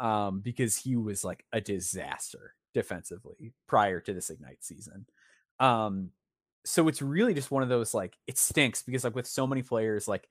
um, 0.09 0.39
because 0.39 0.77
he 0.77 0.95
was 0.95 1.23
like 1.23 1.45
a 1.53 1.61
disaster 1.61 2.55
defensively 2.73 3.53
prior 3.67 3.99
to 3.99 4.15
this 4.15 4.31
Ignite 4.31 4.63
season. 4.63 5.05
Um, 5.59 6.09
so 6.65 6.87
it's 6.87 7.01
really 7.01 7.33
just 7.33 7.51
one 7.51 7.63
of 7.63 7.69
those 7.69 7.93
like 7.93 8.15
it 8.27 8.37
stinks 8.37 8.83
because 8.83 9.03
like 9.03 9.15
with 9.15 9.27
so 9.27 9.47
many 9.47 9.61
players 9.61 10.07
like 10.07 10.27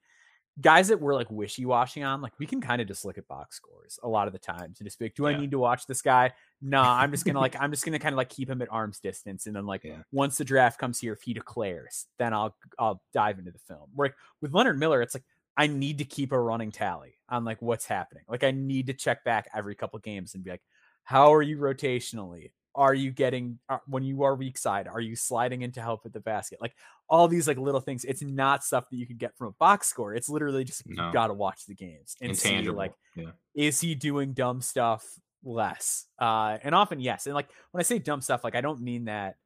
guys 0.60 0.88
that 0.88 1.00
we're 1.00 1.14
like 1.14 1.30
wishy-washy 1.30 2.02
on 2.02 2.20
like 2.20 2.32
we 2.38 2.46
can 2.46 2.60
kind 2.60 2.82
of 2.82 2.88
just 2.88 3.04
look 3.04 3.16
at 3.16 3.26
box 3.28 3.56
scores 3.56 3.98
a 4.02 4.08
lot 4.08 4.26
of 4.26 4.32
the 4.32 4.38
time 4.38 4.74
to 4.74 4.84
just 4.84 4.98
be 4.98 5.06
like 5.06 5.14
do 5.14 5.26
i 5.26 5.34
need 5.36 5.50
to 5.52 5.58
watch 5.58 5.86
this 5.86 6.02
guy? 6.02 6.30
No 6.60 6.80
i'm 6.82 7.10
just 7.10 7.24
gonna 7.24 7.40
like 7.40 7.56
i'm 7.60 7.70
just 7.70 7.84
gonna 7.84 7.98
kind 7.98 8.12
of 8.12 8.16
like 8.16 8.28
keep 8.28 8.50
him 8.50 8.60
at 8.60 8.70
arm's 8.70 8.98
distance 8.98 9.46
and 9.46 9.56
then 9.56 9.64
like 9.64 9.84
Yeah. 9.84 10.02
once 10.12 10.36
the 10.36 10.44
draft 10.44 10.78
comes 10.78 10.98
here 10.98 11.12
if 11.12 11.22
he 11.22 11.32
declares 11.32 12.06
then 12.18 12.34
i'll 12.34 12.54
i'll 12.78 13.02
dive 13.12 13.38
into 13.38 13.52
the 13.52 13.58
film. 13.58 13.88
Where 13.94 14.08
like, 14.08 14.16
with 14.42 14.52
leonard 14.52 14.78
miller 14.78 15.00
it's 15.02 15.14
like 15.14 15.24
i 15.56 15.66
need 15.66 15.98
to 15.98 16.04
keep 16.04 16.32
a 16.32 16.38
running 16.38 16.72
tally 16.72 17.14
on 17.28 17.44
like 17.44 17.62
what's 17.62 17.86
happening. 17.86 18.24
Like 18.28 18.44
i 18.44 18.50
need 18.50 18.88
to 18.88 18.92
check 18.92 19.24
back 19.24 19.48
every 19.54 19.74
couple 19.74 19.98
games 20.00 20.34
and 20.34 20.44
be 20.44 20.50
like 20.50 20.62
how 21.04 21.32
are 21.32 21.42
you 21.42 21.56
rotationally 21.58 22.50
are 22.74 22.94
you 22.94 23.10
getting 23.10 23.58
uh, 23.68 23.78
when 23.86 24.02
you 24.04 24.22
are 24.22 24.34
weak 24.36 24.56
side 24.56 24.86
are 24.86 25.00
you 25.00 25.16
sliding 25.16 25.62
in 25.62 25.72
to 25.72 25.80
help 25.80 26.02
at 26.06 26.12
the 26.12 26.20
basket 26.20 26.60
like 26.60 26.74
all 27.08 27.26
these 27.26 27.48
like 27.48 27.58
little 27.58 27.80
things 27.80 28.04
it's 28.04 28.22
not 28.22 28.62
stuff 28.62 28.88
that 28.90 28.96
you 28.96 29.06
can 29.06 29.16
get 29.16 29.36
from 29.36 29.48
a 29.48 29.52
box 29.52 29.88
score 29.88 30.14
it's 30.14 30.28
literally 30.28 30.62
just 30.62 30.82
No. 30.86 31.06
you 31.08 31.12
gotta 31.12 31.34
watch 31.34 31.66
the 31.66 31.74
games 31.74 32.16
and 32.20 32.36
see 32.36 32.62
like 32.62 32.92
yeah. 33.16 33.30
is 33.54 33.80
he 33.80 33.94
doing 33.96 34.32
dumb 34.34 34.60
stuff 34.60 35.04
less 35.42 36.06
uh 36.20 36.58
and 36.62 36.74
often 36.74 37.00
yes 37.00 37.26
and 37.26 37.34
like 37.34 37.48
when 37.72 37.80
i 37.80 37.82
say 37.82 37.98
dumb 37.98 38.20
stuff 38.20 38.44
like 38.44 38.54
i 38.54 38.60
don't 38.60 38.80
mean 38.80 39.06
that 39.06 39.36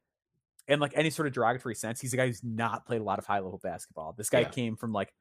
in 0.69 0.81
like 0.81 0.93
any 0.97 1.09
sort 1.11 1.27
of 1.29 1.33
derogatory 1.33 1.75
sense 1.75 2.01
he's 2.01 2.13
a 2.13 2.17
guy 2.17 2.27
who's 2.27 2.43
not 2.45 2.85
played 2.87 3.01
a 3.01 3.05
lot 3.05 3.19
of 3.19 3.25
high 3.27 3.39
level 3.39 3.61
basketball 3.63 4.13
this 4.19 4.29
guy 4.29 4.41
Yeah. 4.41 4.49
came 4.49 4.77
from 4.77 4.93
like 4.93 5.13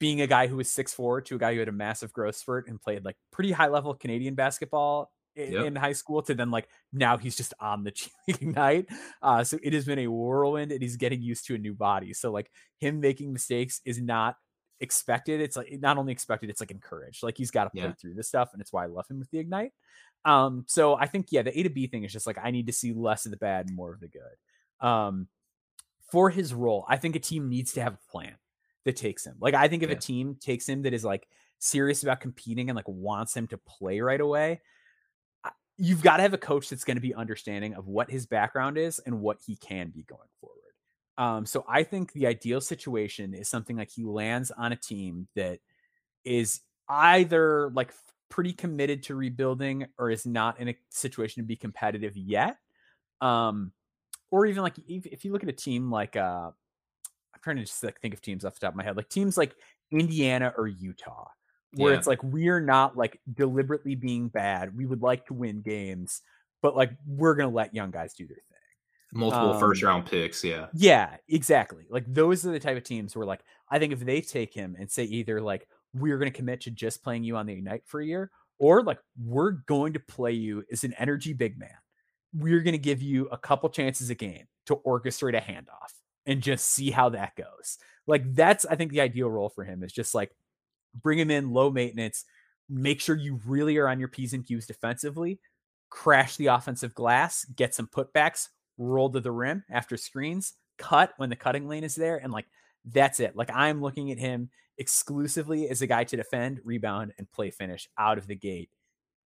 being 0.00 0.20
a 0.22 0.26
guy 0.26 0.46
who 0.46 0.56
was 0.56 0.68
6'4 0.68 1.24
to 1.26 1.36
a 1.36 1.38
guy 1.38 1.52
who 1.52 1.58
had 1.60 1.68
a 1.68 1.72
massive 1.72 2.12
growth 2.12 2.36
spurt 2.36 2.66
and 2.66 2.80
played 2.80 3.04
like 3.04 3.16
pretty 3.30 3.52
high 3.52 3.68
level 3.68 3.92
canadian 3.94 4.34
basketball 4.34 5.12
i- 5.36 5.40
Yep. 5.42 5.64
in 5.66 5.76
high 5.76 5.92
school 5.92 6.22
to 6.22 6.34
then 6.34 6.50
like 6.50 6.68
now 6.92 7.16
he's 7.16 7.36
just 7.36 7.54
on 7.60 7.84
the 7.84 7.92
Ignite. 8.28 8.88
Uh, 9.22 9.44
so 9.44 9.58
it 9.62 9.72
has 9.72 9.84
been 9.84 9.98
a 10.00 10.06
whirlwind 10.08 10.72
and 10.72 10.82
he's 10.82 10.96
getting 10.96 11.22
used 11.22 11.46
to 11.46 11.54
a 11.54 11.58
new 11.58 11.74
body. 11.74 12.12
So 12.12 12.30
like 12.32 12.50
him 12.78 13.00
making 13.00 13.32
mistakes 13.32 13.80
is 13.84 14.00
not 14.00 14.36
expected. 14.80 15.40
It's 15.40 15.56
like 15.56 15.72
not 15.80 15.98
only 15.98 16.12
expected, 16.12 16.50
it's 16.50 16.60
like 16.60 16.70
encouraged. 16.70 17.22
Like 17.22 17.36
he's 17.38 17.50
got 17.50 17.64
to 17.64 17.70
play 17.70 17.82
Yeah. 17.82 17.92
through 17.92 18.14
this 18.14 18.28
stuff, 18.28 18.50
and 18.52 18.60
it's 18.60 18.72
why 18.72 18.84
I 18.84 18.86
love 18.86 19.06
him 19.08 19.18
with 19.18 19.30
the 19.30 19.38
Ignite. 19.38 19.72
Um, 20.24 20.64
so 20.66 20.96
I 20.96 21.06
think 21.06 21.28
yeah, 21.30 21.42
the 21.42 21.56
A 21.58 21.62
to 21.62 21.70
B 21.70 21.86
thing 21.86 22.04
is 22.04 22.12
just 22.12 22.26
like 22.26 22.38
I 22.42 22.50
need 22.50 22.66
to 22.66 22.72
see 22.72 22.92
less 22.92 23.24
of 23.26 23.30
the 23.30 23.36
bad, 23.36 23.66
and 23.66 23.76
more 23.76 23.92
of 23.94 24.00
the 24.00 24.08
good. 24.08 24.86
Um, 24.86 25.28
for 26.10 26.30
his 26.30 26.52
role, 26.54 26.84
I 26.88 26.96
think 26.96 27.16
a 27.16 27.20
team 27.20 27.48
needs 27.48 27.72
to 27.74 27.82
have 27.82 27.94
a 27.94 28.10
plan 28.10 28.34
that 28.84 28.96
takes 28.96 29.24
him. 29.26 29.36
Like 29.40 29.54
I 29.54 29.68
think 29.68 29.82
if 29.82 29.90
Yeah. 29.90 29.96
a 29.96 30.00
team 30.00 30.36
takes 30.40 30.68
him 30.68 30.82
that 30.82 30.92
is 30.94 31.04
like 31.04 31.26
serious 31.58 32.02
about 32.02 32.20
competing 32.20 32.68
and 32.68 32.76
like 32.76 32.86
wants 32.88 33.34
him 33.36 33.46
to 33.48 33.58
play 33.58 34.00
right 34.00 34.20
away, 34.20 34.60
you've 35.78 36.02
got 36.02 36.16
to 36.16 36.22
have 36.22 36.34
a 36.34 36.38
coach 36.38 36.68
that's 36.68 36.84
going 36.84 36.96
to 36.96 37.02
be 37.02 37.14
understanding 37.14 37.74
of 37.74 37.86
what 37.86 38.10
his 38.10 38.26
background 38.26 38.78
is 38.78 38.98
and 39.00 39.20
what 39.20 39.38
he 39.46 39.56
can 39.56 39.90
be 39.90 40.02
going 40.04 40.28
forward. 40.40 40.56
Um, 41.18 41.46
so 41.46 41.64
I 41.68 41.82
think 41.82 42.12
the 42.12 42.26
ideal 42.26 42.60
situation 42.60 43.34
is 43.34 43.48
something 43.48 43.76
like 43.76 43.90
he 43.90 44.04
lands 44.04 44.50
on 44.50 44.72
a 44.72 44.76
team 44.76 45.28
that 45.34 45.60
is 46.24 46.60
either 46.88 47.70
like 47.70 47.92
pretty 48.28 48.52
committed 48.52 49.02
to 49.04 49.14
rebuilding 49.14 49.86
or 49.98 50.10
is 50.10 50.26
not 50.26 50.60
in 50.60 50.68
a 50.68 50.76
situation 50.90 51.42
to 51.42 51.46
be 51.46 51.56
competitive 51.56 52.16
yet. 52.16 52.56
Um, 53.20 53.72
or 54.30 54.46
even 54.46 54.62
like 54.62 54.74
if, 54.88 55.24
you 55.24 55.32
look 55.32 55.42
at 55.42 55.48
a 55.48 55.52
team 55.52 55.90
like 55.90 56.16
uh 56.16 56.50
I'm 56.50 57.40
trying 57.42 57.56
to 57.56 57.62
just 57.62 57.82
like 57.82 58.00
think 58.00 58.14
of 58.14 58.20
teams 58.20 58.44
off 58.44 58.54
the 58.54 58.60
top 58.60 58.72
of 58.72 58.76
my 58.76 58.84
head, 58.84 58.96
like 58.96 59.08
teams 59.08 59.38
like 59.38 59.54
Indiana 59.90 60.52
or 60.56 60.66
Utah, 60.66 61.28
where 61.76 61.92
Yeah. 61.92 61.98
it's 61.98 62.06
like 62.06 62.22
we're 62.22 62.60
not 62.60 62.96
like 62.96 63.20
deliberately 63.32 63.94
being 63.94 64.28
bad. 64.28 64.76
We 64.76 64.86
would 64.86 65.02
like 65.02 65.26
to 65.26 65.34
win 65.34 65.62
games, 65.62 66.22
but 66.62 66.76
like 66.76 66.90
we're 67.06 67.34
gonna 67.34 67.54
let 67.54 67.74
young 67.74 67.90
guys 67.90 68.14
do 68.14 68.26
their 68.26 68.36
thing. 68.36 68.42
Multiple 69.20 69.58
first 69.58 69.82
Um, 69.82 69.88
round 69.88 70.06
picks. 70.06 70.42
Yeah. 70.42 70.66
Yeah, 70.74 71.16
exactly. 71.28 71.86
Like 71.88 72.04
those 72.08 72.44
are 72.44 72.50
the 72.52 72.58
type 72.60 72.76
of 72.76 72.82
teams 72.84 73.14
where 73.16 73.26
like 73.26 73.40
I 73.70 73.78
think 73.78 73.92
if 73.92 74.00
they 74.00 74.20
take 74.20 74.52
him 74.52 74.76
and 74.78 74.90
say 74.90 75.04
either 75.04 75.40
like 75.40 75.68
we're 75.94 76.18
going 76.18 76.30
to 76.30 76.36
commit 76.36 76.60
to 76.62 76.70
just 76.70 77.02
playing 77.02 77.24
you 77.24 77.36
on 77.36 77.46
the 77.46 77.54
ignite 77.54 77.82
for 77.86 78.00
a 78.00 78.04
year 78.04 78.30
or 78.58 78.82
like 78.82 78.98
we're 79.18 79.52
going 79.52 79.92
to 79.94 80.00
play 80.00 80.32
you 80.32 80.64
as 80.70 80.84
an 80.84 80.92
energy 80.98 81.32
big 81.32 81.58
man. 81.58 81.70
We're 82.34 82.60
going 82.60 82.72
to 82.72 82.78
give 82.78 83.00
you 83.00 83.28
a 83.32 83.38
couple 83.38 83.70
chances 83.70 84.10
a 84.10 84.14
game 84.14 84.46
to 84.66 84.76
orchestrate 84.86 85.36
a 85.38 85.40
handoff 85.40 85.92
and 86.26 86.42
just 86.42 86.68
see 86.68 86.90
how 86.90 87.08
that 87.10 87.34
goes. 87.36 87.78
Like 88.06 88.34
that's 88.34 88.66
I 88.66 88.74
think 88.74 88.90
the 88.90 89.00
ideal 89.00 89.30
role 89.30 89.48
for 89.48 89.64
him 89.64 89.82
is 89.82 89.92
just 89.92 90.14
like 90.14 90.32
bring 91.02 91.18
him 91.18 91.30
in 91.30 91.52
low 91.52 91.70
maintenance, 91.70 92.24
make 92.68 93.00
sure 93.00 93.16
you 93.16 93.40
really 93.46 93.76
are 93.76 93.88
on 93.88 93.98
your 93.98 94.08
P's 94.08 94.32
and 94.32 94.46
Q's 94.46 94.66
defensively, 94.66 95.40
crash 95.90 96.36
the 96.36 96.46
offensive 96.46 96.94
glass, 96.94 97.44
get 97.44 97.74
some 97.74 97.86
putbacks, 97.86 98.48
roll 98.78 99.10
to 99.10 99.20
the 99.20 99.32
rim 99.32 99.64
after 99.70 99.96
screens, 99.96 100.54
cut 100.78 101.12
when 101.16 101.30
the 101.30 101.36
cutting 101.36 101.68
lane 101.68 101.84
is 101.84 101.94
there, 101.94 102.16
and 102.16 102.32
like 102.32 102.46
that's 102.84 103.20
it. 103.20 103.36
Like 103.36 103.50
I'm 103.52 103.80
looking 103.80 104.10
at 104.10 104.18
him 104.18 104.50
exclusively 104.78 105.68
as 105.68 105.82
a 105.82 105.86
guy 105.86 106.04
to 106.04 106.16
defend, 106.16 106.60
rebound, 106.64 107.12
and 107.18 107.30
play 107.30 107.50
finish 107.50 107.88
out 107.98 108.18
of 108.18 108.26
the 108.26 108.34
gate 108.34 108.70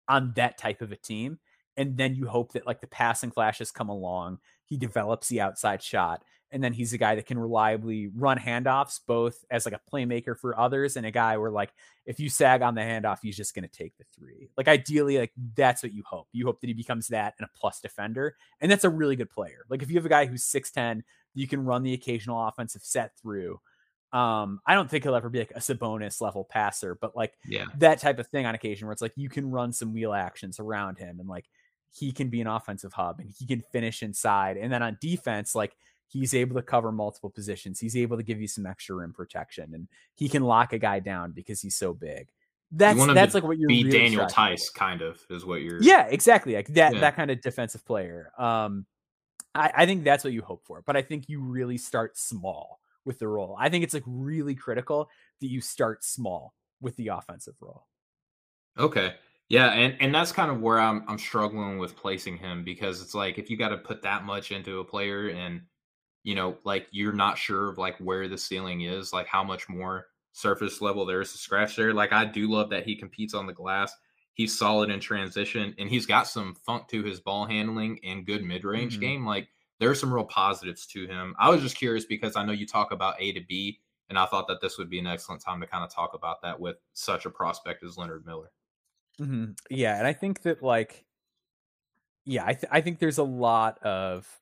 on 0.09 0.33
that 0.37 0.59
type 0.59 0.83
of 0.83 0.93
a 0.93 0.97
team. 0.97 1.39
And 1.77 1.97
then 1.97 2.15
you 2.15 2.27
hope 2.27 2.53
that 2.53 2.67
like 2.67 2.81
the 2.81 2.87
passing 2.87 3.31
flashes 3.31 3.71
come 3.71 3.89
along, 3.89 4.39
he 4.65 4.77
develops 4.77 5.29
the 5.29 5.41
outside 5.41 5.83
shot, 5.83 6.25
and 6.51 6.63
then 6.65 6.73
he's 6.73 6.93
a 6.93 6.99
guy 6.99 7.15
that 7.15 7.27
can 7.27 7.39
reliably 7.39 8.09
run 8.15 8.39
handoffs 8.39 9.01
both 9.07 9.45
as 9.51 9.67
like 9.67 9.75
a 9.75 9.81
playmaker 9.93 10.37
for 10.39 10.59
others 10.59 10.97
and 10.97 11.05
a 11.05 11.11
guy 11.11 11.37
where 11.37 11.51
like 11.51 11.73
if 12.07 12.19
you 12.19 12.31
sag 12.31 12.63
on 12.63 12.75
the 12.75 12.81
handoff, 12.81 13.19
he's 13.23 13.37
just 13.37 13.55
going 13.55 13.69
to 13.69 13.77
take 13.77 13.97
the 13.99 14.05
three. 14.19 14.49
Like 14.57 14.67
ideally, 14.69 15.19
like 15.19 15.33
that's 15.55 15.83
what 15.83 15.93
you 15.93 16.03
hope. 16.07 16.29
You 16.33 16.47
hope 16.47 16.61
that 16.61 16.69
he 16.69 16.73
becomes 16.75 17.09
that 17.09 17.35
and 17.39 17.47
a 17.47 17.59
plus 17.59 17.81
defender, 17.81 18.37
and 18.61 18.71
that's 18.71 18.85
a 18.85 18.91
really 18.91 19.17
good 19.17 19.31
player. 19.31 19.65
Like 19.69 19.83
if 19.83 19.91
you 19.91 19.97
have 19.97 20.07
a 20.07 20.11
guy 20.11 20.27
who's 20.27 20.45
six 20.45 20.71
ten, 20.71 21.05
you 21.35 21.47
can 21.47 21.65
run 21.65 21.83
the 21.83 21.93
occasional 21.93 22.47
offensive 22.49 22.83
set 22.83 23.13
through. 23.21 23.61
Um, 24.11 24.61
I 24.67 24.75
don't 24.75 24.91
think 24.91 25.05
he'll 25.05 25.15
ever 25.15 25.29
be 25.29 25.41
like 25.41 25.51
a 25.51 25.59
Sabonis 25.61 26.23
level 26.23 26.45
passer, 26.45 26.95
but 26.99 27.15
like 27.15 27.35
Yeah. 27.47 27.67
that 27.77 27.99
type 27.99 28.19
of 28.19 28.27
thing 28.29 28.47
on 28.47 28.55
occasion 28.55 28.87
where 28.87 28.93
it's 28.95 29.03
like 29.03 29.13
you 29.17 29.29
can 29.29 29.51
run 29.51 29.71
some 29.71 29.93
wheel 29.93 30.15
actions 30.15 30.59
around 30.59 30.97
him 30.97 31.21
and 31.21 31.29
like 31.29 31.45
he 31.91 32.11
can 32.13 32.31
be 32.31 32.41
an 32.41 32.47
offensive 32.47 32.95
hub 32.95 33.21
and 33.21 33.31
he 33.39 33.47
can 33.47 33.61
finish 33.71 34.03
inside. 34.03 34.57
And 34.57 34.73
then 34.73 34.83
on 34.83 34.97
defense, 35.01 35.55
like 35.55 35.77
he's 36.09 36.35
able 36.35 36.57
to 36.57 36.63
cover 36.63 36.91
multiple 36.91 37.31
positions. 37.31 37.79
He's 37.79 37.97
able 37.97 38.17
to 38.17 38.23
give 38.23 38.41
you 38.41 38.49
some 38.49 38.67
extra 38.67 38.97
rim 38.97 39.13
protection 39.13 39.75
and 39.75 39.89
he 40.15 40.29
can 40.29 40.43
lock 40.43 40.73
a 40.73 40.79
guy 40.79 41.01
down 41.01 41.33
because 41.33 41.61
he's 41.61 41.77
so 41.77 41.93
big. 41.95 42.29
That's 42.73 43.07
that's 43.15 43.35
like 43.35 43.45
what 43.45 43.59
you're 43.59 43.69
Be 43.69 43.85
really 43.85 43.99
Daniel 43.99 44.27
Theis, 44.29 44.69
kind 44.71 45.01
of, 45.01 45.25
is 45.31 45.45
what 45.47 45.63
you're. 45.63 45.81
Yeah, 45.83 46.07
exactly. 46.07 46.55
Like 46.55 46.69
that 46.75 46.95
Yeah. 46.95 47.01
that 47.01 47.17
kind 47.17 47.31
of 47.31 47.41
defensive 47.41 47.85
player. 47.87 48.33
Um 48.39 48.87
I, 49.55 49.71
I 49.75 49.87
think 49.87 50.05
that's 50.05 50.25
what 50.25 50.33
you 50.33 50.43
hope 50.43 50.65
for, 50.65 50.83
but 50.87 50.97
I 50.97 51.03
think 51.03 51.29
you 51.29 51.41
really 51.41 51.79
start 51.79 52.19
small 52.19 52.81
with 53.05 53.19
the 53.19 53.29
role. 53.29 53.57
I 53.59 53.69
think 53.71 53.85
it's 53.85 53.95
like 53.95 54.05
really 54.07 54.55
critical 54.55 55.09
that 55.41 55.47
you 55.47 55.61
start 55.61 56.05
small 56.05 56.55
with 56.81 56.97
the 56.97 57.09
offensive 57.09 57.55
role. 57.61 57.87
Okay. 58.79 59.15
Yeah, 59.49 59.71
and 59.71 59.97
and 60.01 60.15
that's 60.15 60.31
kind 60.31 60.51
of 60.51 60.61
where 60.61 60.79
I'm 60.79 61.05
I'm 61.09 61.19
struggling 61.19 61.79
with 61.79 61.97
placing 61.97 62.37
him 62.37 62.65
because 62.65 63.01
it's 63.01 63.15
like 63.15 63.39
if 63.39 63.49
you 63.49 63.57
got 63.57 63.71
to 63.71 63.79
put 63.79 64.03
that 64.03 64.25
much 64.25 64.53
into 64.53 64.81
a 64.81 64.85
player 64.85 65.29
and 65.29 65.63
you 66.29 66.35
know 66.35 66.59
like 66.65 66.87
you're 66.91 67.13
not 67.25 67.39
sure 67.39 67.69
of 67.71 67.79
like 67.79 67.97
where 67.99 68.29
the 68.29 68.39
ceiling 68.39 68.83
is, 68.83 69.13
like 69.13 69.27
how 69.27 69.45
much 69.45 69.69
more 69.69 70.09
surface 70.33 70.81
level 70.81 71.05
there 71.07 71.21
is 71.23 71.33
to 71.33 71.39
scratch 71.39 71.77
there. 71.77 71.93
Like 71.95 72.13
I 72.13 72.25
do 72.25 72.49
love 72.51 72.71
that 72.71 72.85
he 72.87 72.95
competes 72.97 73.35
on 73.35 73.47
the 73.47 73.53
glass. 73.55 73.93
He's 74.35 74.57
solid 74.57 74.91
in 74.91 75.01
transition 75.01 75.75
and 75.79 75.89
he's 75.89 76.07
got 76.07 76.29
some 76.29 76.55
funk 76.55 76.89
to 76.89 77.03
his 77.03 77.21
ball 77.21 77.47
handling 77.47 77.99
and 78.05 78.25
good 78.27 78.45
mid-range 78.45 78.99
Mhm. 78.99 79.01
game. 79.01 79.27
Like 79.27 79.49
there's 79.81 80.01
some 80.01 80.13
real 80.15 80.25
positives 80.27 80.87
to 80.89 81.07
him. 81.07 81.35
I 81.39 81.51
was 81.51 81.63
just 81.63 81.77
curious 81.77 82.05
because 82.05 82.37
I 82.37 82.45
know 82.45 82.53
you 82.53 82.67
talk 82.67 82.93
about 82.93 83.17
A 83.21 83.33
to 83.33 83.41
B 83.41 83.81
and 84.09 84.19
I 84.19 84.27
thought 84.27 84.47
that 84.49 84.61
this 84.61 84.79
would 84.79 84.91
be 84.91 84.99
an 85.01 85.07
excellent 85.07 85.43
time 85.43 85.61
to 85.61 85.67
kind 85.67 85.85
of 85.85 85.91
talk 85.91 86.15
about 86.15 86.43
that 86.43 86.61
with 86.61 86.77
such 86.95 87.27
a 87.27 87.31
prospect 87.31 87.83
as 87.83 87.99
Leonard 87.99 88.25
Miller. 88.27 88.53
Mhm. 89.21 89.59
Yeah, 89.71 89.99
and 89.99 90.07
I 90.07 90.13
think 90.13 90.43
that 90.43 90.63
like, 90.63 91.07
yeah, 92.25 92.45
I 92.47 92.55
th- 92.55 92.71
I 92.71 92.81
think 92.81 92.99
there's 92.99 93.19
a 93.19 93.23
lot 93.25 93.79
of 93.83 94.41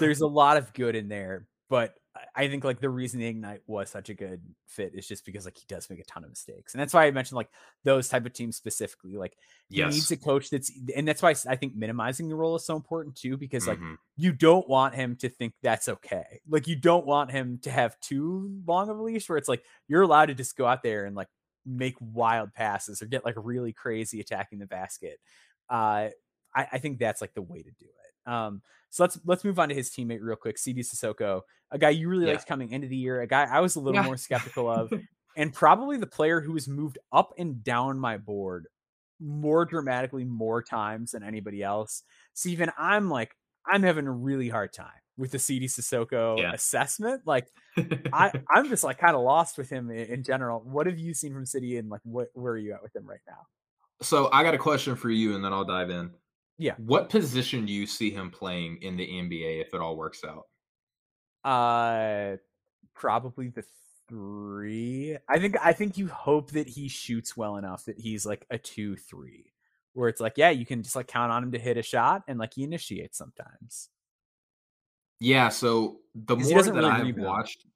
there's 0.00 0.20
a 0.20 0.26
lot 0.26 0.56
of 0.56 0.72
good 0.72 0.94
in 0.96 1.08
there, 1.08 1.46
but 1.68 1.94
I- 2.34 2.48
think 2.48 2.64
like 2.64 2.80
the 2.80 2.90
reason 2.90 3.20
the 3.20 3.26
Ignite 3.26 3.62
was 3.66 3.90
such 3.90 4.08
a 4.08 4.14
good 4.14 4.40
fit 4.66 4.92
is 4.94 5.06
just 5.06 5.24
because 5.24 5.44
like 5.44 5.56
he 5.56 5.64
does 5.68 5.88
make 5.88 6.00
a 6.00 6.04
ton 6.04 6.24
of 6.24 6.30
mistakes, 6.30 6.74
and 6.74 6.80
that's 6.80 6.92
why 6.94 7.06
I 7.06 7.10
mentioned 7.12 7.36
like 7.36 7.50
those 7.84 8.08
type 8.08 8.26
of 8.26 8.32
teams 8.32 8.56
specifically. 8.56 9.16
Like 9.16 9.36
he 9.68 9.78
Yes. 9.78 9.94
needs 9.94 10.10
a 10.10 10.16
coach 10.16 10.50
that's, 10.50 10.70
and 10.96 11.06
that's 11.06 11.22
why 11.22 11.34
I 11.48 11.56
think 11.56 11.76
minimizing 11.76 12.28
the 12.28 12.34
role 12.34 12.56
is 12.56 12.64
so 12.64 12.74
important 12.76 13.14
too, 13.16 13.36
because 13.36 13.66
like 13.68 13.78
Mhm. 13.78 13.98
you 14.16 14.32
don't 14.32 14.68
want 14.68 14.94
him 14.94 15.14
to 15.16 15.28
think 15.28 15.54
that's 15.62 15.88
okay. 15.88 16.40
Like 16.48 16.66
you 16.66 16.74
don't 16.76 17.06
want 17.06 17.30
him 17.30 17.58
to 17.58 17.70
have 17.70 17.98
too 18.00 18.62
long 18.66 18.88
of 18.90 18.98
a 18.98 19.02
leash 19.02 19.28
where 19.28 19.38
it's 19.38 19.48
like 19.48 19.62
you're 19.86 20.02
allowed 20.02 20.26
to 20.26 20.34
just 20.34 20.56
go 20.56 20.66
out 20.66 20.82
there 20.82 21.04
and 21.04 21.14
like 21.14 21.28
make 21.64 21.94
wild 22.00 22.52
passes 22.54 23.02
or 23.02 23.06
get 23.06 23.24
like 23.24 23.34
really 23.36 23.72
crazy 23.72 24.20
attacking 24.20 24.58
the 24.58 24.66
basket. 24.66 25.20
Uh, 25.68 26.08
I, 26.54 26.66
I 26.72 26.78
think 26.78 26.98
that's 26.98 27.20
like 27.20 27.34
the 27.34 27.42
way 27.42 27.62
to 27.62 27.70
do 27.70 27.86
it. 27.86 28.30
Um, 28.30 28.62
so 28.90 29.04
let's 29.04 29.18
let's 29.24 29.44
move 29.44 29.58
on 29.58 29.68
to 29.68 29.74
his 29.74 29.90
teammate 29.90 30.20
real 30.22 30.36
quick, 30.36 30.58
Sidy 30.58 30.82
Cissoko, 30.82 31.42
a 31.70 31.78
guy 31.78 31.90
you 31.90 32.08
really 32.08 32.26
Yeah. 32.26 32.32
liked 32.32 32.46
coming 32.46 32.70
into 32.72 32.88
the 32.88 32.96
year, 32.96 33.20
a 33.20 33.26
guy 33.26 33.44
I 33.44 33.60
was 33.60 33.76
a 33.76 33.80
little 33.80 34.00
Yeah. 34.00 34.06
more 34.06 34.16
skeptical 34.16 34.68
of, 34.70 34.92
and 35.36 35.52
probably 35.52 35.96
the 35.98 36.06
player 36.06 36.40
who 36.40 36.54
has 36.54 36.68
moved 36.68 36.98
up 37.12 37.32
and 37.38 37.62
down 37.62 37.98
my 37.98 38.16
board 38.18 38.66
more 39.20 39.64
dramatically 39.64 40.24
more 40.24 40.62
times 40.62 41.10
than 41.12 41.22
anybody 41.24 41.62
else. 41.62 42.02
Steven, 42.34 42.70
I'm 42.78 43.10
like, 43.10 43.34
I'm 43.66 43.82
having 43.82 44.06
a 44.06 44.12
really 44.12 44.48
hard 44.48 44.72
time 44.72 45.00
with 45.16 45.32
the 45.32 45.38
Sidy 45.38 45.66
Cissoko 45.66 46.40
Yeah. 46.40 46.52
assessment. 46.52 47.22
Like, 47.26 47.48
I, 48.12 48.32
I'm 48.54 48.68
just 48.68 48.84
like 48.84 48.98
kind 48.98 49.16
of 49.16 49.22
lost 49.22 49.58
with 49.58 49.68
him 49.68 49.90
in, 49.90 50.06
in 50.06 50.22
general. 50.22 50.60
What 50.60 50.86
have 50.86 50.98
you 50.98 51.14
seen 51.14 51.34
from 51.34 51.44
Sidy 51.46 51.76
and 51.78 51.88
like 51.90 52.00
what 52.04 52.28
where 52.34 52.52
are 52.52 52.58
you 52.58 52.72
at 52.74 52.82
with 52.82 52.94
him 52.94 53.06
right 53.06 53.20
now? 53.26 53.46
so 54.00 54.30
I 54.32 54.44
got 54.44 54.54
a 54.54 54.58
question 54.58 54.94
for 54.94 55.10
you, 55.10 55.34
and 55.34 55.44
then 55.44 55.52
I'll 55.52 55.64
dive 55.64 55.90
in. 55.90 56.12
Yeah. 56.58 56.74
What 56.76 57.08
position 57.08 57.66
do 57.66 57.72
you 57.72 57.86
see 57.86 58.10
him 58.10 58.30
playing 58.30 58.78
in 58.82 58.96
the 58.96 59.06
NBA 59.06 59.60
if 59.60 59.74
it 59.74 59.80
all 59.80 59.96
works 59.96 60.22
out? 60.24 60.46
Uh 61.44 62.36
probably 62.94 63.48
the 63.48 63.64
three. 64.08 65.16
I 65.28 65.38
think 65.38 65.56
I 65.62 65.72
think 65.72 65.98
you 65.98 66.08
hope 66.08 66.50
that 66.52 66.68
he 66.68 66.88
shoots 66.88 67.36
well 67.36 67.56
enough 67.56 67.84
that 67.84 67.98
he's 67.98 68.26
like 68.26 68.46
a 68.50 68.58
two 68.58 68.96
three. 68.96 69.52
Where 69.94 70.08
it's 70.08 70.20
like, 70.20 70.34
yeah, 70.36 70.50
you 70.50 70.66
can 70.66 70.82
just 70.82 70.96
like 70.96 71.08
count 71.08 71.32
on 71.32 71.42
him 71.44 71.52
to 71.52 71.58
hit 71.58 71.76
a 71.76 71.82
shot 71.82 72.22
and 72.28 72.38
like 72.38 72.54
he 72.54 72.64
initiates 72.64 73.18
sometimes. 73.18 73.88
Yeah, 75.20 75.48
so 75.48 75.98
the 76.14 76.36
more 76.36 76.62
that 76.62 76.72
really 76.72 76.88
I've 76.88 77.02
rebound. 77.02 77.26
watched, 77.26 77.66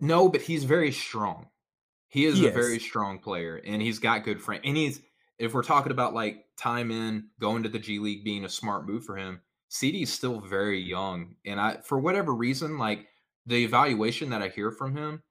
no, 0.00 0.28
but 0.28 0.42
he's 0.42 0.64
very 0.64 0.90
strong. 0.90 1.46
He 2.08 2.24
is 2.26 2.38
He 2.38 2.46
a 2.46 2.50
very 2.50 2.78
strong 2.80 3.20
player, 3.20 3.56
and 3.64 3.80
he's 3.80 3.98
got 4.00 4.24
good 4.24 4.42
frame. 4.42 4.60
And 4.64 4.76
he's, 4.76 5.00
if 5.42 5.54
we're 5.54 5.62
talking 5.64 5.90
about 5.90 6.14
like 6.14 6.44
time 6.56 6.92
in 6.92 7.24
going 7.40 7.64
to 7.64 7.68
the 7.68 7.80
G 7.80 7.98
League 7.98 8.22
being 8.22 8.44
a 8.44 8.48
smart 8.48 8.86
move 8.86 9.04
for 9.04 9.16
him, 9.16 9.40
Sidy's 9.68 10.12
still 10.12 10.38
very 10.38 10.80
young, 10.80 11.34
and 11.44 11.60
I, 11.60 11.78
for 11.78 11.98
whatever 11.98 12.32
reason, 12.32 12.78
like 12.78 13.08
the 13.44 13.64
evaluation 13.64 14.30
that 14.30 14.40
I 14.40 14.48
hear 14.48 14.70
from 14.70 14.96
him, 14.96 15.24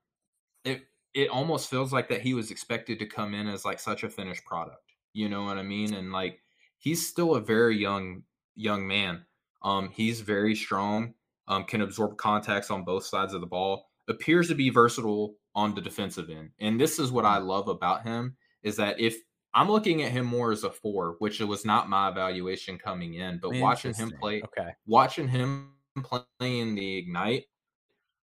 it 0.65 0.81
it 1.13 1.29
almost 1.29 1.69
feels 1.69 1.93
like 1.93 2.09
that 2.09 2.21
he 2.21 2.33
was 2.33 2.51
expected 2.51 2.99
to 2.99 3.05
come 3.05 3.33
in 3.33 3.47
as 3.47 3.63
like 3.63 3.79
such 3.79 4.03
a 4.03 4.09
finished 4.09 4.43
product. 4.43 4.83
You 5.13 5.29
know 5.29 5.43
what 5.43 5.57
I 5.57 5.63
mean? 5.63 5.93
And 5.93 6.11
like 6.11 6.39
he's 6.77 7.07
still 7.07 7.35
a 7.35 7.41
very 7.41 7.77
young 7.77 8.23
young 8.53 8.85
man. 8.85 9.25
Um, 9.63 9.91
he's 9.93 10.19
very 10.19 10.55
strong. 10.55 11.13
Um, 11.47 11.63
can 11.63 11.79
absorb 11.79 12.17
contacts 12.17 12.69
on 12.69 12.83
both 12.83 13.05
sides 13.05 13.33
of 13.33 13.39
the 13.39 13.47
ball. 13.47 13.85
Appears 14.09 14.49
to 14.49 14.55
be 14.55 14.69
versatile 14.71 15.35
on 15.55 15.73
the 15.73 15.81
defensive 15.81 16.29
end. 16.29 16.49
And 16.59 16.81
this 16.81 16.99
is 16.99 17.13
what 17.13 17.25
I 17.25 17.37
love 17.37 17.69
about 17.69 18.03
him 18.03 18.35
is 18.61 18.75
that 18.75 18.99
if 18.99 19.17
I'm 19.53 19.69
looking 19.69 20.01
at 20.03 20.11
him 20.11 20.25
more 20.25 20.51
as 20.51 20.63
a 20.63 20.71
four, 20.71 21.15
which 21.19 21.41
it 21.41 21.45
was 21.45 21.65
not 21.65 21.89
my 21.89 22.09
evaluation 22.09 22.77
coming 22.77 23.15
in, 23.15 23.39
but 23.41 23.53
watching 23.55 23.93
him 23.93 24.11
play, 24.19 24.41
Okay. 24.43 24.71
watching 24.85 25.27
him 25.27 25.73
playing 26.03 26.75
the 26.75 26.97
ignite 26.97 27.45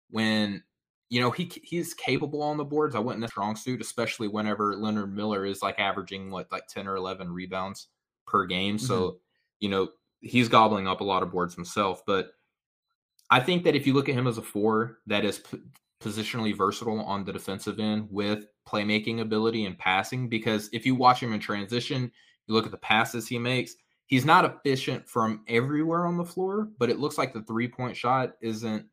when 0.09 0.63
you 1.11 1.21
know 1.21 1.31
he 1.31 1.51
he's 1.63 1.93
capable 1.93 2.43
on 2.43 2.57
the 2.57 2.65
boards. 2.65 2.95
I 2.95 3.01
wouldn't 3.01 3.25
a 3.25 3.29
strong 3.29 3.57
suit, 3.57 3.81
especially 3.81 4.29
whenever 4.29 4.77
Leonard 4.77 5.15
Miller 5.15 5.45
is 5.45 5.63
like 5.63 5.79
averaging 5.79 6.31
what 6.31 6.51
like 6.51 6.67
ten 6.69 6.89
or 6.89 6.97
eleven 6.97 7.31
rebounds 7.31 7.89
per 8.27 8.47
game. 8.47 8.77
Mm-hmm. 8.77 8.87
So 8.87 9.19
you 9.59 9.69
know 9.69 9.89
he's 10.21 10.49
gobbling 10.49 10.87
up 10.87 11.01
a 11.01 11.05
lot 11.05 11.23
of 11.23 11.31
boards 11.31 11.55
himself. 11.55 12.03
But 12.07 12.31
I 13.31 13.41
think 13.41 13.65
that 13.65 13.77
if 13.77 13.87
you 13.87 13.93
look 13.93 14.09
at 14.09 14.15
him 14.15 14.27
as 14.27 14.39
a 14.39 14.43
four 14.43 14.99
that 15.07 15.25
is 15.25 15.39
p- 15.39 15.61
positionally 16.01 16.57
versatile 16.57 17.01
on 17.01 17.25
the 17.25 17.33
defensive 17.33 17.79
end 17.79 18.09
with 18.11 18.47
playmaking 18.71 19.21
ability 19.21 19.65
and 19.65 19.79
passing, 19.79 20.29
because 20.29 20.69
if 20.73 20.87
you 20.87 20.95
watch 20.95 21.23
him 21.23 21.33
in 21.33 21.41
transition, 21.41 22.11
you 22.47 22.55
look 22.55 22.67
at 22.67 22.71
the 22.71 22.79
passes 22.79 23.27
he 23.27 23.39
makes. 23.39 23.75
He's 24.07 24.25
not 24.25 24.45
efficient 24.45 25.09
from 25.09 25.45
everywhere 25.49 26.07
on 26.07 26.17
the 26.17 26.25
floor, 26.25 26.69
but 26.79 26.91
it 26.91 26.99
looks 26.99 27.17
like 27.17 27.33
the 27.33 27.43
three 27.43 27.69
point 27.69 27.97
shot 27.97 28.33
isn't 28.41 28.87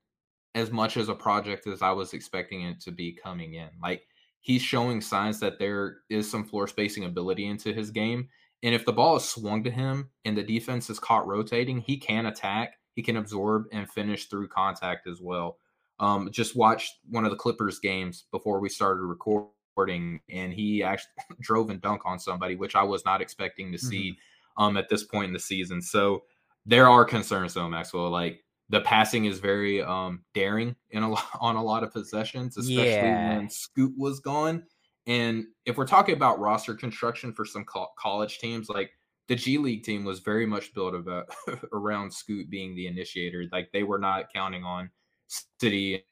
as 0.56 0.72
much 0.72 0.98
as 0.98 1.10
a 1.10 1.16
project 1.16 1.68
as 1.68 1.82
I 1.82 1.92
was 1.92 2.14
expecting 2.14 2.64
it 2.64 2.80
to 2.82 2.92
be 2.92 3.12
coming 3.12 3.56
in. 3.56 3.70
Like 3.82 4.04
he's 4.42 4.62
showing 4.62 5.02
signs 5.02 5.40
that 5.40 5.60
there 5.60 5.98
is 6.10 6.30
some 6.30 6.46
floor 6.46 6.68
spacing 6.68 7.06
ability 7.06 7.48
into 7.48 7.74
his 7.74 7.92
game. 7.92 8.30
And 8.64 8.74
if 8.74 8.86
the 8.86 8.94
ball 8.94 9.18
is 9.18 9.24
swung 9.24 9.64
to 9.66 9.72
him 9.72 10.10
and 10.26 10.36
the 10.36 10.44
defense 10.44 10.90
is 10.90 11.00
caught 11.00 11.28
rotating, 11.28 11.80
he 11.80 11.98
can 11.98 12.26
attack, 12.26 12.74
he 12.96 13.04
can 13.04 13.18
absorb 13.18 13.66
and 13.72 13.90
finish 13.90 14.26
through 14.26 14.48
contact 14.48 15.08
as 15.08 15.22
well. 15.22 15.58
Um, 16.00 16.30
just 16.32 16.56
watched 16.56 16.96
one 17.10 17.26
of 17.26 17.32
the 17.32 17.38
Clippers 17.38 17.80
games 17.80 18.26
before 18.32 18.60
we 18.60 18.70
started 18.70 19.02
recording, 19.02 19.50
and 19.86 20.54
he 20.54 20.84
actually 20.84 21.12
drove 21.40 21.70
and 21.70 21.82
dunk 21.82 22.02
on 22.06 22.20
somebody, 22.20 22.56
which 22.56 22.76
I 22.76 22.84
was 22.84 23.06
not 23.06 23.22
expecting 23.22 23.72
to 23.72 23.78
see 23.78 24.18
um, 24.58 24.78
at 24.78 24.90
this 24.90 25.04
point 25.04 25.28
in 25.28 25.34
the 25.34 25.40
season. 25.40 25.82
So 25.82 26.24
there 26.66 26.88
are 26.90 27.06
concerns 27.06 27.54
though, 27.54 27.70
Maxwell. 27.70 28.10
Like 28.10 28.44
the 28.70 28.82
passing 28.82 29.26
is 29.26 29.40
very 29.40 29.82
um, 29.82 30.24
daring 30.34 30.76
in 30.90 31.04
a 31.04 31.10
lot, 31.12 31.26
on 31.40 31.56
a 31.56 31.64
lot 31.64 31.84
of 31.84 31.92
possessions, 31.94 32.58
especially 32.58 32.86
Yeah. 32.90 33.38
when 33.38 33.50
Scoot 33.50 33.94
was 33.98 34.20
gone. 34.20 34.64
And 35.06 35.46
if 35.66 35.78
we're 35.78 35.88
talking 35.88 36.16
about 36.16 36.40
roster 36.40 36.74
construction 36.76 37.32
for 37.32 37.46
some 37.46 37.64
co- 37.64 37.88
college 37.98 38.40
teams, 38.40 38.68
like 38.68 38.92
the 39.30 39.36
G 39.36 39.58
League 39.58 39.84
team 39.84 40.04
was 40.04 40.20
very 40.20 40.46
much 40.46 40.74
built 40.74 40.96
about 40.96 41.30
around 41.72 42.12
Scoot 42.12 42.50
being 42.50 42.76
the 42.76 42.88
initiator. 42.88 43.46
Like 43.52 43.70
they 43.72 43.84
were 43.84 44.00
not 44.00 44.26
counting 44.34 44.64
on 44.66 44.90
Sidy 45.28 46.04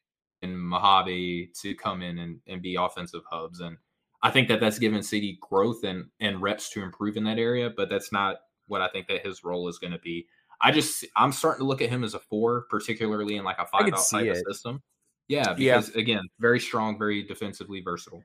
Mojave 0.53 1.51
to 1.61 1.75
come 1.75 2.01
in 2.01 2.19
and, 2.19 2.39
and 2.47 2.61
be 2.61 2.75
offensive 2.75 3.21
hubs. 3.29 3.59
And 3.61 3.77
I 4.21 4.31
think 4.31 4.47
that 4.49 4.59
that's 4.59 4.79
given 4.79 5.01
Sidy 5.03 5.37
growth 5.41 5.83
and 5.83 6.05
and 6.19 6.41
reps 6.41 6.69
to 6.71 6.83
improve 6.83 7.15
in 7.17 7.23
that 7.25 7.37
area, 7.39 7.69
but 7.75 7.89
that's 7.89 8.11
not 8.11 8.37
what 8.67 8.81
I 8.81 8.87
think 8.89 9.07
that 9.07 9.25
his 9.25 9.43
role 9.43 9.67
is 9.67 9.77
going 9.79 9.93
to 9.93 9.99
be. 9.99 10.27
I 10.61 10.71
just 10.71 11.05
I'm 11.15 11.31
starting 11.31 11.59
to 11.63 11.67
look 11.67 11.81
at 11.81 11.89
him 11.89 12.03
as 12.03 12.13
a 12.13 12.19
four, 12.19 12.65
particularly 12.69 13.37
in 13.37 13.43
like 13.43 13.59
a 13.59 13.65
five 13.65 13.91
out 13.93 14.03
type 14.09 14.29
of 14.31 14.37
system. 14.49 14.81
Yeah, 15.27 15.55
Yeah. 15.57 15.77
because 15.77 15.89
again, 15.95 16.21
very 16.39 16.59
strong, 16.59 16.97
very 16.97 17.23
defensively 17.23 17.81
versatile. 17.81 18.23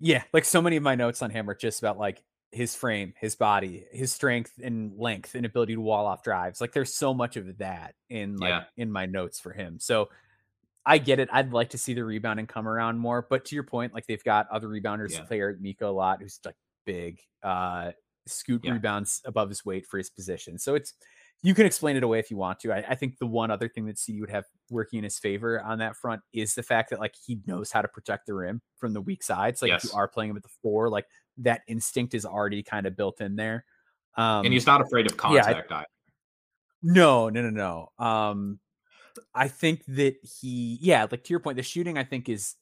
Yeah, 0.00 0.22
like 0.32 0.44
so 0.44 0.60
many 0.62 0.76
of 0.76 0.82
my 0.82 0.94
notes 0.94 1.22
on 1.22 1.30
him 1.30 1.48
are 1.50 1.54
just 1.54 1.80
about 1.80 1.98
like 1.98 2.22
his 2.52 2.74
frame, 2.74 3.14
his 3.20 3.36
body, 3.36 3.84
his 3.92 4.12
strength 4.12 4.54
and 4.62 4.98
length 4.98 5.34
and 5.36 5.46
ability 5.46 5.74
to 5.74 5.80
wall 5.80 6.06
off 6.06 6.22
drives. 6.22 6.60
Like 6.60 6.72
there's 6.72 6.92
so 6.92 7.14
much 7.14 7.36
of 7.36 7.58
that 7.58 7.94
in 8.08 8.36
like 8.36 8.48
Yeah. 8.48 8.64
in 8.76 8.90
my 8.90 9.06
notes 9.06 9.38
for 9.38 9.52
him. 9.52 9.78
So 9.78 10.08
I 10.86 10.98
get 10.98 11.18
it. 11.20 11.28
I'd 11.32 11.52
like 11.52 11.70
to 11.70 11.78
see 11.78 11.94
the 11.94 12.04
rebounding 12.04 12.46
come 12.46 12.66
around 12.66 12.98
more, 12.98 13.26
but 13.28 13.44
to 13.46 13.54
your 13.54 13.64
point, 13.64 13.92
like 13.94 14.06
they've 14.06 14.24
got 14.24 14.48
other 14.50 14.68
rebounders 14.68 15.12
Yeah. 15.12 15.22
play 15.22 15.38
Eric 15.40 15.60
Mika 15.60 15.86
a 15.86 15.88
lot, 15.88 16.20
who's 16.22 16.40
like 16.44 16.56
big, 16.86 17.20
uh 17.42 17.92
scoot 18.26 18.62
Yeah. 18.64 18.72
rebounds 18.72 19.20
above 19.24 19.48
his 19.48 19.64
weight 19.64 19.86
for 19.86 19.98
his 19.98 20.10
position. 20.10 20.58
So 20.58 20.74
it's 20.74 20.94
you 21.42 21.54
can 21.54 21.64
explain 21.64 21.96
it 21.96 22.02
away 22.02 22.18
if 22.18 22.30
you 22.30 22.36
want 22.36 22.60
to. 22.60 22.70
I, 22.72 22.84
I 22.90 22.94
think 22.94 23.18
the 23.18 23.26
one 23.26 23.50
other 23.50 23.66
thing 23.68 23.86
that 23.86 23.98
Sidy 23.98 24.20
would 24.20 24.30
have 24.30 24.44
working 24.70 24.98
in 24.98 25.04
his 25.04 25.18
favor 25.18 25.60
on 25.62 25.78
that 25.78 25.96
front 25.96 26.20
is 26.34 26.54
the 26.54 26.62
fact 26.62 26.90
that 26.90 27.00
like 27.00 27.14
he 27.26 27.40
knows 27.46 27.72
how 27.72 27.80
to 27.82 27.88
protect 27.88 28.26
the 28.26 28.34
rim 28.34 28.60
from 28.76 28.92
the 28.92 29.00
weak 29.00 29.22
sides. 29.22 29.62
Like 29.62 29.72
if 29.72 29.84
you 29.84 29.90
are 29.94 30.06
playing 30.06 30.30
him 30.30 30.36
at 30.36 30.42
the 30.42 30.50
four, 30.62 30.90
like 30.90 31.06
that 31.38 31.62
instinct 31.66 32.12
is 32.14 32.26
already 32.26 32.62
kind 32.62 32.86
of 32.86 32.94
built 32.96 33.20
in 33.22 33.36
there. 33.36 33.64
Um, 34.16 34.44
and 34.44 34.52
he's 34.52 34.66
not 34.66 34.80
afraid 34.82 35.06
of 35.06 35.12
yeah, 35.12 35.40
I- 35.44 35.52
contact. 35.52 35.72
either. 35.72 35.86
no, 36.82 37.28
no, 37.30 37.48
no, 37.48 37.50
no. 37.98 38.04
Um, 38.06 38.58
I 39.34 39.48
think 39.48 39.84
that 39.86 40.16
he, 40.22 40.78
yeah, 40.80 41.06
like 41.10 41.24
to 41.24 41.30
your 41.32 41.40
point, 41.40 41.56
the 41.56 41.62
shooting 41.62 41.98
I 41.98 42.04
think 42.04 42.28
is 42.28 42.56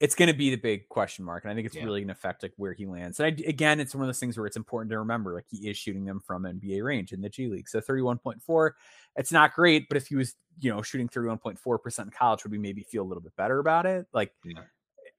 it's 0.00 0.14
going 0.16 0.28
to 0.30 0.34
be 0.36 0.50
the 0.50 0.56
big 0.56 0.88
question 0.88 1.24
mark, 1.24 1.44
and 1.44 1.52
I 1.52 1.54
think 1.54 1.66
it's 1.66 1.76
Yeah. 1.76 1.84
really 1.84 2.00
going 2.00 2.08
to 2.08 2.12
affect 2.14 2.42
like 2.42 2.52
where 2.56 2.72
he 2.74 2.86
lands. 2.86 3.20
And 3.20 3.26
I, 3.26 3.48
again, 3.48 3.80
it's 3.80 3.94
one 3.94 4.02
of 4.02 4.08
those 4.08 4.18
things 4.20 4.36
where 4.36 4.46
it's 4.46 4.56
important 4.56 4.90
to 4.90 4.98
remember 4.98 5.34
like 5.34 5.46
he 5.48 5.68
is 5.70 5.76
shooting 5.78 6.04
them 6.04 6.20
from 6.20 6.44
NBA 6.46 6.82
range 6.82 7.12
in 7.12 7.20
the 7.20 7.28
G 7.28 7.48
League. 7.48 7.68
So 7.68 7.80
thirty 7.80 8.02
one 8.02 8.18
point 8.18 8.42
four, 8.42 8.76
it's 9.16 9.32
not 9.32 9.54
great, 9.54 9.88
but 9.88 9.96
if 9.96 10.08
he 10.08 10.16
was 10.16 10.34
you 10.60 10.70
know 10.70 10.82
shooting 10.82 11.08
thirty 11.08 11.28
one 11.28 11.38
point 11.38 11.58
four 11.58 11.78
percent 11.78 12.08
in 12.08 12.12
college, 12.12 12.44
would 12.44 12.52
we 12.52 12.58
maybe 12.58 12.82
feel 12.82 13.02
a 13.02 13.08
little 13.08 13.22
bit 13.22 13.36
better 13.36 13.58
about 13.60 13.86
it? 13.86 14.06
Like 14.12 14.32
Yeah. 14.44 14.64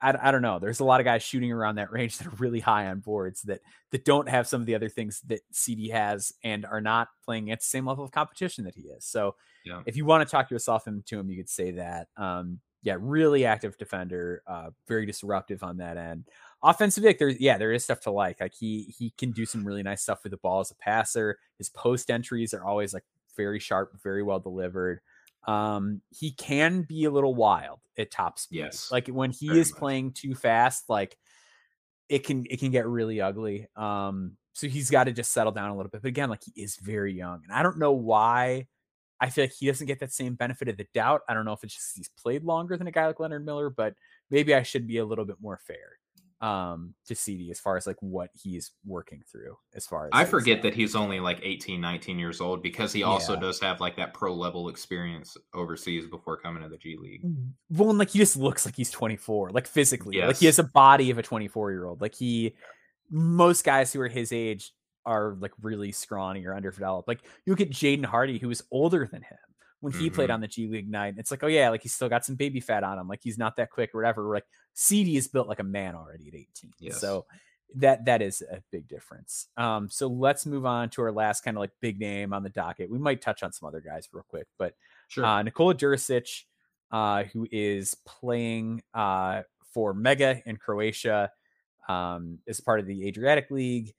I, 0.01 0.13
I 0.27 0.31
don't 0.31 0.41
know. 0.41 0.59
There's 0.59 0.81
a 0.81 0.85
lot 0.85 0.99
of 0.99 1.05
guys 1.05 1.23
shooting 1.23 1.51
around 1.51 1.75
that 1.75 1.91
range 1.91 2.17
that 2.17 2.27
are 2.27 2.35
really 2.37 2.59
high 2.59 2.87
on 2.87 2.99
boards 2.99 3.41
that 3.43 3.61
that 3.91 4.05
don't 4.05 4.27
have 4.29 4.47
some 4.47 4.61
of 4.61 4.67
the 4.67 4.75
other 4.75 4.89
things 4.89 5.21
that 5.27 5.41
Sidy 5.51 5.89
has 5.89 6.33
and 6.43 6.65
are 6.65 6.81
not 6.81 7.07
playing 7.23 7.51
at 7.51 7.59
the 7.59 7.65
same 7.65 7.85
level 7.85 8.03
of 8.03 8.11
competition 8.11 8.65
that 8.65 8.75
he 8.75 8.83
is. 8.83 9.05
So 9.05 9.35
Yeah. 9.65 9.81
if 9.85 9.95
you 9.95 10.05
want 10.05 10.27
to 10.27 10.31
talk 10.31 10.51
yourself 10.51 10.87
into 10.87 11.19
him, 11.19 11.29
you 11.29 11.37
could 11.37 11.49
say 11.49 11.71
that. 11.71 12.09
Um, 12.17 12.59
yeah, 12.83 12.97
really 12.99 13.45
active 13.45 13.75
defender, 13.79 14.43
uh, 14.45 14.69
very 14.87 15.07
disruptive 15.07 15.63
on 15.63 15.77
that 15.77 15.97
end. 15.97 16.25
Offensive 16.61 17.03
Vic, 17.03 17.17
there's 17.17 17.39
yeah, 17.39 17.57
there 17.57 17.71
is 17.71 17.83
stuff 17.83 17.99
to 18.01 18.11
like. 18.11 18.39
Like 18.39 18.53
he 18.53 18.93
he 18.95 19.09
can 19.17 19.31
do 19.31 19.45
some 19.45 19.65
really 19.65 19.81
nice 19.81 20.03
stuff 20.03 20.21
with 20.23 20.31
the 20.31 20.37
ball 20.37 20.59
as 20.59 20.69
a 20.69 20.75
passer. 20.75 21.39
His 21.57 21.69
post 21.69 22.11
entries 22.11 22.53
are 22.53 22.63
always 22.63 22.93
like 22.93 23.03
very 23.35 23.59
sharp, 23.59 23.99
very 24.03 24.21
well 24.21 24.39
delivered. 24.39 25.01
Um, 25.45 26.01
he 26.11 26.31
can 26.31 26.81
be 26.83 27.05
a 27.05 27.11
little 27.11 27.35
wild 27.35 27.79
at 27.97 28.11
top 28.11 28.39
speed. 28.39 28.59
Yes. 28.59 28.91
Like 28.91 29.07
when 29.07 29.31
he 29.31 29.59
is 29.59 29.71
much. 29.71 29.79
playing 29.79 30.11
too 30.13 30.35
fast, 30.35 30.89
like 30.89 31.17
it 32.09 32.25
can 32.25 32.45
it 32.49 32.59
can 32.59 32.71
get 32.71 32.87
really 32.87 33.21
ugly. 33.21 33.67
Um, 33.75 34.37
so 34.53 34.67
he's 34.67 34.89
got 34.89 35.05
to 35.05 35.11
just 35.11 35.33
settle 35.33 35.51
down 35.51 35.69
a 35.69 35.75
little 35.75 35.89
bit. 35.89 36.01
But 36.01 36.07
again, 36.07 36.29
like 36.29 36.43
he 36.43 36.61
is 36.61 36.77
very 36.77 37.13
young, 37.13 37.41
and 37.43 37.53
I 37.53 37.63
don't 37.63 37.77
know 37.77 37.93
why. 37.93 38.67
I 39.19 39.29
feel 39.29 39.45
like 39.45 39.53
he 39.57 39.67
doesn't 39.67 39.87
get 39.87 40.01
that 40.01 40.11
same 40.11 40.35
benefit 40.35 40.67
of 40.67 40.75
the 40.75 40.87
doubt. 40.93 41.21
I 41.29 41.33
don't 41.33 41.45
know 41.45 41.53
if 41.53 41.63
it's 41.63 41.73
just 41.73 41.95
he's 41.95 42.09
played 42.21 42.43
longer 42.43 42.75
than 42.75 42.87
a 42.87 42.91
guy 42.91 43.07
like 43.07 43.19
Leonard 43.19 43.45
Miller, 43.45 43.69
but 43.69 43.93
maybe 44.29 44.53
I 44.53 44.63
should 44.63 44.87
be 44.87 44.97
a 44.97 45.05
little 45.05 45.23
bit 45.23 45.37
more 45.39 45.57
fair 45.65 45.97
um 46.41 46.93
to 47.07 47.15
Sidy 47.15 47.49
as 47.49 47.59
far 47.61 47.77
as 47.77 47.87
like 47.87 47.95
what 48.01 48.29
he's 48.33 48.71
working 48.85 49.23
through 49.31 49.57
as 49.73 49.87
far 49.87 50.05
as 50.07 50.09
I 50.11 50.25
forget 50.25 50.61
that 50.63 50.73
he's 50.73 50.93
only 50.93 51.21
like 51.21 51.39
18, 51.41 51.79
19 51.79 52.19
years 52.19 52.41
old 52.41 52.61
because 52.61 52.91
he 52.91 53.03
also 53.03 53.35
Yeah. 53.35 53.39
does 53.39 53.59
have 53.61 53.79
like 53.79 53.95
that 53.95 54.13
pro 54.13 54.33
level 54.33 54.67
experience 54.67 55.37
overseas 55.53 56.07
before 56.07 56.35
coming 56.35 56.61
to 56.61 56.67
the 56.67 56.77
G 56.77 56.97
League. 57.01 57.21
well 57.69 57.89
and 57.89 57.97
like 57.97 58.09
he 58.09 58.19
just 58.19 58.35
looks 58.35 58.65
like 58.65 58.75
he's 58.75 58.91
24 58.91 59.51
like 59.51 59.65
physically 59.65 60.19
like 60.21 60.35
he 60.37 60.45
has 60.45 60.59
a 60.59 60.63
body 60.63 61.09
of 61.09 61.17
a 61.17 61.23
24 61.23 61.71
year 61.71 61.85
old 61.85 62.01
like 62.01 62.13
he 62.15 62.53
most 63.09 63.63
guys 63.63 63.93
who 63.93 64.01
are 64.01 64.09
his 64.09 64.33
age 64.33 64.73
are 65.05 65.35
like 65.39 65.51
really 65.61 65.91
scrawny 65.93 66.45
or 66.45 66.53
underdeveloped 66.53 67.07
like 67.07 67.21
you 67.45 67.53
look 67.53 67.61
at 67.61 67.69
Jaden 67.69 68.03
Hardy 68.05 68.39
who 68.39 68.49
is 68.49 68.61
older 68.71 69.07
than 69.09 69.21
him 69.21 69.37
when 69.85 69.93
he 69.93 70.09
played 70.09 70.29
Mhm. 70.29 70.33
on 70.33 70.41
the 70.41 70.47
G 70.47 70.67
League 70.67 70.85
Ignite 70.85 71.15
it's 71.17 71.31
like 71.31 71.43
oh 71.43 71.47
yeah 71.47 71.69
like 71.69 71.81
he's 71.83 71.93
still 71.93 72.09
got 72.09 72.25
some 72.25 72.35
baby 72.35 72.59
fat 72.59 72.83
on 72.83 72.99
him 72.99 73.07
like 73.07 73.21
he's 73.23 73.37
not 73.37 73.55
that 73.55 73.69
quick 73.69 73.93
or 73.93 73.99
whatever 73.99 74.23
like 74.33 74.45
Sidy 74.73 75.15
is 75.15 75.27
built 75.29 75.47
like 75.47 75.59
a 75.59 75.63
man 75.63 75.95
already 75.95 76.27
at 76.27 76.35
18 76.35 76.73
Yes. 76.79 76.99
so 76.99 77.25
that 77.75 78.05
that 78.05 78.21
is 78.21 78.41
a 78.41 78.61
big 78.71 78.87
difference 78.87 79.47
um 79.57 79.89
so 79.89 80.07
let's 80.07 80.45
move 80.45 80.65
on 80.65 80.89
to 80.89 81.01
our 81.01 81.11
last 81.11 81.41
kind 81.41 81.55
of 81.57 81.61
like 81.61 81.71
big 81.81 81.99
name 81.99 82.33
on 82.33 82.43
the 82.43 82.49
docket 82.49 82.89
we 82.89 82.99
might 82.99 83.21
touch 83.21 83.43
on 83.43 83.51
some 83.53 83.67
other 83.67 83.81
guys 83.81 84.07
real 84.11 84.25
quick 84.27 84.47
but 84.57 84.73
Sure. 85.07 85.23
uh, 85.25 85.41
Nikola 85.43 85.75
Jurisic, 85.75 86.45
uh, 86.91 87.23
who 87.25 87.47
is 87.51 87.95
playing 88.05 88.81
uh, 88.93 89.43
for 89.73 89.93
Mega 89.93 90.41
in 90.47 90.57
Croatia 90.57 91.31
um, 91.87 92.39
as 92.47 92.59
part 92.59 92.79
of 92.79 92.87
the 92.87 93.07
Adriatic 93.07 93.51
League. 93.51 93.93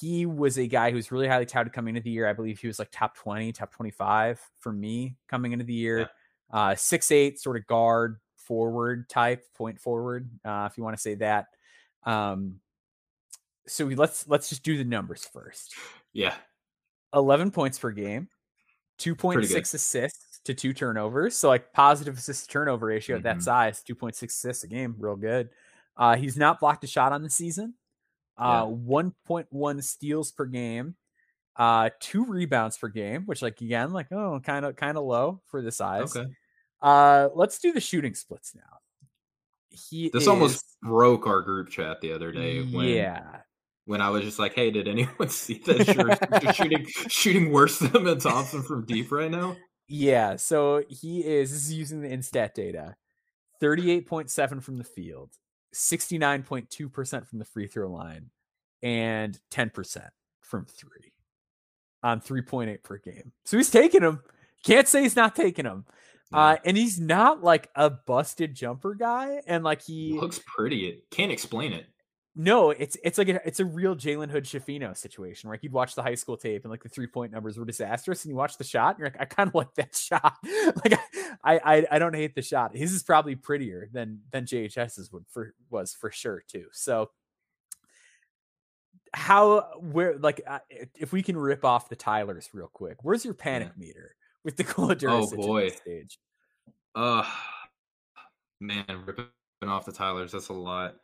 He 0.00 0.24
was 0.26 0.58
a 0.58 0.66
guy 0.66 0.90
who 0.90 0.96
was 0.96 1.12
really 1.12 1.28
highly 1.28 1.44
touted 1.46 1.72
coming 1.72 1.94
into 1.94 2.04
the 2.04 2.10
year. 2.10 2.26
I 2.26 2.32
believe 2.32 2.58
he 2.58 2.66
was 2.66 2.78
like 2.78 2.88
top 2.90 3.16
20, 3.16 3.52
top 3.52 3.70
25 3.72 4.40
for 4.60 4.72
me 4.72 5.16
coming 5.28 5.52
into 5.52 5.64
the 5.64 5.74
year. 5.74 6.08
Uh, 6.50 6.74
six 6.74 7.10
eight, 7.10 7.38
sort 7.40 7.56
of 7.56 7.66
guard 7.66 8.18
forward 8.36 9.08
type, 9.08 9.44
point 9.54 9.80
forward, 9.80 10.28
uh, 10.44 10.68
if 10.70 10.78
you 10.78 10.84
want 10.84 10.96
to 10.96 11.00
say 11.02 11.14
that. 11.16 11.46
Um, 12.04 12.60
so 13.66 13.86
we, 13.86 13.94
let's 13.94 14.28
let's 14.28 14.48
just 14.50 14.62
do 14.62 14.76
the 14.78 14.84
numbers 14.84 15.24
first. 15.32 15.74
yeah. 16.12 16.34
11 17.14 17.50
points 17.52 17.78
per 17.78 17.90
game, 17.92 18.28
2.6 18.98 19.74
assists 19.74 20.40
to 20.44 20.52
two 20.54 20.72
turnovers. 20.72 21.36
So 21.36 21.48
like 21.48 21.72
positive 21.72 22.18
assist 22.18 22.46
to 22.46 22.50
turnover 22.50 22.86
ratio 22.86 23.16
at 23.16 23.22
that 23.22 23.36
Mhm. 23.38 23.42
size, 23.42 23.82
2.6 23.88 24.22
assists 24.24 24.64
a 24.64 24.68
game, 24.68 24.96
real 24.98 25.16
good. 25.16 25.50
Uh, 25.96 26.16
he's 26.16 26.36
not 26.36 26.58
blocked 26.60 26.82
a 26.84 26.86
shot 26.88 27.12
on 27.12 27.22
the 27.22 27.30
season. 27.30 27.74
Uh, 28.36 28.66
1.1 28.66 29.84
steals 29.84 30.32
per 30.32 30.44
game, 30.44 30.96
uh, 31.56 31.90
two 32.00 32.24
rebounds 32.24 32.76
per 32.76 32.88
game, 32.88 33.22
which 33.26 33.42
like 33.42 33.60
again, 33.60 33.92
like 33.92 34.10
oh, 34.12 34.40
kind 34.40 34.64
of 34.64 34.76
kind 34.76 34.98
of 34.98 35.04
low 35.04 35.40
for 35.46 35.62
the 35.62 35.70
size. 35.70 36.16
Okay. 36.16 36.28
Uh, 36.82 37.28
let's 37.34 37.58
do 37.58 37.72
the 37.72 37.80
shooting 37.80 38.14
splits 38.14 38.54
now. 38.54 38.62
He 39.70 40.10
This 40.10 40.22
is, 40.22 40.28
almost 40.28 40.64
broke 40.82 41.26
our 41.26 41.42
group 41.42 41.70
chat 41.70 42.00
the 42.00 42.12
other 42.12 42.30
day 42.32 42.62
when 42.62 42.88
yeah. 42.88 43.40
when 43.86 44.00
I 44.00 44.10
was 44.10 44.22
just 44.22 44.38
like, 44.38 44.54
"Hey, 44.54 44.70
did 44.70 44.88
anyone 44.88 45.28
see 45.28 45.62
that 45.66 46.54
shooting 46.54 46.86
shooting 47.08 47.52
worse 47.52 47.78
than 47.78 47.96
Amen 47.96 48.18
Thompson 48.18 48.62
from 48.62 48.84
deep 48.84 49.12
right 49.12 49.30
now?" 49.30 49.56
Yeah, 49.88 50.36
so 50.36 50.82
he 50.88 51.20
is 51.20 51.50
this 51.52 51.66
is 51.66 51.72
using 51.72 52.00
the 52.02 52.08
InStat 52.08 52.54
data. 52.54 52.96
38.7 53.62 54.62
from 54.62 54.76
the 54.76 54.84
field, 54.84 55.30
69.2% 55.74 57.28
from 57.28 57.38
the 57.38 57.44
free 57.44 57.66
throw 57.66 57.90
line, 57.90 58.30
and 58.82 59.38
10% 59.50 60.08
from 60.40 60.66
3 60.66 60.88
on 62.02 62.20
3.8 62.20 62.82
per 62.82 62.98
game. 62.98 63.32
So 63.44 63.56
he's 63.56 63.70
taking 63.70 64.02
them. 64.02 64.22
Can't 64.62 64.88
say 64.88 65.02
he's 65.02 65.16
not 65.16 65.34
taking 65.34 65.64
them. 65.64 65.84
Uh, 66.32 66.56
and 66.64 66.76
he's 66.76 66.98
not 66.98 67.44
like 67.44 67.70
a 67.76 67.88
busted 67.88 68.54
jumper 68.54 68.94
guy 68.94 69.40
and 69.46 69.62
like 69.62 69.82
he 69.82 70.18
looks 70.18 70.40
pretty. 70.44 70.88
It 70.88 71.04
can't 71.10 71.30
explain 71.30 71.72
it. 71.72 71.86
No, 72.36 72.70
it's 72.70 72.96
it's 73.04 73.16
like 73.16 73.28
a, 73.28 73.46
it's 73.46 73.60
a 73.60 73.64
real 73.64 73.94
Jalen 73.94 74.28
Hood-Schifino 74.28 74.96
situation. 74.96 75.50
Like 75.50 75.62
you'd 75.62 75.72
watch 75.72 75.94
the 75.94 76.02
high 76.02 76.16
school 76.16 76.36
tape 76.36 76.64
and 76.64 76.70
like 76.70 76.82
the 76.82 76.88
three 76.88 77.06
point 77.06 77.30
numbers 77.32 77.56
were 77.56 77.64
disastrous, 77.64 78.24
and 78.24 78.30
you 78.30 78.36
watch 78.36 78.58
the 78.58 78.64
shot, 78.64 78.96
and 78.96 78.98
you're 79.00 79.08
like, 79.08 79.20
I 79.20 79.24
kind 79.24 79.48
of 79.48 79.54
like 79.54 79.72
that 79.76 79.94
shot. 79.96 80.36
like 80.84 80.98
I, 81.44 81.58
I 81.64 81.86
I 81.92 81.98
don't 82.00 82.14
hate 82.14 82.34
the 82.34 82.42
shot. 82.42 82.76
His 82.76 82.92
is 82.92 83.04
probably 83.04 83.36
prettier 83.36 83.88
than 83.92 84.22
than 84.32 84.46
JHS's 84.46 85.12
would 85.12 85.26
for 85.30 85.54
was 85.70 85.94
for 85.94 86.10
sure 86.10 86.42
too. 86.48 86.66
So 86.72 87.10
how 89.12 89.78
where 89.78 90.18
like 90.18 90.40
uh, 90.44 90.58
if 90.98 91.12
we 91.12 91.22
can 91.22 91.36
rip 91.36 91.64
off 91.64 91.88
the 91.88 91.94
Tylers 91.96 92.50
real 92.52 92.66
quick, 92.72 92.96
where's 93.02 93.24
your 93.24 93.34
panic 93.34 93.76
meter 93.78 94.16
with 94.42 94.56
the 94.56 94.64
Cola 94.64 94.96
Oh, 95.06 95.30
boy. 95.36 95.70
stage? 95.70 96.18
Uh 96.96 97.24
man, 98.60 98.84
ripping 99.06 99.26
off 99.62 99.84
the 99.86 99.92
Tylers, 99.92 100.32
that's 100.32 100.48
a 100.48 100.52
lot. 100.52 100.96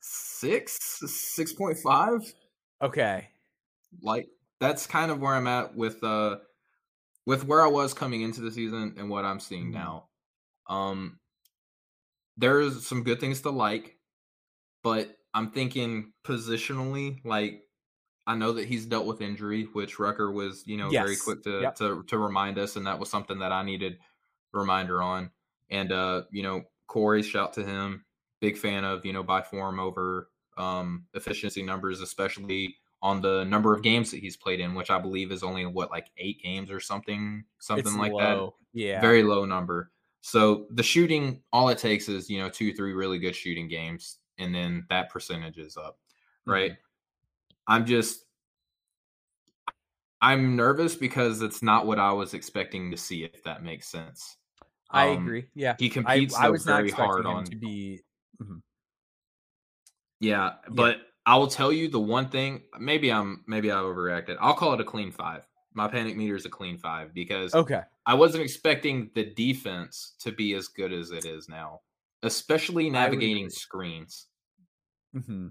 Six, 0.00 0.78
six 1.06 1.52
point 1.52 1.78
five. 1.78 2.20
Okay, 2.82 3.28
Like 4.02 4.28
that's 4.60 4.86
kind 4.86 5.10
of 5.10 5.20
where 5.20 5.34
I'm 5.34 5.46
at 5.46 5.74
with 5.74 6.02
uh 6.04 6.38
with 7.26 7.44
where 7.44 7.62
I 7.62 7.68
was 7.68 7.94
coming 7.94 8.22
into 8.22 8.40
the 8.42 8.50
season 8.50 8.94
and 8.98 9.08
what 9.08 9.24
I'm 9.24 9.40
seeing 9.40 9.68
Mhm. 9.70 9.74
now. 9.74 10.08
Um 10.68 11.18
there's 12.36 12.86
some 12.86 13.04
good 13.04 13.20
things 13.20 13.40
to 13.42 13.50
like, 13.50 13.98
but 14.82 15.16
I'm 15.32 15.50
thinking 15.50 16.12
positionally, 16.24 17.24
like 17.24 17.62
I 18.26 18.34
know 18.34 18.52
that 18.52 18.66
he's 18.66 18.86
dealt 18.86 19.06
with 19.06 19.20
injury, 19.20 19.64
which 19.72 19.98
Rucker 19.98 20.30
was, 20.32 20.66
you 20.66 20.76
know, 20.76 20.88
very 20.90 21.16
quick 21.16 21.42
to 21.44 21.60
Yep. 21.62 21.76
to 21.76 22.02
to 22.04 22.18
remind 22.18 22.58
us, 22.58 22.76
and 22.76 22.86
that 22.86 22.98
was 22.98 23.10
something 23.10 23.38
that 23.40 23.52
I 23.52 23.62
needed 23.62 23.98
reminder 24.52 25.02
on. 25.02 25.30
And 25.70 25.92
uh, 25.92 26.24
you 26.30 26.42
know, 26.42 26.64
Corey, 26.86 27.22
shout 27.22 27.54
to 27.54 27.64
him, 27.64 28.04
big 28.40 28.58
fan 28.58 28.84
of 28.84 29.04
you 29.04 29.12
know 29.12 29.22
by 29.22 29.42
form 29.42 29.78
over 29.80 30.30
um 30.56 31.06
efficiency 31.14 31.62
numbers, 31.62 32.00
especially 32.00 32.76
on 33.02 33.20
the 33.20 33.44
number 33.44 33.74
of 33.74 33.82
games 33.82 34.10
that 34.10 34.20
he's 34.20 34.36
played 34.36 34.60
in, 34.60 34.74
which 34.74 34.90
I 34.90 34.98
believe 34.98 35.30
is 35.32 35.42
only 35.42 35.66
what 35.66 35.90
like 35.90 36.10
eight 36.16 36.40
games 36.42 36.70
or 36.70 36.80
something, 36.80 37.44
something 37.58 37.92
it's 37.92 37.96
like 37.96 38.16
that. 38.18 38.46
Yeah, 38.72 39.00
very 39.00 39.22
low 39.22 39.44
number. 39.44 39.92
So 40.20 40.66
the 40.70 40.82
shooting, 40.82 41.42
all 41.52 41.68
it 41.68 41.78
takes 41.78 42.08
is 42.08 42.30
you 42.30 42.38
know 42.40 42.48
two, 42.48 42.72
three 42.74 42.92
really 42.92 43.18
good 43.18 43.36
shooting 43.36 43.68
games, 43.68 44.18
and 44.38 44.54
then 44.54 44.86
that 44.90 45.10
percentage 45.10 45.58
is 45.58 45.76
up, 45.76 45.98
right? 46.46 46.72
Mhm. 46.72 46.78
I'm 47.68 47.86
just, 47.86 48.26
I'm 50.20 50.56
nervous 50.56 50.94
because 50.96 51.42
it's 51.42 51.62
not 51.62 51.86
what 51.86 51.98
I 51.98 52.12
was 52.12 52.34
expecting 52.34 52.90
to 52.90 52.96
see. 52.96 53.24
If 53.24 53.42
that 53.44 53.62
makes 53.62 53.88
sense, 53.88 54.36
I 54.90 55.06
Um, 55.06 55.18
agree. 55.18 55.48
Yeah, 55.54 55.76
He 55.76 55.90
I, 56.04 56.24
competes 56.24 56.34
I 56.34 56.48
though 56.48 56.50
was 56.50 56.66
not 56.66 56.86
very 56.86 56.90
hard 56.90 57.26
on. 57.26 57.44
to 57.44 57.56
be. 57.56 58.02
Mhm. 58.38 58.60
Yeah, 60.20 60.56
but 60.70 60.98
I 61.26 61.36
will 61.36 61.48
tell 61.48 61.72
you 61.72 61.88
the 61.88 62.00
one 62.00 62.30
thing. 62.30 62.64
Maybe 62.78 63.10
I'm 63.12 63.44
maybe 63.46 63.70
I 63.70 63.76
overreacted. 63.76 64.36
I'll 64.40 64.54
call 64.54 64.74
it 64.74 64.80
a 64.80 64.84
clean 64.84 65.10
five. 65.12 65.46
My 65.72 65.88
panic 65.88 66.16
meter 66.16 66.36
is 66.36 66.44
a 66.46 66.50
clean 66.50 66.78
five 66.78 67.12
because 67.14 67.54
Okay. 67.54 67.84
I 68.06 68.14
wasn't 68.14 68.44
expecting 68.44 69.10
the 69.14 69.24
defense 69.24 70.14
to 70.20 70.32
be 70.32 70.54
as 70.54 70.68
good 70.68 70.92
as 70.92 71.10
it 71.10 71.24
is 71.24 71.48
now, 71.48 71.80
especially 72.22 72.90
navigating 72.90 73.50
screens. 73.50 74.28
hmm 75.14 75.46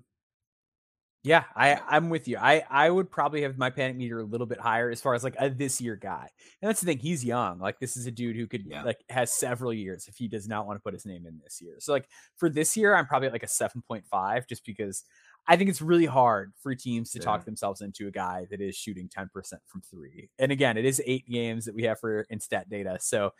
Yeah, 1.26 1.46
I 1.56 1.80
I'm 1.88 2.10
with 2.10 2.28
you. 2.28 2.38
I 2.38 2.64
I 2.70 2.90
would 2.90 3.10
probably 3.10 3.44
have 3.44 3.58
my 3.58 3.70
panic 3.70 3.96
meter 3.96 4.20
a 4.20 4.26
little 4.26 4.46
bit 4.46 4.60
higher 4.60 4.90
as 4.90 5.02
far 5.02 5.14
as 5.14 5.24
like 5.24 5.36
a 5.40 5.50
this 5.50 5.80
year 5.80 5.96
guy. 5.96 6.30
And 6.62 6.68
that's 6.70 6.82
the 6.82 6.86
thing. 6.86 6.98
He's 6.98 7.24
young. 7.24 7.60
Like 7.60 7.80
this 7.80 7.96
is 7.96 8.06
a 8.08 8.12
dude 8.12 8.36
who 8.36 8.46
could 8.46 8.66
Yeah. 8.66 8.84
like 8.84 9.06
has 9.10 9.32
several 9.32 9.74
years 9.74 10.08
if 10.10 10.18
he 10.18 10.28
does 10.28 10.50
not 10.50 10.68
want 10.68 10.78
to 10.78 10.82
put 10.84 10.94
his 10.94 11.06
name 11.06 11.26
in 11.26 11.40
this 11.42 11.62
year. 11.62 11.76
So 11.80 11.94
like 11.94 12.10
for 12.36 12.50
this 12.50 12.76
year, 12.76 12.94
I'm 12.94 13.06
probably 13.08 13.28
at 13.28 13.34
like 13.34 13.44
a 13.44 13.48
seven 13.48 13.82
point 13.82 14.06
five, 14.06 14.48
just 14.48 14.66
because 14.66 15.06
I 15.48 15.56
think 15.56 15.70
it's 15.70 15.82
really 15.82 16.06
hard 16.06 16.54
for 16.62 16.76
teams 16.76 17.12
to 17.12 17.20
Yeah. 17.20 17.26
talk 17.26 17.46
themselves 17.46 17.80
into 17.82 18.08
a 18.08 18.12
guy 18.12 18.46
that 18.50 18.60
is 18.62 18.76
shooting 18.76 19.10
10% 19.10 19.62
from 19.68 19.82
three. 19.82 20.30
And 20.40 20.52
again, 20.52 20.78
it 20.78 20.86
is 20.86 21.02
eight 21.06 21.28
games 21.30 21.66
that 21.66 21.76
we 21.76 21.84
have 21.84 22.00
for 22.00 22.26
InStat 22.32 22.70
data. 22.70 22.98
So 23.02 23.32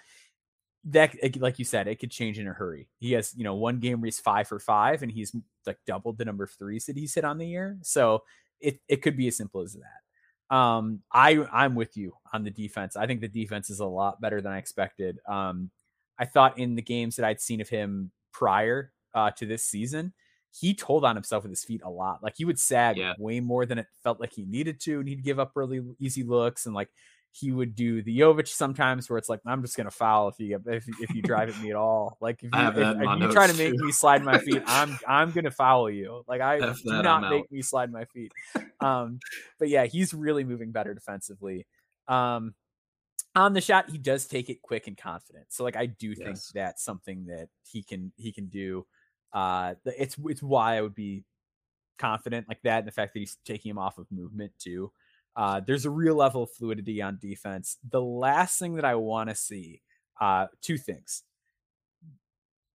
that 0.86 1.16
like 1.40 1.60
you 1.60 1.66
said, 1.66 1.88
it 1.88 2.00
could 2.00 2.12
change 2.12 2.40
in 2.40 2.48
a 2.48 2.54
hurry. 2.54 2.90
He 3.00 3.14
has, 3.14 3.34
you 3.38 3.44
know, 3.44 3.56
one 3.56 3.80
game 3.80 4.02
where 4.02 4.08
he's 4.08 4.20
five 4.20 4.48
for 4.48 4.60
five 4.60 5.02
and 5.02 5.12
he's 5.12 5.34
like 5.66 5.78
doubled 5.88 6.18
the 6.18 6.26
number 6.26 6.44
of 6.44 6.52
threes 6.52 6.86
that 6.88 6.98
he's 6.98 7.14
hit 7.16 7.24
on 7.24 7.38
the 7.38 7.48
year. 7.48 7.78
So 7.84 8.24
it 8.60 8.80
it 8.88 8.98
could 9.02 9.16
be 9.18 9.28
as 9.28 9.38
simple 9.38 9.62
as 9.62 9.74
that. 9.76 10.56
Um, 10.56 11.02
I 11.12 11.46
I'm 11.52 11.76
with 11.76 11.96
you 11.98 12.14
on 12.34 12.44
the 12.44 12.52
defense. 12.52 12.96
I 12.96 13.08
think 13.08 13.22
the 13.22 13.28
defense 13.28 13.70
is 13.70 13.80
a 13.80 13.86
lot 13.86 14.22
better 14.22 14.42
than 14.42 14.52
I 14.52 14.58
expected. 14.58 15.20
Um, 15.28 15.72
I 16.20 16.26
thought 16.26 16.60
in 16.60 16.76
the 16.76 16.82
games 16.82 17.16
that 17.16 17.26
I'd 17.26 17.42
seen 17.42 17.62
of 17.62 17.70
him 17.70 18.12
prior 18.32 18.92
uh, 19.16 19.32
to 19.32 19.46
this 19.46 19.64
season, 19.64 20.14
he 20.52 20.74
told 20.76 21.06
on 21.06 21.16
himself 21.16 21.44
with 21.44 21.52
his 21.52 21.64
feet 21.64 21.82
a 21.84 21.90
lot. 21.90 22.22
Like 22.22 22.36
he 22.38 22.46
would 22.46 22.60
sag 22.60 22.98
Yeah. 22.98 23.14
way 23.18 23.40
more 23.40 23.66
than 23.66 23.80
it 23.80 23.88
felt 24.04 24.20
like 24.20 24.34
he 24.34 24.46
needed 24.46 24.80
to, 24.82 25.00
and 25.00 25.08
he'd 25.10 25.24
give 25.24 25.40
up 25.40 25.54
really 25.56 25.82
easy 26.00 26.24
looks 26.24 26.66
and 26.66 26.76
like 26.76 26.90
he 27.36 27.52
would 27.52 27.74
do 27.74 28.04
the 28.04 28.20
Jovic 28.20 28.48
sometimes, 28.48 29.10
where 29.10 29.18
it's 29.18 29.28
like 29.28 29.40
I'm 29.44 29.64
just 29.64 29.76
gonna 29.76 29.90
foul 29.90 30.28
if 30.28 30.40
you 30.40 30.62
if, 30.68 30.86
if 31.02 31.16
you 31.16 31.24
drive 31.24 31.50
at 31.50 31.60
me 31.64 31.72
at 31.72 31.76
all. 31.76 32.16
Like 32.22 32.44
if 32.44 32.52
you, 32.54 32.60
if, 32.60 32.78
if 32.78 33.20
you 33.22 33.32
try 33.32 33.48
to 33.48 33.54
make 33.56 33.74
me 33.74 33.92
slide 33.92 34.24
my 34.24 34.38
feet, 34.38 34.62
I'm 34.68 35.00
I'm 35.08 35.32
gonna 35.32 35.50
foul 35.50 35.90
you. 35.90 36.24
Like 36.28 36.42
I 36.42 36.60
do 36.60 36.74
not 36.86 37.32
make 37.32 37.52
me 37.52 37.62
slide 37.64 37.92
my 37.92 38.06
feet. 38.06 38.32
Um, 38.82 39.20
but 39.60 39.70
yeah, 39.70 39.86
he's 39.86 40.14
really 40.14 40.44
moving 40.44 40.74
better 40.74 40.94
defensively. 40.94 41.66
Um, 42.10 42.54
on 43.34 43.54
the 43.54 43.62
shot, 43.62 43.90
he 43.90 43.98
does 43.98 44.28
take 44.28 44.50
it 44.50 44.62
quick 44.62 44.88
and 44.88 44.98
confident. 44.98 45.46
So 45.48 45.64
like 45.64 45.78
I 45.78 45.86
do 45.86 46.10
yes. 46.10 46.18
think 46.18 46.38
that's 46.54 46.84
something 46.84 47.28
that 47.28 47.48
he 47.64 47.82
can 47.82 48.12
he 48.18 48.34
can 48.34 48.48
do. 48.48 48.86
Uh, 49.32 49.76
it's 49.86 50.18
it's 50.26 50.44
why 50.44 50.76
I 50.76 50.82
would 50.82 50.96
be 50.96 51.24
confident 51.98 52.50
like 52.50 52.62
that, 52.64 52.80
and 52.80 52.88
the 52.88 52.92
fact 52.92 53.14
that 53.14 53.20
he's 53.22 53.38
taking 53.46 53.70
him 53.70 53.78
off 53.78 53.98
of 53.98 54.12
movement 54.12 54.52
too. 54.60 54.92
Uh, 55.36 55.62
there's 55.66 55.86
a 55.86 55.90
real 55.90 56.16
level 56.16 56.44
of 56.44 56.52
fluidity 56.52 57.02
on 57.02 57.18
defense. 57.20 57.78
The 57.90 58.02
last 58.02 58.60
thing 58.60 58.76
that 58.76 58.86
I 58.86 58.96
want 58.96 59.30
to 59.30 59.36
see, 59.36 59.82
uh, 60.22 60.48
two 60.62 60.78
things. 60.78 61.24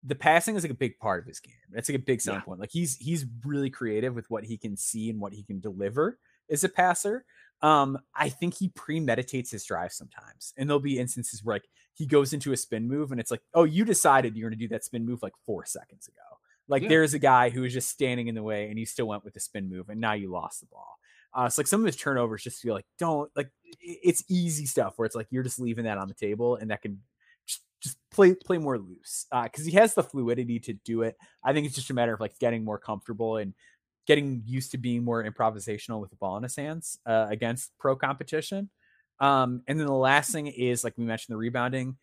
The 0.07 0.15
passing 0.15 0.55
is 0.55 0.63
like 0.63 0.71
a 0.71 0.75
big 0.75 0.99
part 0.99 1.23
of 1.23 1.27
his 1.27 1.41
game. 1.41 1.55
It's 1.73 1.89
like 1.89 1.99
a 1.99 2.03
big 2.03 2.21
selling 2.21 2.41
yeah. 2.41 2.45
point. 2.45 2.61
Like 2.61 2.71
he's 2.71 2.97
he's 2.97 3.25
really 3.45 3.71
creative 3.71 4.15
with 4.15 4.29
what 4.31 4.45
he 4.45 4.59
can 4.59 4.77
see 4.77 5.09
and 5.09 5.19
what 5.19 5.33
he 5.33 5.43
can 5.43 5.61
deliver 5.61 6.19
as 6.51 6.63
a 6.63 6.69
passer. 6.69 7.25
Um, 7.63 7.99
I 8.15 8.29
think 8.29 8.55
he 8.55 8.69
premeditates 8.69 9.51
his 9.51 9.65
drive 9.65 9.93
sometimes, 9.93 10.53
and 10.59 10.69
there'll 10.69 10.81
be 10.81 10.99
instances 10.99 11.43
where 11.43 11.57
like 11.57 11.69
he 11.95 12.05
goes 12.05 12.35
into 12.35 12.53
a 12.53 12.57
spin 12.57 12.87
move, 12.87 13.11
and 13.11 13.21
it's 13.21 13.31
like, 13.31 13.41
oh, 13.55 13.65
you 13.65 13.87
decided 13.87 14.37
you're 14.37 14.51
going 14.51 14.59
to 14.59 14.65
do 14.65 14.69
that 14.69 14.85
spin 14.85 15.07
move 15.07 15.23
like 15.23 15.33
four 15.47 15.65
seconds 15.65 16.07
ago. 16.07 16.39
Like 16.69 16.83
yeah. 16.83 16.89
there's 16.91 17.15
a 17.15 17.19
guy 17.19 17.49
who 17.51 17.63
was 17.63 17.73
just 17.73 17.89
standing 17.89 18.29
in 18.29 18.35
the 18.35 18.43
way, 18.43 18.69
and 18.69 18.79
he 18.79 18.85
still 18.85 19.07
went 19.07 19.25
with 19.25 19.33
the 19.33 19.41
spin 19.41 19.71
move, 19.71 19.89
and 19.89 20.01
now 20.01 20.13
you 20.13 20.31
lost 20.31 20.61
the 20.61 20.67
ball. 20.67 20.99
Uh, 21.37 21.45
it's 21.45 21.59
like 21.59 21.67
some 21.67 21.81
of 21.81 21.87
his 21.87 21.97
turnovers 21.97 22.43
just 22.43 22.61
feel 22.61 22.75
like 22.75 22.87
don't 22.99 23.31
like 23.35 23.51
it's 23.81 24.23
easy 24.29 24.67
stuff 24.67 24.95
where 24.97 25.07
it's 25.07 25.17
like 25.17 25.27
you're 25.31 25.43
just 25.43 25.59
leaving 25.59 25.85
that 25.85 25.99
on 25.99 26.07
the 26.07 26.15
table 26.15 26.57
and 26.57 26.71
that 26.71 26.81
can 26.81 27.01
just, 27.47 27.63
just 27.83 27.99
play 28.11 28.35
play 28.35 28.59
more 28.59 28.79
loose 28.79 29.27
because 29.43 29.67
uh, 29.67 29.71
he 29.71 29.73
has 29.73 29.95
the 29.95 30.03
fluidity 30.03 30.61
to 30.61 30.73
do 30.73 31.03
it. 31.03 31.17
I 31.43 31.53
think 31.53 31.67
it's 31.67 31.75
just 31.75 31.91
a 31.91 31.95
matter 31.95 32.15
of 32.15 32.21
like 32.21 32.39
getting 32.39 32.65
more 32.65 32.79
comfortable 32.79 33.37
and 33.37 33.55
getting 34.07 34.43
used 34.47 34.71
to 34.73 34.79
being 34.79 35.03
more 35.03 35.25
improvisational 35.25 36.01
with 36.01 36.11
the 36.11 36.17
ball 36.17 36.37
in 36.37 36.43
his 36.43 36.57
hands 36.57 36.99
uh, 37.07 37.27
against 37.31 37.73
pro 37.79 37.97
competition. 37.97 38.71
Um, 39.21 39.63
and 39.67 39.79
then 39.79 39.87
the 39.87 39.93
last 39.93 40.33
thing 40.33 40.47
is 40.49 40.85
like 40.85 40.95
we 40.97 41.05
mentioned 41.05 41.35
the 41.35 41.39
rebounding 41.39 41.97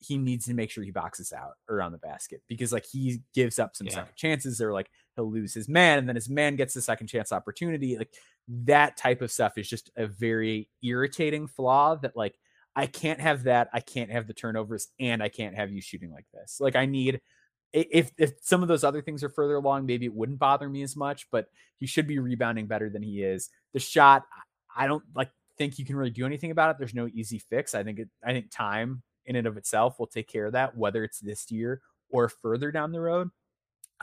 he 0.00 0.16
needs 0.16 0.46
to 0.46 0.54
make 0.54 0.70
sure 0.70 0.82
he 0.82 0.90
boxes 0.90 1.32
out 1.32 1.52
around 1.68 1.92
the 1.92 1.98
basket 1.98 2.42
because 2.48 2.72
like 2.72 2.86
he 2.90 3.20
gives 3.34 3.58
up 3.58 3.76
some 3.76 3.86
yeah. 3.86 3.94
second 3.94 4.16
chances 4.16 4.60
or 4.60 4.72
like 4.72 4.90
he'll 5.14 5.30
lose 5.30 5.52
his 5.52 5.68
man 5.68 5.98
and 5.98 6.08
then 6.08 6.16
his 6.16 6.28
man 6.28 6.56
gets 6.56 6.72
the 6.72 6.80
second 6.80 7.06
chance 7.06 7.32
opportunity 7.32 7.98
like 7.98 8.12
that 8.48 8.96
type 8.96 9.20
of 9.20 9.30
stuff 9.30 9.58
is 9.58 9.68
just 9.68 9.90
a 9.96 10.06
very 10.06 10.68
irritating 10.82 11.46
flaw 11.46 11.94
that 11.94 12.16
like 12.16 12.34
I 12.74 12.86
can't 12.86 13.20
have 13.20 13.44
that 13.44 13.68
I 13.72 13.80
can't 13.80 14.10
have 14.10 14.26
the 14.26 14.32
turnovers 14.32 14.88
and 14.98 15.22
I 15.22 15.28
can't 15.28 15.54
have 15.56 15.70
you 15.70 15.80
shooting 15.80 16.10
like 16.10 16.26
this. 16.32 16.58
Like 16.60 16.76
I 16.76 16.86
need 16.86 17.20
if 17.72 18.10
if 18.16 18.32
some 18.40 18.62
of 18.62 18.68
those 18.68 18.84
other 18.84 19.02
things 19.02 19.22
are 19.22 19.28
further 19.28 19.56
along 19.56 19.86
maybe 19.86 20.06
it 20.06 20.14
wouldn't 20.14 20.38
bother 20.38 20.68
me 20.68 20.82
as 20.82 20.96
much 20.96 21.28
but 21.30 21.46
he 21.76 21.86
should 21.86 22.06
be 22.06 22.18
rebounding 22.18 22.66
better 22.66 22.88
than 22.88 23.02
he 23.02 23.22
is. 23.22 23.50
The 23.74 23.80
shot 23.80 24.24
I 24.74 24.86
don't 24.86 25.04
like 25.14 25.30
think 25.58 25.78
you 25.78 25.84
can 25.84 25.96
really 25.96 26.10
do 26.10 26.24
anything 26.24 26.50
about 26.52 26.70
it. 26.70 26.78
There's 26.78 26.94
no 26.94 27.06
easy 27.12 27.38
fix. 27.38 27.74
I 27.74 27.84
think 27.84 27.98
it 27.98 28.08
I 28.24 28.32
think 28.32 28.50
time 28.50 29.02
in 29.30 29.36
and 29.36 29.46
of 29.46 29.56
itself 29.56 29.98
will 29.98 30.08
take 30.08 30.28
care 30.28 30.46
of 30.46 30.52
that, 30.52 30.76
whether 30.76 31.04
it's 31.04 31.20
this 31.20 31.50
year 31.52 31.80
or 32.10 32.28
further 32.28 32.72
down 32.72 32.90
the 32.90 33.00
road. 33.00 33.30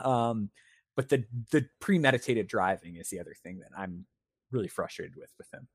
Um, 0.02 0.48
but 0.96 1.10
the 1.10 1.24
the 1.52 1.66
premeditated 1.80 2.48
driving 2.48 2.96
is 2.96 3.10
the 3.10 3.20
other 3.20 3.34
thing 3.42 3.58
that 3.58 3.70
I'm 3.76 4.06
really 4.50 4.68
frustrated 4.68 5.16
with 5.16 5.30
with 5.36 5.52
him. 5.52 5.68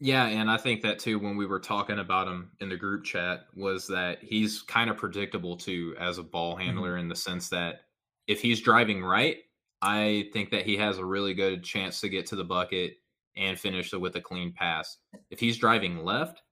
Yeah, 0.00 0.26
and 0.26 0.50
I 0.50 0.56
think 0.56 0.82
that 0.82 0.98
too 0.98 1.18
when 1.18 1.36
we 1.36 1.46
were 1.46 1.60
talking 1.60 2.00
about 2.00 2.26
him 2.26 2.50
in 2.60 2.68
the 2.68 2.76
group 2.76 3.04
chat 3.04 3.46
was 3.54 3.86
that 3.86 4.18
he's 4.22 4.62
kind 4.62 4.90
of 4.90 4.96
predictable 4.96 5.56
too 5.56 5.94
as 6.00 6.18
a 6.18 6.22
ball 6.22 6.56
handler 6.56 6.90
mm-hmm. 6.90 7.02
in 7.02 7.08
the 7.08 7.16
sense 7.16 7.48
that 7.50 7.82
if 8.26 8.40
he's 8.40 8.60
driving 8.60 9.04
right, 9.04 9.36
I 9.82 10.28
think 10.32 10.50
that 10.50 10.66
he 10.66 10.76
has 10.78 10.98
a 10.98 11.04
really 11.04 11.32
good 11.32 11.62
chance 11.62 12.00
to 12.00 12.08
get 12.08 12.26
to 12.26 12.36
the 12.36 12.44
bucket 12.44 12.96
and 13.36 13.58
finish 13.58 13.92
it 13.92 14.00
with 14.00 14.16
a 14.16 14.20
clean 14.20 14.52
pass. 14.52 14.98
If 15.30 15.38
he's 15.38 15.58
driving 15.58 16.04
left, 16.04 16.42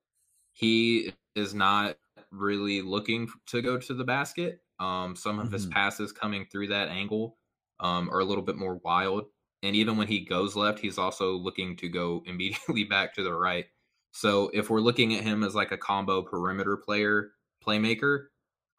he 0.52 1.12
is 1.34 1.54
not 1.54 1.96
really 2.30 2.82
looking 2.82 3.28
to 3.46 3.62
go 3.62 3.78
to 3.78 3.94
the 3.94 4.04
basket. 4.04 4.60
Um, 4.80 5.16
some 5.16 5.38
of 5.38 5.46
mm-hmm. 5.46 5.54
his 5.54 5.66
passes 5.66 6.12
coming 6.12 6.46
through 6.50 6.68
that 6.68 6.88
angle 6.88 7.36
um, 7.80 8.08
are 8.10 8.20
a 8.20 8.24
little 8.24 8.44
bit 8.44 8.56
more 8.56 8.80
wild. 8.84 9.24
And 9.62 9.74
even 9.74 9.96
when 9.96 10.06
he 10.06 10.20
goes 10.24 10.54
left, 10.54 10.78
he's 10.78 10.98
also 10.98 11.32
looking 11.32 11.76
to 11.78 11.88
go 11.88 12.22
immediately 12.26 12.84
back 12.84 13.14
to 13.14 13.22
the 13.22 13.32
right. 13.32 13.66
So 14.12 14.50
if 14.54 14.70
we're 14.70 14.80
looking 14.80 15.14
at 15.14 15.24
him 15.24 15.42
as 15.42 15.54
like 15.54 15.72
a 15.72 15.76
combo 15.76 16.22
perimeter 16.22 16.76
player, 16.76 17.32
playmaker, 17.66 18.26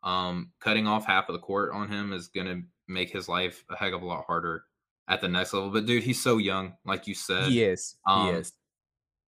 um, 0.03 0.51
cutting 0.59 0.87
off 0.87 1.05
half 1.05 1.29
of 1.29 1.33
the 1.33 1.39
court 1.39 1.71
on 1.73 1.89
him 1.89 2.13
is 2.13 2.29
going 2.29 2.47
to 2.47 2.61
make 2.87 3.11
his 3.11 3.27
life 3.29 3.63
a 3.69 3.75
heck 3.75 3.93
of 3.93 4.01
a 4.01 4.05
lot 4.05 4.25
harder 4.25 4.63
at 5.07 5.21
the 5.21 5.27
next 5.27 5.53
level. 5.53 5.69
But 5.69 5.85
dude, 5.85 6.03
he's 6.03 6.21
so 6.21 6.37
young, 6.37 6.73
like 6.85 7.05
you 7.05 7.13
said. 7.13 7.49
He 7.49 7.63
is. 7.63 7.95
Um, 8.07 8.27
he 8.27 8.39
is 8.39 8.53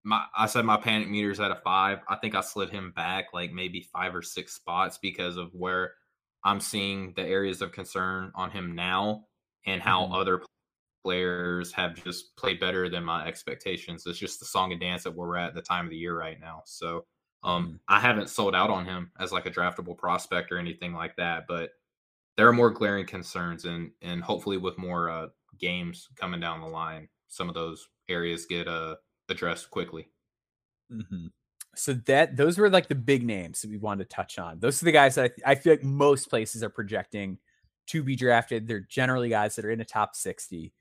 my 0.03 0.25
I 0.35 0.45
said 0.47 0.65
my 0.65 0.77
panic 0.77 1.09
meter's 1.09 1.39
at 1.39 1.51
a 1.51 1.55
five. 1.55 1.99
I 2.07 2.15
think 2.15 2.35
I 2.35 2.41
slid 2.41 2.69
him 2.69 2.91
back 2.95 3.27
like 3.33 3.51
maybe 3.51 3.87
five 3.93 4.15
or 4.15 4.21
six 4.21 4.53
spots 4.53 4.97
because 5.01 5.37
of 5.37 5.49
where 5.53 5.93
I'm 6.43 6.59
seeing 6.59 7.13
the 7.15 7.23
areas 7.23 7.61
of 7.61 7.71
concern 7.71 8.31
on 8.35 8.49
him 8.49 8.75
now 8.75 9.25
and 9.65 9.81
how 9.81 10.03
mm-hmm. 10.03 10.13
other 10.13 10.41
players 11.03 11.71
have 11.73 11.95
just 11.95 12.35
played 12.35 12.59
better 12.59 12.89
than 12.89 13.03
my 13.03 13.25
expectations. 13.27 14.03
It's 14.05 14.19
just 14.19 14.39
the 14.39 14.45
song 14.45 14.71
and 14.71 14.81
dance 14.81 15.03
that 15.03 15.15
we're 15.15 15.37
at 15.37 15.55
the 15.55 15.61
time 15.61 15.85
of 15.85 15.91
the 15.91 15.97
year 15.97 16.17
right 16.17 16.39
now. 16.39 16.63
So 16.65 17.05
um 17.43 17.65
mm-hmm. 17.65 17.75
I 17.87 17.99
haven't 17.99 18.29
sold 18.29 18.55
out 18.55 18.69
on 18.69 18.85
him 18.85 19.11
as 19.19 19.31
like 19.31 19.45
a 19.45 19.51
draftable 19.51 19.97
prospect 19.97 20.51
or 20.51 20.57
anything 20.57 20.93
like 20.93 21.15
that, 21.17 21.45
but 21.47 21.71
there 22.37 22.47
are 22.47 22.53
more 22.53 22.71
glaring 22.71 23.05
concerns 23.05 23.65
and 23.65 23.91
and 24.01 24.23
hopefully 24.23 24.57
with 24.57 24.77
more 24.77 25.09
uh 25.09 25.27
games 25.59 26.07
coming 26.15 26.39
down 26.39 26.61
the 26.61 26.67
line, 26.67 27.07
some 27.27 27.49
of 27.49 27.55
those 27.55 27.87
areas 28.09 28.45
get 28.45 28.67
uh 28.67 28.95
addressed 29.31 29.71
quickly. 29.71 30.09
Mm-hmm. 30.91 31.27
So 31.75 31.93
that 31.93 32.35
those 32.35 32.57
were 32.57 32.69
like 32.69 32.89
the 32.89 32.95
big 32.95 33.23
names 33.23 33.61
that 33.61 33.71
we 33.71 33.77
wanted 33.77 34.09
to 34.09 34.15
touch 34.15 34.37
on. 34.37 34.59
Those 34.59 34.81
are 34.81 34.85
the 34.85 34.91
guys 34.91 35.15
that 35.15 35.31
I, 35.45 35.51
I 35.51 35.55
feel 35.55 35.73
like 35.73 35.83
most 35.83 36.29
places 36.29 36.63
are 36.63 36.69
projecting 36.69 37.37
to 37.87 38.03
be 38.03 38.15
drafted. 38.15 38.67
They're 38.67 38.81
generally 38.81 39.29
guys 39.29 39.55
that 39.55 39.65
are 39.65 39.71
in 39.71 39.79
the 39.79 39.85
top 39.85 40.15
sixty. 40.15 40.73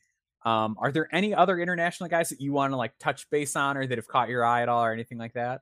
Um, 0.44 0.76
are 0.80 0.90
there 0.90 1.08
any 1.14 1.34
other 1.34 1.58
international 1.58 2.08
guys 2.08 2.30
that 2.30 2.40
you 2.40 2.52
want 2.52 2.72
to 2.72 2.76
like 2.76 2.98
touch 2.98 3.28
base 3.30 3.56
on 3.56 3.76
or 3.76 3.86
that 3.86 3.98
have 3.98 4.08
caught 4.08 4.28
your 4.28 4.44
eye 4.44 4.62
at 4.62 4.68
all 4.68 4.82
or 4.82 4.92
anything 4.92 5.18
like 5.18 5.34
that? 5.34 5.60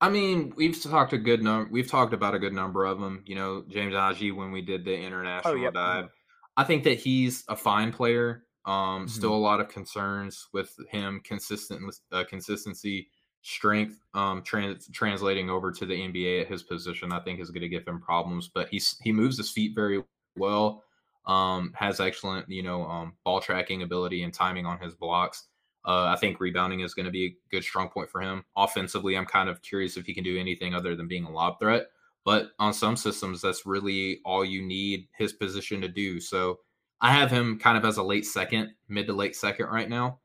I 0.00 0.10
mean, 0.10 0.52
we've 0.56 0.80
talked 0.80 1.12
a 1.12 1.18
good 1.18 1.42
number. 1.42 1.68
We've 1.70 1.90
talked 1.90 2.12
about 2.12 2.34
a 2.34 2.38
good 2.38 2.52
number 2.52 2.84
of 2.84 3.00
them. 3.00 3.24
You 3.26 3.34
know, 3.34 3.64
James 3.68 3.94
Nnaji 3.94 4.34
when 4.34 4.52
we 4.52 4.62
did 4.62 4.84
the 4.84 4.94
oh, 4.94 5.06
international 5.06 5.54
oh, 5.54 5.56
yep. 5.56 5.74
dive. 5.74 6.08
I 6.56 6.64
think 6.64 6.84
that 6.84 6.98
he's 6.98 7.44
a 7.48 7.56
fine 7.56 7.92
player. 7.92 8.44
Um, 8.66 8.74
mm-hmm. 8.74 9.06
Still 9.06 9.34
a 9.34 9.36
lot 9.36 9.60
of 9.60 9.68
concerns 9.68 10.48
with 10.52 10.76
him 10.90 11.20
consistent 11.24 11.82
uh, 12.12 12.24
consistency, 12.28 13.08
strength, 13.42 14.00
um, 14.14 14.42
trans- 14.42 14.88
translating 14.92 15.48
over 15.48 15.70
to 15.70 15.86
the 15.86 15.94
NBA 15.94 16.42
at 16.42 16.48
his 16.48 16.64
position. 16.64 17.12
I 17.12 17.20
think 17.20 17.40
is 17.40 17.50
going 17.50 17.62
to 17.62 17.68
give 17.68 17.86
him 17.86 18.00
problems. 18.00 18.50
But 18.52 18.68
he's 18.68 18.98
he 19.02 19.12
moves 19.12 19.36
his 19.36 19.50
feet 19.50 19.74
very 19.74 20.02
well. 20.36 20.82
Um, 21.26 21.72
has 21.74 22.00
excellent 22.00 22.48
you 22.48 22.62
know 22.62 22.84
um, 22.84 23.14
ball 23.24 23.40
tracking 23.40 23.82
ability 23.82 24.22
and 24.22 24.34
timing 24.34 24.66
on 24.66 24.78
his 24.80 24.94
blocks. 24.94 25.44
Uh, 25.84 26.06
I 26.06 26.16
think 26.16 26.40
rebounding 26.40 26.80
is 26.80 26.94
going 26.94 27.06
to 27.06 27.12
be 27.12 27.26
a 27.26 27.36
good 27.52 27.62
strong 27.62 27.88
point 27.88 28.10
for 28.10 28.20
him. 28.20 28.44
Offensively, 28.56 29.16
I'm 29.16 29.24
kind 29.24 29.48
of 29.48 29.62
curious 29.62 29.96
if 29.96 30.04
he 30.04 30.14
can 30.14 30.24
do 30.24 30.36
anything 30.36 30.74
other 30.74 30.96
than 30.96 31.06
being 31.06 31.24
a 31.24 31.30
lob 31.30 31.60
threat. 31.60 31.86
But 32.24 32.50
on 32.58 32.74
some 32.74 32.96
systems, 32.96 33.40
that's 33.40 33.64
really 33.64 34.20
all 34.24 34.44
you 34.44 34.60
need 34.60 35.06
his 35.16 35.32
position 35.32 35.80
to 35.82 35.88
do. 35.88 36.18
So 36.18 36.58
I 37.00 37.12
have 37.12 37.30
him 37.30 37.58
kind 37.58 37.76
of 37.76 37.84
as 37.84 37.98
a 37.98 38.02
late 38.02 38.26
second, 38.26 38.70
mid 38.88 39.06
to 39.06 39.12
late 39.12 39.36
second 39.36 39.66
right 39.66 39.88
now. 39.88 40.20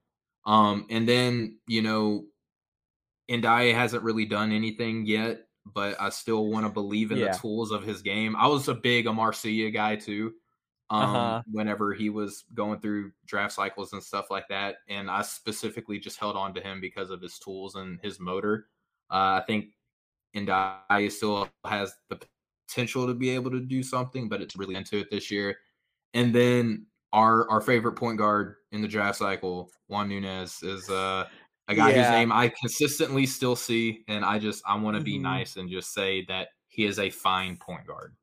Um, 0.45 0.85
and 0.89 1.07
then, 1.07 1.57
you 1.67 1.81
know, 1.81 2.25
Ndiaye 3.29 3.73
hasn't 3.73 4.03
really 4.03 4.25
done 4.25 4.51
anything 4.51 5.05
yet, 5.05 5.41
but 5.65 5.99
I 5.99 6.09
still 6.09 6.47
want 6.47 6.65
to 6.65 6.71
believe 6.71 7.11
in 7.11 7.19
yeah. 7.19 7.31
the 7.31 7.37
tools 7.37 7.71
of 7.71 7.83
his 7.83 8.01
game. 8.01 8.35
I 8.35 8.47
was 8.47 8.67
a 8.67 8.73
big 8.73 9.05
Amarcia 9.05 9.73
guy 9.73 9.95
too. 9.95 10.33
Um, 10.89 11.15
uh-huh. 11.15 11.43
whenever 11.49 11.93
he 11.93 12.09
was 12.09 12.43
going 12.53 12.81
through 12.81 13.13
draft 13.25 13.53
cycles 13.53 13.93
and 13.93 14.03
stuff 14.03 14.29
like 14.29 14.49
that. 14.49 14.75
And 14.89 15.09
I 15.09 15.21
specifically 15.21 15.99
just 15.99 16.19
held 16.19 16.35
on 16.35 16.53
to 16.55 16.59
him 16.59 16.81
because 16.81 17.11
of 17.11 17.21
his 17.21 17.39
tools 17.39 17.75
and 17.75 17.97
his 18.03 18.19
motor. 18.19 18.67
Uh, 19.09 19.39
I 19.39 19.43
think 19.47 19.67
Ndiaye 20.35 21.09
still 21.09 21.47
has 21.63 21.93
the 22.09 22.19
potential 22.67 23.07
to 23.07 23.13
be 23.13 23.29
able 23.29 23.51
to 23.51 23.61
do 23.61 23.83
something, 23.83 24.27
but 24.27 24.41
it's 24.41 24.57
really 24.57 24.75
into 24.75 24.97
it 24.97 25.09
this 25.09 25.31
year. 25.31 25.55
And 26.13 26.33
then 26.33 26.85
our 27.13 27.49
our 27.49 27.61
favorite 27.61 27.93
point 27.93 28.17
guard 28.17 28.55
in 28.71 28.81
the 28.81 28.87
draft 28.87 29.17
cycle, 29.17 29.69
Juan 29.87 30.09
Nunez, 30.09 30.61
is 30.63 30.89
uh, 30.89 31.27
a 31.67 31.75
guy 31.75 31.91
yeah. 31.91 32.03
whose 32.03 32.11
name 32.11 32.31
I 32.31 32.49
consistently 32.49 33.25
still 33.25 33.55
see, 33.55 34.03
and 34.07 34.23
I 34.25 34.39
just 34.39 34.63
I 34.65 34.75
want 34.75 34.95
to 34.95 34.99
mm-hmm. 34.99 35.05
be 35.05 35.19
nice 35.19 35.57
and 35.57 35.69
just 35.69 35.93
say 35.93 36.25
that 36.27 36.49
he 36.67 36.85
is 36.85 36.99
a 36.99 37.09
fine 37.09 37.57
point 37.57 37.87
guard. 37.87 38.15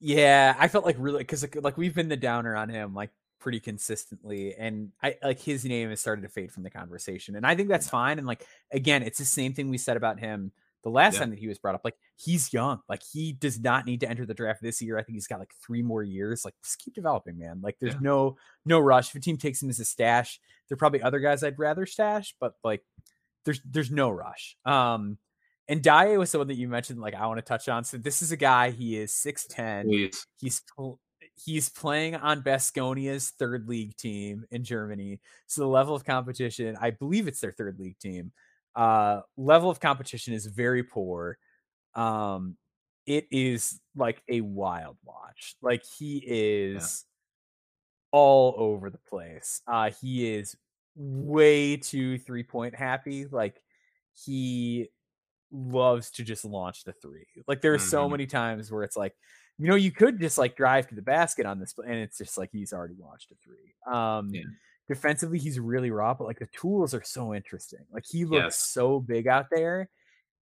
Yeah, 0.00 0.54
I 0.58 0.68
felt 0.68 0.84
like 0.84 0.96
really 0.98 1.18
because 1.18 1.42
like, 1.42 1.56
like 1.60 1.76
we've 1.76 1.94
been 1.94 2.08
the 2.08 2.16
downer 2.16 2.56
on 2.56 2.68
him. 2.68 2.94
Like 2.94 3.10
pretty 3.40 3.60
consistently 3.60 4.54
and 4.54 4.90
I 5.02 5.16
like 5.22 5.40
his 5.40 5.64
name 5.64 5.90
has 5.90 6.00
started 6.00 6.22
to 6.22 6.28
fade 6.28 6.50
from 6.50 6.64
the 6.64 6.70
conversation 6.70 7.36
and 7.36 7.46
I 7.46 7.54
think 7.54 7.68
that's 7.68 7.88
fine 7.88 8.18
and 8.18 8.26
like 8.26 8.44
again 8.72 9.02
it's 9.02 9.18
the 9.18 9.24
same 9.24 9.52
thing 9.52 9.70
we 9.70 9.78
said 9.78 9.96
about 9.96 10.18
him 10.18 10.50
the 10.84 10.90
last 10.90 11.14
yeah. 11.14 11.20
time 11.20 11.30
that 11.30 11.38
he 11.38 11.48
was 11.48 11.58
brought 11.58 11.74
up 11.74 11.80
like 11.84 11.96
he's 12.16 12.52
young 12.52 12.80
like 12.88 13.02
he 13.12 13.32
does 13.32 13.60
not 13.60 13.86
need 13.86 14.00
to 14.00 14.08
enter 14.08 14.24
the 14.24 14.34
draft 14.34 14.62
this 14.62 14.80
year 14.80 14.98
I 14.98 15.02
think 15.02 15.16
he's 15.16 15.26
got 15.26 15.40
like 15.40 15.52
3 15.66 15.82
more 15.82 16.02
years 16.02 16.44
like 16.44 16.54
just 16.62 16.78
keep 16.78 16.94
developing 16.94 17.38
man 17.38 17.60
like 17.62 17.76
there's 17.80 17.94
yeah. 17.94 18.00
no 18.02 18.36
no 18.64 18.78
rush 18.78 19.08
if 19.08 19.14
a 19.16 19.20
team 19.20 19.36
takes 19.36 19.62
him 19.62 19.70
as 19.70 19.80
a 19.80 19.84
stash 19.84 20.40
there're 20.68 20.76
probably 20.76 21.02
other 21.02 21.18
guys 21.20 21.42
I'd 21.42 21.58
rather 21.58 21.86
stash 21.86 22.34
but 22.40 22.54
like 22.62 22.84
there's 23.44 23.60
there's 23.64 23.90
no 23.90 24.10
rush 24.10 24.56
um 24.64 25.18
Ndiaye 25.70 26.18
was 26.18 26.30
someone 26.30 26.48
that 26.48 26.56
you 26.56 26.66
mentioned, 26.66 26.98
like 26.98 27.14
I 27.14 27.26
want 27.26 27.36
to 27.38 27.42
touch 27.42 27.68
on. 27.68 27.84
So 27.84 27.98
this 27.98 28.22
is 28.22 28.32
a 28.32 28.38
guy. 28.38 28.70
He 28.70 28.96
is 28.96 29.12
six 29.12 29.46
ten. 29.46 29.86
He's 30.40 30.62
he's 31.44 31.68
playing 31.68 32.16
on 32.16 32.42
Baskonia's 32.42 33.30
third 33.30 33.68
league 33.68 33.96
team 33.96 34.44
in 34.50 34.64
Germany. 34.64 35.20
So 35.46 35.62
the 35.62 35.68
level 35.68 35.94
of 35.94 36.04
competition, 36.04 36.76
I 36.80 36.90
believe 36.90 37.28
it's 37.28 37.40
their 37.40 37.52
third 37.52 37.78
league 37.78 37.98
team. 37.98 38.32
Uh, 38.74 39.22
level 39.36 39.70
of 39.70 39.80
competition 39.80 40.34
is 40.34 40.46
very 40.46 40.82
poor. 40.82 41.38
Um, 41.94 42.56
it 43.06 43.26
is 43.30 43.80
like 43.96 44.22
a 44.28 44.40
wild 44.42 44.96
watch. 45.04 45.56
Like 45.62 45.82
he 45.98 46.22
is 46.26 47.04
yeah. 47.04 48.18
all 48.18 48.54
over 48.56 48.90
the 48.90 49.00
place. 49.08 49.62
Uh, 49.66 49.90
he 50.00 50.32
is 50.32 50.54
way 50.94 51.76
too 51.76 52.18
three 52.18 52.42
point 52.42 52.74
happy. 52.74 53.26
Like 53.26 53.60
he 54.14 54.88
loves 55.50 56.10
to 56.12 56.22
just 56.22 56.44
launch 56.44 56.84
the 56.84 56.92
three. 56.92 57.26
Like 57.46 57.62
there 57.62 57.72
are 57.72 57.78
mm-hmm. 57.78 57.88
so 57.88 58.08
many 58.08 58.26
times 58.26 58.70
where 58.70 58.82
it's 58.82 58.96
like, 58.96 59.14
you 59.58 59.68
know, 59.68 59.74
you 59.74 59.90
could 59.90 60.20
just 60.20 60.38
like 60.38 60.56
drive 60.56 60.86
to 60.88 60.94
the 60.94 61.02
basket 61.02 61.46
on 61.46 61.58
this, 61.58 61.74
and 61.84 61.96
it's 61.96 62.18
just 62.18 62.38
like 62.38 62.50
he's 62.52 62.72
already 62.72 62.94
launched 63.00 63.32
a 63.32 63.34
three. 63.42 63.74
Um, 63.92 64.28
yeah. 64.32 64.42
Defensively, 64.88 65.38
he's 65.38 65.60
really 65.60 65.90
raw, 65.90 66.14
but 66.14 66.26
like 66.26 66.38
the 66.38 66.48
tools 66.58 66.94
are 66.94 67.02
so 67.02 67.34
interesting. 67.34 67.84
Like 67.92 68.04
he 68.08 68.24
looks 68.24 68.56
yes. 68.56 68.58
so 68.58 69.00
big 69.00 69.26
out 69.26 69.46
there, 69.50 69.90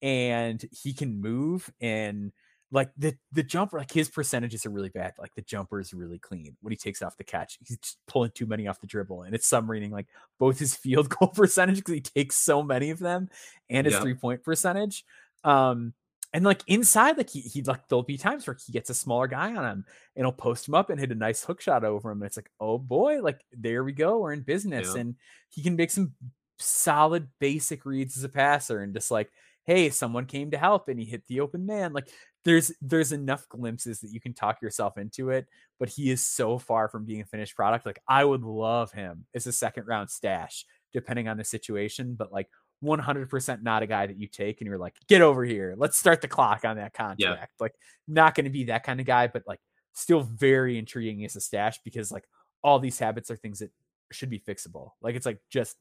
and 0.02 0.64
he 0.72 0.94
can 0.94 1.20
move 1.20 1.72
and 1.82 2.32
like 2.72 2.92
the 2.98 3.16
the 3.32 3.44
jumper, 3.44 3.78
like 3.78 3.92
his 3.92 4.10
percentages 4.10 4.66
are 4.66 4.70
really 4.70 4.90
bad. 4.90 5.14
Like 5.20 5.34
the 5.36 5.42
jumper 5.42 5.80
is 5.80 5.94
really 5.94 6.20
clean 6.20 6.58
when 6.62 6.72
he 6.72 6.78
takes 6.78 7.02
off 7.02 7.18
the 7.18 7.24
catch. 7.24 7.58
He's 7.66 7.78
just 7.78 7.98
pulling 8.08 8.32
too 8.32 8.46
many 8.46 8.68
off 8.68 8.82
the 8.82 8.88
dribble, 8.88 9.24
and 9.24 9.34
it's 9.34 9.50
submarining 9.50 9.92
like 9.92 10.08
both 10.40 10.60
his 10.60 10.76
field 10.76 11.10
goal 11.10 11.30
percentage 11.30 11.78
because 11.78 11.94
he 11.94 12.02
takes 12.02 12.36
so 12.36 12.64
many 12.64 12.90
of 12.90 13.00
them, 13.00 13.30
and 13.70 13.86
his 13.86 13.98
three 13.98 14.14
point 14.14 14.44
percentage. 14.44 15.06
Um, 15.44 15.94
and 16.36 16.44
like 16.44 16.64
inside, 16.68 17.16
like 17.16 17.30
he 17.30 17.40
he 17.40 17.62
like 17.62 17.88
there'll 17.88 18.04
be 18.04 18.18
times 18.18 18.46
where 18.46 18.58
he 18.66 18.74
gets 18.74 18.90
a 18.90 18.94
smaller 18.94 19.26
guy 19.26 19.56
on 19.56 19.64
him 19.64 19.86
and 20.18 20.26
he'll 20.26 20.34
post 20.34 20.68
him 20.68 20.76
up 20.76 20.90
and 20.90 21.00
hit 21.00 21.14
a 21.14 21.16
nice 21.16 21.42
hook 21.46 21.62
shot 21.62 21.86
over 21.86 22.12
him. 22.12 22.22
And 22.22 22.28
it's 22.28 22.36
like, 22.36 22.52
oh 22.60 22.78
boy, 22.78 23.22
like 23.22 23.40
there 23.54 23.86
we 23.86 23.94
go, 23.94 24.20
we're 24.20 24.34
in 24.34 24.42
business, 24.42 24.92
yeah. 24.94 25.00
and 25.00 25.16
he 25.50 25.64
can 25.64 25.78
make 25.78 25.92
some 25.92 26.12
solid 26.60 27.30
basic 27.40 27.86
reads 27.86 28.18
as 28.18 28.26
a 28.26 28.30
passer 28.30 28.82
and 28.82 28.94
just 28.94 29.12
like 29.12 29.30
hey 29.66 29.90
someone 29.90 30.26
came 30.26 30.52
to 30.52 30.58
help 30.58 30.88
and 30.88 31.00
he 31.00 31.06
hit 31.06 31.26
the 31.28 31.42
open 31.42 31.66
man 31.66 31.92
like 31.92 32.08
there's 32.46 32.72
there's 32.82 33.12
enough 33.12 33.48
glimpses 33.50 34.00
that 34.00 34.12
you 34.12 34.22
can 34.22 34.34
talk 34.34 34.62
yourself 34.62 34.98
into 34.98 35.32
it 35.32 35.48
but 35.80 35.90
he 35.90 36.10
is 36.10 36.26
so 36.26 36.58
far 36.58 36.88
from 36.88 37.04
being 37.04 37.20
a 37.20 37.26
finished 37.26 37.58
product 37.58 37.86
like 37.86 38.00
i 38.08 38.24
would 38.24 38.44
love 38.44 38.90
him 38.94 39.26
as 39.36 39.48
a 39.48 39.52
second 39.52 39.86
round 39.86 40.10
stash 40.10 40.66
depending 40.94 41.28
on 41.28 41.36
the 41.36 41.44
situation 41.44 42.16
but 42.18 42.32
like 42.32 42.48
100% 42.84 43.64
not 43.64 43.84
a 43.84 43.88
guy 43.88 44.06
that 44.06 44.20
you 44.20 44.28
take 44.28 44.62
and 44.62 44.68
you're 44.68 44.78
like 44.78 44.96
get 45.08 45.22
over 45.22 45.44
here 45.44 45.76
let's 45.78 45.98
start 45.98 46.22
the 46.22 46.28
clock 46.28 46.66
on 46.66 46.78
that 46.78 46.94
contract 46.94 47.20
yeah. 47.20 47.46
like 47.60 47.74
not 48.08 48.36
going 48.36 48.44
to 48.44 48.50
be 48.50 48.66
that 48.66 48.84
kind 48.84 49.00
of 49.00 49.06
guy 49.06 49.28
but 49.28 49.44
like 49.48 49.60
still 49.94 50.22
very 50.22 50.78
intriguing 50.78 51.24
as 51.24 51.36
a 51.36 51.42
stash 51.42 51.80
because 51.84 52.12
like 52.12 52.26
all 52.64 52.80
these 52.80 53.00
habits 53.00 53.32
are 53.32 53.38
things 53.38 53.60
that 53.60 53.72
should 54.12 54.30
be 54.30 54.40
fixable 54.40 54.92
like 55.02 55.16
it's 55.16 55.26
like 55.26 55.40
just 55.50 55.78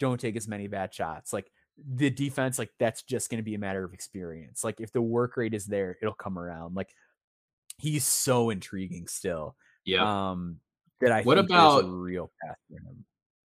don't 0.00 0.20
take 0.20 0.36
as 0.36 0.48
many 0.48 0.66
bad 0.66 0.92
shots 0.92 1.32
like 1.32 1.50
the 1.76 2.10
defense, 2.10 2.58
like 2.58 2.70
that's 2.78 3.02
just 3.02 3.30
going 3.30 3.38
to 3.38 3.44
be 3.44 3.54
a 3.54 3.58
matter 3.58 3.84
of 3.84 3.92
experience. 3.92 4.64
Like 4.64 4.80
if 4.80 4.92
the 4.92 5.02
work 5.02 5.36
rate 5.36 5.54
is 5.54 5.66
there, 5.66 5.96
it'll 6.00 6.14
come 6.14 6.38
around. 6.38 6.74
Like 6.74 6.94
he's 7.78 8.04
so 8.04 8.50
intriguing 8.50 9.06
still. 9.08 9.56
Yeah. 9.84 10.30
Um, 10.30 10.60
that 11.00 11.12
I 11.12 11.22
what 11.22 11.38
about 11.38 11.84
a 11.84 11.88
real 11.88 12.30
path 12.42 12.56
for 12.68 12.78
him. 12.78 13.04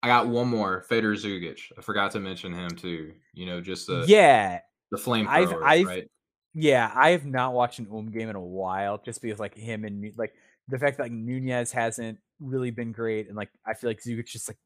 I 0.05 0.07
got 0.07 0.29
one 0.29 0.49
more, 0.49 0.83
Fedor 0.83 1.15
Zugic. 1.15 1.61
I 1.79 1.81
forgot 1.81 2.11
to 2.11 2.21
mention 2.21 2.53
him 2.53 2.69
too. 2.71 3.15
You 3.33 3.47
know, 3.47 3.63
just 3.63 3.87
the 3.87 4.05
yeah, 4.07 4.61
the 4.91 4.99
flame. 4.99 5.27
I've, 5.27 5.51
I've 5.63 5.87
right? 5.87 6.11
yeah, 6.53 6.93
I 6.95 7.11
have 7.13 7.25
not 7.25 7.55
watched 7.55 7.79
an 7.79 7.89
Ulm 7.91 8.11
game 8.11 8.29
in 8.29 8.37
a 8.37 8.41
while, 8.41 9.01
just 9.03 9.23
because 9.23 9.39
like 9.39 9.57
him 9.57 9.85
and 9.85 10.13
like 10.19 10.35
the 10.69 10.79
fact 10.79 10.99
that 10.99 11.05
like 11.05 11.13
Nunez 11.13 11.73
hasn't 11.73 12.19
really 12.39 12.71
been 12.71 12.93
great, 12.93 13.29
and 13.29 13.37
like 13.37 13.49
I 13.67 13.73
feel 13.73 13.89
like 13.89 14.03
Zugic 14.03 14.27
just 14.27 14.47
like 14.47 14.59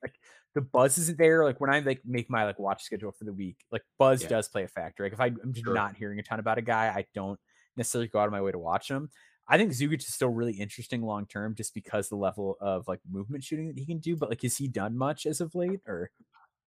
like 0.00 0.14
the 0.54 0.60
buzz 0.60 0.96
isn't 0.96 1.18
there. 1.18 1.44
Like 1.44 1.60
when 1.60 1.74
I 1.74 1.80
like 1.80 2.02
make 2.04 2.30
my 2.30 2.44
like 2.44 2.60
watch 2.60 2.84
schedule 2.84 3.10
for 3.10 3.24
the 3.24 3.32
week, 3.32 3.56
like 3.72 3.82
buzz 3.98 4.22
yeah. 4.22 4.28
does 4.28 4.48
play 4.48 4.62
a 4.62 4.68
factor. 4.68 5.02
Like 5.02 5.12
if 5.12 5.20
I, 5.20 5.26
am 5.26 5.52
just 5.52 5.64
sure. 5.64 5.74
not 5.74 5.96
hearing 5.96 6.20
a 6.20 6.22
ton 6.22 6.38
about 6.38 6.58
a 6.58 6.62
guy, 6.62 6.86
I 6.86 7.04
don't 7.14 7.40
necessarily 7.76 8.06
go 8.06 8.20
out 8.20 8.26
of 8.26 8.32
my 8.32 8.42
way 8.42 8.52
to 8.52 8.60
watch 8.60 8.88
him. 8.88 9.10
I 9.46 9.58
think 9.58 9.72
Zugic 9.72 10.00
is 10.00 10.14
still 10.14 10.30
really 10.30 10.54
interesting 10.54 11.02
long 11.02 11.26
term, 11.26 11.54
just 11.54 11.74
because 11.74 12.08
the 12.08 12.16
level 12.16 12.56
of 12.60 12.88
like 12.88 13.00
movement 13.10 13.44
shooting 13.44 13.68
that 13.68 13.78
he 13.78 13.84
can 13.84 13.98
do. 13.98 14.16
But 14.16 14.30
like, 14.30 14.42
has 14.42 14.56
he 14.56 14.68
done 14.68 14.96
much 14.96 15.26
as 15.26 15.40
of 15.40 15.54
late? 15.54 15.80
Or 15.86 16.10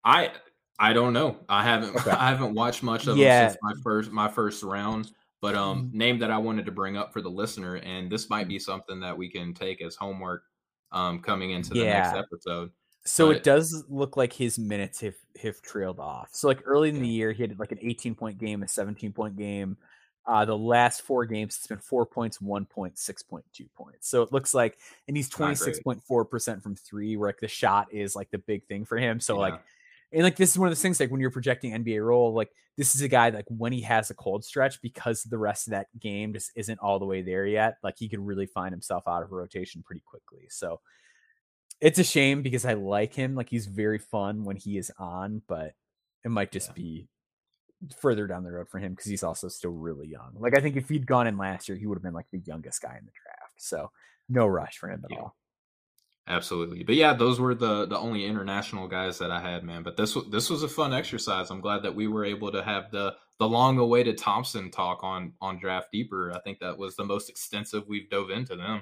I 0.04 0.32
I 0.80 0.94
don't 0.94 1.14
know. 1.14 1.38
I 1.49 1.64
haven't 1.64 1.95
okay. 1.95 2.12
I 2.18 2.30
haven't 2.30 2.54
watched 2.54 2.84
much 2.84 3.08
of 3.08 3.18
yeah. 3.18 3.45
him 3.45 3.49
since 3.49 3.60
my 3.62 3.74
first 3.84 4.12
my 4.12 4.28
first 4.28 4.64
round. 4.64 5.12
But 5.40 5.56
um, 5.56 5.86
mm-hmm. 5.86 5.98
name 5.98 6.20
that 6.20 6.32
I 6.32 6.38
wanted 6.38 6.66
to 6.66 6.72
bring 6.72 6.98
up 6.98 7.14
for 7.14 7.22
the 7.22 7.30
listener, 7.30 7.76
and 7.76 8.12
this 8.12 8.30
might 8.30 8.48
be 8.48 8.58
something 8.58 8.99
that 9.02 9.16
we 9.16 9.30
can 9.30 9.54
take 9.54 9.82
as 9.82 9.95
homework 9.95 10.44
um 10.91 11.20
coming 11.20 11.52
into 11.52 11.72
the 11.72 11.82
yeah. 11.82 12.02
next 12.02 12.18
episode. 12.18 12.72
So 13.06 13.28
but, 13.28 13.38
it 13.38 13.44
does 13.44 13.86
look 13.88 14.18
like 14.18 14.34
his 14.34 14.60
minutes 14.60 14.99
have 15.02 15.16
have 15.41 15.62
trailed 15.62 15.99
off. 15.99 16.30
So 16.34 16.48
like 16.48 16.62
early 16.66 16.90
in 16.90 16.99
the 16.99 17.08
year, 17.08 17.32
he 17.32 17.41
had 17.41 17.58
like 17.58 17.72
an 17.72 17.80
18 17.82 18.16
point 18.16 18.38
game, 18.38 18.64
a 18.64 18.68
17 18.68 19.14
point 19.14 19.38
game. 19.38 19.78
Uh, 20.28 20.44
the 20.44 20.58
last 20.58 21.04
four 21.04 21.26
games, 21.26 21.56
it's 21.56 21.68
been 21.68 21.78
four 21.78 22.06
points, 22.06 22.41
one 22.41 22.66
point, 22.66 22.98
six 22.98 23.24
point, 23.24 23.45
two 23.54 23.68
points. 23.76 24.10
So 24.10 24.24
it 24.24 24.34
looks 24.34 24.54
like, 24.54 24.78
and 25.08 25.16
he's 25.16 25.30
26.4% 25.30 26.62
from 26.62 26.76
three, 26.76 27.16
where 27.16 27.30
like 27.30 27.40
the 27.40 27.48
shot 27.48 27.94
is 27.94 28.14
like 28.14 28.30
the 28.30 28.38
big 28.38 28.66
thing 28.66 28.84
for 28.84 28.98
him. 28.98 29.22
So 29.22 29.36
yeah. 29.36 29.40
like, 29.40 29.62
and 30.12 30.24
like 30.24 30.36
this 30.36 30.52
is 30.52 30.60
one 30.60 30.68
of 30.68 30.76
the 30.76 30.82
things 30.82 30.99
like 30.99 31.12
when 31.12 31.22
you're 31.22 31.32
projecting 31.32 31.72
NBA 31.72 32.06
role, 32.06 32.34
like 32.34 32.49
this 32.78 32.94
is 32.94 33.02
a 33.02 33.08
guy 33.08 33.30
like 33.30 33.45
when 33.48 33.74
he 33.74 33.82
has 33.82 34.10
a 34.10 34.14
cold 34.14 34.45
stretch 34.45 34.82
because 34.82 35.24
the 35.24 35.38
rest 35.38 35.68
of 35.68 35.72
that 35.72 35.88
game 35.99 36.34
just 36.34 36.52
isn't 36.56 36.80
all 36.80 36.99
the 36.99 37.06
way 37.06 37.22
there 37.22 37.45
yet. 37.45 37.78
Like 37.82 37.95
he 37.98 38.08
could 38.08 38.26
really 38.26 38.45
find 38.45 38.72
himself 38.72 39.04
out 39.08 39.24
of 39.24 39.32
rotation 39.32 39.82
pretty 39.84 40.04
quickly. 40.06 40.48
So 40.49 40.80
it's 41.82 41.99
a 41.99 42.04
shame 42.04 42.41
because 42.41 42.66
I 42.66 42.74
like 42.74 43.14
him. 43.14 43.36
Like 43.36 43.49
he's 43.49 43.66
very 43.66 43.99
fun 43.99 44.44
when 44.44 44.58
he 44.58 44.78
is 44.78 44.91
on, 44.98 45.41
but 45.48 45.74
it 46.24 46.30
might 46.30 46.52
just 46.52 46.70
yeah. 46.70 46.76
be 46.76 47.08
further 47.99 48.28
down 48.28 48.44
the 48.44 48.52
road 48.52 48.70
for 48.70 48.80
him 48.80 48.94
because 48.94 49.10
he's 49.10 49.24
also 49.24 49.48
still 49.48 49.72
really 49.72 50.08
young. 50.08 50.36
Like 50.40 50.58
I 50.58 50.62
think 50.62 50.76
if 50.76 50.90
he'd 50.90 51.08
gone 51.08 51.28
in 51.28 51.38
last 51.38 51.70
year, 51.70 51.78
he 51.78 51.86
would 51.86 51.98
have 51.98 52.04
been 52.04 52.14
like 52.14 52.30
the 52.32 52.40
youngest 52.40 52.82
guy 52.82 52.98
in 52.98 53.06
the 53.06 53.12
draft. 53.12 53.54
So 53.58 53.91
no 54.30 54.48
rush 54.48 54.78
for 54.78 54.90
him 54.90 55.02
at 55.04 55.12
yeah. 55.12 55.18
all. 55.18 55.36
Absolutely, 56.30 56.84
but 56.84 56.95
yeah, 56.95 57.14
those 57.14 57.40
were 57.40 57.56
the 57.56 57.86
the 57.86 57.98
only 57.98 58.26
international 58.26 58.88
guys 58.88 59.18
that 59.20 59.32
I 59.32 59.40
had, 59.40 59.64
man. 59.64 59.82
But 59.82 59.95
this 59.95 60.18
this 60.30 60.49
was 60.49 60.62
a 60.62 60.68
fun 60.68 60.94
exercise. 60.94 61.49
I'm 61.49 61.62
glad 61.62 61.84
that 61.84 61.95
we 61.95 62.08
were 62.08 62.26
able 62.26 62.52
to 62.52 62.62
have 62.62 62.91
the 62.91 63.16
the 63.40 63.48
long 63.48 63.78
awaited 63.78 64.18
Thompson 64.18 64.70
talk 64.70 65.04
on 65.04 65.32
on 65.40 65.58
Draft 65.58 65.88
Deeper. 65.94 66.34
I 66.36 66.40
think 66.40 66.60
that 66.60 66.78
was 66.78 66.98
the 66.98 67.06
most 67.06 67.30
extensive 67.30 67.88
we've 67.88 68.10
dove 68.10 68.30
into 68.30 68.58
them. 68.58 68.82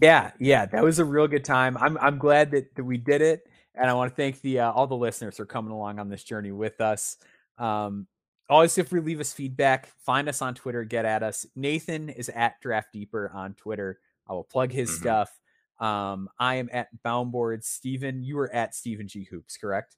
Yeah, 0.00 0.30
yeah, 0.40 0.64
that 0.66 0.82
was 0.82 0.98
a 0.98 1.04
real 1.04 1.28
good 1.28 1.44
time. 1.44 1.76
I'm 1.76 1.98
I'm 1.98 2.16
glad 2.16 2.50
that, 2.52 2.74
that 2.74 2.84
we 2.84 2.96
did 2.96 3.20
it, 3.20 3.46
and 3.74 3.90
I 3.90 3.92
want 3.92 4.10
to 4.10 4.16
thank 4.16 4.40
the 4.40 4.60
uh, 4.60 4.72
all 4.72 4.86
the 4.86 4.96
listeners 4.96 5.36
for 5.36 5.44
coming 5.44 5.72
along 5.72 5.98
on 5.98 6.08
this 6.08 6.24
journey 6.24 6.52
with 6.52 6.80
us. 6.80 7.18
Um, 7.58 8.06
always, 8.48 8.78
if 8.78 8.92
we 8.92 9.00
leave 9.00 9.20
us 9.20 9.32
feedback, 9.32 9.88
find 9.98 10.28
us 10.28 10.42
on 10.42 10.54
Twitter, 10.54 10.84
get 10.84 11.04
at 11.04 11.22
us. 11.22 11.46
Nathan 11.54 12.08
is 12.08 12.28
at 12.28 12.60
Draft 12.60 12.92
Deeper 12.92 13.30
on 13.34 13.54
Twitter. 13.54 13.98
I 14.28 14.32
will 14.32 14.44
plug 14.44 14.72
his 14.72 14.90
mm-hmm. 14.90 15.00
stuff. 15.00 15.30
Um, 15.78 16.28
I 16.38 16.56
am 16.56 16.68
at 16.72 16.88
Boundboard. 17.04 17.62
Stephen, 17.64 18.22
you 18.22 18.38
are 18.38 18.52
at 18.52 18.74
Stephen 18.74 19.08
G 19.08 19.24
Hoops, 19.24 19.56
correct? 19.56 19.96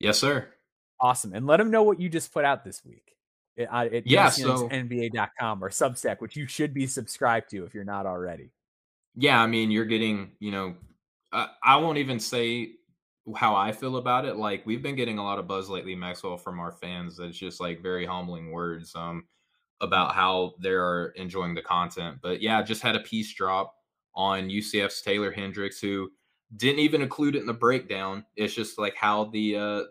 Yes, 0.00 0.18
sir. 0.18 0.48
Awesome, 1.00 1.34
and 1.34 1.46
let 1.46 1.60
him 1.60 1.70
know 1.70 1.82
what 1.82 2.00
you 2.00 2.08
just 2.08 2.32
put 2.32 2.44
out 2.44 2.64
this 2.64 2.84
week. 2.84 3.16
At, 3.58 3.92
at 3.92 4.06
yeah, 4.06 4.30
so, 4.30 4.68
NBA.com 4.68 5.62
or 5.62 5.70
Substack, 5.70 6.20
which 6.20 6.36
you 6.36 6.46
should 6.46 6.74
be 6.74 6.86
subscribed 6.86 7.50
to 7.50 7.64
if 7.64 7.74
you're 7.74 7.84
not 7.84 8.06
already 8.06 8.50
yeah, 9.14 9.40
I 9.40 9.46
mean, 9.46 9.70
you're 9.70 9.84
getting, 9.84 10.32
you 10.38 10.50
know, 10.50 10.74
uh, 11.32 11.46
I 11.62 11.76
won't 11.76 11.98
even 11.98 12.18
say 12.18 12.72
how 13.36 13.54
I 13.54 13.72
feel 13.72 13.96
about 13.96 14.24
it. 14.24 14.36
Like 14.36 14.66
we've 14.66 14.82
been 14.82 14.96
getting 14.96 15.18
a 15.18 15.24
lot 15.24 15.38
of 15.38 15.48
buzz 15.48 15.68
lately, 15.70 15.94
Maxwell, 15.94 16.36
from 16.36 16.60
our 16.60 16.72
fans. 16.72 17.16
That's 17.16 17.38
just 17.38 17.60
like 17.60 17.82
very 17.82 18.04
humbling 18.04 18.50
words 18.50 18.94
um, 18.94 19.24
about 19.80 20.14
how 20.14 20.54
they're 20.58 21.06
enjoying 21.16 21.54
the 21.54 21.62
content. 21.62 22.18
But 22.22 22.42
yeah, 22.42 22.62
just 22.62 22.82
had 22.82 22.96
a 22.96 23.00
piece 23.00 23.32
drop 23.32 23.74
on 24.14 24.48
UCF's 24.48 25.02
Taylor 25.02 25.30
Hendricks, 25.30 25.80
who 25.80 26.10
didn't 26.56 26.80
even 26.80 27.02
include 27.02 27.36
it 27.36 27.40
in 27.40 27.46
the 27.46 27.54
breakdown. 27.54 28.24
It's 28.36 28.54
just 28.54 28.78
like 28.78 28.94
how 28.94 29.24
the 29.24 29.56
uh, 29.56 29.82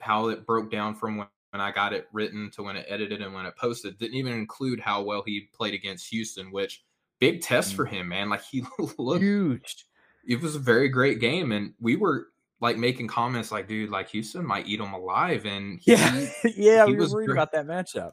how 0.00 0.28
it 0.28 0.46
broke 0.46 0.70
down 0.70 0.94
from 0.94 1.18
when, 1.18 1.28
when 1.50 1.60
I 1.60 1.70
got 1.70 1.92
it 1.92 2.08
written 2.12 2.50
to 2.52 2.62
when 2.62 2.76
it 2.76 2.86
edited 2.88 3.20
and 3.20 3.34
when 3.34 3.46
it 3.46 3.56
posted. 3.56 3.98
Didn't 3.98 4.16
even 4.16 4.32
include 4.32 4.80
how 4.80 5.02
well 5.02 5.22
he 5.24 5.48
played 5.54 5.74
against 5.74 6.08
Houston, 6.08 6.50
which 6.50 6.84
big 7.18 7.42
test 7.42 7.74
for 7.74 7.86
mm. 7.86 7.90
him, 7.90 8.08
man. 8.08 8.30
Like 8.30 8.44
he 8.50 8.64
looked 8.98 9.22
huge. 9.22 9.86
it 10.26 10.40
was 10.40 10.56
a 10.56 10.60
very 10.60 10.88
great 10.88 11.20
game, 11.20 11.52
and 11.52 11.74
we 11.80 11.96
were 11.96 12.28
like 12.60 12.76
making 12.76 13.06
comments 13.06 13.52
like, 13.52 13.68
dude, 13.68 13.90
like 13.90 14.08
Houston 14.10 14.44
might 14.44 14.66
eat 14.66 14.78
them 14.78 14.92
alive. 14.92 15.46
And 15.46 15.80
he, 15.80 15.92
yeah, 15.92 16.26
yeah, 16.56 16.86
he 16.86 16.92
we 16.92 16.98
was 16.98 17.12
worried 17.12 17.26
great. 17.26 17.36
about 17.36 17.52
that 17.52 17.66
matchup. 17.66 18.12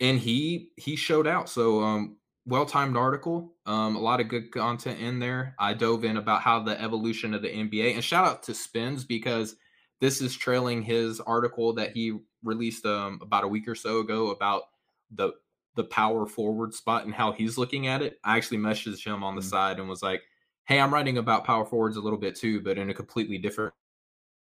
And 0.00 0.18
he 0.18 0.70
he 0.76 0.96
showed 0.96 1.26
out. 1.26 1.48
So 1.48 1.82
um 1.82 2.16
well 2.46 2.66
timed 2.66 2.96
article. 2.96 3.54
Um, 3.66 3.96
a 3.96 4.00
lot 4.00 4.20
of 4.20 4.28
good 4.28 4.52
content 4.52 5.00
in 5.00 5.18
there. 5.18 5.54
I 5.58 5.74
dove 5.74 6.04
in 6.04 6.16
about 6.16 6.42
how 6.42 6.62
the 6.62 6.80
evolution 6.80 7.34
of 7.34 7.42
the 7.42 7.48
NBA 7.48 7.94
and 7.94 8.04
shout 8.04 8.26
out 8.26 8.42
to 8.44 8.54
Spins 8.54 9.04
because 9.04 9.56
this 10.00 10.20
is 10.20 10.36
trailing 10.36 10.82
his 10.82 11.20
article 11.20 11.72
that 11.74 11.92
he 11.92 12.18
released 12.42 12.84
um 12.86 13.18
about 13.22 13.44
a 13.44 13.48
week 13.48 13.66
or 13.68 13.74
so 13.74 14.00
ago 14.00 14.30
about 14.30 14.64
the 15.12 15.32
the 15.76 15.84
power 15.84 16.26
forward 16.26 16.74
spot 16.74 17.04
and 17.04 17.14
how 17.14 17.32
he's 17.32 17.58
looking 17.58 17.86
at 17.86 18.02
it. 18.02 18.18
I 18.24 18.36
actually 18.36 18.58
messaged 18.58 19.04
him 19.04 19.22
on 19.22 19.34
the 19.34 19.42
mm-hmm. 19.42 19.50
side 19.50 19.78
and 19.78 19.88
was 19.88 20.02
like, 20.02 20.22
hey, 20.66 20.80
I'm 20.80 20.92
writing 20.92 21.18
about 21.18 21.44
power 21.44 21.64
forwards 21.64 21.96
a 21.96 22.00
little 22.00 22.18
bit 22.18 22.36
too, 22.36 22.60
but 22.60 22.78
in 22.78 22.90
a 22.90 22.94
completely 22.94 23.38
different 23.38 23.72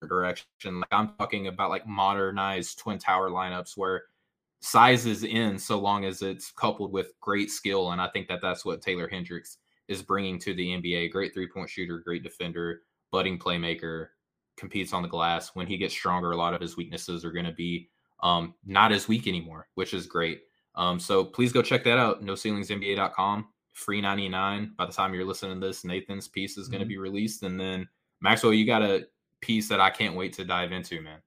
direction. 0.07 0.45
Like 0.63 0.87
I'm 0.91 1.13
talking 1.17 1.47
about 1.47 1.69
like 1.69 1.87
modernized 1.87 2.79
twin 2.79 2.99
tower 2.99 3.29
lineups 3.29 3.75
where 3.75 4.03
size 4.61 5.05
is 5.05 5.23
in 5.23 5.57
so 5.57 5.79
long 5.79 6.05
as 6.05 6.21
it's 6.21 6.51
coupled 6.51 6.91
with 6.91 7.19
great 7.19 7.49
skill. 7.49 7.91
And 7.91 8.01
I 8.01 8.07
think 8.09 8.27
that 8.27 8.41
that's 8.41 8.63
what 8.63 8.81
Taylor 8.81 9.07
Hendricks 9.07 9.57
is 9.87 10.01
bringing 10.01 10.39
to 10.39 10.53
the 10.53 10.67
NBA. 10.67 11.11
Great 11.11 11.33
three 11.33 11.47
point 11.47 11.69
shooter, 11.69 11.99
great 11.99 12.23
defender, 12.23 12.81
budding 13.11 13.39
playmaker, 13.39 14.07
competes 14.55 14.93
on 14.93 15.01
the 15.01 15.09
glass. 15.09 15.51
When 15.55 15.67
he 15.67 15.77
gets 15.77 15.93
stronger, 15.93 16.31
a 16.31 16.37
lot 16.37 16.53
of 16.53 16.61
his 16.61 16.77
weaknesses 16.77 17.25
are 17.25 17.31
going 17.31 17.45
to 17.45 17.51
be 17.51 17.89
um, 18.21 18.53
not 18.65 18.91
as 18.91 19.07
weak 19.07 19.27
anymore, 19.27 19.67
which 19.75 19.93
is 19.93 20.05
great. 20.05 20.43
Um, 20.75 20.99
so 20.99 21.25
please 21.25 21.51
go 21.51 21.61
check 21.61 21.83
that 21.83 21.97
out. 21.97 22.23
NoCeilingsNBA.com 22.23 23.47
free 23.73 24.01
99 24.01 24.73
by 24.77 24.85
the 24.85 24.93
time 24.93 25.13
you're 25.13 25.25
listening 25.25 25.59
to 25.59 25.67
this 25.67 25.83
nathan's 25.83 26.27
piece 26.27 26.57
is 26.57 26.67
going 26.67 26.79
to 26.79 26.85
mm-hmm. 26.85 26.89
be 26.89 26.97
released 26.97 27.43
and 27.43 27.59
then 27.59 27.87
maxwell 28.21 28.53
you 28.53 28.65
got 28.65 28.81
a 28.81 29.05
piece 29.41 29.67
that 29.67 29.81
i 29.81 29.89
can't 29.89 30.15
wait 30.15 30.31
to 30.33 30.45
dive 30.45 30.71
into 30.71 31.01
man 31.01 31.19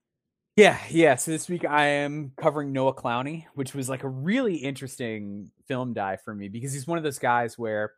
yeah 0.57 0.79
yeah 0.89 1.17
so 1.17 1.31
this 1.31 1.49
week 1.49 1.65
i 1.65 1.85
am 1.85 2.33
covering 2.37 2.73
noah 2.73 2.95
clowney 2.95 3.45
which 3.55 3.75
was 3.75 3.89
like 3.89 4.05
a 4.05 4.09
really 4.09 4.55
interesting 4.55 5.51
film 5.67 5.93
dive 5.93 6.23
for 6.23 6.35
me 6.35 6.49
because 6.49 6.73
he's 6.73 6.87
one 6.87 6.99
of 6.99 7.05
those 7.05 7.19
guys 7.19 7.59
where 7.59 7.93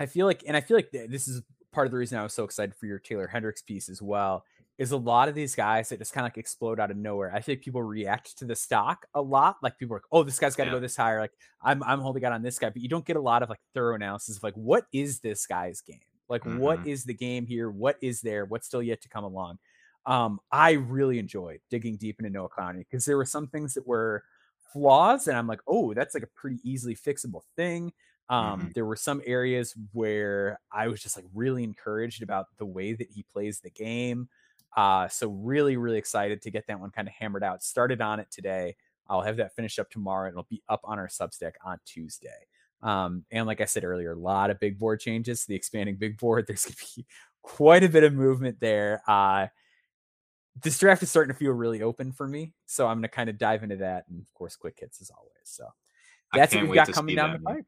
i 0.00 0.06
feel 0.06 0.26
like 0.26 0.42
and 0.46 0.56
i 0.56 0.60
feel 0.60 0.76
like 0.76 0.90
this 0.90 1.28
is 1.28 1.42
part 1.70 1.86
of 1.86 1.90
the 1.90 1.98
reason 1.98 2.18
i 2.18 2.22
was 2.22 2.32
so 2.32 2.44
excited 2.44 2.74
for 2.74 2.86
your 2.86 2.98
taylor 2.98 3.26
hendricks 3.26 3.62
piece 3.62 3.88
as 3.90 4.00
well 4.00 4.42
is 4.78 4.90
a 4.90 4.96
lot 4.96 5.28
of 5.28 5.34
these 5.34 5.54
guys 5.54 5.88
that 5.88 5.98
just 5.98 6.12
kind 6.12 6.26
of 6.26 6.32
like 6.32 6.38
explode 6.38 6.78
out 6.78 6.90
of 6.90 6.96
nowhere. 6.96 7.34
I 7.34 7.40
think 7.40 7.62
people 7.62 7.82
react 7.82 8.38
to 8.38 8.44
the 8.44 8.54
stock 8.54 9.06
a 9.14 9.22
lot. 9.22 9.56
Like 9.62 9.78
people 9.78 9.94
are 9.94 9.98
like, 9.98 10.04
oh, 10.12 10.22
this 10.22 10.38
guy's 10.38 10.54
got 10.54 10.64
to 10.64 10.70
yeah. 10.70 10.76
go 10.76 10.80
this 10.80 10.96
higher. 10.96 11.20
Like 11.20 11.32
I'm 11.62 11.82
I'm 11.82 12.00
holding 12.00 12.24
out 12.24 12.32
on 12.32 12.42
this 12.42 12.58
guy, 12.58 12.70
but 12.70 12.82
you 12.82 12.88
don't 12.88 13.04
get 13.04 13.16
a 13.16 13.20
lot 13.20 13.42
of 13.42 13.48
like 13.48 13.60
thorough 13.74 13.94
analysis 13.94 14.36
of 14.36 14.42
like 14.42 14.54
what 14.54 14.86
is 14.92 15.20
this 15.20 15.46
guy's 15.46 15.80
game? 15.80 16.00
Like 16.28 16.42
mm-hmm. 16.42 16.58
what 16.58 16.86
is 16.86 17.04
the 17.04 17.14
game 17.14 17.46
here? 17.46 17.70
What 17.70 17.96
is 18.02 18.20
there? 18.20 18.44
What's 18.44 18.66
still 18.66 18.82
yet 18.82 19.00
to 19.02 19.08
come 19.08 19.24
along? 19.24 19.58
Um, 20.04 20.40
I 20.52 20.72
really 20.72 21.18
enjoyed 21.18 21.60
digging 21.70 21.96
deep 21.96 22.20
into 22.20 22.30
Noah 22.30 22.48
Clowney 22.48 22.78
because 22.78 23.04
there 23.04 23.16
were 23.16 23.24
some 23.24 23.48
things 23.48 23.74
that 23.74 23.86
were 23.86 24.22
flaws, 24.72 25.26
and 25.26 25.36
I'm 25.36 25.46
like, 25.46 25.60
oh, 25.66 25.94
that's 25.94 26.14
like 26.14 26.22
a 26.22 26.28
pretty 26.28 26.60
easily 26.62 26.94
fixable 26.94 27.42
thing. 27.56 27.92
Um, 28.28 28.60
mm-hmm. 28.60 28.68
There 28.74 28.84
were 28.84 28.96
some 28.96 29.22
areas 29.24 29.74
where 29.92 30.60
I 30.72 30.88
was 30.88 31.00
just 31.00 31.16
like 31.16 31.24
really 31.34 31.64
encouraged 31.64 32.22
about 32.22 32.46
the 32.58 32.66
way 32.66 32.92
that 32.92 33.10
he 33.10 33.24
plays 33.32 33.60
the 33.60 33.70
game. 33.70 34.28
Uh, 34.76 35.08
so 35.08 35.30
really, 35.30 35.76
really 35.76 35.98
excited 35.98 36.42
to 36.42 36.50
get 36.50 36.66
that 36.66 36.78
one 36.78 36.90
kind 36.90 37.08
of 37.08 37.14
hammered 37.14 37.42
out. 37.42 37.62
Started 37.62 38.00
on 38.00 38.20
it 38.20 38.28
today. 38.30 38.76
I'll 39.08 39.22
have 39.22 39.38
that 39.38 39.54
finished 39.54 39.78
up 39.78 39.90
tomorrow. 39.90 40.26
And 40.26 40.34
it'll 40.34 40.46
be 40.50 40.62
up 40.68 40.80
on 40.84 40.98
our 40.98 41.08
Substack 41.08 41.52
on 41.64 41.78
Tuesday. 41.86 42.46
Um, 42.82 43.24
and 43.30 43.46
like 43.46 43.60
I 43.60 43.64
said 43.64 43.84
earlier, 43.84 44.12
a 44.12 44.18
lot 44.18 44.50
of 44.50 44.60
big 44.60 44.78
board 44.78 45.00
changes. 45.00 45.44
The 45.44 45.54
expanding 45.54 45.96
big 45.96 46.18
board. 46.18 46.44
There's 46.48 46.64
gonna 46.64 46.76
be 46.96 47.06
quite 47.42 47.84
a 47.84 47.88
bit 47.88 48.04
of 48.04 48.12
movement 48.12 48.60
there. 48.60 49.02
Uh, 49.06 49.46
this 50.62 50.78
draft 50.78 51.02
is 51.02 51.10
starting 51.10 51.32
to 51.32 51.38
feel 51.38 51.52
really 51.52 51.82
open 51.82 52.12
for 52.12 52.26
me, 52.26 52.54
so 52.64 52.86
I'm 52.86 52.98
gonna 52.98 53.08
kind 53.08 53.28
of 53.28 53.38
dive 53.38 53.62
into 53.62 53.76
that, 53.76 54.04
and 54.08 54.22
of 54.22 54.32
course, 54.34 54.56
quick 54.56 54.78
hits 54.80 55.00
as 55.00 55.10
always. 55.10 55.32
So 55.44 55.66
that's 56.32 56.54
what 56.54 56.64
we've 56.64 56.74
got 56.74 56.92
coming 56.92 57.16
down 57.16 57.32
the 57.32 57.38
pipe. 57.38 57.66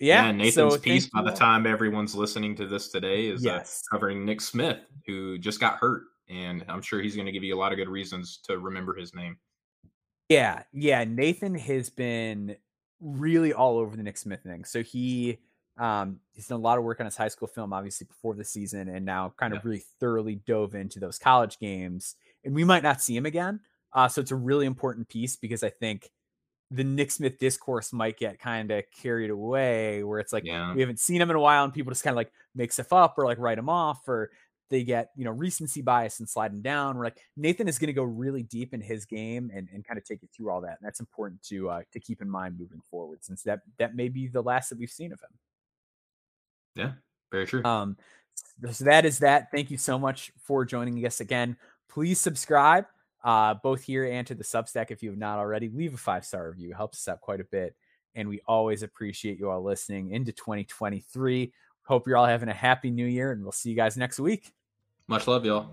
Yeah, 0.00 0.26
yeah 0.26 0.32
Nathan's 0.32 0.74
so 0.74 0.78
piece 0.78 1.06
by 1.06 1.22
the 1.22 1.32
time 1.32 1.66
everyone's 1.66 2.14
listening 2.14 2.54
to 2.56 2.66
this 2.66 2.88
today 2.88 3.26
is 3.26 3.44
uh, 3.44 3.50
yes. 3.50 3.82
uh, 3.84 3.96
covering 3.96 4.24
Nick 4.24 4.40
Smith, 4.40 4.78
who 5.06 5.38
just 5.38 5.60
got 5.60 5.76
hurt 5.78 6.04
and 6.28 6.64
I'm 6.68 6.82
sure 6.82 7.00
he's 7.00 7.14
going 7.14 7.26
to 7.26 7.32
give 7.32 7.44
you 7.44 7.54
a 7.54 7.58
lot 7.58 7.72
of 7.72 7.78
good 7.78 7.88
reasons 7.88 8.40
to 8.44 8.58
remember 8.58 8.94
his 8.94 9.14
name. 9.14 9.36
Yeah, 10.28 10.62
yeah. 10.72 11.04
Nathan 11.04 11.54
has 11.54 11.88
been 11.90 12.56
really 13.00 13.52
all 13.52 13.78
over 13.78 13.96
the 13.96 14.02
Nick 14.02 14.16
Smith 14.16 14.42
thing. 14.42 14.64
So 14.64 14.82
he 14.82 15.38
um, 15.78 16.18
he's 16.32 16.48
done 16.48 16.58
a 16.58 16.62
lot 16.62 16.78
of 16.78 16.84
work 16.84 17.00
on 17.00 17.06
his 17.06 17.16
high 17.16 17.28
school 17.28 17.48
film, 17.48 17.72
obviously 17.72 18.06
before 18.06 18.34
the 18.34 18.44
season, 18.44 18.88
and 18.88 19.04
now 19.04 19.32
kind 19.36 19.52
of 19.52 19.58
yeah. 19.58 19.68
really 19.68 19.82
thoroughly 20.00 20.40
dove 20.46 20.74
into 20.74 20.98
those 20.98 21.18
college 21.18 21.58
games. 21.58 22.16
And 22.44 22.54
we 22.54 22.64
might 22.64 22.82
not 22.82 23.00
see 23.00 23.16
him 23.16 23.26
again. 23.26 23.60
Uh, 23.92 24.08
so 24.08 24.20
it's 24.20 24.32
a 24.32 24.36
really 24.36 24.66
important 24.66 25.08
piece 25.08 25.36
because 25.36 25.62
I 25.62 25.70
think 25.70 26.10
the 26.70 26.84
Nick 26.84 27.10
Smith 27.10 27.38
discourse 27.38 27.92
might 27.92 28.18
get 28.18 28.38
kind 28.38 28.70
of 28.70 28.84
carried 28.90 29.30
away, 29.30 30.02
where 30.02 30.18
it's 30.18 30.32
like 30.32 30.44
yeah. 30.44 30.74
we 30.74 30.80
haven't 30.80 30.98
seen 30.98 31.22
him 31.22 31.30
in 31.30 31.36
a 31.36 31.40
while, 31.40 31.64
and 31.64 31.72
people 31.72 31.92
just 31.92 32.04
kind 32.04 32.12
of 32.12 32.18
like 32.18 32.32
make 32.54 32.72
stuff 32.72 32.92
up 32.92 33.14
or 33.16 33.24
like 33.24 33.38
write 33.38 33.58
him 33.58 33.68
off, 33.68 34.06
or 34.08 34.30
they 34.70 34.84
get 34.84 35.10
you 35.16 35.24
know 35.24 35.30
recency 35.30 35.82
bias 35.82 36.20
and 36.20 36.28
sliding 36.28 36.62
down. 36.62 36.96
We're 36.96 37.04
like 37.04 37.18
Nathan 37.36 37.68
is 37.68 37.78
going 37.78 37.88
to 37.88 37.92
go 37.92 38.04
really 38.04 38.42
deep 38.42 38.74
in 38.74 38.80
his 38.80 39.04
game 39.04 39.50
and, 39.54 39.68
and 39.72 39.84
kind 39.84 39.98
of 39.98 40.04
take 40.04 40.22
you 40.22 40.28
through 40.34 40.50
all 40.50 40.60
that, 40.62 40.78
and 40.80 40.86
that's 40.86 41.00
important 41.00 41.42
to 41.44 41.70
uh, 41.70 41.82
to 41.92 42.00
keep 42.00 42.22
in 42.22 42.28
mind 42.28 42.58
moving 42.58 42.80
forward, 42.90 43.24
since 43.24 43.42
that 43.44 43.60
that 43.78 43.96
may 43.96 44.08
be 44.08 44.28
the 44.28 44.42
last 44.42 44.68
that 44.70 44.78
we've 44.78 44.90
seen 44.90 45.12
of 45.12 45.20
him. 45.20 45.30
Yeah, 46.74 46.92
very 47.32 47.46
true. 47.46 47.64
Um, 47.64 47.96
so 48.70 48.84
that 48.84 49.04
is 49.04 49.20
that. 49.20 49.50
Thank 49.50 49.70
you 49.70 49.78
so 49.78 49.98
much 49.98 50.32
for 50.42 50.64
joining 50.64 51.04
us 51.06 51.20
again. 51.20 51.56
Please 51.88 52.20
subscribe, 52.20 52.84
uh, 53.24 53.54
both 53.62 53.82
here 53.82 54.04
and 54.04 54.26
to 54.26 54.34
the 54.34 54.44
Substack 54.44 54.90
if 54.90 55.02
you 55.02 55.10
have 55.10 55.18
not 55.18 55.38
already. 55.38 55.68
Leave 55.68 55.94
a 55.94 55.98
five 55.98 56.24
star 56.24 56.48
review; 56.50 56.70
it 56.70 56.76
helps 56.76 56.98
us 56.98 57.12
out 57.12 57.20
quite 57.20 57.40
a 57.40 57.44
bit, 57.44 57.74
and 58.14 58.28
we 58.28 58.40
always 58.46 58.82
appreciate 58.82 59.38
you 59.38 59.50
all 59.50 59.62
listening 59.62 60.10
into 60.10 60.32
2023. 60.32 61.52
Hope 61.84 62.06
you're 62.06 62.18
all 62.18 62.26
having 62.26 62.50
a 62.50 62.54
happy 62.54 62.90
new 62.90 63.06
year, 63.06 63.32
and 63.32 63.42
we'll 63.42 63.52
see 63.52 63.70
you 63.70 63.76
guys 63.76 63.96
next 63.96 64.20
week. 64.20 64.52
Much 65.08 65.26
love, 65.26 65.46
y'all. 65.46 65.70